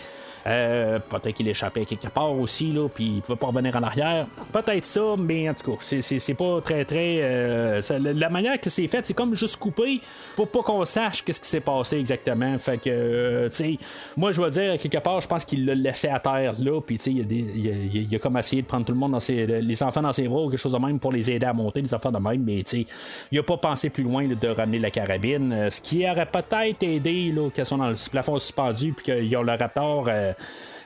Euh, 0.48 1.00
peut-être 1.00 1.34
qu'il 1.34 1.48
échappait 1.48 1.86
quelque 1.86 2.08
part 2.08 2.32
aussi, 2.32 2.72
là, 2.72 2.88
puis 2.88 3.16
il 3.16 3.22
pouvait 3.22 3.38
pas 3.38 3.48
revenir 3.48 3.76
en 3.76 3.82
arrière. 3.82 4.28
Peut-être 4.54 4.86
ça, 4.86 5.16
mais 5.18 5.50
en 5.50 5.54
tout 5.56 5.72
cas, 5.72 6.00
c'est 6.02 6.34
pas 6.36 6.62
très, 6.62 6.86
très. 6.86 7.20
Euh, 7.22 7.82
la 8.00 8.30
manière 8.30 8.60
que 8.62 8.70
c'est 8.70 8.88
fait, 8.88 9.04
c'est 9.06 9.16
comme 9.16 9.34
juste 9.34 9.58
coupé 9.58 10.02
pour 10.36 10.48
pas 10.48 10.62
qu'on 10.62 10.86
sache 10.86 11.24
qu'est-ce 11.24 11.42
qui 11.42 11.48
s'est 11.48 11.62
passé 11.62 11.98
exactement. 11.98 12.58
Fait 12.60 12.78
que, 12.78 12.90
euh, 12.90 13.50
tu 13.50 13.56
sais, 13.56 13.78
moi, 14.16 14.32
je 14.32 14.42
vais 14.42 14.52
dire, 14.52 14.78
quelque 14.78 15.00
part, 15.00 15.20
je 15.20 15.28
pense 15.28 15.46
qu'il 15.46 15.66
l'a 15.66 15.74
laissé 15.74 16.10
à 16.10 16.20
terre 16.20 16.54
là, 16.60 16.80
puis 16.80 16.98
tu 16.98 17.04
sais, 17.04 17.12
il, 17.12 18.16
a, 18.16 18.20
comme 18.20 18.38
essayé 18.38 18.62
de 18.62 18.68
prendre 18.68 18.86
tout 18.86 18.94
le 18.94 19.00
monde 19.00 19.14
dans 19.14 19.20
ses, 19.20 19.48
les 19.48 19.84
enfants 19.84 20.04
dans 20.04 20.14
ses 20.14 20.28
bras 20.28 20.44
ou 20.44 20.50
quelque 20.50 20.60
chose 20.60 20.74
de 20.74 20.78
même 20.78 21.00
pour 21.00 21.12
les 21.12 21.32
aider 21.32 21.46
à 21.46 21.54
monter, 21.54 21.82
les 21.82 21.94
enfants 21.94 22.12
de 22.12 22.20
même, 22.20 22.44
mais 22.44 22.62
tu 22.64 22.82
sais, 22.82 22.86
il 23.32 23.40
a 23.40 23.44
pas 23.44 23.58
pensé 23.58 23.90
plus 23.90 24.04
loin 24.04 24.28
de 24.28 24.48
ramener 24.48 24.78
la 24.78 24.92
carabine, 24.92 25.70
ce 25.72 25.82
qui 25.82 26.08
aurait 26.08 26.28
peut-être 26.28 26.84
aidé, 26.84 27.32
là, 27.32 27.50
qu'elles 27.50 27.66
sont 27.66 27.78
dans 27.78 27.90
le 27.90 28.10
plafond 28.12 28.38
suspendu, 28.38 28.94
puis 28.94 29.06
qu'ils 29.06 29.38
ont 29.38 29.42
le 29.42 29.54
raptor. 29.54 30.06
Euh, 30.08 30.34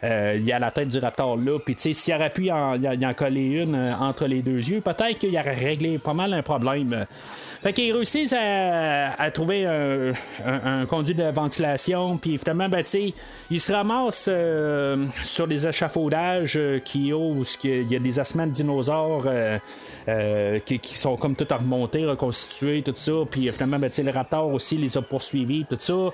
il 0.04 0.44
y 0.44 0.52
a 0.52 0.60
la 0.60 0.72
tête 0.72 0.88
du 0.88 1.00
raptor 1.00 1.38
là. 1.38 1.60
Puis, 1.60 1.76
tu 1.76 1.82
sais, 1.82 1.94
s'il 1.94 2.14
aurait 2.14 2.30
pu 2.30 2.50
en, 2.52 2.82
en, 2.82 3.14
coller 3.14 3.46
une 3.46 3.76
euh, 3.76 3.94
entre 3.96 4.26
les 4.28 4.42
deux 4.42 4.58
yeux, 4.58 4.82
peut-être 4.82 5.20
qu'il 5.20 5.38
aurait 5.38 5.54
réglé 5.54 5.98
pas 5.98 6.14
mal 6.14 6.34
un 6.34 6.42
problème. 6.42 7.06
Fait 7.62 7.74
qu'ils 7.74 7.94
réussissent 7.94 8.34
à, 8.38 9.32
trouver 9.32 9.66
un, 9.66 10.86
conduit 10.86 11.16
de 11.16 11.26
ventilation, 11.26 12.18
puis 12.18 12.38
finalement, 12.38 12.70
ben, 12.70 12.84
tu 12.84 13.14
ils 13.52 13.60
se 13.60 13.74
ramassent 13.74 14.30
euh, 14.30 15.06
sur 15.24 15.46
des 15.46 15.68
échafaudages 15.68 16.58
qui 16.86 17.12
osent, 17.12 17.58
il 17.66 17.92
y 17.92 17.96
a 17.98 18.00
des 18.00 18.20
ossements 18.20 18.48
de 18.48 18.52
dinosaures. 18.52 19.28
qui, 20.66 20.98
sont 20.98 21.18
comme 21.18 21.36
tout 21.36 21.48
à 21.50 21.58
remonter, 21.58 22.06
reconstitués, 22.06 22.82
tout 22.82 22.94
ça. 22.96 23.12
Puis 23.30 23.52
finalement, 23.52 23.78
ben, 23.80 23.92
le 23.98 24.12
raptor 24.12 24.54
aussi 24.54 24.78
les 24.78 24.98
a 24.98 25.02
poursuivis, 25.02 25.66
tout 25.70 25.78
ça. 25.80 26.14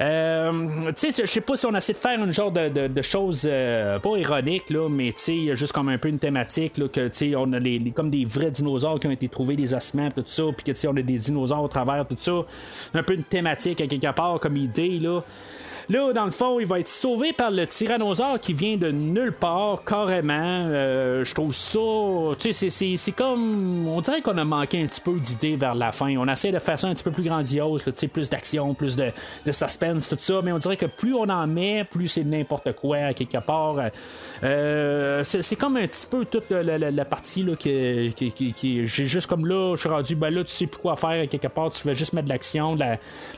Euh, 0.00 0.92
tu 0.92 1.12
sais, 1.12 1.26
je 1.26 1.30
sais 1.30 1.40
pas 1.40 1.56
si 1.56 1.66
on 1.66 1.74
essaie 1.74 1.92
de 1.92 1.98
faire 1.98 2.22
une 2.22 2.32
genre 2.32 2.50
de, 2.50 2.88
de, 2.88 3.02
choses 3.02 3.42
euh, 3.46 3.98
pas 3.98 4.16
ironiques, 4.16 4.70
là, 4.70 4.88
mais 4.88 5.12
tu 5.12 5.48
sais, 5.48 5.56
juste 5.56 5.72
comme 5.72 5.88
un 5.88 5.98
peu 5.98 6.08
une 6.08 6.18
thématique, 6.18 6.78
là, 6.78 6.88
que 6.88 7.08
tu 7.08 7.30
sais, 7.30 7.36
on 7.36 7.52
a 7.52 7.58
les, 7.58 7.80
comme 7.90 8.10
des 8.10 8.24
vrais 8.24 8.50
dinosaures 8.50 8.98
qui 8.98 9.06
ont 9.06 9.12
été 9.12 9.28
trouvés, 9.28 9.56
des 9.56 9.74
ossements, 9.74 10.10
tout 10.10 10.24
ça, 10.26 10.44
puis 10.56 10.64
que 10.64 10.72
tu 10.72 10.78
sais, 10.78 10.88
on 10.88 10.96
a 10.96 11.02
des 11.02 11.18
dinosaures 11.18 11.62
au 11.62 11.68
travers, 11.68 12.06
tout 12.06 12.16
ça. 12.18 12.40
Un 12.94 13.02
peu 13.02 13.14
une 13.14 13.24
thématique 13.24 13.80
à 13.80 13.86
quelque 13.86 14.12
part 14.12 14.40
comme 14.40 14.56
idée, 14.56 14.98
là. 14.98 15.22
Là, 15.88 16.12
dans 16.12 16.24
le 16.24 16.30
fond, 16.30 16.60
il 16.60 16.66
va 16.66 16.80
être 16.80 16.88
sauvé 16.88 17.32
par 17.32 17.50
le 17.50 17.66
tyrannosaure 17.66 18.38
qui 18.40 18.52
vient 18.52 18.76
de 18.76 18.90
nulle 18.90 19.32
part, 19.32 19.82
carrément. 19.84 20.32
Euh, 20.34 21.24
je 21.24 21.34
trouve 21.34 21.54
ça. 21.54 21.78
Tu 22.38 22.52
sais, 22.52 22.96
c'est 22.96 23.12
comme. 23.12 23.88
On 23.88 24.00
dirait 24.00 24.22
qu'on 24.22 24.38
a 24.38 24.44
manqué 24.44 24.82
un 24.82 24.86
petit 24.86 25.00
peu 25.00 25.12
d'idées 25.18 25.56
vers 25.56 25.74
la 25.74 25.92
fin. 25.92 26.14
On 26.16 26.26
essaie 26.28 26.52
de 26.52 26.58
faire 26.58 26.78
ça 26.78 26.88
un 26.88 26.94
petit 26.94 27.04
peu 27.04 27.10
plus 27.10 27.24
grandiose, 27.24 27.84
sais, 27.94 28.08
plus 28.08 28.30
d'action, 28.30 28.74
plus 28.74 28.96
de, 28.96 29.12
suspense, 29.52 30.08
tout 30.08 30.16
ça. 30.18 30.40
Mais 30.42 30.52
on 30.52 30.58
dirait 30.58 30.76
que 30.76 30.86
plus 30.86 31.14
on 31.14 31.28
en 31.28 31.46
met, 31.46 31.84
plus 31.84 32.08
c'est 32.08 32.24
n'importe 32.24 32.72
quoi, 32.72 32.98
à 32.98 33.14
quelque 33.14 33.38
part. 33.38 33.76
Euh, 34.44 35.24
c'est 35.24 35.56
comme 35.56 35.76
un 35.76 35.86
petit 35.86 36.06
peu 36.06 36.24
toute 36.24 36.50
la, 36.50 37.04
partie 37.04 37.42
là, 37.42 37.56
qui, 37.56 38.86
j'ai 38.86 39.06
juste 39.06 39.26
comme 39.26 39.46
là, 39.46 39.74
je 39.74 39.80
suis 39.80 39.88
rendu, 39.88 40.14
ben 40.14 40.30
là, 40.30 40.44
tu 40.44 40.52
sais 40.52 40.66
plus 40.66 40.80
quoi 40.80 40.96
faire, 40.96 41.22
à 41.22 41.26
quelque 41.26 41.48
part. 41.48 41.70
Tu 41.70 41.86
veux 41.86 41.94
juste 41.94 42.12
mettre 42.12 42.28
de 42.28 42.32
l'action. 42.32 42.76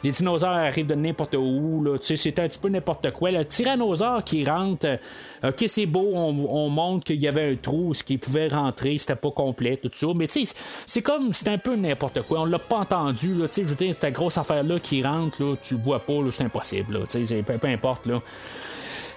les 0.03 0.11
dinosaures 0.11 0.51
arrivent 0.51 0.87
de 0.87 0.95
n'importe 0.95 1.35
où, 1.35 1.83
là. 1.85 1.99
Tu 1.99 2.07
sais, 2.07 2.17
c'est 2.17 2.34
un 2.43 2.49
petit 2.49 2.59
peu 2.59 2.69
n'importe 2.69 3.11
quoi. 3.13 3.31
Le 3.31 3.45
tyrannosaure 3.45 4.25
qui 4.25 4.45
rentre, 4.45 4.87
euh, 4.87 5.51
ok, 5.51 5.65
c'est 5.67 5.87
beau, 5.87 6.11
on, 6.15 6.69
montre 6.69 7.05
qu'il 7.05 7.23
y 7.23 7.29
avait 7.29 7.53
un 7.53 7.57
trou, 7.57 7.95
ce 7.95 8.03
qui 8.03 8.19
pouvait 8.19 8.49
rentrer, 8.49 8.99
c'était 8.99 9.15
pas 9.15 9.31
complet, 9.31 9.79
tout 9.83 9.91
ça. 9.93 10.07
Mais 10.15 10.27
tu 10.27 10.47
sais, 10.47 10.55
c'est 10.87 11.03
comme, 11.03 11.33
c'est 11.33 11.49
un 11.49 11.59
peu 11.59 11.77
n'importe 11.77 12.23
quoi. 12.23 12.41
On 12.41 12.45
l'a 12.45 12.59
pas 12.59 12.79
entendu, 12.79 13.35
là. 13.35 13.49
Tu 13.49 13.55
sais, 13.55 13.63
je 13.63 13.69
veux 13.69 13.75
dire, 13.75 13.95
cette 13.95 14.15
grosse 14.15 14.39
affaire-là 14.39 14.79
qui 14.81 15.03
rentre, 15.03 15.43
là, 15.43 15.55
tu 15.63 15.75
le 15.75 15.81
vois 15.81 16.01
pas, 16.01 16.15
c'est 16.31 16.45
impossible, 16.45 17.01
Tu 17.09 17.25
sais, 17.25 17.43
peu, 17.43 17.55
peu 17.59 17.69
importe, 17.69 18.07
là. 18.07 18.21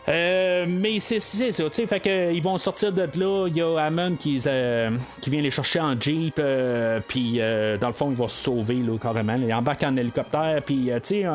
Euh, 0.09 0.65
mais 0.67 1.01
c'est 1.01 1.19
ça, 1.19 1.45
tu 1.51 1.69
sais, 1.69 1.85
fait 1.85 1.99
que 1.99 2.33
ils 2.33 2.41
vont 2.41 2.57
sortir 2.57 2.93
de 2.93 3.01
là. 3.01 3.47
Il 3.47 3.57
y 3.57 3.61
a 3.61 3.77
Hammond 3.77 4.15
qui, 4.15 4.41
euh, 4.47 4.91
vient 5.25 5.41
les 5.41 5.51
chercher 5.51 5.81
en 5.81 5.99
Jeep, 5.99 6.39
puis 7.07 7.39
dans 7.39 7.87
le 7.87 7.93
fond, 7.93 8.09
il 8.09 8.15
va 8.15 8.29
se 8.29 8.43
sauver 8.43 8.75
là, 8.75 8.97
carrément. 9.01 9.35
Il 9.35 9.53
embarque 9.53 9.83
en 9.83 9.97
hélicoptère, 9.97 10.61
puis 10.65 10.89
tu 11.03 11.23
sais, 11.23 11.25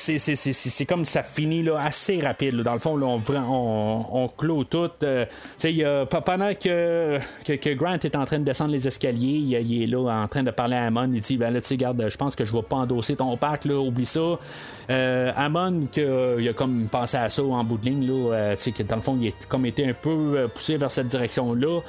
c'est 0.00 0.86
comme 0.86 1.04
ça 1.04 1.22
finit 1.22 1.62
là, 1.62 1.78
assez 1.80 2.18
rapide. 2.18 2.56
Dans 2.56 2.72
le 2.72 2.78
fond, 2.78 2.96
là, 2.96 3.06
on, 3.06 4.06
on, 4.12 4.28
clôt 4.28 4.64
tout. 4.64 4.90
Euh, 5.02 5.26
pendant 6.06 6.52
que, 6.54 7.18
que, 7.44 7.74
Grant 7.74 7.98
est 7.98 8.16
en 8.16 8.24
train 8.24 8.38
de 8.38 8.44
descendre 8.44 8.72
les 8.72 8.88
escaliers, 8.88 9.60
il, 9.62 9.82
est 9.82 9.86
là 9.86 10.22
en 10.22 10.28
train 10.28 10.42
de 10.42 10.50
parler 10.50 10.76
à 10.76 10.86
Amon. 10.86 11.10
Il 11.12 11.20
dit 11.20 11.36
ben 11.36 11.52
là, 11.52 11.60
garde, 11.72 12.06
je 12.08 12.16
pense 12.16 12.34
que 12.34 12.44
je 12.44 12.52
vais 12.52 12.62
pas 12.62 12.76
endosser 12.76 13.16
ton 13.16 13.36
pack, 13.36 13.64
là, 13.64 13.78
oublie 13.78 14.06
ça. 14.06 14.38
Euh, 14.90 15.32
Amon, 15.36 15.86
que, 15.92 16.40
il 16.40 16.48
a 16.48 16.52
comme 16.52 16.88
pensé 16.90 17.16
à 17.16 17.28
ça 17.28 17.42
en 17.42 17.64
bout 17.64 17.78
de 17.78 17.86
ligne, 17.86 18.06
là, 18.06 18.34
euh, 18.34 18.56
que 18.56 18.82
dans 18.82 18.96
le 18.96 19.02
fond, 19.02 19.18
il 19.20 19.28
a 19.28 19.32
comme 19.48 19.66
été 19.66 19.86
un 19.86 19.92
peu 19.92 20.10
euh, 20.36 20.48
poussé 20.48 20.76
vers 20.76 20.90
cette 20.90 21.08
direction-là. 21.08 21.80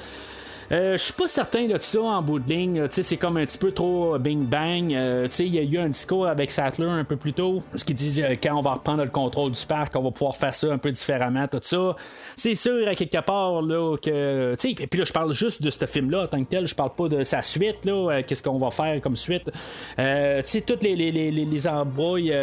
Euh, 0.72 0.96
je 0.96 1.02
suis 1.02 1.12
pas 1.12 1.28
certain 1.28 1.66
de 1.66 1.78
ça 1.78 2.00
en 2.00 2.22
bout 2.22 2.38
de 2.38 2.48
ligne. 2.50 2.86
C'est 2.90 3.18
comme 3.18 3.36
un 3.36 3.44
petit 3.44 3.58
peu 3.58 3.72
trop 3.72 4.18
bing 4.18 4.46
bang. 4.46 4.94
Euh, 4.94 5.28
il 5.38 5.54
y 5.54 5.58
a 5.58 5.62
eu 5.62 5.76
un 5.78 5.88
discours 5.88 6.26
avec 6.26 6.50
Sattler 6.50 6.86
un 6.86 7.04
peu 7.04 7.16
plus 7.16 7.34
tôt. 7.34 7.62
Ce 7.74 7.84
qui 7.84 7.92
dit 7.92 8.22
euh, 8.22 8.36
quand 8.42 8.56
on 8.56 8.62
va 8.62 8.74
reprendre 8.74 9.04
le 9.04 9.10
contrôle 9.10 9.52
du 9.52 9.66
parc, 9.66 9.94
on 9.96 10.02
va 10.02 10.10
pouvoir 10.10 10.34
faire 10.34 10.54
ça 10.54 10.72
un 10.72 10.78
peu 10.78 10.90
différemment, 10.90 11.46
tout 11.46 11.58
ça. 11.60 11.94
C'est 12.36 12.54
sûr 12.54 12.88
à 12.88 12.94
quelque 12.94 13.20
part 13.20 13.60
là, 13.60 13.96
que. 13.98 14.56
Et 14.64 14.86
puis 14.86 14.98
là, 14.98 15.04
je 15.04 15.12
parle 15.12 15.34
juste 15.34 15.62
de 15.62 15.68
ce 15.68 15.84
film-là 15.84 16.22
en 16.22 16.26
tant 16.26 16.42
que 16.42 16.48
tel. 16.48 16.66
Je 16.66 16.74
parle 16.74 16.94
pas 16.94 17.08
de 17.08 17.22
sa 17.22 17.42
suite. 17.42 17.84
là 17.84 18.22
Qu'est-ce 18.22 18.42
qu'on 18.42 18.58
va 18.58 18.70
faire 18.70 18.98
comme 19.02 19.16
suite. 19.16 19.50
Euh, 19.98 20.40
toutes 20.66 20.82
les, 20.82 20.96
les, 20.96 21.12
les, 21.12 21.30
les 21.30 21.66
embrouilles 21.66 22.34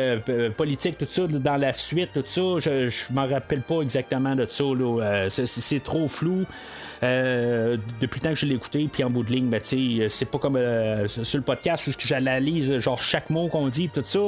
politiques, 0.55 0.99
tout 0.99 1.07
ça, 1.07 1.25
dans 1.27 1.57
la 1.57 1.73
suite, 1.73 2.11
tout 2.13 2.23
ça, 2.25 2.41
je, 2.59 2.89
je 2.89 3.11
m'en 3.11 3.27
rappelle 3.27 3.61
pas 3.61 3.81
exactement 3.81 4.35
de 4.35 4.45
ça. 4.45 4.65
c'est 5.29 5.83
trop 5.83 6.07
flou. 6.07 6.45
Euh, 7.01 7.77
depuis 8.01 8.19
le 8.19 8.23
temps 8.23 8.33
que 8.33 8.39
je 8.39 8.45
l'ai 8.45 8.55
écouté, 8.55 8.89
puis 8.91 9.03
en 9.03 9.09
bout 9.09 9.23
de 9.23 9.31
ligne, 9.31 9.47
ben, 9.47 9.61
c'est 9.63 10.25
pas 10.25 10.37
comme 10.37 10.57
euh, 10.57 11.07
sur 11.07 11.37
le 11.37 11.43
podcast 11.43 11.87
où 11.87 11.91
j'analyse 11.97 12.79
genre 12.79 13.01
chaque 13.01 13.29
mot 13.29 13.47
qu'on 13.47 13.67
dit, 13.67 13.89
tout 13.89 14.03
ça. 14.03 14.19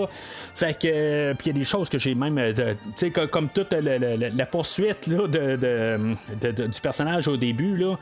Fait 0.56 0.78
que, 0.80 0.88
euh, 0.88 1.34
puis 1.34 1.50
il 1.50 1.54
y 1.54 1.56
a 1.56 1.60
des 1.60 1.66
choses 1.66 1.90
que 1.90 1.98
j'ai 1.98 2.16
même, 2.16 2.40
sais, 2.96 3.12
comme, 3.12 3.50
toute 3.50 3.72
la, 3.74 4.46
poursuite 4.46 5.08
là, 5.08 5.28
de, 5.28 6.68
du 6.68 6.82
personnage 6.82 7.28
au 7.28 7.38
début, 7.38 7.76
là, 7.76 7.98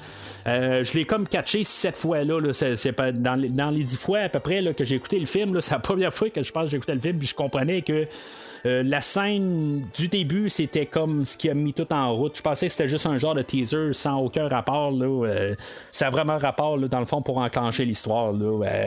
je 0.45 0.93
l'ai 0.93 1.05
comme 1.05 1.27
catché 1.27 1.63
cette 1.63 1.95
fois-là. 1.95 2.39
Là, 2.39 2.53
c'est, 2.53 2.91
pas 2.91 3.11
dans, 3.11 3.35
les, 3.35 3.49
dans 3.49 3.71
les 3.71 3.83
dix 3.83 3.97
fois 3.97 4.19
à 4.19 4.29
peu 4.29 4.39
près 4.39 4.61
là, 4.61 4.73
que 4.73 4.83
j'ai 4.83 4.95
écouté 4.95 5.19
le 5.19 5.25
film. 5.25 5.59
C'est 5.69 5.71
la 5.71 5.79
première 5.79 6.13
fois 6.13 6.29
que 6.29 6.41
je 6.41 6.51
pense 6.51 6.65
que 6.65 6.71
j'ai 6.71 6.77
écouté 6.77 6.93
le 6.93 6.99
film, 6.99 7.17
puis 7.17 7.27
je 7.27 7.35
comprenais 7.35 7.81
que 7.81 8.07
euh, 8.65 8.83
la 8.83 9.01
scène 9.01 9.85
du 9.95 10.07
début, 10.07 10.49
c'était 10.49 10.85
comme 10.85 11.25
ce 11.25 11.37
qui 11.37 11.49
a 11.49 11.53
mis 11.53 11.73
tout 11.73 11.91
en 11.93 12.13
route. 12.13 12.37
Je 12.37 12.41
pensais 12.41 12.67
que 12.67 12.71
c'était 12.71 12.87
juste 12.87 13.05
un 13.05 13.17
genre 13.17 13.35
de 13.35 13.41
teaser 13.41 13.93
sans 13.93 14.17
aucun 14.19 14.47
rapport. 14.47 14.91
Là, 14.91 15.25
euh, 15.25 15.55
ça 15.91 16.07
a 16.07 16.09
vraiment 16.09 16.37
rapport, 16.37 16.77
dans 16.77 16.99
le 16.99 17.05
fond, 17.05 17.21
pour 17.21 17.37
enclencher 17.37 17.85
l'histoire. 17.85 18.33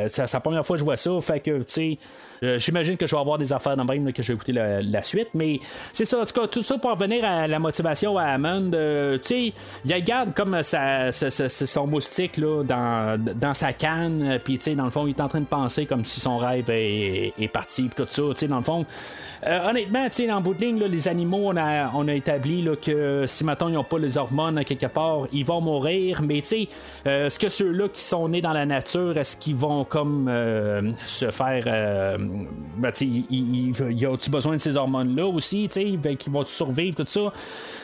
c'est 0.09 0.33
la 0.33 0.41
première 0.41 0.67
fois 0.67 0.77
que 0.77 0.81
je 0.81 0.85
vois 0.85 0.97
ça, 0.97 1.11
fait 1.21 1.41
que, 1.41 1.59
tu 1.59 1.65
sais, 1.69 1.99
euh, 2.43 2.59
j'imagine 2.59 2.97
que 2.97 3.07
je 3.07 3.15
vais 3.15 3.21
avoir 3.21 3.39
des 3.39 3.53
affaires 3.53 3.77
dans 3.77 3.85
le 3.85 4.01
même 4.01 4.13
que 4.13 4.23
je 4.23 4.29
vais 4.29 4.35
écouter 4.35 4.53
la, 4.53 5.03
suite. 5.03 5.29
Mais 5.35 5.61
c'est 5.93 6.05
ça, 6.05 6.21
en 6.21 6.25
tout 6.25 6.33
cas, 6.33 6.47
tout 6.47 6.63
ça 6.63 6.79
pour 6.79 6.91
revenir 6.91 7.25
à 7.25 7.47
la 7.47 7.59
motivation 7.59 8.19
à 8.19 8.25
Hammond. 8.25 8.71
Euh, 8.75 9.19
tu 9.19 9.53
sais, 9.53 9.53
il 9.85 10.05
garde 10.05 10.35
comme 10.35 10.61
son 10.63 11.87
moustique 11.87 12.37
là, 12.37 12.63
dans, 12.65 13.23
dans 13.37 13.55
sa 13.55 13.73
canne. 13.73 14.41
Puis, 14.45 14.59
tu 14.59 14.65
sais, 14.65 14.75
dans 14.75 14.85
le 14.85 14.91
fond, 14.91 15.07
il 15.07 15.11
est 15.11 15.21
en 15.21 15.29
train 15.29 15.41
de 15.41 15.47
penser 15.47 15.87
comme 15.87 16.05
si 16.05 16.21
son 16.21 16.39
rêve 16.39 16.69
est, 16.69 17.53
parti. 17.53 17.83
Puis 17.83 18.05
tout 18.05 18.07
ça, 18.09 18.23
tu 18.31 18.37
sais, 18.37 18.49
dans 18.49 18.59
le 18.59 18.65
fond. 18.65 18.87
Euh, 19.47 19.62
honnêtement, 19.69 20.09
tu 20.09 20.17
sais, 20.17 20.33
en 20.33 20.41
bout 20.41 20.55
de 20.55 20.65
ligne, 20.65 20.79
les 20.79 21.09
animaux, 21.09 21.43
on 21.45 21.57
a, 21.57 21.91
on 21.95 22.07
a 22.09 22.15
établi 22.15 22.63
là, 22.63 22.77
que 22.77 23.25
si 23.27 23.45
maintenant 23.45 23.69
ils 23.69 23.75
n'ont 23.75 23.85
pas 23.85 23.99
les 23.99 24.19
hormones 24.19 24.65
quelque 24.65 24.87
part, 24.87 25.27
ils 25.33 25.45
vont 25.45 25.61
mourir. 25.61 26.23
Mais 26.23 26.41
tu 26.41 26.49
sais, 26.49 26.69
est-ce 27.05 27.39
que 27.39 27.49
ceux-là 27.49 27.89
qui 27.89 28.01
sont 28.01 28.29
nés 28.29 28.41
dans 28.41 28.53
la 28.53 28.67
nature, 28.67 29.17
est-ce 29.17 29.37
qu'ils 29.37 29.57
vont 29.57 29.85
comme 29.85 30.31
se 31.05 31.31
faire 31.31 31.65
ben, 32.77 32.93
il, 33.01 33.75
il, 33.91 34.07
a-tu 34.07 34.31
besoin 34.31 34.57
de 34.57 34.61
ces 34.61 34.77
hormones-là 34.77 35.27
aussi, 35.27 35.69
ben, 36.03 36.17
qui 36.17 36.31
vont 36.31 36.45
survivre, 36.45 36.97
tout 36.97 37.07
ça? 37.07 37.33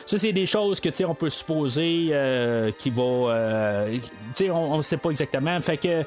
Ça, 0.05 0.17
c'est 0.17 0.33
des 0.33 0.45
choses 0.45 0.79
que 0.79 0.89
on 1.05 1.13
peut 1.13 1.29
supposer 1.29 2.09
euh, 2.11 2.71
qui 2.77 2.89
va. 2.89 3.03
Euh, 3.03 3.97
on 4.51 4.77
ne 4.77 4.81
sait 4.81 4.97
pas 4.97 5.11
exactement. 5.11 5.59
Fait 5.61 5.77
que, 5.77 6.03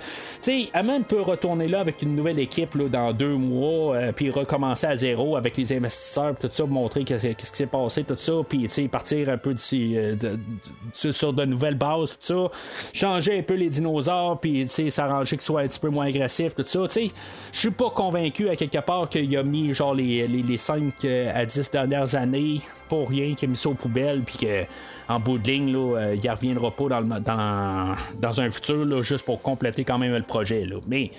Amon 0.74 1.02
peut 1.02 1.20
retourner 1.20 1.68
là 1.68 1.80
avec 1.80 2.02
une 2.02 2.16
nouvelle 2.16 2.38
équipe 2.38 2.74
là, 2.74 2.88
dans 2.88 3.12
deux 3.12 3.36
mois, 3.36 3.94
euh, 3.94 4.12
puis 4.12 4.30
recommencer 4.30 4.86
à 4.86 4.96
zéro 4.96 5.36
avec 5.36 5.56
les 5.56 5.61
investisseurs, 5.70 6.34
tout 6.40 6.48
ça, 6.50 6.64
montrer 6.66 7.04
qu'est-ce 7.04 7.28
qui 7.28 7.46
s'est 7.46 7.66
passé, 7.66 8.04
tout 8.04 8.16
ça, 8.16 8.32
puis 8.48 8.68
partir 8.88 9.28
un 9.28 9.38
peu 9.38 9.54
d'ici, 9.54 9.94
de, 9.94 10.38
sur 10.92 11.32
de 11.32 11.44
nouvelles 11.44 11.76
bases, 11.76 12.10
tout 12.10 12.16
ça, 12.20 12.50
changer 12.92 13.38
un 13.38 13.42
peu 13.42 13.54
les 13.54 13.68
dinosaures, 13.68 14.40
puis 14.40 14.66
s'arranger 14.68 15.36
qu'ils 15.36 15.44
soient 15.44 15.60
un 15.60 15.68
petit 15.68 15.80
peu 15.80 15.88
moins 15.88 16.06
agressifs, 16.06 16.54
tout 16.54 16.64
ça. 16.66 16.86
Je 16.94 17.58
suis 17.58 17.70
pas 17.70 17.90
convaincu 17.90 18.48
à 18.48 18.56
quelque 18.56 18.78
part 18.78 19.08
qu'il 19.08 19.36
a 19.36 19.42
mis 19.42 19.72
genre 19.74 19.94
les, 19.94 20.26
les, 20.26 20.42
les 20.42 20.56
5 20.56 21.04
à 21.34 21.44
10 21.44 21.70
dernières 21.70 22.14
années 22.14 22.60
pour 22.88 23.08
rien, 23.08 23.34
qu'il 23.34 23.48
a 23.48 23.50
mis 23.50 23.56
ça 23.56 23.70
aux 23.70 23.74
poubelles, 23.74 24.22
puis 24.22 24.46
qu'en 25.12 25.20
bout 25.20 25.38
de 25.38 25.50
ligne, 25.50 25.72
là, 25.72 25.96
euh, 25.98 26.16
il 26.22 26.30
reviendra 26.30 26.70
pas 26.70 26.88
dans, 26.88 27.02
dans, 27.02 27.94
dans 28.18 28.40
un 28.40 28.50
futur, 28.50 28.84
là, 28.84 29.02
juste 29.02 29.24
pour 29.24 29.42
compléter 29.42 29.84
quand 29.84 29.98
même 29.98 30.14
le 30.14 30.22
projet. 30.22 30.64
Là. 30.64 30.76
Mais, 30.86 31.10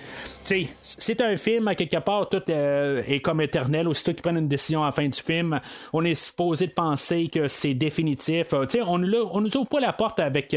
c'est 0.82 1.22
un 1.22 1.38
film, 1.38 1.68
à 1.68 1.76
quelque 1.76 1.98
part, 1.98 2.28
tout 2.28 2.42
euh, 2.50 3.02
est 3.08 3.20
comme 3.20 3.42
éternel. 3.42 3.88
Aussitôt 3.88 4.14
qu'ils 4.14 4.22
prennent 4.22 4.38
une 4.38 4.48
décision 4.48 4.84
à 4.84 4.88
la 4.88 4.92
fin 4.92 5.08
du 5.08 5.20
film, 5.20 5.60
on 5.94 6.04
est 6.04 6.16
supposé 6.16 6.68
de 6.68 6.72
penser 6.72 7.28
que 7.28 7.48
c'est 7.48 7.74
définitif. 7.74 8.54
Euh, 8.54 8.66
on 8.86 8.98
ne 8.98 9.08
nous 9.08 9.58
ouvre 9.58 9.68
pas 9.68 9.80
la 9.80 9.94
porte 9.94 10.20
avec 10.20 10.56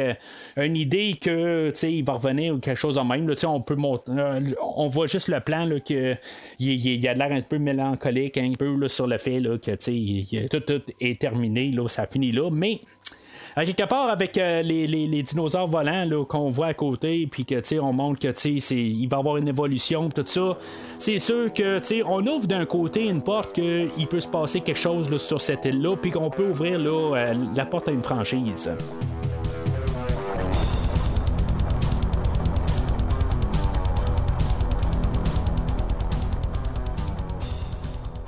une 0.56 0.76
idée 0.76 1.18
que, 1.20 1.72
il 1.86 2.04
va 2.04 2.14
revenir 2.14 2.54
ou 2.54 2.58
quelque 2.58 2.78
chose 2.78 2.98
en 2.98 3.04
même. 3.04 3.34
Sais, 3.36 3.46
on 3.46 3.60
peut 3.60 3.76
on 3.76 4.88
voit 4.88 5.06
juste 5.06 5.28
le 5.28 5.40
plan, 5.40 5.66
là, 5.66 5.78
que 5.80 6.16
il, 6.58 7.00
y 7.00 7.08
a 7.08 7.14
l'air 7.14 7.30
un 7.30 7.42
peu 7.42 7.58
mélancolique, 7.58 8.38
un 8.38 8.52
peu 8.58 8.74
là, 8.76 8.88
sur 8.88 9.06
le 9.06 9.18
fait 9.18 9.40
là, 9.40 9.58
que, 9.58 10.46
tout, 10.46 10.60
tout 10.60 10.82
est 11.00 11.20
terminé, 11.20 11.70
là, 11.70 11.86
ça 11.88 12.06
finit 12.06 12.32
là, 12.32 12.50
mais 12.50 12.80
à 13.56 13.64
quelque 13.64 13.88
part 13.88 14.10
avec 14.10 14.36
euh, 14.36 14.62
les, 14.62 15.22
dinosaures 15.22 15.66
volants 15.66 16.24
qu'on 16.28 16.50
voit 16.50 16.66
à 16.66 16.74
côté 16.74 17.26
puis 17.26 17.46
que 17.46 17.80
on 17.80 17.92
montre 17.92 18.20
que 18.20 18.48
il 18.48 19.08
va 19.08 19.16
y 19.16 19.20
avoir 19.20 19.38
une 19.38 19.48
évolution 19.48 20.10
tout 20.10 20.24
ça 20.26 20.58
c'est 20.98 21.18
sûr 21.18 21.52
que 21.52 21.80
on 22.04 22.26
ouvre 22.26 22.46
d'un 22.46 22.66
côté 22.66 23.06
une 23.06 23.22
porte 23.22 23.54
qu'il 23.54 24.06
peut 24.08 24.20
se 24.20 24.28
passer 24.28 24.60
quelque 24.60 24.78
chose 24.78 25.16
sur 25.16 25.40
cette 25.40 25.64
île 25.64 25.80
là 25.80 25.96
puis 25.96 26.10
qu'on 26.10 26.28
peut 26.28 26.50
ouvrir 26.50 26.78
là, 26.78 27.16
euh, 27.16 27.34
la 27.56 27.64
porte 27.64 27.88
à 27.88 27.92
une 27.92 28.02
franchise 28.02 28.70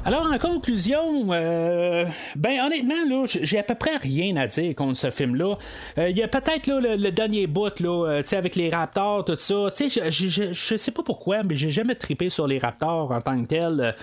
Alors, 0.09 0.33
en 0.33 0.39
conclusion, 0.39 1.27
euh, 1.33 2.07
ben 2.35 2.61
honnêtement, 2.65 3.05
là, 3.07 3.27
j'ai 3.27 3.59
à 3.59 3.63
peu 3.63 3.75
près 3.75 3.99
rien 3.99 4.37
à 4.37 4.47
dire 4.47 4.75
contre 4.75 4.97
ce 4.97 5.11
film-là. 5.11 5.59
Euh, 5.99 6.09
il 6.09 6.17
y 6.17 6.23
a 6.23 6.29
peut-être 6.29 6.67
le, 6.67 6.97
le, 6.97 7.13
dernier 7.13 7.47
bout, 7.47 7.79
là, 7.81 8.07
euh, 8.09 8.23
avec 8.33 8.57
les 8.57 8.71
Raptors, 8.71 9.27
tout 9.27 9.37
ça. 9.37 9.69
Je, 9.79 10.77
sais 10.79 10.91
pas 10.93 11.03
pourquoi, 11.03 11.43
mais 11.43 11.59
j'ai 11.59 11.69
jamais 11.69 11.95
trippé 11.95 12.31
sur 12.31 12.47
les 12.47 12.59
Raptors 12.59 13.11
en 13.11 13.21
tant 13.21 13.39
que 13.45 13.49
tel. 13.49 13.95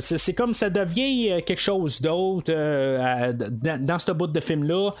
c'est 0.00 0.34
comme 0.34 0.54
ça 0.54 0.70
devient 0.70 1.42
quelque 1.44 1.60
chose 1.60 2.00
d'autre 2.00 2.52
dans, 2.52 3.84
dans 3.84 3.98
ce 3.98 4.12
bout 4.12 4.28
de 4.28 4.40
film-là. 4.40 4.92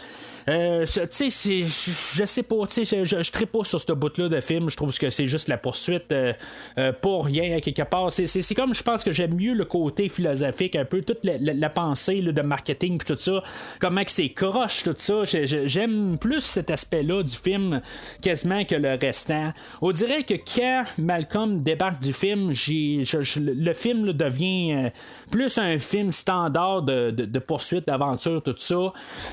Euh, 0.48 0.86
tu 0.86 1.30
sais, 1.30 1.64
je 1.64 2.24
sais 2.24 2.42
pas, 2.42 2.66
tu 2.66 2.84
sais, 2.84 3.04
je, 3.04 3.22
je 3.22 3.44
pas 3.44 3.64
sur 3.64 3.80
ce 3.80 3.92
bout-là 3.92 4.28
de 4.28 4.40
film. 4.40 4.70
Je 4.70 4.76
trouve 4.76 4.96
que 4.96 5.10
c'est 5.10 5.26
juste 5.26 5.48
la 5.48 5.58
poursuite 5.58 6.12
euh, 6.12 6.32
euh, 6.78 6.92
pour 6.92 7.26
rien 7.26 7.56
à 7.56 7.60
quelque 7.60 7.82
part. 7.82 8.12
C'est 8.12 8.54
comme, 8.54 8.74
je 8.74 8.82
pense 8.82 9.04
que 9.04 9.12
j'aime 9.12 9.34
mieux 9.34 9.54
le 9.54 9.64
côté 9.64 10.08
philosophique, 10.08 10.76
un 10.76 10.84
peu 10.84 11.02
toute 11.02 11.20
la, 11.24 11.70
pensée 11.70 12.20
de 12.20 12.42
marketing 12.42 12.98
puis 12.98 13.14
tout 13.14 13.20
ça. 13.20 13.42
Comment 13.78 14.04
que 14.04 14.10
c'est 14.10 14.30
croche 14.30 14.82
tout 14.82 14.94
ça. 14.96 15.22
J'aime 15.24 16.18
plus 16.18 16.40
cet 16.40 16.70
aspect-là 16.70 17.22
du 17.22 17.36
film 17.36 17.80
quasiment 18.22 18.64
que 18.64 18.74
le 18.74 18.96
restant. 19.00 19.52
On 19.80 19.92
dirait 19.92 20.24
que 20.24 20.34
quand 20.34 20.84
Malcolm 20.98 21.62
débarque 21.62 22.00
du 22.02 22.12
film, 22.12 22.52
j'ai, 22.52 23.02
le 23.36 23.72
film 23.72 24.12
devient 24.12 24.90
plus 25.30 25.58
un 25.58 25.78
film 25.78 26.12
standard 26.12 26.82
de, 26.82 27.10
de 27.10 27.38
poursuite, 27.38 27.86
d'aventure, 27.86 28.42
tout 28.42 28.54
ça. 28.58 28.92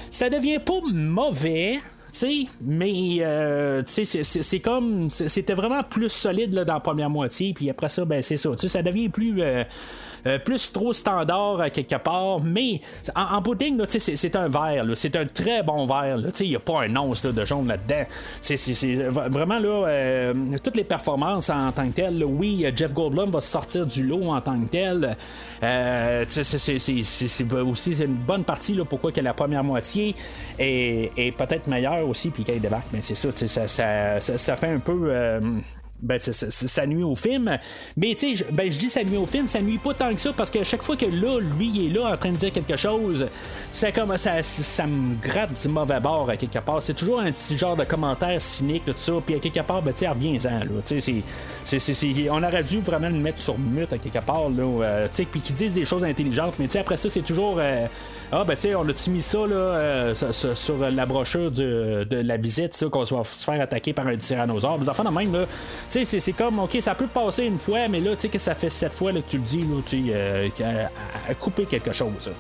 Ça 0.09 0.29
devient 0.29 0.59
pas 0.59 0.79
mauvais. 1.07 1.79
mais 2.61 3.17
euh, 3.21 3.83
c'est 3.85 4.59
comme 4.59 5.09
c'était 5.09 5.53
vraiment 5.53 5.83
plus 5.83 6.09
solide 6.09 6.53
là, 6.53 6.65
dans 6.65 6.75
la 6.75 6.79
première 6.79 7.09
moitié 7.09 7.53
puis 7.53 7.69
après 7.69 7.89
ça 7.89 8.05
ben 8.05 8.23
c'est 8.23 8.37
ça 8.37 8.55
ça 8.57 8.81
devient 8.81 9.09
plus 9.09 9.35
euh, 9.41 9.63
euh, 10.27 10.39
plus 10.39 10.71
trop 10.71 10.93
standard 10.93 11.61
à 11.61 11.69
quelque 11.69 11.95
part, 11.95 12.41
mais 12.43 12.79
en, 13.15 13.41
pudding, 13.41 13.81
c'est 13.87 14.35
un 14.35 14.47
verre, 14.47 14.85
c'est 14.95 15.15
un 15.15 15.25
très 15.25 15.63
bon 15.63 15.85
verre. 15.85 16.17
Il 16.39 16.49
n'y 16.49 16.55
a 16.55 16.59
pas 16.59 16.81
un 16.83 16.95
once 16.95 17.21
de 17.21 17.45
jaune 17.45 17.67
là-dedans. 17.67 18.03
C'est 18.41 18.95
vraiment 19.07 19.59
là, 19.59 19.87
euh, 19.87 20.33
toutes 20.63 20.75
les 20.75 20.83
performances 20.83 21.49
en 21.49 21.71
tant 21.71 21.87
que 21.87 21.93
telles. 21.93 22.23
oui, 22.23 22.65
Jeff 22.75 22.93
Goldblum 22.93 23.31
va 23.31 23.41
sortir 23.41 23.85
du 23.85 24.03
lot 24.03 24.31
en 24.31 24.41
tant 24.41 24.59
que 24.59 24.67
tel. 24.67 25.17
Euh, 25.63 26.25
c'est 26.27 27.53
aussi 27.53 28.03
une 28.03 28.15
bonne 28.15 28.43
partie 28.43 28.73
là, 28.73 28.83
pourquoi 28.85 29.11
que 29.11 29.21
la 29.21 29.33
première 29.33 29.63
moitié 29.63 30.13
est, 30.59 31.37
peut-être 31.37 31.67
meilleure 31.67 32.07
aussi, 32.07 32.29
puis 32.31 32.43
qu'elle 32.43 32.59
débarque. 32.59 32.87
Mais 32.91 33.01
c'est 33.01 33.15
ça, 33.15 33.31
ça, 33.31 33.67
ça, 33.67 34.19
ça, 34.19 34.55
fait 34.55 34.73
un 34.73 34.79
peu 34.79 35.41
ben, 36.01 36.19
ça, 36.19 36.85
nuit 36.85 37.03
au 37.03 37.15
film. 37.15 37.57
Mais 37.95 38.15
tu 38.15 38.37
sais, 38.37 38.45
ben, 38.51 38.71
je 38.71 38.77
dis 38.77 38.89
ça 38.89 39.03
nuit 39.03 39.17
au 39.17 39.25
film, 39.25 39.47
ça 39.47 39.61
nuit 39.61 39.79
pas 39.79 39.93
tant 39.93 40.13
que 40.13 40.19
ça 40.19 40.31
parce 40.31 40.51
que 40.51 40.63
chaque 40.63 40.83
fois 40.83 40.95
que 40.95 41.05
là, 41.05 41.39
lui, 41.39 41.69
il 41.73 41.87
est 41.87 41.99
là 41.99 42.13
en 42.13 42.17
train 42.17 42.31
de 42.31 42.37
dire 42.37 42.51
quelque 42.51 42.77
chose, 42.77 43.25
ça, 43.71 43.91
comme, 43.91 44.15
ça, 44.17 44.43
ça 44.43 44.85
me 44.85 45.15
gratte 45.21 45.59
du 45.59 45.67
mauvais 45.69 45.99
bord 45.99 46.29
à 46.29 46.37
quelque 46.37 46.59
part. 46.59 46.81
C'est 46.81 46.93
toujours 46.93 47.19
un 47.19 47.31
petit 47.31 47.57
genre 47.57 47.75
de 47.75 47.83
commentaire 47.83 48.39
cynique, 48.39 48.85
tout 48.85 48.93
ça. 48.95 49.13
Puis 49.25 49.35
à 49.35 49.39
quelque 49.39 49.61
part, 49.61 49.81
ben, 49.81 49.91
tu 49.91 49.99
sais, 49.99 50.07
reviens-en. 50.07 50.67
On 52.29 52.43
aurait 52.43 52.63
dû 52.63 52.79
vraiment 52.79 53.09
le 53.09 53.17
mettre 53.17 53.39
sur 53.39 53.57
mute 53.57 53.91
à 53.91 53.97
quelque 53.97 54.23
part. 54.23 54.49
Là, 54.49 54.83
euh, 54.83 55.07
puis 55.31 55.41
qu'ils 55.41 55.55
disent 55.55 55.73
des 55.73 55.85
choses 55.85 56.03
intelligentes. 56.03 56.55
Mais 56.59 56.65
tu 56.65 56.73
sais, 56.73 56.79
après 56.79 56.97
ça, 56.97 57.09
c'est 57.09 57.21
toujours. 57.21 57.57
Euh, 57.59 57.87
ah, 58.31 58.43
ben, 58.43 58.53
tu 58.53 58.61
sais, 58.61 58.75
on 58.75 58.87
a-tu 58.87 59.09
mis 59.09 59.21
ça 59.21 59.39
là, 59.39 59.55
euh, 59.55 60.13
sur, 60.13 60.77
la 60.77 61.05
brochure 61.05 61.49
de, 61.49 62.05
la 62.11 62.37
visite, 62.37 62.87
qu'on 62.89 63.03
va 63.03 63.23
se 63.23 63.43
faire 63.43 63.61
attaquer 63.61 63.93
par 63.93 64.05
un 64.05 64.17
tyrannosaure. 64.17 64.77
Les 64.79 64.89
enfants, 64.89 65.03
de 65.03 65.09
même, 65.09 65.33
là 65.33 65.47
sais, 65.89 66.19
c'est 66.19 66.33
comme, 66.33 66.59
ok, 66.59 66.77
ça 66.81 66.95
peut 66.95 67.07
passer 67.07 67.45
une 67.45 67.59
fois, 67.59 67.87
mais 67.87 67.99
là, 67.99 68.15
tu 68.15 68.21
sais, 68.21 68.29
que 68.29 68.39
ça 68.39 68.55
fait 68.55 68.69
sept 68.69 68.93
fois 68.93 69.13
que 69.13 69.19
tu 69.19 69.37
le 69.37 69.43
dis, 69.43 69.61
là, 69.61 69.81
tu 69.85 70.05
euh, 70.09 70.49
à, 71.29 71.33
couper 71.35 71.65
quelque 71.65 71.91
chose. 71.91 72.31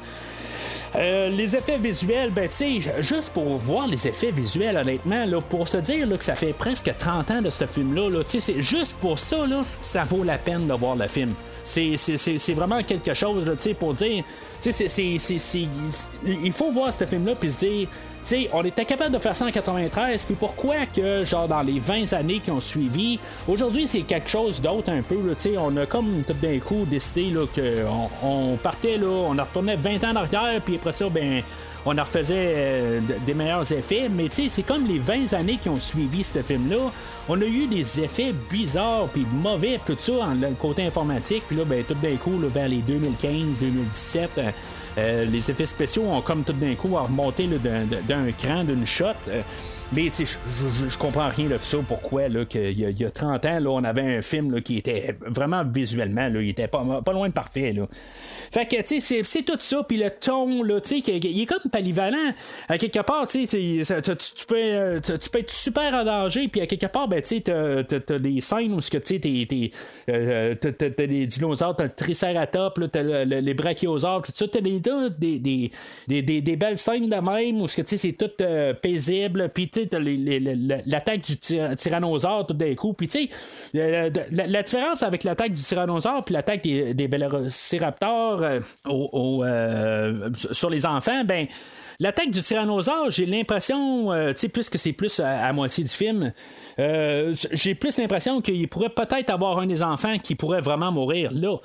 Euh, 0.95 1.29
les 1.29 1.55
effets 1.55 1.77
visuels, 1.77 2.31
ben 2.31 2.47
tu 2.47 2.81
sais, 2.81 3.01
juste 3.01 3.31
pour 3.33 3.57
voir 3.57 3.87
les 3.87 4.07
effets 4.07 4.31
visuels, 4.31 4.77
honnêtement, 4.77 5.25
là, 5.25 5.41
pour 5.41 5.67
se 5.67 5.77
dire 5.77 6.07
là, 6.07 6.17
que 6.17 6.23
ça 6.23 6.33
fait 6.33 6.53
presque 6.53 6.91
30 6.97 7.31
ans 7.31 7.41
de 7.41 7.49
ce 7.49 7.65
film-là, 7.65 8.09
là, 8.09 8.23
tu 8.23 8.39
sais, 8.39 8.39
c'est 8.39 8.61
juste 8.61 8.97
pour 8.99 9.19
ça, 9.19 9.45
là, 9.45 9.63
ça 9.81 10.03
vaut 10.03 10.23
la 10.23 10.37
peine 10.37 10.67
de 10.67 10.73
voir 10.73 10.95
le 10.95 11.07
film. 11.07 11.33
C'est 11.63 12.53
vraiment 12.53 12.81
quelque 12.83 13.13
chose, 13.13 13.45
tu 13.45 13.61
sais, 13.61 13.73
pour 13.73 13.93
dire, 13.93 14.23
tu 14.61 14.71
sais, 14.71 15.67
il 16.25 16.53
faut 16.53 16.71
voir 16.71 16.93
ce 16.93 17.05
film-là 17.05 17.35
puis 17.35 17.51
se 17.51 17.59
dire, 17.59 17.87
on 18.53 18.63
était 18.63 18.85
capable 18.85 19.11
de 19.11 19.19
faire 19.19 19.35
ça 19.35 19.45
en 19.45 19.51
93, 19.51 20.25
puis 20.25 20.35
pourquoi 20.35 20.85
que, 20.85 21.23
genre, 21.25 21.47
dans 21.47 21.61
les 21.61 21.79
20 21.79 22.13
années 22.13 22.39
qui 22.39 22.51
ont 22.51 22.59
suivi, 22.59 23.19
aujourd'hui, 23.47 23.87
c'est 23.87 24.01
quelque 24.01 24.29
chose 24.29 24.61
d'autre 24.61 24.91
un 24.91 25.01
peu, 25.01 25.15
tu 25.39 25.57
on 25.57 25.75
a 25.77 25.85
comme 25.85 26.23
tout 26.25 26.33
d'un 26.33 26.59
coup 26.59 26.85
décidé, 26.85 27.29
là, 27.29 27.45
qu'on 27.45 28.27
on 28.27 28.57
partait, 28.57 28.97
là, 28.97 29.07
on 29.07 29.37
a 29.37 29.43
retourné 29.43 29.75
20 29.75 30.03
ans 30.03 30.11
en 30.11 30.15
arrière, 30.17 30.61
puis 30.63 30.75
après 30.75 30.91
ça, 30.91 31.09
ben, 31.09 31.41
on 31.85 31.97
en 31.97 32.03
refaisait 32.03 33.01
des 33.25 33.33
meilleurs 33.33 33.71
effets, 33.71 34.09
mais 34.09 34.27
c'est 34.29 34.63
comme 34.63 34.85
les 34.87 34.99
20 34.99 35.33
années 35.33 35.57
qui 35.61 35.69
ont 35.69 35.79
suivi 35.79 36.23
ce 36.23 36.41
film-là, 36.41 36.91
on 37.29 37.41
a 37.41 37.45
eu 37.45 37.67
des 37.67 38.03
effets 38.03 38.33
bizarres 38.49 39.07
puis 39.07 39.25
mauvais, 39.31 39.79
tout 39.85 39.95
ça, 39.97 40.13
en 40.13 40.33
le 40.33 40.49
côté 40.59 40.85
informatique, 40.85 41.43
puis 41.47 41.55
là, 41.55 41.63
ben, 41.65 41.83
tout 41.83 41.95
d'un 41.95 42.15
coup, 42.17 42.37
vers 42.53 42.67
les 42.67 42.81
2015, 42.81 43.59
2017, 43.59 44.29
euh, 44.37 44.51
les 44.97 45.51
effets 45.51 45.65
spéciaux 45.65 46.03
ont 46.03 46.21
comme 46.21 46.43
tout 46.43 46.53
d'un 46.53 46.75
coup 46.75 46.95
remonté 46.95 47.47
d'un 47.47 48.31
cran, 48.37 48.63
d'une 48.63 48.85
shot. 48.85 49.13
Mais 49.93 50.09
tu 50.09 50.25
sais, 50.25 50.37
je 50.89 50.97
comprends 50.97 51.29
rien 51.29 51.47
de 51.47 51.57
ça. 51.61 51.77
Pourquoi 51.87 52.27
là, 52.27 52.43
qu'il 52.45 52.79
y, 52.79 53.05
a 53.05 53.11
30 53.11 53.45
ans, 53.45 53.59
là, 53.59 53.69
on 53.69 53.83
avait 53.83 54.17
un 54.17 54.21
film 54.21 54.61
qui 54.61 54.77
était 54.77 55.15
vraiment 55.25 55.63
visuellement, 55.63 56.27
là, 56.27 56.41
il 56.41 56.49
était 56.49 56.67
pas, 56.67 57.01
pas 57.03 57.13
loin 57.13 57.29
de 57.29 57.33
parfait. 57.33 57.71
Là. 57.71 57.87
Fait 58.51 58.65
que 58.65 58.81
tu 58.81 58.99
sais, 58.99 59.21
c'est 59.23 59.43
tout 59.43 59.57
ça, 59.59 59.83
puis 59.87 59.97
le 59.97 60.09
ton, 60.09 60.61
là, 60.63 60.81
tu 60.81 61.01
sais, 61.01 61.17
il 61.17 61.41
est 61.41 61.45
comme 61.45 61.71
polyvalent. 61.71 62.33
À 62.67 62.77
quelque 62.77 62.99
part, 62.99 63.27
tu 63.27 63.47
sais, 63.47 63.83
tu 63.85 64.45
peux, 64.45 65.01
tu 65.01 65.29
peux 65.29 65.39
être 65.39 65.51
super 65.51 65.93
en 65.93 66.03
danger, 66.03 66.47
puis 66.49 66.61
à 66.61 66.67
quelque 66.67 66.87
part, 66.87 67.07
ben, 67.07 67.21
tu 67.21 67.37
sais, 67.37 67.41
t'as 67.41 68.19
des 68.19 68.41
scènes 68.41 68.73
où 68.73 68.81
tu 68.81 68.99
sais, 69.03 69.71
euh, 70.09 70.55
t'as 70.55 71.07
des 71.07 71.27
dinosaures, 71.27 71.75
t'as 71.75 71.85
le 71.85 71.93
triceratops, 71.95 72.81
t'as 72.91 73.03
les 73.03 73.53
brachiosaures, 73.53 74.21
tout 74.21 74.31
ça, 74.33 74.47
t'as 74.47 74.61
des, 74.61 74.79
des, 74.79 75.71
des, 76.07 76.41
des, 76.41 76.55
belles 76.55 76.77
scènes 76.77 77.09
de 77.09 77.15
même 77.15 77.61
où 77.61 77.67
c'est 77.67 78.13
tout 78.13 78.31
euh, 78.41 78.73
paisible, 78.73 79.49
puis 79.53 79.69
l'attaque 80.85 81.21
du 81.21 81.37
tyrannosaure 81.37 82.47
tout 82.47 82.53
d'un 82.53 82.75
coup. 82.75 82.93
Puis, 82.93 83.07
tu 83.07 83.29
sais, 83.73 84.19
la, 84.31 84.63
différence 84.63 85.03
avec 85.03 85.23
l'attaque 85.23 85.53
du 85.53 85.61
tyrannosaure 85.61 86.23
puis 86.23 86.33
l'attaque 86.33 86.63
des, 86.63 86.93
des 86.93 87.07
euh, 87.07 88.59
euh, 88.87 90.29
sur 90.33 90.69
les 90.69 90.85
enfants, 90.85 91.23
ben. 91.23 91.47
L'attaque 91.99 92.29
du 92.29 92.43
tyrannosaure, 92.43 93.09
j'ai 93.09 93.25
l'impression, 93.25 94.11
euh, 94.11 94.31
tu 94.31 94.41
sais, 94.41 94.49
puisque 94.49 94.77
c'est 94.77 94.93
plus 94.93 95.19
à, 95.19 95.51
moitié 95.51 95.83
du 95.83 95.89
film, 95.89 96.31
j'ai 96.77 97.73
plus 97.73 97.97
l'impression 97.97 98.39
qu'il 98.39 98.67
pourrait 98.69 98.89
peut-être 98.89 99.31
avoir 99.31 99.57
un 99.57 99.65
des 99.65 99.81
enfants 99.81 100.19
qui 100.19 100.35
pourrait 100.35 100.61
vraiment 100.61 100.91
mourir 100.91 101.31
là 101.33 101.57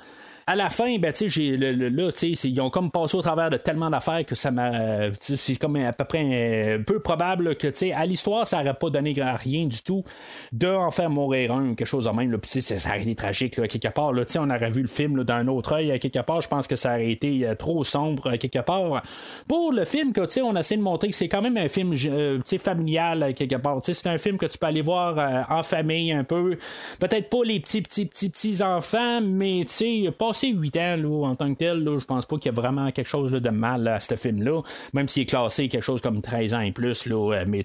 à 0.45 0.55
la 0.55 0.69
fin, 0.69 0.97
ben, 0.99 1.13
tu 1.13 1.29
sais, 1.29 1.57
là, 1.57 2.11
ils 2.43 2.61
ont 2.61 2.69
comme 2.69 2.91
passé 2.91 3.15
au 3.15 3.21
travers 3.21 3.49
de 3.49 3.57
tellement 3.57 3.89
d'affaires 3.89 4.25
que 4.25 4.35
ça 4.35 4.51
m'a. 4.51 5.09
c'est 5.21 5.55
comme 5.55 5.75
à 5.77 5.93
peu 5.93 6.03
près 6.05 6.75
un 6.75 6.81
peu 6.81 6.99
probable 6.99 7.55
que, 7.55 7.67
tu 7.67 7.77
sais, 7.77 7.91
à 7.93 8.05
l'histoire, 8.05 8.45
ça 8.47 8.57
n'aurait 8.57 8.73
pas 8.73 8.89
donné 8.89 9.13
rien 9.17 9.65
du 9.65 9.81
tout 9.81 10.03
de 10.51 10.67
en 10.67 10.91
faire 10.91 11.09
mourir 11.09 11.53
un, 11.53 11.75
quelque 11.75 11.87
chose 11.87 12.05
de 12.05 12.09
même. 12.09 12.37
Puis, 12.37 12.61
ça 12.61 12.89
aurait 12.89 13.01
été 13.01 13.15
tragique, 13.15 13.57
là, 13.57 13.67
quelque 13.67 13.87
part. 13.87 14.11
Là, 14.11 14.23
on 14.37 14.49
aurait 14.49 14.69
vu 14.69 14.81
le 14.81 14.87
film 14.87 15.23
d'un 15.23 15.47
autre 15.47 15.73
œil, 15.73 15.97
quelque 15.99 16.19
part. 16.19 16.41
Je 16.41 16.49
pense 16.49 16.67
que 16.67 16.75
ça 16.75 16.93
aurait 16.93 17.11
été 17.11 17.47
euh, 17.47 17.55
trop 17.55 17.83
sombre, 17.83 18.35
quelque 18.35 18.59
part. 18.59 19.01
Pour 19.47 19.71
le 19.71 19.85
film, 19.85 20.11
tu 20.13 20.21
sais, 20.27 20.41
on 20.41 20.55
essaie 20.55 20.77
de 20.77 20.81
montrer 20.81 21.09
que 21.09 21.15
c'est 21.15 21.29
quand 21.29 21.41
même 21.41 21.57
un 21.57 21.69
film, 21.69 21.93
euh, 22.05 22.37
tu 22.37 22.41
sais, 22.45 22.57
familial, 22.57 23.33
quelque 23.33 23.55
part. 23.55 23.79
Tu 23.81 23.93
sais, 23.93 24.01
c'est 24.01 24.09
un 24.09 24.17
film 24.17 24.37
que 24.37 24.45
tu 24.45 24.57
peux 24.57 24.67
aller 24.67 24.81
voir 24.81 25.17
euh, 25.17 25.41
en 25.49 25.63
famille 25.63 26.11
un 26.11 26.23
peu. 26.23 26.57
Peut-être 26.99 27.29
pas 27.29 27.43
les 27.45 27.59
petits, 27.59 27.81
petits, 27.81 28.05
petits, 28.05 28.29
petits 28.29 28.63
enfants, 28.63 29.21
mais, 29.21 29.63
tu 29.67 29.73
sais, 29.73 30.11
pas 30.11 30.32
passé 30.33 30.47
8 30.47 30.77
ans 30.77 30.95
là, 30.97 31.27
en 31.27 31.35
tant 31.35 31.53
que 31.53 31.59
tel, 31.59 31.83
là, 31.83 31.99
je 31.99 32.05
pense 32.05 32.25
pas 32.25 32.37
qu'il 32.37 32.51
y 32.51 32.55
a 32.55 32.59
vraiment 32.59 32.91
quelque 32.91 33.07
chose 33.07 33.31
de 33.31 33.49
mal 33.49 33.87
à 33.87 33.99
ce 33.99 34.15
film-là, 34.15 34.61
même 34.93 35.07
s'il 35.07 35.23
est 35.23 35.25
classé 35.27 35.67
quelque 35.69 35.83
chose 35.83 36.01
comme 36.01 36.23
13 36.23 36.55
ans 36.55 36.61
et 36.61 36.71
plus. 36.71 37.05
Là, 37.05 37.33
euh, 37.33 37.45
mais 37.47 37.63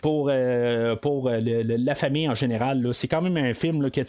pour, 0.00 0.28
euh, 0.28 0.96
pour 0.96 1.28
euh, 1.28 1.40
la 1.40 1.94
famille 1.94 2.28
en 2.28 2.34
général, 2.34 2.88
c'est 2.92 3.06
quand 3.06 3.22
même 3.22 3.36
un 3.36 3.54
film 3.54 3.88
que 3.90 4.00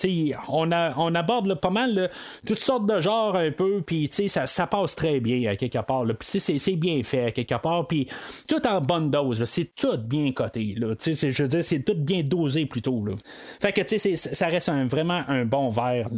on, 0.50 0.72
a, 0.72 0.94
on 0.98 1.14
aborde 1.14 1.54
pas 1.54 1.70
mal 1.70 2.10
toutes 2.48 2.60
sortes 2.60 2.88
de 2.88 3.00
genres 3.00 3.36
un 3.36 3.52
peu, 3.52 3.84
puis 3.86 4.10
ça, 4.12 4.48
ça 4.48 4.66
passe 4.66 4.96
très 4.96 5.20
bien 5.20 5.52
à 5.52 5.56
quelque 5.56 5.80
part. 5.86 6.04
C'est 6.22 6.76
bien 6.76 7.04
fait 7.04 7.26
à 7.26 7.32
quelque 7.32 7.62
part, 7.62 7.88
puis 7.88 8.08
tout 8.48 8.66
en 8.68 8.82
bonne 8.82 9.12
dose. 9.12 9.44
C'est 9.46 9.76
tout 9.76 9.98
bien 9.98 10.32
coté. 10.32 10.76
Je 10.76 11.44
veux 11.44 11.48
dire, 11.48 11.64
c'est 11.64 11.80
tout 11.80 11.96
bien 11.96 12.24
dosé 12.24 12.66
plutôt. 12.66 13.06
Là. 13.06 13.14
Fait 13.62 13.72
que 13.72 13.82
ça 14.16 14.48
reste 14.48 14.70
un, 14.70 14.88
vraiment 14.88 15.22
un 15.28 15.46
bon 15.46 15.70
verre, 15.70 16.10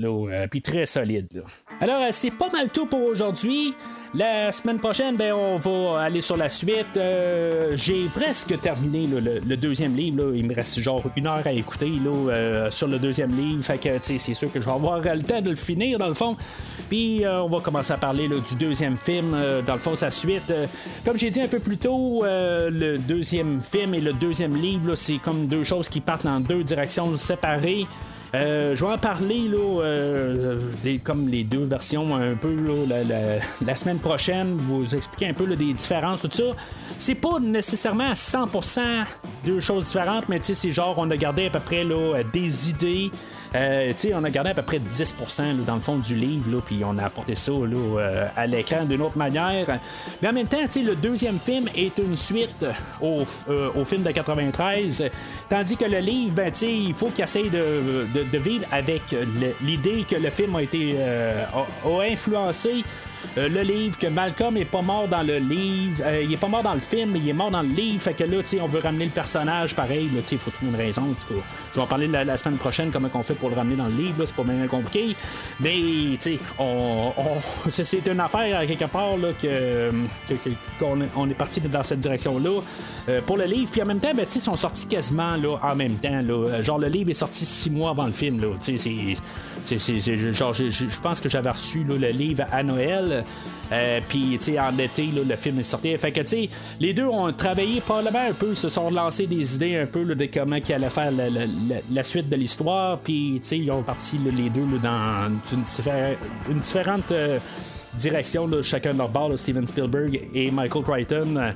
puis 0.50 0.62
très 0.62 0.86
solide. 0.86 1.28
Là. 1.34 1.42
Alors, 1.82 2.02
euh, 2.02 2.10
c'est 2.12 2.32
pas 2.32 2.50
mal 2.50 2.70
tout 2.70 2.86
pour 2.86 3.04
aujourd'hui. 3.04 3.74
La 4.14 4.52
semaine 4.54 4.80
prochaine, 4.80 5.18
ben, 5.18 5.34
on 5.34 5.58
va 5.58 6.04
aller 6.04 6.22
sur 6.22 6.38
la 6.38 6.48
suite. 6.48 6.96
Euh, 6.96 7.76
j'ai 7.76 8.06
presque 8.06 8.58
terminé 8.62 9.08
le, 9.08 9.58
deuxième 9.58 9.94
livre. 9.94 10.34
Il 10.34 10.46
me 10.48 10.56
reste 10.56 10.80
genre 10.80 11.04
une 11.18 11.28
heure 11.28 11.46
à 11.46 11.52
écouter 11.52 11.92
euh, 12.06 12.72
sur 12.72 12.88
le 12.88 12.98
deuxième 12.98 13.36
livre. 13.36 13.62
Fait 13.62 13.78
que 13.78 13.90
c'est 14.00 14.18
sûr 14.18 14.50
que 14.54 14.62
je 14.62 14.66
vais 14.66 14.72
avoir 14.72 15.02
le 15.02 15.22
temps 15.22 15.42
de 15.42 15.50
le 15.50 15.56
finir 15.58 15.98
dans 15.98 16.08
le 16.08 16.14
fond. 16.14 16.38
Puis 16.88 17.24
on 17.26 17.48
va 17.48 17.60
commencer 17.60 17.92
à 17.92 17.98
parler 17.98 18.30
du 18.30 18.56
deuxième 18.58 18.96
film. 18.96 19.36
dans 19.66 19.74
le 19.74 19.80
fond, 19.80 19.98
sa 19.98 20.12
suite. 20.12 20.54
comme 21.04 21.18
j'ai 21.18 21.30
dit 21.30 21.42
un 21.42 21.48
peu 21.48 21.60
plus 21.60 21.78
tôt, 21.78 22.24
le 22.24 22.98
deuxième 22.98 23.60
film 23.60 23.96
et 23.96 24.02
le 24.02 24.14
deuxième 24.14 24.56
livre, 24.56 24.96
c'est 24.96 25.18
comme 25.18 25.48
deux 25.48 25.66
choses 25.66 25.90
qui 25.90 26.00
partent 26.00 26.26
dans 26.26 26.40
deux 26.40 26.64
directions 26.64 27.18
séparées. 27.18 27.86
Euh, 28.36 28.76
je 28.76 28.86
vais 28.86 28.92
en 28.92 28.98
parler 28.98 29.48
là, 29.48 29.82
euh, 29.82 30.60
des, 30.84 30.98
comme 30.98 31.30
les 31.30 31.46
deux 31.46 31.64
versions 31.64 32.16
un 32.16 32.36
peu 32.36 32.54
la, 33.66 33.76
semaine 33.76 34.00
prochaine, 34.00 34.58
vous 34.58 34.94
expliquer 34.94 35.30
un 35.30 35.34
peu 35.34 35.48
des 35.56 35.74
différences, 35.74 36.22
tout 36.22 36.30
ça. 36.32 36.44
C'est 36.98 37.16
pas 37.16 37.40
nécessairement 37.40 38.10
à 38.10 38.14
100% 38.14 38.82
deux 39.46 39.62
choses 39.62 39.86
différentes, 39.86 40.28
mais 40.28 40.40
c'est 40.42 40.72
genre 40.72 40.96
on 40.98 41.10
a 41.12 41.18
gardé 41.18 41.46
à 41.46 41.50
peu 41.50 41.60
près 41.60 41.86
là, 41.86 42.24
des 42.34 42.70
idées 42.70 43.10
euh, 43.56 43.94
on 44.14 44.24
a 44.24 44.30
gardé 44.30 44.50
à 44.50 44.54
peu 44.54 44.62
près 44.62 44.80
10% 44.80 45.64
dans 45.66 45.76
le 45.76 45.82
fond 45.82 45.98
du 45.98 46.16
livre, 46.16 46.62
puis 46.66 46.82
on 46.84 46.98
a 46.98 47.06
apporté 47.06 47.36
ça 47.36 47.52
euh, 47.52 48.28
à 48.36 48.48
l'écran 48.48 48.86
d'une 48.86 49.02
autre 49.02 49.18
manière. 49.18 49.80
Mais 50.22 50.30
en 50.30 50.34
même 50.34 50.48
temps, 50.48 50.58
le 50.76 50.96
deuxième 50.96 51.40
film 51.40 51.70
est 51.76 51.98
une 51.98 52.16
suite 52.16 52.66
au, 53.02 53.24
euh, 53.50 53.86
film 53.86 54.04
de 54.04 54.12
93, 54.12 55.10
tandis 55.50 55.78
que 55.78 55.86
le 55.86 56.00
livre, 56.00 56.36
ben, 56.36 56.52
il 56.62 56.94
faut 56.94 57.08
qu'il 57.08 57.24
essaye 57.24 57.50
de, 57.50 58.38
vivre 58.38 58.66
avec 58.72 59.02
l'idée 59.62 60.06
que 60.10 60.16
le 60.16 60.30
film 60.30 60.56
a 60.56 60.62
été 60.62 60.96
a 61.02 62.02
influencé 62.12 62.84
euh, 63.38 63.50
le 63.50 63.62
livre, 63.62 63.98
que 63.98 64.08
Malcolm 64.08 64.58
est 64.58 64.66
pas 64.66 64.82
mort 64.82 65.08
dans 65.08 65.24
le 65.24 65.38
livre, 65.38 66.02
euh, 66.04 66.22
il 66.24 66.34
est 66.34 66.38
pas 66.38 66.48
mort 66.48 66.64
dans 66.64 66.74
le 66.74 66.80
film, 66.80 67.12
mais 67.12 67.20
il 67.20 67.30
est 67.30 67.34
mort 67.34 67.52
dans 67.52 67.62
le 67.62 67.70
livre. 67.70 68.02
Fait 68.02 68.14
que 68.14 68.24
là, 68.24 68.38
on 68.62 68.68
veut 68.68 68.80
ramener 68.80 69.06
le 69.06 69.12
personnage 69.12 69.76
pareil. 69.76 70.10
il 70.14 70.38
faut 70.38 70.52
trouver 70.52 70.72
une 70.72 70.78
raison. 70.78 71.16
Je 71.30 71.76
vais 71.76 71.82
en 71.82 71.88
parler 71.88 72.08
la, 72.08 72.38
semaine 72.38 72.58
prochaine, 72.58 72.92
comment 72.92 73.10
on 73.14 73.24
fait 73.24 73.34
pour 73.34 73.50
le 73.50 73.56
ramener 73.56 73.76
dans 73.76 73.88
le 73.88 73.96
livre. 73.96 74.26
C'est 74.26 74.36
pas 74.36 74.44
bien 74.44 74.68
compliqué. 74.68 75.16
Mais, 75.60 75.74
tu 75.74 76.18
sais, 76.20 76.40
on, 76.60 77.12
c'est 77.70 78.08
une 78.08 78.20
affaire 78.20 78.66
quelque 78.68 78.86
part 78.86 79.18
là, 79.18 79.30
que, 79.42 79.92
qu'on 80.80 81.00
on 81.16 81.30
est 81.30 81.34
parti 81.34 81.62
dans 81.62 81.84
cette 81.84 82.00
direction-là 82.00 82.62
euh, 83.10 83.22
pour 83.22 83.38
le 83.38 83.46
livre. 83.46 83.72
Puis 83.72 83.82
en 83.82 83.86
même 83.86 84.00
temps, 84.00 84.14
ben, 84.14 84.26
ils 84.34 84.42
sont 84.42 84.56
sortis 84.56 84.88
quasiment 84.88 85.36
là, 85.36 85.58
en 85.62 85.76
même 85.76 85.96
temps. 85.96 86.22
Là. 86.22 86.62
Genre, 86.62 86.80
le 86.80 86.88
livre 86.88 87.10
est 87.12 87.16
sorti 87.16 87.46
six 87.46 87.70
mois 87.70 87.92
avant 87.92 88.06
le 88.06 88.12
film. 88.12 88.42
Là. 88.42 88.48
C'est, 88.60 90.34
genre, 90.34 90.54
je 90.54 91.00
pense 91.00 91.22
que 91.22 91.30
j'avais 91.30 91.50
reçu 91.50 91.84
le 91.84 92.10
livre 92.10 92.46
à 92.52 92.64
Noël. 92.64 93.15
Euh, 93.72 94.00
puis, 94.08 94.38
tu 94.38 94.46
sais, 94.46 94.60
en 94.60 94.78
été, 94.78 95.08
le 95.08 95.36
film 95.36 95.60
est 95.60 95.64
sorti. 95.64 95.98
Fait 95.98 96.12
que, 96.12 96.22
tu 96.22 96.28
sais, 96.28 96.50
les 96.80 96.94
deux 96.94 97.06
ont 97.06 97.32
travaillé 97.34 97.82
probablement 97.82 98.28
un 98.30 98.34
peu, 98.34 98.56
se 98.56 98.70
sont 98.70 98.90
lancés 98.90 99.28
des 99.28 99.56
idées 99.56 99.78
un 99.78 99.86
peu 99.86 100.04
de 100.06 100.30
comment 100.32 100.58
ils 100.58 100.74
allaient 100.74 100.90
faire 100.90 101.12
la, 101.12 102.04
suite 102.04 102.30
de 102.30 102.36
l'histoire. 102.36 103.00
Puis, 103.00 103.40
tu 103.42 103.48
sais, 103.48 103.58
ils 103.60 103.72
ont 103.72 103.84
parti 103.84 104.18
les 104.18 104.50
deux 104.50 104.66
dans 104.82 105.30
une, 105.52 105.64
une 106.50 106.60
différente. 106.60 107.12
Euh, 107.12 107.40
direction, 107.98 108.48
de 108.48 108.62
chacun 108.62 108.94
de 108.94 108.98
leur 108.98 109.10
Steven 109.38 109.68
Spielberg 109.68 110.22
et 110.34 110.52
Michael 110.52 110.84
Crichton. 110.84 111.54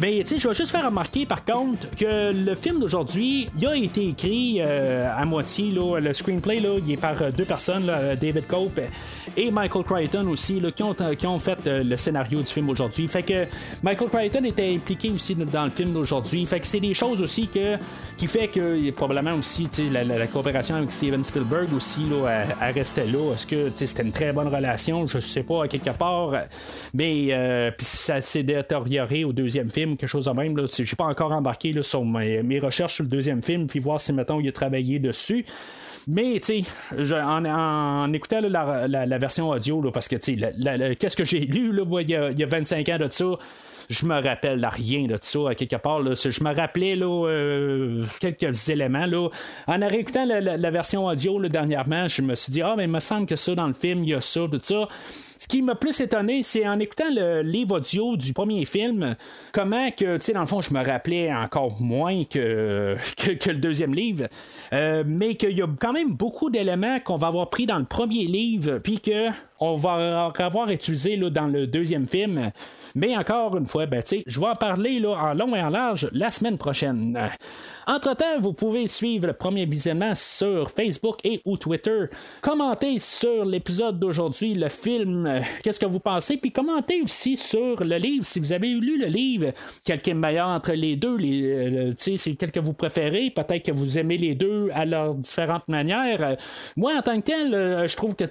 Mais 0.00 0.22
tu 0.22 0.26
sais, 0.26 0.38
je 0.38 0.48
vais 0.48 0.54
juste 0.54 0.72
faire 0.72 0.86
remarquer 0.86 1.26
par 1.26 1.44
contre 1.44 1.88
que 1.96 2.32
le 2.32 2.54
film 2.54 2.80
d'aujourd'hui, 2.80 3.48
il 3.56 3.66
a 3.66 3.76
été 3.76 4.08
écrit 4.08 4.58
euh, 4.60 5.06
à 5.14 5.24
moitié. 5.24 5.70
Là, 5.70 5.98
le 6.00 6.12
screenplay, 6.12 6.60
là, 6.60 6.78
il 6.84 6.92
est 6.92 6.96
par 6.96 7.20
euh, 7.20 7.30
deux 7.30 7.44
personnes, 7.44 7.90
David 8.20 8.46
Cope 8.46 8.80
et 9.36 9.50
Michael 9.50 9.84
Crichton 9.84 10.26
aussi, 10.28 10.60
là, 10.60 10.70
qui, 10.70 10.82
ont, 10.82 10.94
qui 11.18 11.26
ont 11.26 11.38
fait 11.38 11.58
euh, 11.66 11.82
le 11.82 11.96
scénario 11.96 12.40
du 12.40 12.46
film 12.46 12.68
aujourd'hui. 12.70 13.08
Fait 13.08 13.22
que 13.22 13.44
Michael 13.82 14.08
Crichton 14.08 14.44
était 14.44 14.74
impliqué 14.74 15.10
aussi 15.10 15.34
dans 15.34 15.64
le 15.64 15.70
film 15.70 15.92
d'aujourd'hui. 15.92 16.44
Fait 16.46 16.60
que 16.60 16.66
c'est 16.66 16.80
des 16.80 16.94
choses 16.94 17.20
aussi 17.20 17.48
que, 17.48 17.76
qui 18.16 18.26
fait 18.26 18.48
que 18.48 18.90
probablement 18.90 19.34
aussi 19.34 19.68
la, 19.92 20.04
la, 20.04 20.26
coopération 20.26 20.76
avec 20.76 20.92
Steven 20.92 21.22
Spielberg 21.24 21.72
aussi 21.74 22.02
là, 22.08 22.44
là. 23.06 23.34
Est-ce 23.34 23.46
que 23.46 23.70
c'était 23.74 24.02
une 24.02 24.12
très 24.12 24.32
bonne 24.32 24.48
relation? 24.48 25.06
Je 25.08 25.20
sais 25.20 25.42
pas 25.42 25.64
quelque 25.82 25.98
part. 25.98 26.32
Mais 26.94 27.28
euh, 27.30 27.70
ça 27.80 28.20
s'est 28.20 28.42
détérioré 28.42 29.24
au 29.24 29.32
deuxième 29.32 29.70
film, 29.70 29.96
quelque 29.96 30.08
chose 30.08 30.26
de 30.26 30.30
même. 30.30 30.56
Là. 30.56 30.64
J'ai 30.72 30.96
pas 30.96 31.04
encore 31.04 31.32
embarqué 31.32 31.72
là, 31.72 31.82
sur 31.82 32.04
mes, 32.04 32.58
recherches 32.58 32.94
sur 32.94 33.04
le 33.04 33.10
deuxième 33.10 33.42
film, 33.42 33.66
puis 33.66 33.78
voir 33.78 34.00
si 34.00 34.12
mettons 34.12 34.40
il 34.40 34.48
a 34.48 34.52
travaillé 34.52 34.98
dessus. 34.98 35.44
Mais, 36.08 36.40
tu 36.40 36.64
sais, 36.64 37.22
en, 37.22 38.12
écoutant 38.12 38.40
la, 38.40 39.18
version 39.18 39.50
audio, 39.50 39.80
parce 39.92 40.08
que, 40.08 40.16
tu 40.16 40.38
sais, 40.38 40.96
qu'est-ce 40.96 41.16
que 41.16 41.24
j'ai 41.24 41.40
lu 41.40 41.72
il, 42.00 42.10
y 42.10 42.16
a, 42.16 42.30
il 42.30 42.38
y 42.38 42.42
a 42.42 42.46
25 42.46 42.88
ans 42.88 42.98
de 42.98 43.08
ça, 43.08 43.26
je 43.92 44.06
me 44.06 44.20
rappelle 44.20 44.64
rien 44.64 45.06
de 45.06 45.18
ça, 45.20 45.50
à 45.50 45.54
quelque 45.54 45.76
part. 45.76 46.02
Je 46.02 46.44
me 46.44 46.54
rappelais 46.54 46.96
euh, 47.00 48.04
quelques 48.20 48.68
éléments. 48.68 49.06
Là. 49.06 49.28
En 49.66 49.88
réécoutant 49.88 50.24
la, 50.24 50.70
version 50.70 51.06
audio 51.06 51.38
dernièrement, 51.48 52.08
je 52.08 52.22
me 52.22 52.34
suis 52.34 52.52
dit, 52.52 52.62
ah, 52.62 52.74
mais 52.76 52.84
il 52.84 52.90
me 52.90 53.00
semble 53.00 53.26
que 53.26 53.36
ça, 53.36 53.54
dans 53.54 53.66
le 53.66 53.74
film, 53.74 54.02
il 54.04 54.10
y 54.10 54.14
a 54.14 54.20
ça, 54.20 54.40
tout 54.50 54.60
ça. 54.62 54.88
Ce 55.38 55.48
qui 55.48 55.60
m'a 55.60 55.74
plus 55.74 56.00
étonné, 56.00 56.42
c'est 56.42 56.66
en 56.68 56.78
écoutant 56.78 57.10
le 57.10 57.42
livre 57.42 57.76
audio 57.76 58.16
du 58.16 58.32
premier 58.32 58.64
film, 58.64 59.16
comment 59.52 59.90
que, 59.90 60.16
tu 60.16 60.26
sais, 60.26 60.32
dans 60.32 60.40
le 60.40 60.46
fond, 60.46 60.60
je 60.60 60.72
me 60.72 60.84
rappelais 60.84 61.34
encore 61.34 61.82
moins 61.82 62.22
que, 62.24 62.96
que, 63.16 63.50
le 63.50 63.58
deuxième 63.58 63.92
livre, 63.92 64.28
euh, 64.72 65.02
mais 65.04 65.34
qu'il 65.34 65.58
y 65.58 65.62
a 65.62 65.66
quand 65.80 65.92
même 65.92 66.14
beaucoup 66.14 66.48
d'éléments 66.48 67.00
qu'on 67.00 67.16
va 67.16 67.26
avoir 67.26 67.50
pris 67.50 67.66
dans 67.66 67.78
le 67.78 67.84
premier 67.84 68.26
livre, 68.26 68.78
puis 68.78 69.00
que 69.00 69.28
on 69.58 69.74
va 69.74 70.32
avoir 70.38 70.70
utilisé 70.70 71.16
là, 71.16 71.28
dans 71.28 71.46
le 71.46 71.66
deuxième 71.66 72.06
film. 72.06 72.52
Mais 72.94 73.16
encore 73.16 73.56
une 73.56 73.66
fois, 73.66 73.86
ben, 73.86 74.02
je 74.26 74.40
vais 74.40 74.46
en 74.46 74.54
parler 74.54 74.98
là, 74.98 75.10
en 75.10 75.34
long 75.34 75.54
et 75.54 75.62
en 75.62 75.70
large 75.70 76.08
la 76.12 76.30
semaine 76.30 76.58
prochaine. 76.58 77.18
Entre-temps, 77.86 78.38
vous 78.38 78.52
pouvez 78.52 78.86
suivre 78.86 79.26
le 79.26 79.32
premier 79.32 79.64
visionnement 79.64 80.14
sur 80.14 80.70
Facebook 80.70 81.18
et 81.24 81.40
ou 81.44 81.56
Twitter. 81.56 82.04
Commentez 82.40 82.98
sur 82.98 83.44
l'épisode 83.44 83.98
d'aujourd'hui, 83.98 84.54
le 84.54 84.68
film, 84.68 85.26
euh, 85.26 85.40
qu'est-ce 85.62 85.80
que 85.80 85.86
vous 85.86 85.98
pensez, 85.98 86.36
puis 86.36 86.52
commentez 86.52 87.02
aussi 87.02 87.36
sur 87.36 87.82
le 87.82 87.96
livre, 87.96 88.24
si 88.24 88.38
vous 88.38 88.52
avez 88.52 88.68
lu 88.68 88.98
le 88.98 89.06
livre, 89.06 89.52
quel 89.84 90.00
est 90.04 90.14
meilleur 90.14 90.48
entre 90.48 90.72
les 90.72 90.96
deux, 90.96 91.16
euh, 91.20 91.92
c'est 91.96 92.34
quel 92.34 92.52
que 92.52 92.60
vous 92.60 92.72
préférez, 92.72 93.30
peut-être 93.30 93.66
que 93.66 93.72
vous 93.72 93.98
aimez 93.98 94.16
les 94.16 94.34
deux 94.34 94.70
à 94.74 94.84
leurs 94.84 95.14
différentes 95.14 95.66
manières. 95.68 96.22
Euh, 96.22 96.34
moi, 96.76 96.92
en 96.96 97.02
tant 97.02 97.20
que 97.20 97.26
tel, 97.26 97.88
je 97.88 97.96
trouve 97.96 98.14
que 98.14 98.24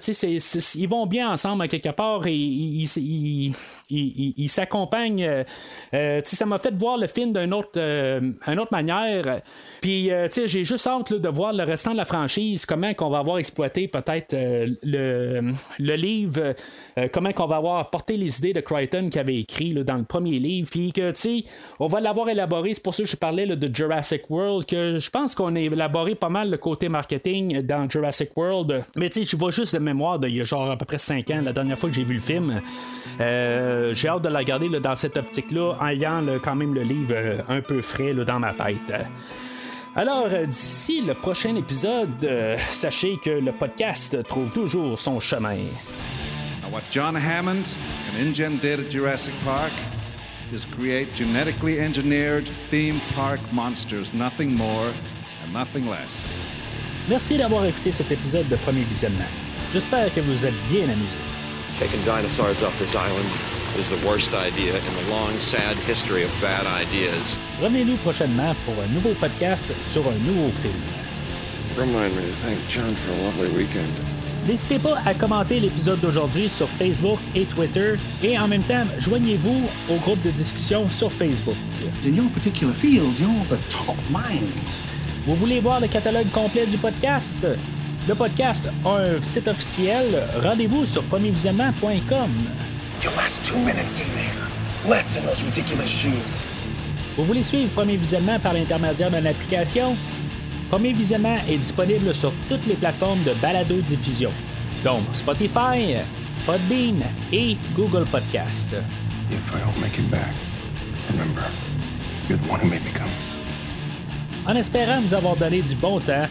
ils 0.78 0.88
vont 0.88 1.06
bien 1.06 1.30
ensemble 1.30 1.62
à 1.62 1.68
quelque 1.68 1.90
part 1.90 2.26
et 2.26 2.34
ils 2.34 4.48
s'accompagnent. 4.52 5.44
ça 5.92 6.46
m'a 6.46 6.58
fait 6.58 6.74
voir 6.74 6.98
le 6.98 7.06
film 7.06 7.32
d'une 7.32 7.54
autre, 7.54 7.80
autre 8.58 8.72
manière. 8.72 9.42
Puis, 9.82 10.12
euh, 10.12 10.28
j'ai 10.46 10.64
juste 10.64 10.86
hâte 10.86 11.12
de 11.12 11.28
voir 11.28 11.52
le 11.52 11.64
restant 11.64 11.90
de 11.90 11.96
la 11.96 12.04
franchise, 12.04 12.64
comment 12.66 12.94
qu'on 12.94 13.10
va 13.10 13.18
avoir 13.18 13.38
exploité 13.38 13.88
peut-être 13.88 14.32
euh, 14.32 14.68
le, 14.84 15.52
le, 15.80 15.94
livre, 15.96 16.54
euh, 16.98 17.08
comment 17.12 17.32
qu'on 17.32 17.48
va 17.48 17.56
avoir 17.56 17.78
apporté 17.78 18.16
les 18.16 18.38
idées 18.38 18.52
de 18.52 18.60
Crichton 18.60 19.08
qui 19.10 19.18
avait 19.18 19.38
écrit 19.38 19.74
dans 19.74 19.96
le 19.96 20.04
premier 20.04 20.38
livre, 20.38 20.68
puis 20.70 20.92
que, 20.92 21.12
on 21.80 21.88
va 21.88 22.00
l'avoir 22.00 22.28
élaboré. 22.28 22.74
C'est 22.74 22.82
pour 22.82 22.94
ça 22.94 23.02
que 23.02 23.08
je 23.08 23.16
parlais 23.16 23.44
de 23.44 23.74
Jurassic 23.74 24.30
World, 24.30 24.66
que 24.66 24.98
je 25.00 25.10
pense 25.10 25.34
qu'on 25.34 25.56
a 25.56 25.60
élaboré 25.60 26.14
pas 26.14 26.28
mal 26.28 26.50
le 26.50 26.58
côté 26.58 26.88
marketing 26.88 27.62
dans 27.62 27.90
Jurassic 27.90 28.36
World. 28.36 28.84
Mais, 28.96 29.10
tu 29.10 29.24
je 29.24 29.36
vois 29.36 29.50
juste 29.50 29.74
de 29.74 29.80
mémoire 29.80 30.20
d'il 30.20 30.36
y 30.36 30.40
a 30.40 30.44
genre 30.44 30.70
à 30.70 30.76
peu 30.76 30.84
près 30.84 30.98
5 30.98 31.28
ans, 31.30 31.40
la 31.42 31.52
dernière 31.52 31.78
fois 31.78 31.88
que 31.88 31.96
j'ai 31.96 32.04
vu 32.04 32.14
le 32.14 32.20
film. 32.20 32.60
j'ai 33.18 34.08
hâte 34.08 34.22
de 34.22 34.28
la 34.28 34.41
regarder 34.42 34.68
dans 34.68 34.96
cette 34.96 35.16
optique-là, 35.16 35.76
en 35.80 35.86
ayant 35.86 36.22
quand 36.42 36.54
même 36.54 36.74
le 36.74 36.82
livre 36.82 37.44
un 37.48 37.60
peu 37.60 37.80
frais 37.80 38.12
dans 38.14 38.38
ma 38.38 38.52
tête. 38.52 38.92
Alors, 39.94 40.26
euh, 40.30 40.46
d'ici 40.46 41.02
le 41.02 41.12
prochain 41.12 41.54
épisode, 41.54 42.24
euh, 42.24 42.56
sachez 42.70 43.18
que 43.22 43.30
le 43.30 43.52
podcast 43.52 44.22
trouve 44.24 44.50
toujours 44.50 44.98
son 44.98 45.20
chemin. 45.20 45.56
Now, 46.62 46.70
what 46.72 46.82
John 46.90 47.14
Hammond 47.14 47.68
and 48.08 48.26
InGen 48.26 48.58
did 48.58 48.80
at 48.80 48.90
Jurassic 48.90 49.34
Park 49.44 49.72
is 50.50 50.64
create 50.64 51.14
genetically 51.14 51.78
engineered 51.78 52.48
theme 52.70 52.98
park 53.14 53.40
monsters, 53.52 54.14
nothing 54.14 54.56
more 54.56 54.88
and 55.44 55.52
nothing 55.52 55.86
less. 55.88 56.10
Merci 57.08 57.36
d'avoir 57.36 57.66
écouté 57.66 57.90
cet 57.92 58.10
épisode 58.10 58.48
de 58.48 58.56
Premier 58.56 58.84
Visionnement. 58.84 59.28
J'espère 59.74 60.12
que 60.14 60.20
vous 60.20 60.46
êtes 60.46 60.68
bien 60.70 60.84
amusés. 60.84 61.41
Taking 61.82 62.04
dinosaurs 62.04 62.62
off 62.62 62.78
this 62.78 62.94
island 62.94 63.28
is 63.76 63.88
the 63.88 64.06
worst 64.06 64.32
idea 64.34 64.72
in 64.72 64.94
the 64.94 65.10
long, 65.10 65.36
sad 65.38 65.76
history 65.78 66.22
of 66.22 66.30
bad 66.40 66.64
ideas. 66.64 67.36
Revenez-nous 67.60 67.96
prochainement 67.96 68.54
pour 68.64 68.74
un 68.80 68.86
nouveau 68.86 69.14
podcast 69.14 69.66
sur 69.90 70.06
un 70.06 70.16
nouveau 70.24 70.52
film. 70.52 70.80
Remind 71.76 72.14
me 72.14 72.22
to 72.22 72.32
thank 72.36 72.56
John 72.68 72.94
for 72.94 73.10
a 73.10 73.24
lovely 73.24 73.50
weekend. 73.56 73.90
N'hésitez 74.46 74.78
pas 74.78 74.96
à 75.04 75.12
commenter 75.12 75.58
l'épisode 75.58 75.98
d'aujourd'hui 75.98 76.48
sur 76.48 76.68
Facebook 76.68 77.18
et 77.34 77.46
Twitter 77.46 77.96
et 78.22 78.38
en 78.38 78.46
même 78.46 78.62
temps, 78.62 78.86
joignez-vous 79.00 79.64
au 79.90 79.96
groupe 79.96 80.22
de 80.22 80.30
discussion 80.30 80.88
sur 80.88 81.10
Facebook. 81.10 81.56
In 82.06 82.14
your 82.14 82.30
particular 82.30 82.72
field, 82.72 83.18
you're 83.18 83.44
the 83.50 83.58
top 83.68 83.96
minds. 84.08 84.84
Vous 85.26 85.34
voulez 85.34 85.58
voir 85.58 85.80
le 85.80 85.88
catalogue 85.88 86.30
complet 86.30 86.66
du 86.66 86.78
podcast? 86.78 87.44
Le 88.08 88.14
podcast 88.16 88.68
a 88.84 88.88
un 88.88 89.20
site 89.20 89.46
officiel. 89.46 90.06
Rendez-vous 90.42 90.84
sur 90.86 91.04
premiervisionnement.com. 91.04 92.30
Vous 97.16 97.24
voulez 97.24 97.44
suivre 97.44 97.68
Premier 97.70 97.96
Visionnement 97.96 98.40
par 98.40 98.54
l'intermédiaire 98.54 99.08
d'une 99.08 99.26
application? 99.26 99.94
Premier 100.68 100.92
Visionnement 100.92 101.36
est 101.48 101.58
disponible 101.58 102.12
sur 102.12 102.32
toutes 102.48 102.66
les 102.66 102.74
plateformes 102.74 103.22
de 103.22 103.34
balado-diffusion, 103.34 104.30
donc 104.82 105.02
Spotify, 105.12 105.96
Podbean 106.44 107.02
et 107.30 107.56
Google 107.76 108.04
Podcast. 108.10 108.74
En 114.44 114.56
espérant 114.56 115.00
vous 115.02 115.14
avoir 115.14 115.36
donné 115.36 115.62
du 115.62 115.76
bon 115.76 116.00
temps, 116.00 116.26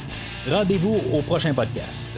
rendez-vous 0.50 1.02
au 1.14 1.22
prochain 1.22 1.54
podcast. 1.54 2.10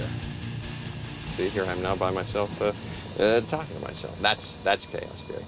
See, 1.35 1.49
here 1.49 1.65
I'm 1.65 1.81
now 1.81 1.95
by 1.95 2.11
myself. 2.11 2.61
Uh... 2.61 2.71
uh, 3.19 3.41
talking 3.41 3.75
to 3.75 3.81
myself. 3.81 4.19
That's 4.21 4.55
that's 4.63 4.85
chaos 4.85 5.23
theory. 5.25 5.43